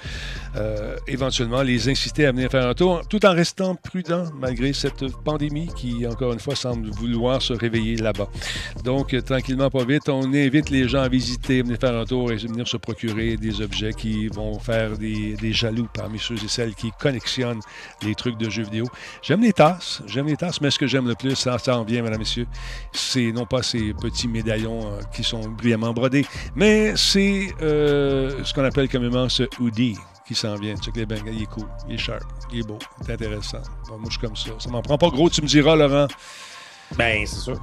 éventuellement 1.07 1.63
les 1.63 1.89
inciter 1.89 2.27
à 2.27 2.33
venir 2.33 2.51
faire 2.51 2.67
un 2.67 2.75
tour 2.75 3.07
tout 3.09 3.25
en 3.25 3.33
restant 3.33 3.75
prudent 3.75 4.25
malgré 4.39 4.73
cette 4.73 5.07
pandémie 5.25 5.69
qui, 5.77 6.07
encore 6.07 6.33
une 6.33 6.41
fois, 6.41 6.55
semble 6.55 6.91
vouloir 6.91 7.41
se 7.41 7.53
réveiller 7.53 7.97
là-bas. 7.97 8.29
Donc, 8.85 9.17
tranquillement, 9.25 9.71
pas 9.71 9.85
vite, 9.85 10.09
on 10.09 10.33
invite 10.35 10.71
les 10.71 10.89
gens 10.89 11.03
à 11.03 11.09
visiter, 11.09 11.63
venir 11.63 11.79
faire 11.81 11.97
un 11.97 12.05
tour 12.05 12.31
et 12.33 12.37
venir 12.37 12.67
se 12.69 12.77
procurer 12.77 13.37
des 13.37 13.61
objets 13.61 13.93
qui 13.93 14.29
vont 14.29 14.59
faire 14.59 14.97
des, 14.99 15.35
des 15.35 15.53
jaloux 15.53 15.78
parmi 15.87 16.19
ceux 16.19 16.35
et 16.43 16.49
celles 16.49 16.75
qui 16.75 16.93
collectionnent 16.99 17.61
les 18.03 18.15
trucs 18.15 18.37
de 18.37 18.49
jeux 18.51 18.65
vidéo. 18.65 18.87
J'aime 19.23 19.43
les 19.43 19.53
tasses, 19.53 20.03
j'aime 20.07 20.27
les 20.27 20.37
tasses, 20.37 20.61
mais 20.61 20.71
ce 20.71 20.79
que 20.79 20.87
j'aime 20.87 21.07
le 21.07 21.15
plus, 21.15 21.35
ça, 21.35 21.57
en 21.69 21.85
vient, 21.85 22.03
mesdames, 22.03 22.19
messieurs, 22.19 22.47
c'est 22.93 23.33
non 23.33 23.47
pas 23.47 23.63
ces 23.63 23.93
petits 23.95 24.29
médaillons 24.29 24.93
euh, 24.93 25.01
qui 25.13 25.23
sont 25.23 25.41
brillamment 25.49 25.93
brodés, 25.93 26.27
mais 26.55 26.95
c'est 26.97 27.49
euh, 27.63 28.45
ce 28.45 28.55
qu'on 28.55 28.65
appelle 28.65 28.89
communément 28.89 29.29
ce 29.29 29.45
hoodie 29.61 29.97
qui 30.27 30.35
s'en 30.35 30.55
vient. 30.57 30.77
Check 30.77 30.97
les 30.97 31.07
bangles, 31.07 31.31
il 31.33 31.43
est 31.43 31.47
cool, 31.47 31.67
il 31.89 31.95
est 31.95 31.99
sharp, 31.99 32.23
il 32.53 32.61
est 32.61 32.63
beau, 32.63 32.79
il 33.03 33.11
est 33.11 33.15
intéressant. 33.15 33.63
Bon, 33.89 33.99
moi, 33.99 34.07
je 34.07 34.19
suis 34.19 34.21
comme 34.21 34.37
ça. 34.37 34.51
Ça 34.59 34.71
m'en 34.71 34.83
prend 34.83 34.99
pas 34.99 35.09
gros, 35.09 35.31
tu 35.31 35.41
me 35.43 35.47
diras, 35.47 35.75
Laurent. 35.75 36.07
Ben, 36.97 37.27
c'est 37.27 37.37
sûr. 37.41 37.61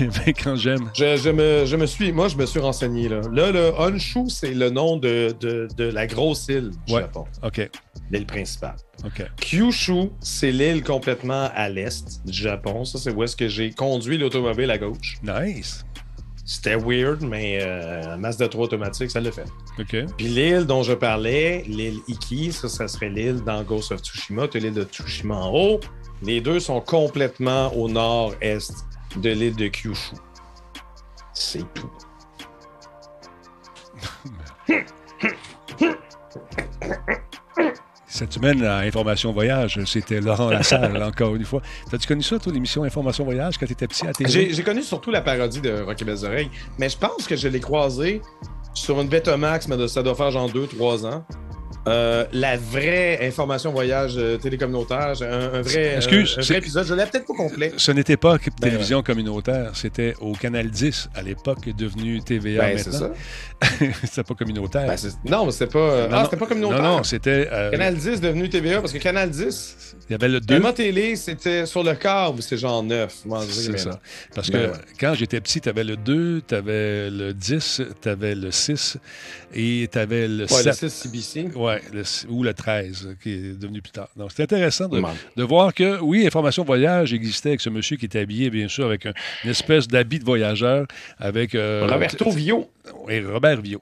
Mais 0.00 0.32
quand 0.44 0.56
j'aime. 0.56 0.90
Je, 0.94 1.16
je 1.16 1.30
me, 1.30 1.64
je 1.66 1.76
me 1.76 1.86
suis, 1.86 2.12
moi, 2.12 2.28
je 2.28 2.36
me 2.36 2.46
suis 2.46 2.60
renseigné. 2.60 3.08
Là, 3.08 3.20
là 3.30 3.52
le 3.52 3.72
Honshu, 3.78 4.28
c'est 4.28 4.54
le 4.54 4.70
nom 4.70 4.96
de, 4.96 5.34
de, 5.38 5.68
de 5.76 5.84
la 5.84 6.06
grosse 6.06 6.48
île 6.48 6.70
du 6.86 6.94
Ouais. 6.94 7.02
Japon, 7.02 7.26
OK, 7.42 7.70
l'île 8.10 8.26
principale. 8.26 8.76
OK. 9.04 9.22
Kyushu, 9.36 10.10
c'est 10.20 10.50
l'île 10.52 10.82
complètement 10.82 11.50
à 11.54 11.68
l'est 11.68 12.24
du 12.26 12.32
Japon. 12.32 12.84
Ça, 12.84 12.98
c'est 12.98 13.12
où 13.12 13.22
est-ce 13.22 13.36
que 13.36 13.48
j'ai 13.48 13.70
conduit 13.70 14.16
l'automobile 14.18 14.70
à 14.70 14.78
gauche. 14.78 15.18
Nice. 15.22 15.84
C'était 16.48 16.76
weird, 16.76 17.22
mais 17.22 17.58
euh, 17.60 18.16
masse 18.16 18.36
de 18.36 18.46
3 18.46 18.66
automatique, 18.66 19.10
ça 19.10 19.20
le 19.20 19.32
fait. 19.32 19.46
OK. 19.80 19.96
Puis 20.16 20.28
l'île 20.28 20.64
dont 20.64 20.84
je 20.84 20.92
parlais, 20.92 21.64
l'île 21.66 21.98
Iki, 22.06 22.52
ça, 22.52 22.68
ça 22.68 22.86
serait 22.86 23.08
l'île 23.08 23.42
dans 23.42 23.64
Ghost 23.64 23.90
of 23.90 24.00
Tsushima. 24.00 24.46
Tu 24.46 24.60
l'île 24.60 24.72
de 24.72 24.84
Tsushima 24.84 25.34
en 25.34 25.52
haut. 25.52 25.80
Les 26.22 26.40
deux 26.40 26.60
sont 26.60 26.80
complètement 26.80 27.74
au 27.74 27.88
nord-est 27.88 28.86
de 29.16 29.30
l'île 29.30 29.56
de 29.56 29.66
Kyushu. 29.66 30.14
C'est 31.34 31.64
tout. 31.74 31.90
Cette 38.08 38.32
semaine, 38.32 38.62
à 38.64 38.78
Information 38.78 39.32
Voyage, 39.32 39.80
c'était 39.84 40.20
Laurent 40.20 40.48
Lassalle, 40.50 41.02
encore 41.02 41.34
une 41.34 41.44
fois. 41.44 41.60
T'as-tu 41.90 42.06
connu 42.06 42.22
ça, 42.22 42.38
toi, 42.38 42.52
l'émission 42.52 42.84
Information 42.84 43.24
Voyage, 43.24 43.58
quand 43.58 43.66
t'étais 43.66 43.88
petit 43.88 44.06
à 44.06 44.12
TV? 44.12 44.52
J'ai 44.52 44.62
connu 44.62 44.82
surtout 44.82 45.10
la 45.10 45.20
parodie 45.22 45.60
de 45.60 45.82
Rocky 45.82 46.04
Belles 46.04 46.24
Oreilles, 46.24 46.50
mais 46.78 46.88
je 46.88 46.96
pense 46.96 47.26
que 47.26 47.34
je 47.34 47.48
l'ai 47.48 47.58
croisé 47.60 48.22
sur 48.74 49.00
une 49.00 49.08
Betamax, 49.08 49.66
mais 49.68 49.76
de- 49.76 49.86
ça 49.88 50.02
doit 50.02 50.14
faire 50.14 50.30
genre 50.30 50.48
2-3 50.50 51.04
ans. 51.06 51.24
Euh, 51.86 52.24
la 52.32 52.56
vraie 52.56 53.26
information 53.26 53.70
voyage 53.72 54.14
euh, 54.16 54.36
télécommunautaire, 54.38 55.12
un, 55.22 55.54
un 55.58 55.62
vrai, 55.62 55.96
Excuse, 55.96 56.34
un- 56.36 56.40
un 56.40 56.42
c'est- 56.42 56.52
vrai 56.54 56.58
épisode. 56.58 56.86
Je 56.86 56.94
l'ai 56.94 57.06
peut-être 57.06 57.26
pas 57.26 57.34
complet. 57.34 57.72
Ce 57.76 57.92
n'était 57.92 58.16
pas 58.16 58.38
Ben 58.38 58.50
télévision 58.60 59.02
communautaire, 59.02 59.70
c'était 59.74 60.14
au 60.20 60.32
Canal 60.32 60.68
10 60.70 61.08
à 61.14 61.22
l'époque, 61.22 61.68
devenu 61.76 62.20
TVA 62.22 62.62
Ben, 62.62 62.78
c'est 62.78 62.92
ça. 62.92 63.10
c'était 64.04 64.22
pas 64.24 64.34
communautaire. 64.34 64.86
Ben, 64.86 64.96
c'est- 64.96 65.16
non, 65.24 65.46
mais 65.46 65.52
c'était 65.52 65.66
pas. 65.72 65.78
euh, 65.78 66.08
Non, 66.08 66.12
ah, 66.12 66.18
non. 66.18 66.24
c'était 66.24 66.36
pas 66.36 66.46
communautaire. 66.46 66.82
Non, 66.82 66.96
non, 66.98 67.02
c'était. 67.04 67.48
euh, 67.52 67.70
Canal 67.70 67.94
10 67.96 68.20
devenu 68.20 68.48
TVA 68.48 68.80
parce 68.80 68.92
que 68.92 68.98
Canal 68.98 69.30
10, 69.30 69.96
il 70.08 70.12
y 70.12 70.14
avait 70.14 70.28
le 70.28 70.40
2. 70.40 70.56
Emma 70.56 70.72
Télé, 70.72 71.16
c'était 71.16 71.66
sur 71.66 71.82
le 71.84 71.94
câble, 71.94 72.42
c'était 72.42 72.56
genre 72.58 72.82
9. 72.82 73.14
Moi, 73.26 73.40
je 73.48 73.60
dirais 73.60 73.78
C'est 73.78 73.84
ça. 73.90 74.00
Parce 74.34 74.50
que 74.50 74.56
ouais. 74.56 74.72
quand 74.98 75.14
j'étais 75.14 75.40
petit, 75.40 75.60
tu 75.60 75.68
avais 75.68 75.84
le 75.84 75.96
2, 75.96 76.42
tu 76.46 76.54
avais 76.54 77.10
le 77.10 77.32
10, 77.32 77.82
tu 78.02 78.08
avais 78.08 78.34
le 78.34 78.50
6 78.50 78.96
et 79.54 79.88
tu 79.90 79.98
avais 79.98 80.26
le 80.28 80.44
Ouais, 80.46 80.62
le 80.64 80.72
7. 80.72 80.74
6 80.74 80.90
CBC. 80.90 81.48
Ouais, 81.54 81.75
le 81.92 82.02
ou 82.28 82.42
le 82.42 82.54
13, 82.54 83.16
qui 83.22 83.32
est 83.32 83.58
devenu 83.60 83.80
plus 83.82 83.92
tard. 83.92 84.08
Donc, 84.16 84.30
c'est 84.34 84.42
intéressant 84.42 84.88
de, 84.88 85.42
voir 85.42 85.72
que, 85.74 86.00
oui, 86.00 86.26
Information 86.26 86.64
Voyage 86.64 87.12
existait 87.12 87.50
avec 87.50 87.60
ce 87.60 87.70
monsieur 87.70 87.96
qui 87.96 88.06
était 88.06 88.20
habillé, 88.20 88.50
bien 88.50 88.68
sûr, 88.68 88.86
avec 88.86 89.06
un- 89.06 89.12
une 89.44 89.50
espèce 89.50 89.86
d'habit 89.88 90.18
de 90.18 90.24
voyageur, 90.24 90.86
avec... 91.18 91.54
euh, 91.54 91.86
Roberto 91.88 92.30
Vio. 92.30 92.70
Oui, 93.06 93.20
Robert 93.24 93.60
Vio. 93.60 93.80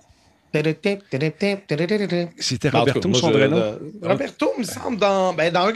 C'était 2.38 2.70
cas, 2.70 2.78
Roberto, 2.80 3.08
moi, 3.08 3.18
son 3.18 3.28
je- 3.28 3.32
vrai 3.32 3.48
nom? 3.48 3.78
Roberto, 4.02 4.50
il 4.56 4.60
me 4.60 4.66
semble, 4.66 4.96
dans, 4.98 5.32
ben, 5.34 5.52
dans 5.52 5.66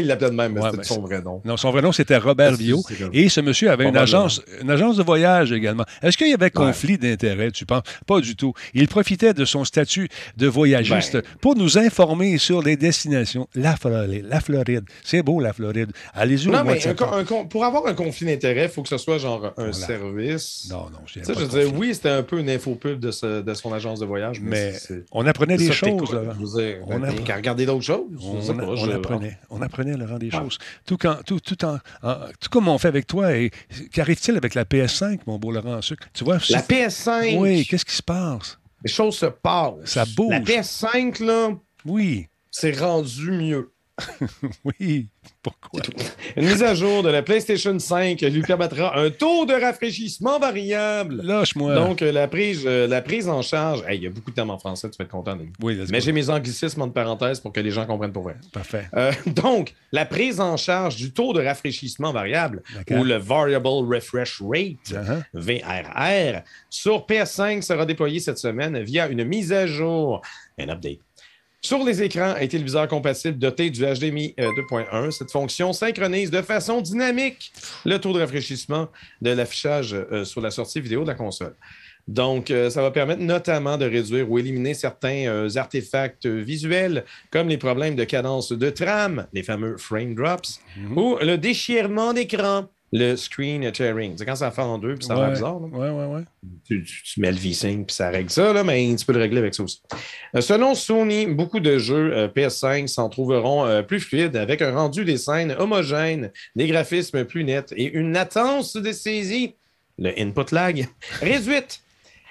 il 0.00 0.06
l'appelait 0.06 0.30
de 0.30 0.34
même, 0.34 0.52
mais 0.52 0.60
Ouais, 0.60 0.66
c'était 0.70 0.76
ben, 0.78 0.82
son 0.84 1.00
vrai 1.00 1.20
nom. 1.22 1.40
Non, 1.44 1.56
son 1.56 1.70
vrai 1.70 1.82
nom, 1.82 1.92
c'était 1.92 2.16
Robert 2.16 2.52
comme- 2.98 3.10
Et 3.12 3.28
ce 3.28 3.40
monsieur 3.40 3.70
avait 3.70 3.88
une 3.88 3.96
agence, 3.96 4.42
une 4.62 4.70
agence 4.70 4.96
de 4.96 5.02
voyage 5.02 5.52
également. 5.52 5.84
Est-ce 6.02 6.16
qu'il 6.16 6.28
y 6.28 6.34
avait 6.34 6.50
conflit 6.50 6.98
d'intérêt, 6.98 7.50
tu 7.50 7.66
penses? 7.66 7.82
Pas 8.06 8.20
du 8.20 8.36
tout. 8.36 8.52
Il 8.74 8.88
profitait 8.88 9.34
de 9.34 9.44
son 9.44 9.64
statut 9.64 10.08
de 10.36 10.46
voyagiste 10.46 11.14
Ben. 11.14 11.22
pour 11.40 11.56
nous 11.56 11.78
informer 11.78 12.38
sur 12.38 12.62
les 12.62 12.76
destinations. 12.76 13.48
La 13.54 13.76
Floride. 13.76 14.26
La 14.28 14.40
Floride. 14.40 14.84
C'est 15.04 15.22
beau, 15.22 15.40
la 15.40 15.52
Floride. 15.52 15.90
Allez-y 16.14 16.48
Non, 16.48 16.64
mais 16.64 16.86
un, 16.86 16.90
un 16.90 17.24
pour 17.44 17.64
avoir 17.64 17.86
un 17.86 17.94
conflit 17.94 18.26
d'intérêt, 18.26 18.64
il 18.64 18.68
faut 18.68 18.82
que 18.82 18.88
ce 18.88 18.98
soit 18.98 19.18
genre 19.18 19.52
un 19.56 19.72
service. 19.72 20.68
Non, 20.70 20.86
non, 20.92 20.98
je 21.06 21.20
pas 21.20 21.40
je 21.40 21.46
conflit. 21.62 21.78
oui, 21.78 21.94
c'était 21.94 22.08
un 22.10 22.22
peu 22.22 22.38
une 22.38 22.50
infopub 22.50 22.98
de, 22.98 23.10
ce- 23.10 23.40
de 23.42 23.54
son 23.54 23.72
agence 23.72 24.00
de 24.00 24.06
voyage, 24.06 24.27
mais, 24.40 24.74
on 25.12 25.26
apprenait 25.26 25.56
des 25.56 25.72
choses, 25.72 26.14
On 26.86 27.00
qu'à 27.24 27.36
regarder 27.36 27.66
d'autres 27.66 27.84
choses. 27.84 28.04
On, 28.22 28.40
Je 28.40 28.46
sais 28.46 28.54
pas, 28.54 28.64
on 28.64 28.76
je- 28.76 28.90
apprenait, 28.92 29.38
on 29.50 29.62
apprenait, 29.62 29.96
Laurent, 29.96 30.18
des 30.18 30.26
Ouais. 30.26 30.38
choses. 30.38 30.58
Tout, 30.86 30.96
quand, 30.96 31.16
tout, 31.26 31.40
tout, 31.40 31.64
en, 31.64 31.78
en- 32.02 32.14
tout 32.40 32.48
comme 32.50 32.68
on 32.68 32.78
fait 32.78 32.88
avec 32.88 33.06
toi. 33.06 33.34
Et 33.36 33.50
qu'arrive-t-il 33.92 34.36
avec 34.36 34.54
la 34.54 34.64
PS5, 34.64 35.20
mon 35.26 35.38
beau 35.38 35.50
Laurent 35.52 35.74
en 35.76 35.82
sucre? 35.82 36.06
Tu 36.12 36.24
vois, 36.24 36.34
La 36.34 36.40
c'est- 36.40 36.68
PS5, 36.68 37.36
Oui, 37.38 37.66
qu'est-ce 37.66 37.84
qui 37.84 37.94
se 37.96 38.02
passe? 38.02 38.58
les 38.84 38.90
choses 38.90 39.16
se 39.16 39.26
passent. 39.26 39.74
Ça 39.84 40.04
bouge. 40.16 40.30
La 40.30 40.40
PS5, 40.40 41.18
là, 41.24 41.50
Oui, 41.84 42.26
c'est 42.50 42.78
rendu 42.78 43.30
mieux. 43.30 43.72
oui. 44.64 45.08
Pourquoi? 45.42 45.80
Une 46.36 46.46
mise 46.46 46.62
à 46.62 46.74
jour 46.74 47.02
de 47.02 47.08
la 47.08 47.22
PlayStation 47.22 47.78
5 47.78 48.20
lui 48.22 48.42
permettra 48.42 48.98
un 48.98 49.10
taux 49.10 49.46
de 49.46 49.52
rafraîchissement 49.54 50.38
variable. 50.38 51.20
Lâche-moi. 51.22 51.74
Donc, 51.74 52.02
euh, 52.02 52.12
la 52.12 52.28
prise, 52.28 52.62
euh, 52.66 52.86
la 52.86 53.02
prise 53.02 53.28
en 53.28 53.42
charge. 53.42 53.82
Hey, 53.86 53.98
Il 53.98 54.04
y 54.04 54.06
a 54.06 54.10
beaucoup 54.10 54.30
de 54.30 54.34
termes 54.36 54.50
en 54.50 54.58
français, 54.58 54.88
tu 54.90 54.96
vas 54.98 55.04
être 55.04 55.10
content. 55.10 55.36
Denis. 55.36 55.50
oui, 55.62 55.78
Mais 55.90 56.00
j'ai 56.00 56.12
mes 56.12 56.30
anglicismes 56.30 56.82
entre 56.82 56.92
parenthèses 56.94 57.40
pour 57.40 57.52
que 57.52 57.60
les 57.60 57.70
gens 57.70 57.86
comprennent 57.86 58.12
pour 58.12 58.22
vrai. 58.24 58.36
Parfait. 58.52 58.88
Euh, 58.94 59.12
donc, 59.26 59.74
la 59.92 60.04
prise 60.06 60.40
en 60.40 60.56
charge 60.56 60.96
du 60.96 61.12
taux 61.12 61.32
de 61.32 61.42
rafraîchissement 61.42 62.12
variable, 62.12 62.62
ou 62.90 63.04
le 63.04 63.16
Variable 63.16 63.68
Refresh 63.94 64.40
Rate, 64.42 64.76
Uh-huh. 64.88 65.22
VRR, 65.34 66.42
sur 66.70 67.06
PS5 67.06 67.62
sera 67.62 67.84
déployé 67.86 68.20
cette 68.20 68.38
semaine 68.38 68.80
via 68.82 69.08
une 69.08 69.24
mise 69.24 69.52
à 69.52 69.66
jour, 69.66 70.22
un 70.58 70.68
update. 70.68 70.98
Sur 71.60 71.82
les 71.84 72.02
écrans 72.04 72.36
et 72.36 72.46
téléviseurs 72.46 72.86
compatibles 72.86 73.38
dotés 73.38 73.70
du 73.70 73.82
HDMI 73.82 74.34
euh, 74.38 74.50
2.1, 74.70 75.10
cette 75.10 75.32
fonction 75.32 75.72
synchronise 75.72 76.30
de 76.30 76.40
façon 76.40 76.80
dynamique 76.80 77.52
le 77.84 77.98
taux 77.98 78.12
de 78.12 78.20
rafraîchissement 78.20 78.88
de 79.22 79.30
l'affichage 79.30 79.92
euh, 79.92 80.24
sur 80.24 80.40
la 80.40 80.52
sortie 80.52 80.80
vidéo 80.80 81.02
de 81.02 81.08
la 81.08 81.14
console. 81.14 81.56
Donc, 82.08 82.50
euh, 82.50 82.70
ça 82.70 82.80
va 82.80 82.90
permettre 82.90 83.20
notamment 83.20 83.76
de 83.76 83.84
réduire 83.84 84.30
ou 84.30 84.38
éliminer 84.38 84.72
certains 84.72 85.26
euh, 85.26 85.56
artefacts 85.56 86.26
visuels, 86.26 87.04
comme 87.30 87.48
les 87.48 87.58
problèmes 87.58 87.96
de 87.96 88.04
cadence 88.04 88.50
de 88.50 88.70
trame, 88.70 89.26
les 89.34 89.42
fameux 89.42 89.76
frame 89.76 90.14
drops, 90.14 90.60
ou 90.96 91.18
le 91.20 91.36
déchirement 91.36 92.14
d'écran, 92.14 92.66
le 92.92 93.16
screen 93.16 93.70
tearing. 93.70 94.14
C'est 94.16 94.24
quand 94.24 94.36
ça 94.36 94.50
fait 94.50 94.62
en 94.62 94.78
deux, 94.78 94.94
puis 94.94 95.04
ça 95.06 95.12
a 95.12 95.16
l'air 95.16 95.26
ouais. 95.26 95.32
bizarre. 95.34 95.60
là 95.60 95.66
Ouais, 95.66 95.90
ouais, 95.90 96.14
ouais. 96.16 96.22
tu, 96.66 96.82
tu- 96.82 97.02
tu 97.02 97.20
mets 97.20 97.30
le 97.32 97.36
V-Sync 97.38 97.86
puis 97.86 97.94
ça 97.94 98.08
règle 98.08 98.30
ça, 98.30 98.52
là, 98.52 98.64
mais 98.64 98.94
tu 98.96 99.04
peux 99.04 99.12
le 99.12 99.18
régler 99.20 99.38
avec 99.40 99.54
ça 99.54 99.62
aussi. 99.62 99.82
Euh, 100.34 100.40
selon 100.40 100.74
Sony, 100.74 101.26
beaucoup 101.26 101.60
de 101.60 101.76
jeux 101.78 102.12
euh, 102.16 102.28
PS5 102.28 102.86
s'en 102.86 103.08
trouveront 103.10 103.66
euh, 103.66 103.82
plus 103.82 104.00
fluides 104.00 104.36
avec 104.36 104.62
un 104.62 104.72
rendu 104.72 105.04
des 105.04 105.18
scènes 105.18 105.54
homogène, 105.58 106.30
des 106.56 106.66
graphismes 106.66 107.24
plus 107.24 107.44
nets 107.44 107.72
et 107.76 107.84
une 107.92 108.12
latence 108.14 108.74
de 108.74 108.92
saisie, 108.92 109.54
le 109.98 110.10
input 110.18 110.54
lag, 110.54 110.86
réduite. 111.20 111.80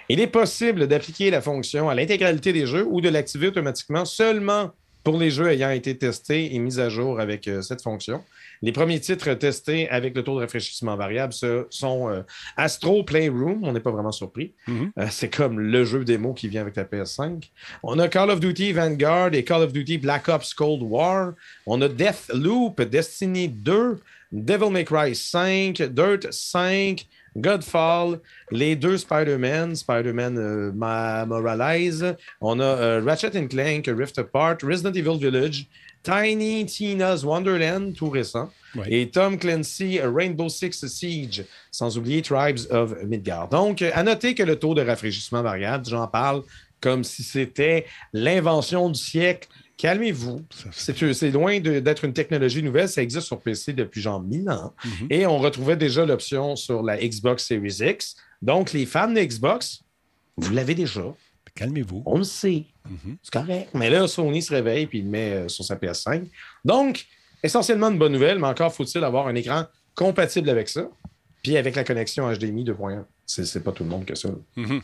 Il 0.10 0.20
est 0.22 0.28
possible 0.28 0.88
d'appliquer 0.88 1.30
la 1.30 1.42
fonction 1.42 1.90
à 1.90 1.94
l'intégralité 1.94 2.54
des 2.54 2.66
jeux 2.66 2.86
ou 2.90 3.02
de 3.02 3.10
l'activer 3.10 3.48
automatiquement 3.50 4.06
seulement 4.06 4.72
pour 5.04 5.18
les 5.20 5.30
jeux 5.30 5.52
ayant 5.52 5.70
été 5.70 5.98
testés 5.98 6.56
et 6.56 6.60
mis 6.60 6.80
à 6.80 6.90
jour 6.90 7.20
avec 7.20 7.50
cette 7.62 7.82
fonction. 7.82 8.24
Les 8.62 8.72
premiers 8.72 9.00
titres 9.00 9.34
testés 9.34 9.90
avec 9.90 10.16
le 10.16 10.24
taux 10.24 10.36
de 10.36 10.42
rafraîchissement 10.42 10.96
variable 10.96 11.34
ce 11.34 11.68
sont 11.70 12.10
euh, 12.10 12.22
Astro 12.56 13.04
Playroom, 13.04 13.64
on 13.64 13.72
n'est 13.72 13.80
pas 13.80 13.92
vraiment 13.92 14.12
surpris. 14.12 14.54
Mhm. 14.68 14.92
Euh, 14.98 15.08
c'est 15.10 15.30
comme 15.30 15.60
le 15.60 15.86
jeu 15.86 16.04
démo 16.04 16.34
qui 16.34 16.48
vient 16.48 16.62
avec 16.62 16.76
la 16.76 16.86
PS5. 16.86 17.50
On 17.84 18.00
a 18.00 18.08
Call 18.08 18.30
of 18.32 18.40
Duty 18.40 18.74
Vanguard 18.74 19.34
et 19.34 19.44
Call 19.44 19.64
of 19.64 19.74
Duty 19.74 19.98
Black 19.98 20.28
Ops 20.30 20.54
Cold 20.54 20.82
War. 20.82 21.34
On 21.66 21.82
a 21.82 21.88
Deathloop, 21.88 22.82
Destiny 22.82 23.48
2, 23.48 24.00
Devil 24.32 24.72
May 24.72 24.84
Cry 24.84 25.16
5, 25.16 25.82
Dirt 25.94 26.32
5, 26.32 27.08
Godfall, 27.38 28.20
les 28.52 28.76
deux 28.76 28.98
Spider-Man, 28.98 29.76
Spider-Man 29.76 30.38
euh, 30.38 30.72
Morales, 30.74 32.18
on 32.42 32.60
a 32.60 32.64
euh, 32.64 33.02
Ratchet 33.06 33.48
Clank, 33.48 33.86
Rift 33.88 34.18
Apart, 34.18 34.58
Resident 34.64 34.94
Evil 34.94 35.18
Village, 35.20 35.68
Tiny 36.08 36.66
Tina's 36.66 37.26
Wonderland, 37.26 37.94
tout 37.94 38.10
récent, 38.10 38.50
et 38.86 39.10
Tom 39.10 39.38
Clancy, 39.38 40.00
Rainbow 40.02 40.48
Six 40.48 40.88
Siege, 40.88 41.44
sans 41.70 41.98
oublier 41.98 42.22
Tribes 42.22 42.60
of 42.70 42.96
Midgard. 43.04 43.50
Donc, 43.50 43.82
à 43.82 44.04
noter 44.04 44.34
que 44.34 44.44
le 44.44 44.56
taux 44.58 44.74
de 44.74 44.82
rafraîchissement 44.82 45.42
variable, 45.42 45.86
j'en 45.86 46.08
parle 46.08 46.44
comme 46.80 47.04
si 47.04 47.24
c'était 47.24 47.88
l'invention 48.14 48.90
du 48.90 49.00
siècle. 49.00 49.50
Calmez-vous. 49.76 50.46
C'est 50.72 51.32
loin 51.32 51.60
d'être 51.60 52.06
une 52.06 52.14
technologie 52.14 52.64
nouvelle. 52.64 52.88
Ça 52.88 53.02
existe 53.02 53.28
sur 53.28 53.40
PC 53.40 53.74
depuis 53.74 54.00
genre 54.00 54.22
1000 54.22 54.50
ans. 54.50 54.74
Mm-hmm. 54.86 55.08
Et 55.10 55.28
on 55.28 55.38
retrouvait 55.40 55.76
déjà 55.76 56.06
l'option 56.06 56.56
sur 56.56 56.84
la 56.84 56.98
Xbox 56.98 57.46
Series 57.46 57.80
X. 57.82 58.16
Donc, 58.42 58.72
les 58.72 58.86
fans 58.86 59.12
de 59.12 59.20
Xbox, 59.20 59.84
vous 60.38 60.54
l'avez 60.54 60.74
déjà. 60.74 61.04
Calmez-vous. 61.58 62.04
On 62.06 62.20
le 62.20 62.24
sait. 62.24 62.66
Mm-hmm. 62.88 63.18
C'est 63.24 63.34
correct. 63.34 63.70
Mais 63.74 63.90
là, 63.90 64.08
Sony 64.08 64.42
se 64.42 64.54
réveille 64.54 64.84
et 64.84 64.90
il 64.94 65.06
le 65.06 65.10
met 65.10 65.32
euh, 65.32 65.48
sur 65.48 65.66
sa 65.66 65.76
PS5. 65.76 66.30
Donc, 66.64 67.08
essentiellement 67.44 67.90
une 67.90 67.98
bonne 67.98 68.14
nouvelle, 68.14 68.38
mais 68.38 68.48
encore 68.48 68.74
faut-il 68.74 69.04
avoir 69.04 69.28
un 69.28 69.36
écran 69.36 69.66
compatible 69.96 70.50
avec 70.50 70.70
ça. 70.70 70.88
Puis 71.42 71.58
avec 71.58 71.76
la 71.76 71.84
connexion 71.84 72.32
HDMI 72.32 72.64
2.1. 72.64 73.06
C'est 73.26 73.64
pas 73.64 73.72
tout 73.72 73.84
le 73.84 73.90
monde 73.90 74.06
que 74.06 74.16
ça. 74.16 74.30
Mm-hmm. 74.56 74.82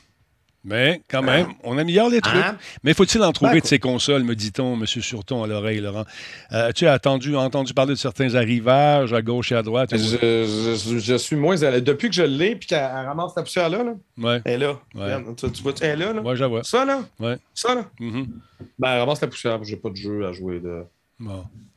Mais 0.66 1.02
quand 1.10 1.22
même, 1.22 1.48
ah. 1.50 1.56
on 1.64 1.78
améliore 1.78 2.10
les 2.10 2.22
trucs. 2.22 2.42
Ah. 2.42 2.56
Mais 2.84 2.94
faut-il 2.94 3.22
en 3.22 3.34
trouver 3.34 3.54
ben, 3.54 3.60
de 3.60 3.66
ces 3.66 3.80
consoles, 3.80 4.24
me 4.24 4.34
dit-on, 4.34 4.76
M. 4.76 4.86
Surton, 4.86 5.44
à 5.44 5.48
l'oreille, 5.48 5.82
Laurent? 5.82 6.06
Euh, 6.54 6.72
tu 6.72 6.88
as 6.88 6.94
attendu, 6.94 7.36
entendu 7.36 7.74
parler 7.74 7.94
de 7.94 8.00
certains 8.00 8.36
arrivages 8.36 9.12
à 9.12 9.22
gauche 9.22 9.52
et 9.52 9.56
à 9.56 9.62
droite? 9.62 9.90
Je, 9.94 11.18
suis 11.18 11.36
moins... 11.36 11.56
Depuis 11.58 12.10
que 12.10 12.16
je 12.16 12.24
l'ai, 12.24 12.56
puis 12.56 12.68
qu'elle 12.68 12.80
ramasse 12.80 13.34
la 13.36 13.44
poussière 13.44 13.70
là, 13.70 13.84
là 13.84 13.94
ouais. 14.18 14.42
elle 14.46 14.64
est 14.64 14.66
là. 14.66 14.80
Tu, 15.36 15.62
vois, 15.62 15.74
elle 15.82 15.90
est 15.90 16.06
là. 16.06 16.14
là. 16.14 16.22
Ouais, 16.22 16.36
je 16.38 16.46
vois. 16.46 16.64
Ça, 16.64 16.86
là? 16.86 17.02
Ouais. 17.20 17.38
Ça, 17.54 17.76
là? 17.76 17.86
Mm-hmm. 18.00 18.28
Ben, 18.80 18.92
elle 18.94 19.00
ramasse 19.00 19.22
la 19.22 19.28
poussière. 19.28 19.62
J'ai 19.64 19.76
pas 19.76 19.90
de 19.90 19.98
jeu 19.98 20.26
à 20.26 20.32
jouer. 20.32 20.62
De... 20.62 20.84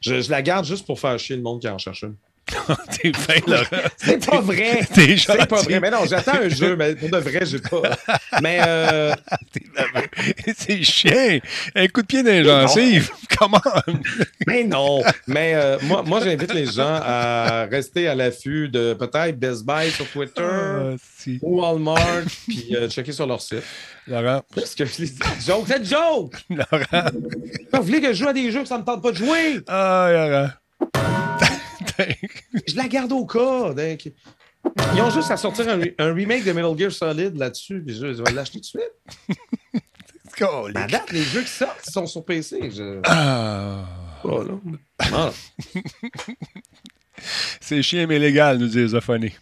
Je, 0.00 0.20
je, 0.20 0.30
la 0.30 0.42
garde 0.42 0.64
juste 0.64 0.86
pour 0.86 1.00
faire 1.00 1.18
chier 1.18 1.36
le 1.36 1.42
monde 1.42 1.60
qui 1.60 1.68
en 1.68 1.78
cherche 1.78 2.02
une. 2.02 2.14
T'es 2.90 3.12
fin, 3.12 3.40
Laurent. 3.46 3.88
C'est 3.96 4.24
pas 4.24 4.40
vrai. 4.40 4.80
C'est 4.92 5.48
pas 5.48 5.62
vrai. 5.62 5.80
Mais 5.80 5.90
non, 5.90 6.04
j'attends 6.08 6.40
un 6.40 6.48
jeu, 6.48 6.76
mais 6.76 6.94
pour 6.94 7.10
de 7.10 7.18
vrai, 7.18 7.44
j'ai 7.44 7.58
pas. 7.58 7.82
Mais 8.40 8.60
euh... 8.64 9.12
C'est 10.56 10.82
chien. 10.82 11.40
Un 11.74 11.88
coup 11.88 12.02
de 12.02 12.06
pied 12.06 12.44
gencives. 12.44 13.10
Comment? 13.38 13.60
mais 14.46 14.64
non. 14.64 15.02
Mais 15.26 15.54
euh, 15.54 15.78
moi, 15.82 16.02
moi 16.02 16.20
j'invite 16.22 16.52
les 16.54 16.66
gens 16.66 17.00
à 17.02 17.66
rester 17.70 18.08
à 18.08 18.14
l'affût 18.14 18.68
de 18.68 18.94
peut-être 18.94 19.38
Best 19.38 19.66
Buy 19.66 19.90
sur 19.90 20.08
Twitter 20.08 20.42
ah, 20.42 20.94
ou 21.42 21.60
Walmart, 21.60 22.24
puis 22.46 22.76
euh, 22.76 22.88
checker 22.88 23.12
sur 23.12 23.26
leur 23.26 23.40
site. 23.40 23.64
Laurent. 24.06 24.42
Parce 24.54 24.74
que 24.74 24.84
je 24.84 25.02
les 25.02 25.08
joke, 25.44 25.64
c'est 25.66 25.84
joke! 25.84 26.36
Laurent. 26.48 27.10
Vous 27.72 27.82
voulez 27.82 28.00
que 28.00 28.12
je 28.12 28.22
joue 28.22 28.28
à 28.28 28.32
des 28.32 28.50
jeux 28.50 28.62
que 28.62 28.68
ça 28.68 28.78
me 28.78 28.84
tente 28.84 29.02
pas 29.02 29.10
de 29.10 29.16
jouer? 29.16 29.60
Ah, 29.66 30.08
Laurent 30.12 30.48
je 32.66 32.76
la 32.76 32.88
garde 32.88 33.12
au 33.12 33.26
cas. 33.26 33.72
Ils 34.94 35.00
ont 35.00 35.10
juste 35.10 35.30
à 35.30 35.36
sortir 35.36 35.66
un, 35.68 36.12
remake 36.12 36.44
de 36.44 36.52
Metal 36.52 36.76
Gear 36.76 36.92
Solid 36.92 37.36
là-dessus, 37.36 37.82
puis 37.84 37.94
je, 37.94 38.06
vais 38.06 38.32
l'acheter 38.32 38.60
tout 38.60 38.78
de 38.78 38.82
suite. 38.82 38.92
À 40.74 40.86
date, 40.86 41.12
les 41.12 41.22
jeux 41.22 41.42
qui 41.42 41.48
sortent 41.48 41.84
sont 41.90 42.06
sur 42.06 42.24
PC. 42.24 42.70
Ah. 43.04 43.86
Oh, 44.24 44.44
ah. 45.00 45.30
C'est 47.60 47.82
chien 47.82 48.06
mais 48.06 48.18
légal, 48.18 48.58
nous 48.58 48.66
dit 48.66 48.86
Zophonie. 48.88 49.32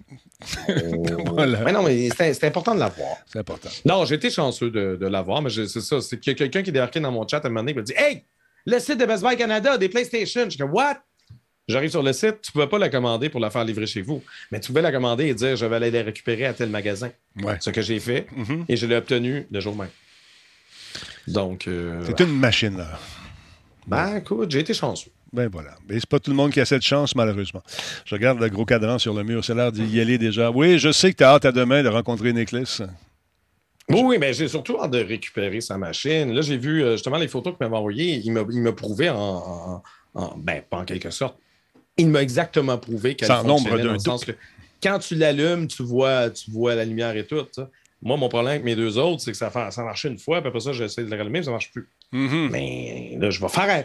Oh. 0.69 0.73
Mais 1.65 1.73
non, 1.73 1.83
mais 1.83 2.11
c'est 2.11 2.45
important 2.45 2.75
de 2.75 2.81
l'avoir. 2.81 3.17
C'est 3.27 3.39
important. 3.39 3.71
Non, 3.85 4.05
j'ai 4.05 4.17
été 4.17 4.31
chanceux 4.31 4.71
de, 4.71 4.97
de 5.01 5.07
l'avoir, 5.07 5.41
mais 5.43 5.51
c'est 5.51 5.81
ça. 5.81 6.01
C'est 6.01 6.21
qu'il 6.21 6.33
y 6.33 6.35
a 6.35 6.39
quelqu'un 6.39 6.63
qui 6.63 6.71
est 6.71 6.73
débarqué 6.73 7.01
dans 7.01 7.11
mon 7.11 7.27
chat 7.27 7.39
à 7.39 7.47
un 7.47 7.51
moment 7.51 7.61
donné 7.61 7.73
et 7.73 7.75
m'a 7.75 7.83
dit 7.83 7.95
Hey, 7.97 8.25
le 8.67 8.79
site 8.79 8.99
de 8.99 9.07
Best 9.07 9.23
Buy 9.23 9.37
Canada, 9.37 9.79
des 9.79 9.89
PlayStation. 9.89 10.49
Je 10.49 10.59
comme 10.59 10.73
What? 10.73 10.99
J'arrive 11.67 11.91
sur 11.91 12.03
le 12.03 12.13
site, 12.13 12.43
tu 12.43 12.51
ne 12.51 12.53
pouvais 12.53 12.67
pas 12.67 12.79
la 12.79 12.91
commander 12.91 13.31
pour 13.31 13.41
la 13.41 13.51
faire 13.51 13.65
livrer 13.65 13.87
chez 13.87 14.03
vous, 14.03 14.23
mais 14.53 14.61
tu 14.61 14.69
pouvais 14.69 14.83
la 14.83 14.93
commander 14.93 15.27
et 15.27 15.35
dire 15.35 15.57
je 15.57 15.65
vais 15.65 15.77
aller 15.77 15.91
la 15.91 16.03
récupérer 16.03 16.45
à 16.45 16.53
tel 16.53 16.69
magasin. 16.69 17.11
Ouais. 17.43 17.57
Ce 17.61 17.71
que 17.71 17.81
j'ai 17.81 18.01
fait 18.01 18.27
mm-hmm. 18.37 18.65
et 18.69 18.77
je 18.77 18.87
l'ai 18.87 18.97
obtenu 18.97 19.47
le 19.51 19.61
jour 19.61 19.75
même. 19.75 19.89
Donc. 21.27 21.67
Euh, 21.67 22.03
c'est 22.07 22.21
une 22.21 22.39
machine, 22.39 22.77
là. 22.77 22.99
Ben, 23.87 24.17
écoute, 24.17 24.51
j'ai 24.51 24.61
été 24.61 24.75
chanceux. 24.75 25.11
Ben 25.33 25.49
voilà. 25.51 25.75
Mais 25.89 25.99
c'est 25.99 26.09
pas 26.09 26.21
tout 26.21 26.31
le 26.31 26.37
monde 26.37 26.53
qui 26.53 26.61
a 26.61 26.65
cette 26.65 26.83
chance, 26.83 27.15
malheureusement. 27.17 27.63
Je 28.05 28.15
regarde 28.15 28.41
le 28.41 28.49
gros 28.49 28.65
cadran 28.65 28.99
sur 28.99 29.15
le 29.15 29.25
mur. 29.25 29.45
C'est 29.45 29.55
l'heure 29.55 29.73
d'y 29.73 30.01
aller 30.01 30.17
déjà. 30.17 30.51
Oui, 30.51 30.79
je 30.79 30.93
sais 30.93 31.13
que 31.13 31.19
tu 31.19 31.25
as 31.25 31.31
hâte 31.31 31.45
à 31.45 31.53
demain 31.53 31.83
de 31.83 31.89
rencontrer 31.89 32.33
Nicholas. 32.33 32.83
Oui, 33.91 34.01
oui, 34.05 34.17
mais 34.19 34.33
j'ai 34.33 34.49
surtout 34.49 34.79
hâte 34.81 34.93
de 34.93 35.03
récupérer 35.03 35.61
sa 35.61 35.77
machine. 35.77 36.33
Là, 36.33 36.41
j'ai 36.41 36.57
vu 36.57 36.83
euh, 36.83 36.93
justement 36.93 37.19
les 37.19 37.29
photos 37.29 37.55
qu'il 37.55 37.67
m'avait 37.67 37.77
envoyées. 37.77 38.23
Il 38.25 38.33
m'a 38.33 38.73
prouvé 38.73 39.11
en, 39.11 39.83
en, 40.15 40.39
Ben, 40.39 40.63
pas 40.63 40.79
en 40.79 40.85
quelque 40.85 41.11
sorte, 41.11 41.37
il 41.97 42.09
m'a 42.09 42.23
exactement 42.23 42.79
prouvé 42.79 43.15
qu'elle 43.15 43.29
fonctionnait 43.29 43.85
dans 43.85 43.93
le 43.93 43.99
sens 43.99 44.25
que 44.25 44.33
quand 44.83 44.99
tu 44.99 45.15
l'allumes, 45.15 45.67
tu 45.67 45.83
vois, 45.83 46.31
tu 46.31 46.51
vois 46.51 46.75
la 46.75 46.85
lumière 46.85 47.17
et 47.17 47.27
tout. 47.27 47.47
Moi, 48.03 48.17
mon 48.19 48.29
problème 48.29 48.53
avec 48.53 48.65
mes 48.65 48.77
deux 48.77 48.99
autres, 48.99 49.23
c'est 49.23 49.31
que 49.31 49.37
ça, 49.37 49.51
ça 49.71 49.83
marchait 49.83 50.09
une 50.09 50.19
fois, 50.19 50.41
puis 50.41 50.49
après 50.49 50.61
ça, 50.61 50.73
j'essaie 50.73 51.05
de 51.05 51.11
le 51.11 51.17
rallumer, 51.17 51.43
ça 51.43 51.51
ne 51.51 51.55
marche 51.55 51.73
plus. 51.73 51.89
Mm-hmm. 52.13 52.51
Mais 52.51 53.17
là, 53.19 53.31
je 53.31 53.41
vais 53.41 53.49
faire 53.49 53.85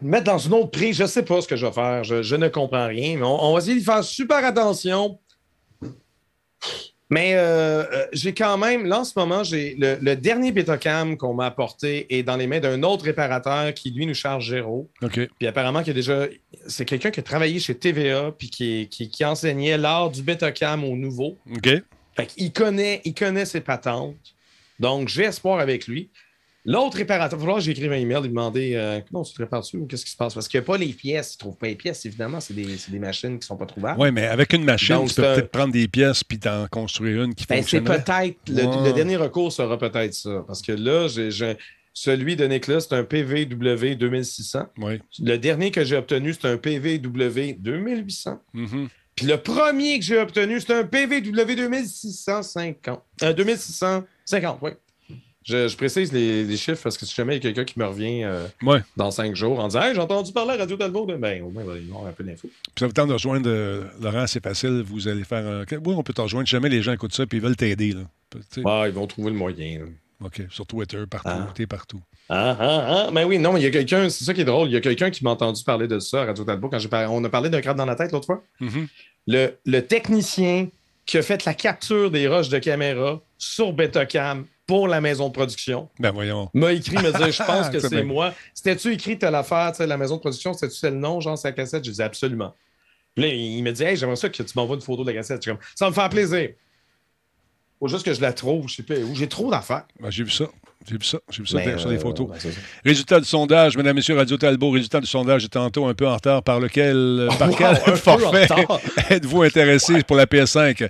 mettre 0.00 0.24
dans 0.24 0.38
une 0.38 0.54
autre 0.54 0.70
prise, 0.70 0.96
je 0.96 1.02
ne 1.02 1.08
sais 1.08 1.24
pas 1.24 1.40
ce 1.40 1.48
que 1.48 1.56
je 1.56 1.66
vais 1.66 1.72
faire, 1.72 2.04
je, 2.04 2.36
ne 2.36 2.48
comprends 2.48 2.86
rien, 2.86 3.16
mais 3.16 3.24
on, 3.24 3.44
on 3.44 3.52
va 3.52 3.58
essayer 3.58 3.78
de 3.78 3.84
faire 3.84 4.04
super 4.04 4.44
attention. 4.44 5.18
Mais 7.12 7.34
euh, 7.34 7.84
euh, 7.92 8.06
j'ai 8.14 8.32
quand 8.32 8.56
même, 8.56 8.86
là 8.86 9.00
en 9.00 9.04
ce 9.04 9.12
moment, 9.18 9.44
j'ai 9.44 9.76
le, 9.78 10.14
dernier 10.14 10.50
Betacam 10.50 11.18
qu'on 11.18 11.34
m'a 11.34 11.44
apporté 11.44 12.06
est 12.08 12.22
dans 12.22 12.38
les 12.38 12.46
mains 12.46 12.58
d'un 12.58 12.82
autre 12.84 13.04
réparateur 13.04 13.74
qui, 13.74 13.90
lui, 13.90 14.06
nous 14.06 14.14
charge 14.14 14.48
zéro. 14.48 14.90
Puis 15.38 15.46
apparemment, 15.46 15.82
qu'il 15.82 15.92
déjà. 15.92 16.26
C'est 16.66 16.86
quelqu'un 16.86 17.10
qui 17.10 17.20
a 17.20 17.22
travaillé 17.22 17.60
chez 17.60 17.74
TVA 17.74 18.32
puis 18.32 18.48
qui, 18.48 18.88
qui, 18.88 19.24
enseignait 19.26 19.76
l'art 19.76 20.10
du 20.10 20.22
Betacam 20.22 20.84
au 20.84 20.96
nouveau. 20.96 21.36
OK. 21.54 21.68
Fait 22.16 22.26
qu'il 22.26 22.50
connaît, 22.50 23.02
il 23.04 23.12
connaît 23.12 23.44
ses 23.44 23.60
patentes. 23.60 24.16
Donc, 24.80 25.08
j'ai 25.08 25.24
espoir 25.24 25.60
avec 25.60 25.86
lui. 25.86 26.08
L'autre 26.64 26.96
réparateur, 26.96 27.38
il 27.38 27.40
va 27.40 27.44
falloir 27.44 27.58
que 27.58 27.64
j'écrive 27.64 27.90
un 27.90 27.96
email, 27.96 28.22
lui 28.22 28.28
demander 28.28 28.74
euh, 28.76 29.00
comment 29.10 29.24
tu 29.24 29.34
te 29.34 29.38
répares-tu 29.38 29.78
ou 29.78 29.86
qu'est-ce 29.86 30.04
qui 30.04 30.12
se 30.12 30.16
passe? 30.16 30.34
Parce 30.34 30.46
qu'il 30.46 30.60
n'y 30.60 30.64
a 30.64 30.66
pas 30.66 30.78
les 30.78 30.92
pièces, 30.92 31.34
il 31.34 31.36
ne 31.36 31.38
trouve 31.40 31.56
pas 31.56 31.66
les 31.66 31.74
pièces, 31.74 32.06
évidemment, 32.06 32.38
c'est 32.38 32.54
des, 32.54 32.66
des, 32.88 32.98
machines 33.00 33.30
qui 33.30 33.44
ne 33.44 33.44
sont 33.44 33.56
pas 33.56 33.66
trouvables. 33.66 34.00
Oui, 34.00 34.12
mais 34.12 34.26
avec 34.26 34.52
une 34.52 34.64
machine, 34.64 35.04
tu 35.08 35.14
peux 35.14 35.22
peut-être 35.22 35.50
prendre 35.50 35.72
des 35.72 35.88
pièces 35.88 36.22
puis 36.22 36.38
t'en 36.38 36.68
construire 36.68 37.24
une 37.24 37.34
qui 37.34 37.46
ben, 37.46 37.64
C'est 37.64 37.80
peut-être, 37.80 38.36
le, 38.48 38.92
dernier 38.92 39.16
recours 39.16 39.52
sera 39.52 39.76
peut-être 39.76 40.14
ça. 40.14 40.44
Parce 40.46 40.62
que 40.62 40.72
là, 40.72 41.08
j'ai, 41.08 41.56
celui 41.92 42.36
de 42.36 42.46
Nicolas, 42.46 42.80
c'est 42.80 42.94
un 42.94 43.04
PVW 43.04 43.96
2600. 43.96 44.66
Oui. 44.78 45.00
Le 45.18 45.36
dernier 45.36 45.72
que 45.72 45.84
j'ai 45.84 45.96
obtenu, 45.96 46.32
c'est 46.32 46.46
un 46.46 46.56
PVW 46.56 47.54
2800. 47.58 48.40
Mm-hmm. 48.54 48.88
Puis 49.14 49.26
le 49.26 49.36
premier 49.36 49.98
que 49.98 50.04
j'ai 50.04 50.18
obtenu, 50.18 50.60
c'est 50.60 50.72
un 50.72 50.84
PVW 50.84 51.54
2650. 51.54 53.02
Euh, 53.22 53.32
2650, 53.32 54.58
oui. 54.62 54.70
Je, 55.44 55.76
précise 55.76 56.12
les, 56.12 56.56
chiffres 56.56 56.82
parce 56.82 56.96
que 56.96 57.04
si 57.04 57.14
jamais 57.14 57.36
il 57.36 57.44
y 57.44 57.46
a 57.46 57.52
quelqu'un 57.52 57.64
qui 57.64 57.78
me 57.78 57.86
revient 57.86 58.22
euh, 58.24 58.46
dans 58.96 59.10
cinq 59.10 59.34
jours 59.34 59.58
en 59.58 59.68
disant 59.68 59.82
Hey, 59.82 59.94
j'ai 59.94 60.00
entendu 60.00 60.32
parler 60.32 60.52
à 60.52 60.56
Radio 60.58 60.76
Talbot, 60.76 61.06
ben 61.06 61.42
au 61.42 61.50
moins, 61.50 61.62
il 61.62 61.68
va 61.68 61.96
avoir 61.96 62.06
un 62.06 62.12
peu 62.12 62.22
d'infos. 62.22 62.48
Puis 62.48 62.72
ça 62.78 62.86
vous 62.86 62.92
tente 62.92 63.08
de 63.08 63.14
rejoindre 63.14 63.48
euh, 63.48 63.84
Laurent, 64.00 64.26
c'est 64.26 64.42
facile. 64.42 64.82
Vous 64.86 65.08
allez 65.08 65.24
faire 65.24 65.44
un. 65.44 65.64
Oui, 65.84 65.94
on 65.96 66.02
peut 66.02 66.12
te 66.12 66.20
rejoindre. 66.20 66.46
Si 66.46 66.52
jamais 66.52 66.68
les 66.68 66.82
gens 66.82 66.92
écoutent 66.92 67.14
ça 67.14 67.24
et 67.24 67.26
ils 67.32 67.40
veulent 67.40 67.56
t'aider. 67.56 67.94
Ah, 68.64 68.84
ils 68.86 68.92
vont 68.92 69.06
trouver 69.06 69.30
le 69.30 69.36
moyen. 69.36 69.80
OK. 70.24 70.42
Sur 70.50 70.66
Twitter, 70.66 71.02
partout. 71.10 71.28
Ah. 71.30 71.48
T'es 71.54 71.66
partout. 71.66 72.00
Ah, 72.28 72.56
ah, 72.58 72.86
ah. 72.88 73.10
Mais 73.12 73.24
oui, 73.24 73.38
non, 73.38 73.56
il 73.56 73.64
y 73.64 73.66
a 73.66 73.70
quelqu'un, 73.70 74.08
c'est 74.08 74.24
ça 74.24 74.32
qui 74.32 74.42
est 74.42 74.44
drôle. 74.44 74.68
Il 74.68 74.72
y 74.72 74.76
a 74.76 74.80
quelqu'un 74.80 75.10
qui 75.10 75.24
m'a 75.24 75.30
entendu 75.30 75.64
parler 75.64 75.88
de 75.88 75.98
ça 75.98 76.22
à 76.22 76.26
Radio 76.26 76.44
Talbot 76.44 76.68
quand 76.68 76.78
on 77.10 77.24
a 77.24 77.28
parlé 77.28 77.50
d'un 77.50 77.60
crabe 77.60 77.76
dans 77.76 77.84
la 77.84 77.96
tête 77.96 78.12
l'autre 78.12 78.26
fois. 78.26 78.42
Mm-hmm. 78.60 78.86
le, 79.26 79.50
le 79.66 79.80
technicien 79.80 80.68
qui 81.04 81.18
a 81.18 81.22
fait 81.22 81.44
la 81.44 81.54
capture 81.54 82.10
des 82.10 82.28
roches 82.28 82.48
de 82.48 82.58
caméra 82.58 83.20
sur 83.38 83.72
Betacam 83.72 84.46
pour 84.66 84.88
la 84.88 85.00
maison 85.00 85.28
de 85.28 85.32
production. 85.32 85.88
Ben 85.98 86.12
voyons. 86.12 86.48
M'a 86.54 86.72
écrit, 86.72 86.96
me 86.96 87.12
dit 87.12 87.32
Je 87.32 87.42
pense 87.42 87.68
que 87.70 87.80
c'est 87.80 88.04
moi. 88.04 88.34
C'était-tu 88.54 88.92
écrit 88.92 89.18
telle 89.18 89.34
affaire, 89.34 89.72
la 89.78 89.96
maison 89.96 90.16
de 90.16 90.20
production, 90.20 90.52
c'était-tu 90.52 90.86
le 90.86 90.92
nom, 90.92 91.20
genre, 91.20 91.36
sa 91.36 91.52
cassette? 91.52 91.84
Je 91.84 91.90
disais 91.90 92.04
Absolument. 92.04 92.54
Puis 93.14 93.24
là, 93.24 93.28
il 93.30 93.62
me 93.62 93.72
dit 93.72 93.82
Hey, 93.82 93.96
j'aimerais 93.96 94.16
ça 94.16 94.28
que 94.28 94.42
tu 94.42 94.52
m'envoies 94.56 94.76
une 94.76 94.82
photo 94.82 95.02
de 95.04 95.10
la 95.10 95.18
cassette. 95.18 95.44
Je 95.44 95.50
comme 95.50 95.60
Ça 95.74 95.88
me 95.88 95.94
fait 95.94 96.08
plaisir. 96.08 96.50
Faut 97.82 97.88
juste 97.88 98.04
que 98.04 98.14
je 98.14 98.20
la 98.20 98.32
trouve, 98.32 98.68
je 98.68 98.76
sais 98.76 98.84
pas 98.84 98.94
où. 98.94 99.12
J'ai 99.12 99.26
trop 99.26 99.50
d'affaires. 99.50 99.82
Ben, 99.98 100.08
j'ai 100.08 100.22
vu 100.22 100.30
ça. 100.30 100.44
J'ai 100.88 100.96
vu 100.96 101.04
ça. 101.04 101.18
J'ai 101.28 101.42
vu 101.42 101.48
ça 101.48 101.78
sur 101.78 101.88
les 101.88 101.96
euh, 101.96 101.98
photos. 101.98 102.28
Ben, 102.28 102.38
résultat 102.84 103.18
du 103.18 103.26
sondage, 103.26 103.76
mesdames, 103.76 103.96
messieurs, 103.96 104.16
Radio 104.16 104.36
Talbot. 104.36 104.70
Résultat 104.70 105.00
du 105.00 105.08
sondage 105.08 105.46
est 105.46 105.48
tantôt 105.48 105.86
un 105.86 105.94
peu 105.94 106.06
en 106.06 106.14
retard. 106.14 106.44
Par 106.44 106.60
lequel, 106.60 107.26
par 107.40 107.50
quel 107.58 107.96
forfait 107.96 108.46
êtes-vous 109.10 109.42
intéressé 109.42 110.04
pour 110.04 110.14
la 110.14 110.26
PS5 110.26 110.88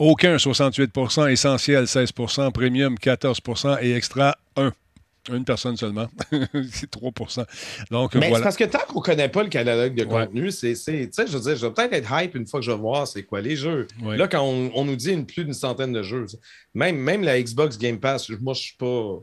aucun 0.00 0.34
68% 0.34 1.30
essentiel 1.30 1.84
16% 1.84 2.50
premium 2.50 2.96
14% 2.96 3.78
et 3.80 3.94
extra 3.94 4.36
1 4.56 4.72
Une 5.32 5.44
personne 5.44 5.76
seulement. 5.76 6.06
c'est 6.70 6.90
3 6.90 7.10
Donc, 7.90 8.14
Mais 8.14 8.28
voilà. 8.28 8.36
c'est 8.36 8.42
parce 8.42 8.56
que 8.56 8.64
tant 8.64 8.80
qu'on 8.86 9.00
ne 9.00 9.04
connaît 9.04 9.28
pas 9.30 9.42
le 9.42 9.48
catalogue 9.48 9.94
de 9.94 10.04
contenu, 10.04 10.50
c'est, 10.50 10.74
c'est- 10.74 11.06
tu 11.06 11.12
sais, 11.12 11.26
je 11.26 11.32
veux 11.38 11.42
dire, 11.42 11.56
je 11.56 11.66
vais 11.66 11.72
peut-être 11.72 11.92
être 11.94 12.12
hype 12.12 12.34
une 12.34 12.46
fois 12.46 12.60
que 12.60 12.66
je 12.66 12.70
vais 12.70 12.76
voir 12.76 13.06
c'est 13.08 13.22
quoi 13.22 13.40
les 13.40 13.56
jeux. 13.56 13.86
Ouais. 14.02 14.16
Là, 14.18 14.28
quand 14.28 14.42
on, 14.42 14.70
on 14.74 14.84
nous 14.84 14.96
dit 14.96 15.12
une, 15.12 15.24
plus 15.24 15.44
d'une 15.44 15.54
centaine 15.54 15.92
de 15.92 16.02
jeux, 16.02 16.26
même, 16.74 16.96
même 16.96 17.22
la 17.22 17.40
Xbox 17.40 17.78
Game 17.78 17.98
Pass, 17.98 18.28
moi, 18.40 18.52
je 18.54 18.60
suis 18.60 18.76
pas. 18.76 19.18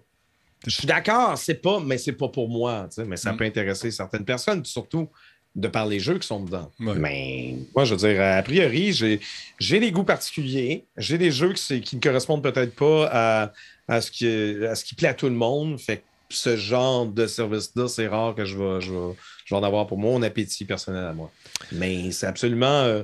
Je 0.67 0.71
suis 0.75 0.85
d'accord, 0.87 1.37
c'est 1.37 1.55
pas, 1.61 1.79
mais 1.79 1.97
c'est 1.97 2.11
pas 2.11 2.29
pour 2.29 2.47
moi. 2.49 2.87
Mais 3.07 3.17
ça 3.17 3.33
Mm. 3.33 3.37
peut 3.37 3.45
intéresser 3.45 3.89
certaines 3.91 4.25
personnes, 4.25 4.63
surtout 4.65 5.09
de 5.55 5.67
par 5.67 5.85
les 5.85 5.99
jeux 5.99 6.17
qui 6.17 6.27
sont 6.27 6.43
dedans. 6.43 6.71
Ouais. 6.79 6.95
Mais 6.95 7.55
moi, 7.75 7.83
je 7.83 7.93
veux 7.93 8.07
dire, 8.07 8.21
a 8.21 8.41
priori, 8.41 8.93
j'ai, 8.93 9.19
j'ai 9.59 9.79
des 9.79 9.91
goûts 9.91 10.03
particuliers. 10.03 10.85
J'ai 10.97 11.17
des 11.17 11.31
jeux 11.31 11.53
qui, 11.53 11.95
ne 11.95 12.01
correspondent 12.01 12.43
peut-être 12.43 12.73
pas 12.73 13.09
à, 13.11 13.53
à, 13.87 14.01
ce 14.01 14.11
qui, 14.11 14.25
à 14.27 14.75
ce 14.75 14.85
qui 14.85 14.95
plaît 14.95 15.09
à 15.09 15.13
tout 15.13 15.27
le 15.27 15.35
monde. 15.35 15.79
Fait 15.79 15.97
que 15.97 16.03
ce 16.29 16.55
genre 16.55 17.05
de 17.05 17.27
service-là, 17.27 17.87
c'est 17.89 18.07
rare 18.07 18.33
que 18.35 18.45
je 18.45 18.57
vais, 18.57 18.79
je, 18.81 18.91
vais, 18.93 19.13
je 19.45 19.53
vais 19.53 19.59
en 19.59 19.63
avoir 19.63 19.87
pour 19.87 19.97
mon 19.97 20.21
appétit 20.21 20.63
personnel 20.63 21.03
à 21.03 21.13
moi. 21.13 21.29
Mais 21.73 22.11
c'est 22.11 22.27
absolument 22.27 22.83
euh, 22.83 23.03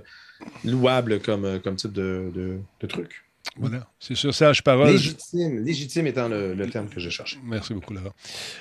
louable 0.64 1.20
comme, 1.20 1.44
euh, 1.44 1.60
comme 1.60 1.76
type 1.76 1.92
de, 1.92 2.32
de, 2.34 2.60
de 2.80 2.88
truc. 2.88 3.24
Voilà. 3.58 3.88
C'est 4.00 4.16
sur 4.16 4.34
sage 4.34 4.64
parole. 4.64 4.92
Légitime, 4.92 5.66
légitime 5.66 6.08
étant 6.08 6.28
le, 6.30 6.54
le 6.54 6.70
terme 6.70 6.90
que 6.90 7.00
je 7.00 7.10
cherchais. 7.10 7.38
Merci 7.44 7.74
beaucoup, 7.74 7.94
Laurent. 7.94 8.14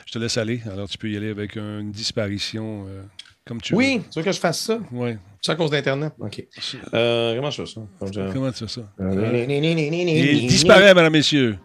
Je 0.06 0.12
te 0.12 0.18
laisse 0.18 0.38
aller. 0.38 0.60
Alors, 0.72 0.88
tu 0.88 0.96
peux 0.96 1.10
y 1.10 1.16
aller 1.16 1.28
avec 1.28 1.56
une 1.56 1.90
disparition 1.90 2.86
euh, 2.88 3.02
comme 3.46 3.60
tu 3.60 3.74
Oui, 3.74 4.02
tu 4.10 4.18
veux 4.18 4.24
que 4.24 4.32
je 4.32 4.40
fasse 4.40 4.60
ça? 4.60 4.78
Oui. 4.90 5.16
C'est 5.40 5.52
à 5.52 5.54
cause 5.54 5.70
d'Internet? 5.70 6.12
OK. 6.18 6.44
Euh, 6.92 7.36
comment 7.36 7.50
je 7.50 7.62
fais 7.64 7.72
ça? 7.72 7.80
Comme 8.00 8.12
je- 8.12 8.32
Comment 8.32 8.50
tu 8.50 8.66
fais 8.66 8.68
ça? 8.80 8.80
Euh, 9.00 9.46
Il 9.48 10.46
disparaît, 10.48 10.92
mesdames, 10.94 11.12
messieurs. 11.12 11.56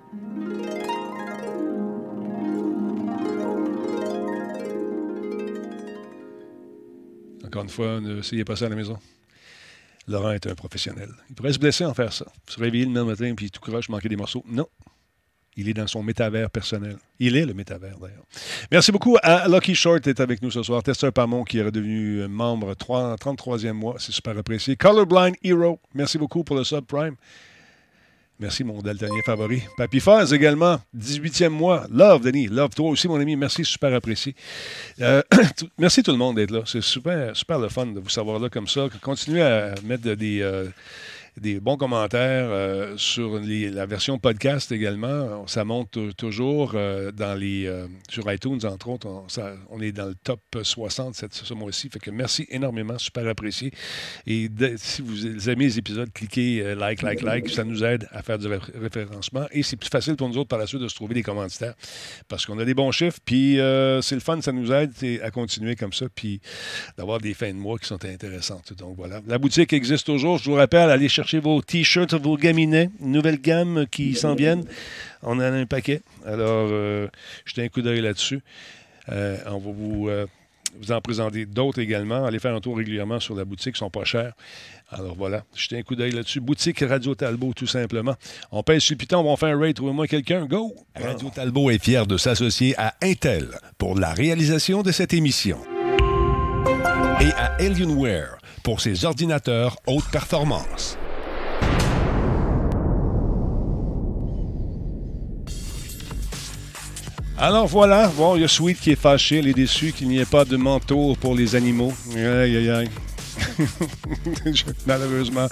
Encore 7.45 7.63
une 7.63 7.69
fois, 7.69 7.99
n'essayez 7.99 8.45
pas 8.45 8.55
ça 8.55 8.65
à 8.65 8.69
la 8.69 8.75
maison. 8.75 8.97
Laurent 10.07 10.31
est 10.31 10.47
un 10.47 10.55
professionnel. 10.55 11.09
Il 11.29 11.35
pourrait 11.35 11.53
se 11.53 11.59
blesser 11.59 11.85
en 11.85 11.93
faire 11.93 12.13
ça. 12.13 12.25
Se 12.47 12.59
réveiller 12.59 12.85
le 12.85 12.91
lendemain 12.93 13.11
matin 13.11 13.33
puis 13.35 13.51
tout 13.51 13.61
croche, 13.61 13.89
manquer 13.89 14.09
des 14.09 14.15
morceaux. 14.15 14.43
Non. 14.47 14.67
Il 15.57 15.67
est 15.67 15.73
dans 15.73 15.87
son 15.87 16.01
métavers 16.01 16.49
personnel. 16.49 16.97
Il 17.19 17.35
est 17.35 17.45
le 17.45 17.53
métavers, 17.53 17.97
d'ailleurs. 17.99 18.23
Merci 18.71 18.91
beaucoup 18.91 19.17
à 19.21 19.47
Lucky 19.49 19.75
Short 19.75 20.01
d'être 20.03 20.21
avec 20.21 20.41
nous 20.41 20.51
ce 20.51 20.63
soir. 20.63 20.81
Testeur 20.81 21.11
Parmont 21.11 21.43
qui 21.43 21.57
est 21.57 21.63
redevenu 21.63 22.25
membre 22.27 22.73
3, 22.73 23.15
33e 23.15 23.73
mois. 23.73 23.95
C'est 23.99 24.13
super 24.13 24.37
apprécié. 24.37 24.75
Colorblind 24.77 25.35
Hero. 25.43 25.79
Merci 25.93 26.17
beaucoup 26.17 26.43
pour 26.43 26.55
le 26.55 26.63
subprime. 26.63 27.15
Merci, 28.41 28.63
mon 28.63 28.81
daltonien 28.81 29.21
favori. 29.23 29.61
Papy 29.77 29.99
Faz 29.99 30.33
également, 30.33 30.79
18e 30.97 31.49
mois. 31.49 31.85
Love, 31.91 32.23
Denis. 32.23 32.47
Love, 32.47 32.71
toi 32.73 32.89
aussi, 32.89 33.07
mon 33.07 33.19
ami. 33.19 33.35
Merci, 33.35 33.63
super 33.63 33.93
apprécié. 33.93 34.33
Euh, 34.99 35.21
merci 35.77 36.01
tout 36.01 36.09
le 36.09 36.17
monde 36.17 36.37
d'être 36.37 36.49
là. 36.49 36.61
C'est 36.65 36.81
super, 36.81 37.37
super 37.37 37.59
le 37.59 37.69
fun 37.69 37.85
de 37.85 37.99
vous 37.99 38.09
savoir 38.09 38.39
là 38.39 38.49
comme 38.49 38.67
ça. 38.67 38.87
Continuez 38.99 39.43
à 39.43 39.75
mettre 39.83 40.13
des, 40.15 40.41
euh, 40.41 40.65
des 41.41 41.59
bons 41.59 41.75
commentaires 41.75 42.47
euh, 42.49 42.93
sur 42.97 43.39
la 43.39 43.85
version 43.87 44.19
podcast 44.19 44.71
également. 44.71 45.47
Ça 45.47 45.65
monte 45.65 45.89
tou- 45.91 46.13
toujours 46.13 46.73
euh, 46.75 47.11
dans 47.11 47.33
les, 47.33 47.65
euh, 47.65 47.87
sur 48.09 48.31
iTunes, 48.31 48.59
entre 48.63 48.89
autres. 48.89 49.07
On, 49.71 49.81
est 49.81 49.91
dans 49.91 50.05
le 50.05 50.13
top 50.23 50.39
60 50.61 51.15
cette, 51.15 51.33
ce 51.33 51.53
mois-ci. 51.55 51.89
Fait 51.89 51.97
que 51.99 52.11
merci 52.11 52.45
énormément, 52.49 52.97
super 52.99 53.27
apprécié. 53.27 53.71
Et 54.27 54.49
si 54.77 55.01
vous 55.01 55.49
aimez 55.49 55.65
les 55.65 55.79
épisodes, 55.79 56.11
cliquez 56.13 56.75
like, 56.75 57.01
like, 57.01 57.21
like. 57.23 57.49
Ça 57.49 57.63
nous 57.63 57.83
aide 57.83 58.07
à 58.11 58.21
faire 58.21 58.37
du 58.37 58.45
ré- 58.47 58.59
référencement. 58.79 59.47
Et 59.51 59.63
c'est 59.63 59.77
plus 59.77 59.89
facile 59.89 60.15
pour 60.15 60.29
nous 60.29 60.37
autres 60.37 60.49
par 60.49 60.59
la 60.59 60.67
suite 60.67 60.81
de 60.81 60.87
se 60.87 60.95
trouver 60.95 61.15
des 61.15 61.23
commanditaires 61.23 61.73
parce 62.27 62.45
qu'on 62.45 62.59
a 62.59 62.65
des 62.65 62.75
bons 62.75 62.91
chiffres. 62.91 63.17
Puis 63.25 63.55
c'est 64.01 64.15
le 64.15 64.21
fun, 64.21 64.39
ça 64.41 64.51
nous 64.51 64.71
aide 64.71 64.93
à 65.23 65.31
continuer 65.31 65.75
comme 65.75 65.91
ça. 65.93 66.05
Puis 66.13 66.39
d'avoir 66.97 67.19
des 67.19 67.33
fins 67.33 67.49
de 67.51 67.57
mois 67.57 67.79
qui 67.79 67.87
sont 67.87 68.03
intéressantes. 68.05 68.73
Donc 68.73 68.95
voilà. 68.95 69.21
La 69.25 69.39
boutique 69.39 69.73
existe 69.73 70.05
toujours. 70.05 70.37
Je 70.37 70.47
vous 70.49 70.55
rappelle, 70.55 70.89
allez 70.91 71.09
chercher 71.09 71.30
vos 71.39 71.61
t-shirts, 71.61 72.13
vos 72.13 72.37
gaminets. 72.37 72.89
Une 73.01 73.11
nouvelle 73.11 73.39
gamme 73.39 73.85
qui 73.89 74.15
s'en 74.15 74.35
viennent. 74.35 74.65
On 75.23 75.33
en 75.33 75.39
a 75.39 75.51
un 75.51 75.65
paquet. 75.65 76.01
Alors, 76.25 76.69
euh, 76.71 77.07
jetez 77.45 77.63
un 77.63 77.69
coup 77.69 77.81
d'œil 77.81 78.01
là-dessus. 78.01 78.41
Euh, 79.09 79.37
on 79.47 79.57
va 79.57 79.71
vous, 79.71 80.09
euh, 80.09 80.25
vous 80.79 80.91
en 80.91 81.01
présenter 81.01 81.45
d'autres 81.45 81.79
également. 81.79 82.25
Allez 82.25 82.39
faire 82.39 82.55
un 82.55 82.61
tour 82.61 82.77
régulièrement 82.77 83.19
sur 83.19 83.35
la 83.35 83.45
boutique, 83.45 83.75
ils 83.75 83.79
sont 83.79 83.89
pas 83.89 84.03
chers. 84.03 84.33
Alors 84.89 85.15
voilà, 85.15 85.43
jetez 85.55 85.77
un 85.77 85.83
coup 85.83 85.95
d'œil 85.95 86.11
là-dessus. 86.11 86.41
Boutique 86.41 86.83
Radio 86.87 87.15
Talbot, 87.15 87.53
tout 87.53 87.67
simplement. 87.67 88.15
On 88.51 88.61
pèse 88.63 88.81
sur 88.81 88.93
le 88.93 88.97
piton, 88.97 89.19
on 89.19 89.29
va 89.29 89.37
faire 89.37 89.55
un 89.55 89.59
rate. 89.59 89.75
Trouvez-moi 89.75 90.07
quelqu'un. 90.07 90.45
Go! 90.45 90.75
Radio 90.95 91.29
Talbot 91.33 91.69
est 91.71 91.83
fier 91.83 92.05
de 92.05 92.17
s'associer 92.17 92.75
à 92.77 92.93
Intel 93.01 93.47
pour 93.77 93.97
la 93.97 94.13
réalisation 94.13 94.81
de 94.81 94.91
cette 94.91 95.13
émission. 95.13 95.59
Et 97.21 97.31
à 97.33 97.55
Alienware 97.59 98.37
pour 98.63 98.81
ses 98.81 99.05
ordinateurs 99.05 99.77
haute 99.87 100.09
performance. 100.11 100.97
Alors 107.43 107.65
voilà, 107.65 108.07
bon, 108.15 108.35
il 108.35 108.43
y 108.43 108.45
a 108.45 108.47
Sweet 108.47 108.79
qui 108.79 108.91
est 108.91 108.95
fâché, 108.95 109.39
elle 109.39 109.47
est 109.47 109.53
déçue 109.53 109.93
qu'il 109.93 110.07
n'y 110.09 110.19
ait 110.19 110.25
pas 110.25 110.45
de 110.45 110.57
manteau 110.57 111.15
pour 111.19 111.33
les 111.33 111.55
animaux. 111.55 111.91
Aïe, 112.15 112.87
Malheureusement, 114.85 115.47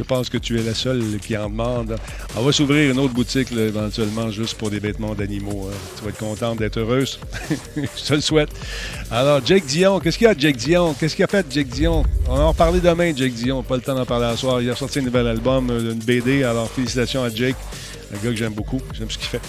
je 0.00 0.02
pense 0.02 0.28
que 0.28 0.38
tu 0.38 0.58
es 0.58 0.62
la 0.64 0.74
seule 0.74 1.04
qui 1.22 1.36
en 1.36 1.48
demande. 1.48 1.96
On 2.36 2.42
va 2.42 2.50
s'ouvrir 2.50 2.90
une 2.90 2.98
autre 2.98 3.14
boutique 3.14 3.52
éventuellement 3.52 4.32
juste 4.32 4.58
pour 4.58 4.68
des 4.68 4.80
vêtements 4.80 5.14
d'animaux. 5.14 5.68
hein. 5.70 5.76
Tu 5.96 6.02
vas 6.02 6.10
être 6.10 6.18
contente 6.18 6.58
d'être 6.58 6.78
heureuse. 6.80 7.20
Je 7.76 8.04
te 8.04 8.14
le 8.14 8.20
souhaite. 8.20 8.48
Alors, 9.08 9.40
Jake 9.44 9.64
Dion, 9.66 10.00
qu'est-ce 10.00 10.18
qu'il 10.18 10.26
y 10.26 10.30
a, 10.30 10.34
Jake 10.36 10.56
Dion? 10.56 10.92
Qu'est-ce 10.94 11.14
qu'il 11.14 11.24
a 11.24 11.28
fait, 11.28 11.46
Jake 11.48 11.68
Dion? 11.68 12.02
On 12.26 12.34
va 12.36 12.44
en 12.46 12.54
parler 12.54 12.80
demain, 12.80 13.12
Jake 13.14 13.34
Dion. 13.34 13.62
Pas 13.62 13.76
le 13.76 13.82
temps 13.82 13.94
d'en 13.94 14.06
parler 14.06 14.26
à 14.26 14.36
soir. 14.36 14.60
Il 14.60 14.68
a 14.70 14.74
sorti 14.74 14.98
un 14.98 15.02
nouvel 15.02 15.28
album, 15.28 15.70
euh, 15.70 15.92
une 15.92 16.00
BD. 16.00 16.42
Alors, 16.42 16.68
félicitations 16.68 17.22
à 17.22 17.30
Jake, 17.30 17.56
un 18.12 18.16
gars 18.16 18.30
que 18.30 18.36
j'aime 18.36 18.54
beaucoup. 18.54 18.80
J'aime 18.92 19.08
ce 19.08 19.18
qu'il 19.18 19.28
fait. 19.28 19.40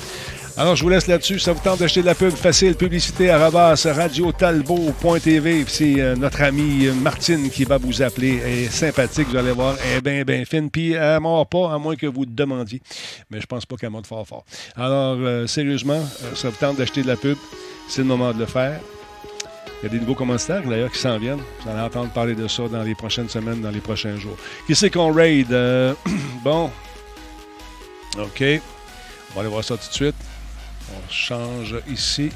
Alors, 0.60 0.76
je 0.76 0.84
vous 0.84 0.90
laisse 0.90 1.08
là-dessus. 1.08 1.40
Ça 1.40 1.54
vous 1.54 1.62
tente 1.64 1.80
d'acheter 1.80 2.02
de 2.02 2.06
la 2.06 2.16
pub 2.16 2.32
facile, 2.32 2.76
publicité 2.76 3.30
à 3.30 3.38
rabas, 3.38 3.82
radiotalbot.tv. 3.86 5.64
C'est 5.70 6.02
euh, 6.02 6.18
notre 6.18 6.42
amie 6.42 6.88
euh, 6.88 6.94
Martine 6.94 7.50
qui 7.50 7.64
va 7.64 7.78
vous 7.78 8.02
appeler. 8.02 8.42
Elle 8.44 8.58
est 8.66 8.70
sympathique, 8.70 9.30
vous 9.30 9.38
allez 9.38 9.54
voir. 9.54 9.78
Elle 9.86 10.00
est 10.00 10.02
bien, 10.02 10.24
bien 10.26 10.44
fine. 10.44 10.70
Puis, 10.70 10.92
elle 10.92 11.14
ne 11.14 11.20
mord 11.20 11.48
pas, 11.48 11.74
à 11.74 11.78
moins 11.78 11.96
que 11.96 12.08
vous 12.08 12.26
demandiez. 12.26 12.82
Mais 13.30 13.40
je 13.40 13.46
pense 13.46 13.66
pas 13.66 13.78
qu'elle 13.78 13.90
monte 13.90 14.06
fort, 14.06 14.28
fort. 14.28 14.44
Alors, 14.76 15.16
euh, 15.22 15.48
sérieusement, 15.48 16.04
ça 16.36 16.50
vous 16.50 16.58
tente 16.58 16.76
d'acheter 16.76 17.04
de 17.04 17.08
la 17.08 17.16
pub. 17.16 17.38
C'est 17.88 18.02
le 18.02 18.08
moment 18.10 18.34
de 18.34 18.40
le 18.40 18.46
faire. 18.46 18.82
Il 19.82 19.84
y 19.84 19.86
a 19.86 19.90
des 19.90 20.00
nouveaux 20.02 20.16
commanditaires 20.16 20.64
d'ailleurs 20.68 20.92
qui 20.92 21.00
s'en 21.00 21.18
viennent. 21.20 21.40
Vous 21.64 21.70
allez 21.70 21.80
entendre 21.80 22.12
parler 22.12 22.36
de 22.36 22.50
ça 22.50 22.68
dans 22.68 22.84
les 22.84 22.96
prochaines 22.96 23.30
semaines, 23.30 23.62
dans 23.62 23.72
les 23.72 23.80
prochains 23.80 24.18
jours. 24.18 24.36
Qui 24.68 24.76
c'est 24.76 24.90
qu'on 24.90 25.14
raid? 25.14 25.48
Bon. 26.44 26.70
OK. 28.18 28.44
On 28.44 29.36
va 29.36 29.40
aller 29.40 29.50
voir 29.50 29.64
ça 29.64 29.78
tout 29.78 29.88
de 29.88 29.94
suite. 29.94 30.16
On 30.96 31.12
change 31.12 31.76
ici. 31.90 32.30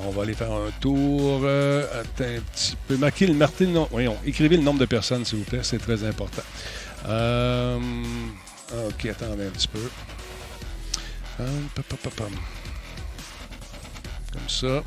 On 0.00 0.10
va 0.10 0.22
aller 0.22 0.34
faire 0.34 0.52
un 0.52 0.70
tour. 0.80 1.42
Euh, 1.44 1.86
attends 2.00 2.24
un 2.24 2.40
petit 2.52 2.76
peu. 2.88 2.96
Marquez 2.96 3.26
le, 3.26 3.34
marquez 3.34 3.66
le 3.66 3.72
nom- 3.72 3.88
Voyons, 3.90 4.16
écrivez 4.26 4.56
le 4.56 4.62
nombre 4.62 4.80
de 4.80 4.86
personnes, 4.86 5.24
s'il 5.24 5.38
vous 5.38 5.44
plaît. 5.44 5.60
C'est 5.62 5.78
très 5.78 6.02
important. 6.04 6.42
Euh, 7.06 7.78
OK, 8.88 9.06
attendez 9.06 9.46
un 9.46 9.50
petit 9.50 9.68
peu. 9.68 9.88
Hum. 11.38 11.68
Comme 14.32 14.48
ça. 14.48 14.82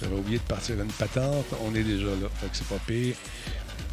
J'avais 0.00 0.16
oublié 0.16 0.38
de 0.38 0.42
partir 0.44 0.80
une 0.80 0.92
patente. 0.92 1.46
On 1.64 1.74
est 1.74 1.82
déjà 1.82 2.06
là. 2.06 2.28
Fait 2.40 2.46
que 2.48 2.56
c'est 2.56 2.66
pas 2.68 2.78
pire. 2.86 3.14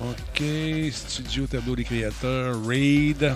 OK. 0.01 0.43
Studio, 0.91 1.47
tableau 1.47 1.75
des 1.75 1.83
créateurs. 1.83 2.55
Raid. 2.65 3.33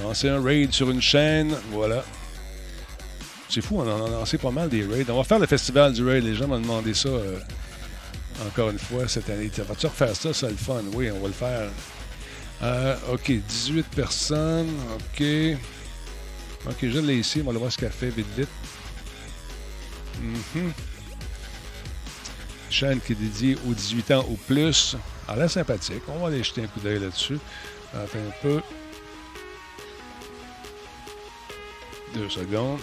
Lancer 0.00 0.28
un 0.30 0.42
raid 0.42 0.72
sur 0.72 0.90
une 0.90 1.02
chaîne. 1.02 1.54
Voilà. 1.70 2.04
C'est 3.48 3.60
fou, 3.60 3.80
on 3.80 3.82
en 3.82 4.06
a 4.06 4.08
lancé 4.08 4.38
pas 4.38 4.50
mal 4.50 4.70
des 4.70 4.82
raids. 4.84 5.04
On 5.10 5.16
va 5.16 5.24
faire 5.24 5.38
le 5.38 5.46
festival 5.46 5.92
du 5.92 6.02
raid. 6.02 6.24
Les 6.24 6.34
gens 6.34 6.48
m'ont 6.48 6.58
demandé 6.58 6.94
ça 6.94 7.10
euh, 7.10 7.38
encore 8.46 8.70
une 8.70 8.78
fois 8.78 9.06
cette 9.08 9.28
année. 9.28 9.50
Vas-tu 9.54 9.86
refaire 9.86 10.16
ça? 10.16 10.32
C'est 10.32 10.48
le 10.48 10.56
fun. 10.56 10.82
Oui, 10.94 11.10
on 11.10 11.20
va 11.20 11.26
le 11.26 11.34
faire. 11.34 11.68
Euh, 12.62 12.96
OK, 13.12 13.30
18 13.30 13.86
personnes. 13.88 14.70
OK. 14.94 15.22
OK, 16.66 16.76
je 16.80 16.98
l'ai 16.98 17.16
ici. 17.16 17.40
On 17.40 17.44
va 17.44 17.50
aller 17.50 17.58
voir 17.58 17.70
ce 17.70 17.76
qu'elle 17.76 17.92
fait 17.92 18.08
vite, 18.08 18.26
vite. 18.36 18.48
Mhm. 20.22 20.72
Chaîne 22.70 23.00
qui 23.00 23.12
est 23.12 23.16
dédiée 23.16 23.58
aux 23.68 23.74
18 23.74 24.10
ans 24.12 24.24
ou 24.30 24.36
plus. 24.36 24.96
Elle 25.28 25.42
est 25.42 25.48
sympathique. 25.48 26.02
On 26.08 26.20
va 26.20 26.28
aller 26.28 26.42
jeter 26.42 26.62
un 26.62 26.68
coup 26.68 26.80
d'œil 26.80 27.00
là-dessus. 27.00 27.38
Attends 27.92 28.18
un 28.18 28.32
peu. 28.40 28.62
Deux 32.14 32.28
secondes. 32.28 32.78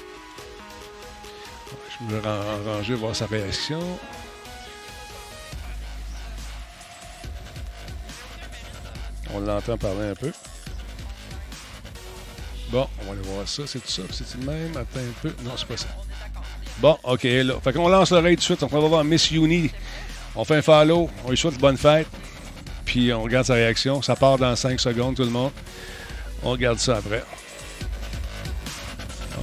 Je 2.10 2.16
ran- 2.16 2.64
ranger, 2.74 2.96
voir 2.96 3.16
sa 3.16 3.26
réaction. 3.28 3.82
On 9.34 9.40
l'entend 9.42 9.78
parler 9.78 10.10
un 10.10 10.16
peu. 10.16 10.32
Bon, 12.72 12.88
on 13.02 13.06
va 13.06 13.12
aller 13.12 13.22
voir 13.22 13.48
ça. 13.48 13.64
C'est 13.66 13.80
tout 13.80 13.90
ça? 13.92 14.02
C'est 14.12 14.38
le 14.40 14.46
même? 14.46 14.72
Attends 14.78 15.00
un 15.00 15.14
peu. 15.22 15.34
Non, 15.44 15.52
c'est 15.56 15.68
pas 15.68 15.78
ça. 15.78 15.88
Bon, 16.80 16.98
OK, 17.04 17.24
là. 17.24 17.56
Fait 17.64 17.74
qu'on 17.74 17.88
lance 17.90 18.12
le 18.12 18.20
raid 18.20 18.36
tout 18.36 18.54
de 18.54 18.58
suite. 18.60 18.64
On 18.64 18.68
va 18.68 18.80
voir 18.88 19.04
Miss 19.04 19.30
Uni. 19.32 19.70
On 20.36 20.46
fait 20.46 20.56
un 20.58 20.62
follow. 20.62 21.10
On 21.26 21.30
lui 21.32 21.38
souhaite 21.38 21.58
bonne 21.60 21.78
fête. 21.78 22.08
Puis 22.86 23.12
on 23.14 23.24
regarde 23.24 23.46
sa 23.46 23.56
réaction. 23.56 24.02
Ça 24.02 24.16
part 24.16 24.38
dans 24.38 24.56
5 24.56 24.80
secondes, 24.80 25.16
tout 25.16 25.24
le 25.24 25.30
monde. 25.30 25.52
On 26.44 26.52
regarde 26.52 26.80
ça 26.80 26.98
après. 26.98 27.24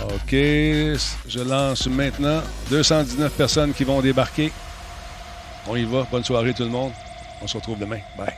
OK. 0.04 0.32
Je 0.32 1.40
lance 1.48 1.86
maintenant 1.86 2.42
219 2.70 3.32
personnes 3.32 3.72
qui 3.72 3.84
vont 3.84 4.00
débarquer. 4.00 4.52
On 5.68 5.76
y 5.76 5.84
va. 5.84 6.06
Bonne 6.10 6.24
soirée, 6.24 6.54
tout 6.54 6.64
le 6.64 6.70
monde. 6.70 6.92
On 7.42 7.46
se 7.46 7.56
retrouve 7.56 7.78
demain. 7.78 7.98
Bye. 8.16 8.34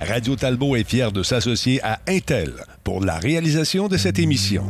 Radio 0.00 0.34
Talbot 0.36 0.76
est 0.76 0.88
fier 0.88 1.12
de 1.12 1.22
s'associer 1.22 1.80
à 1.82 2.00
Intel 2.08 2.52
pour 2.82 3.04
la 3.04 3.18
réalisation 3.18 3.88
de 3.88 3.96
cette 3.96 4.18
émission. 4.18 4.66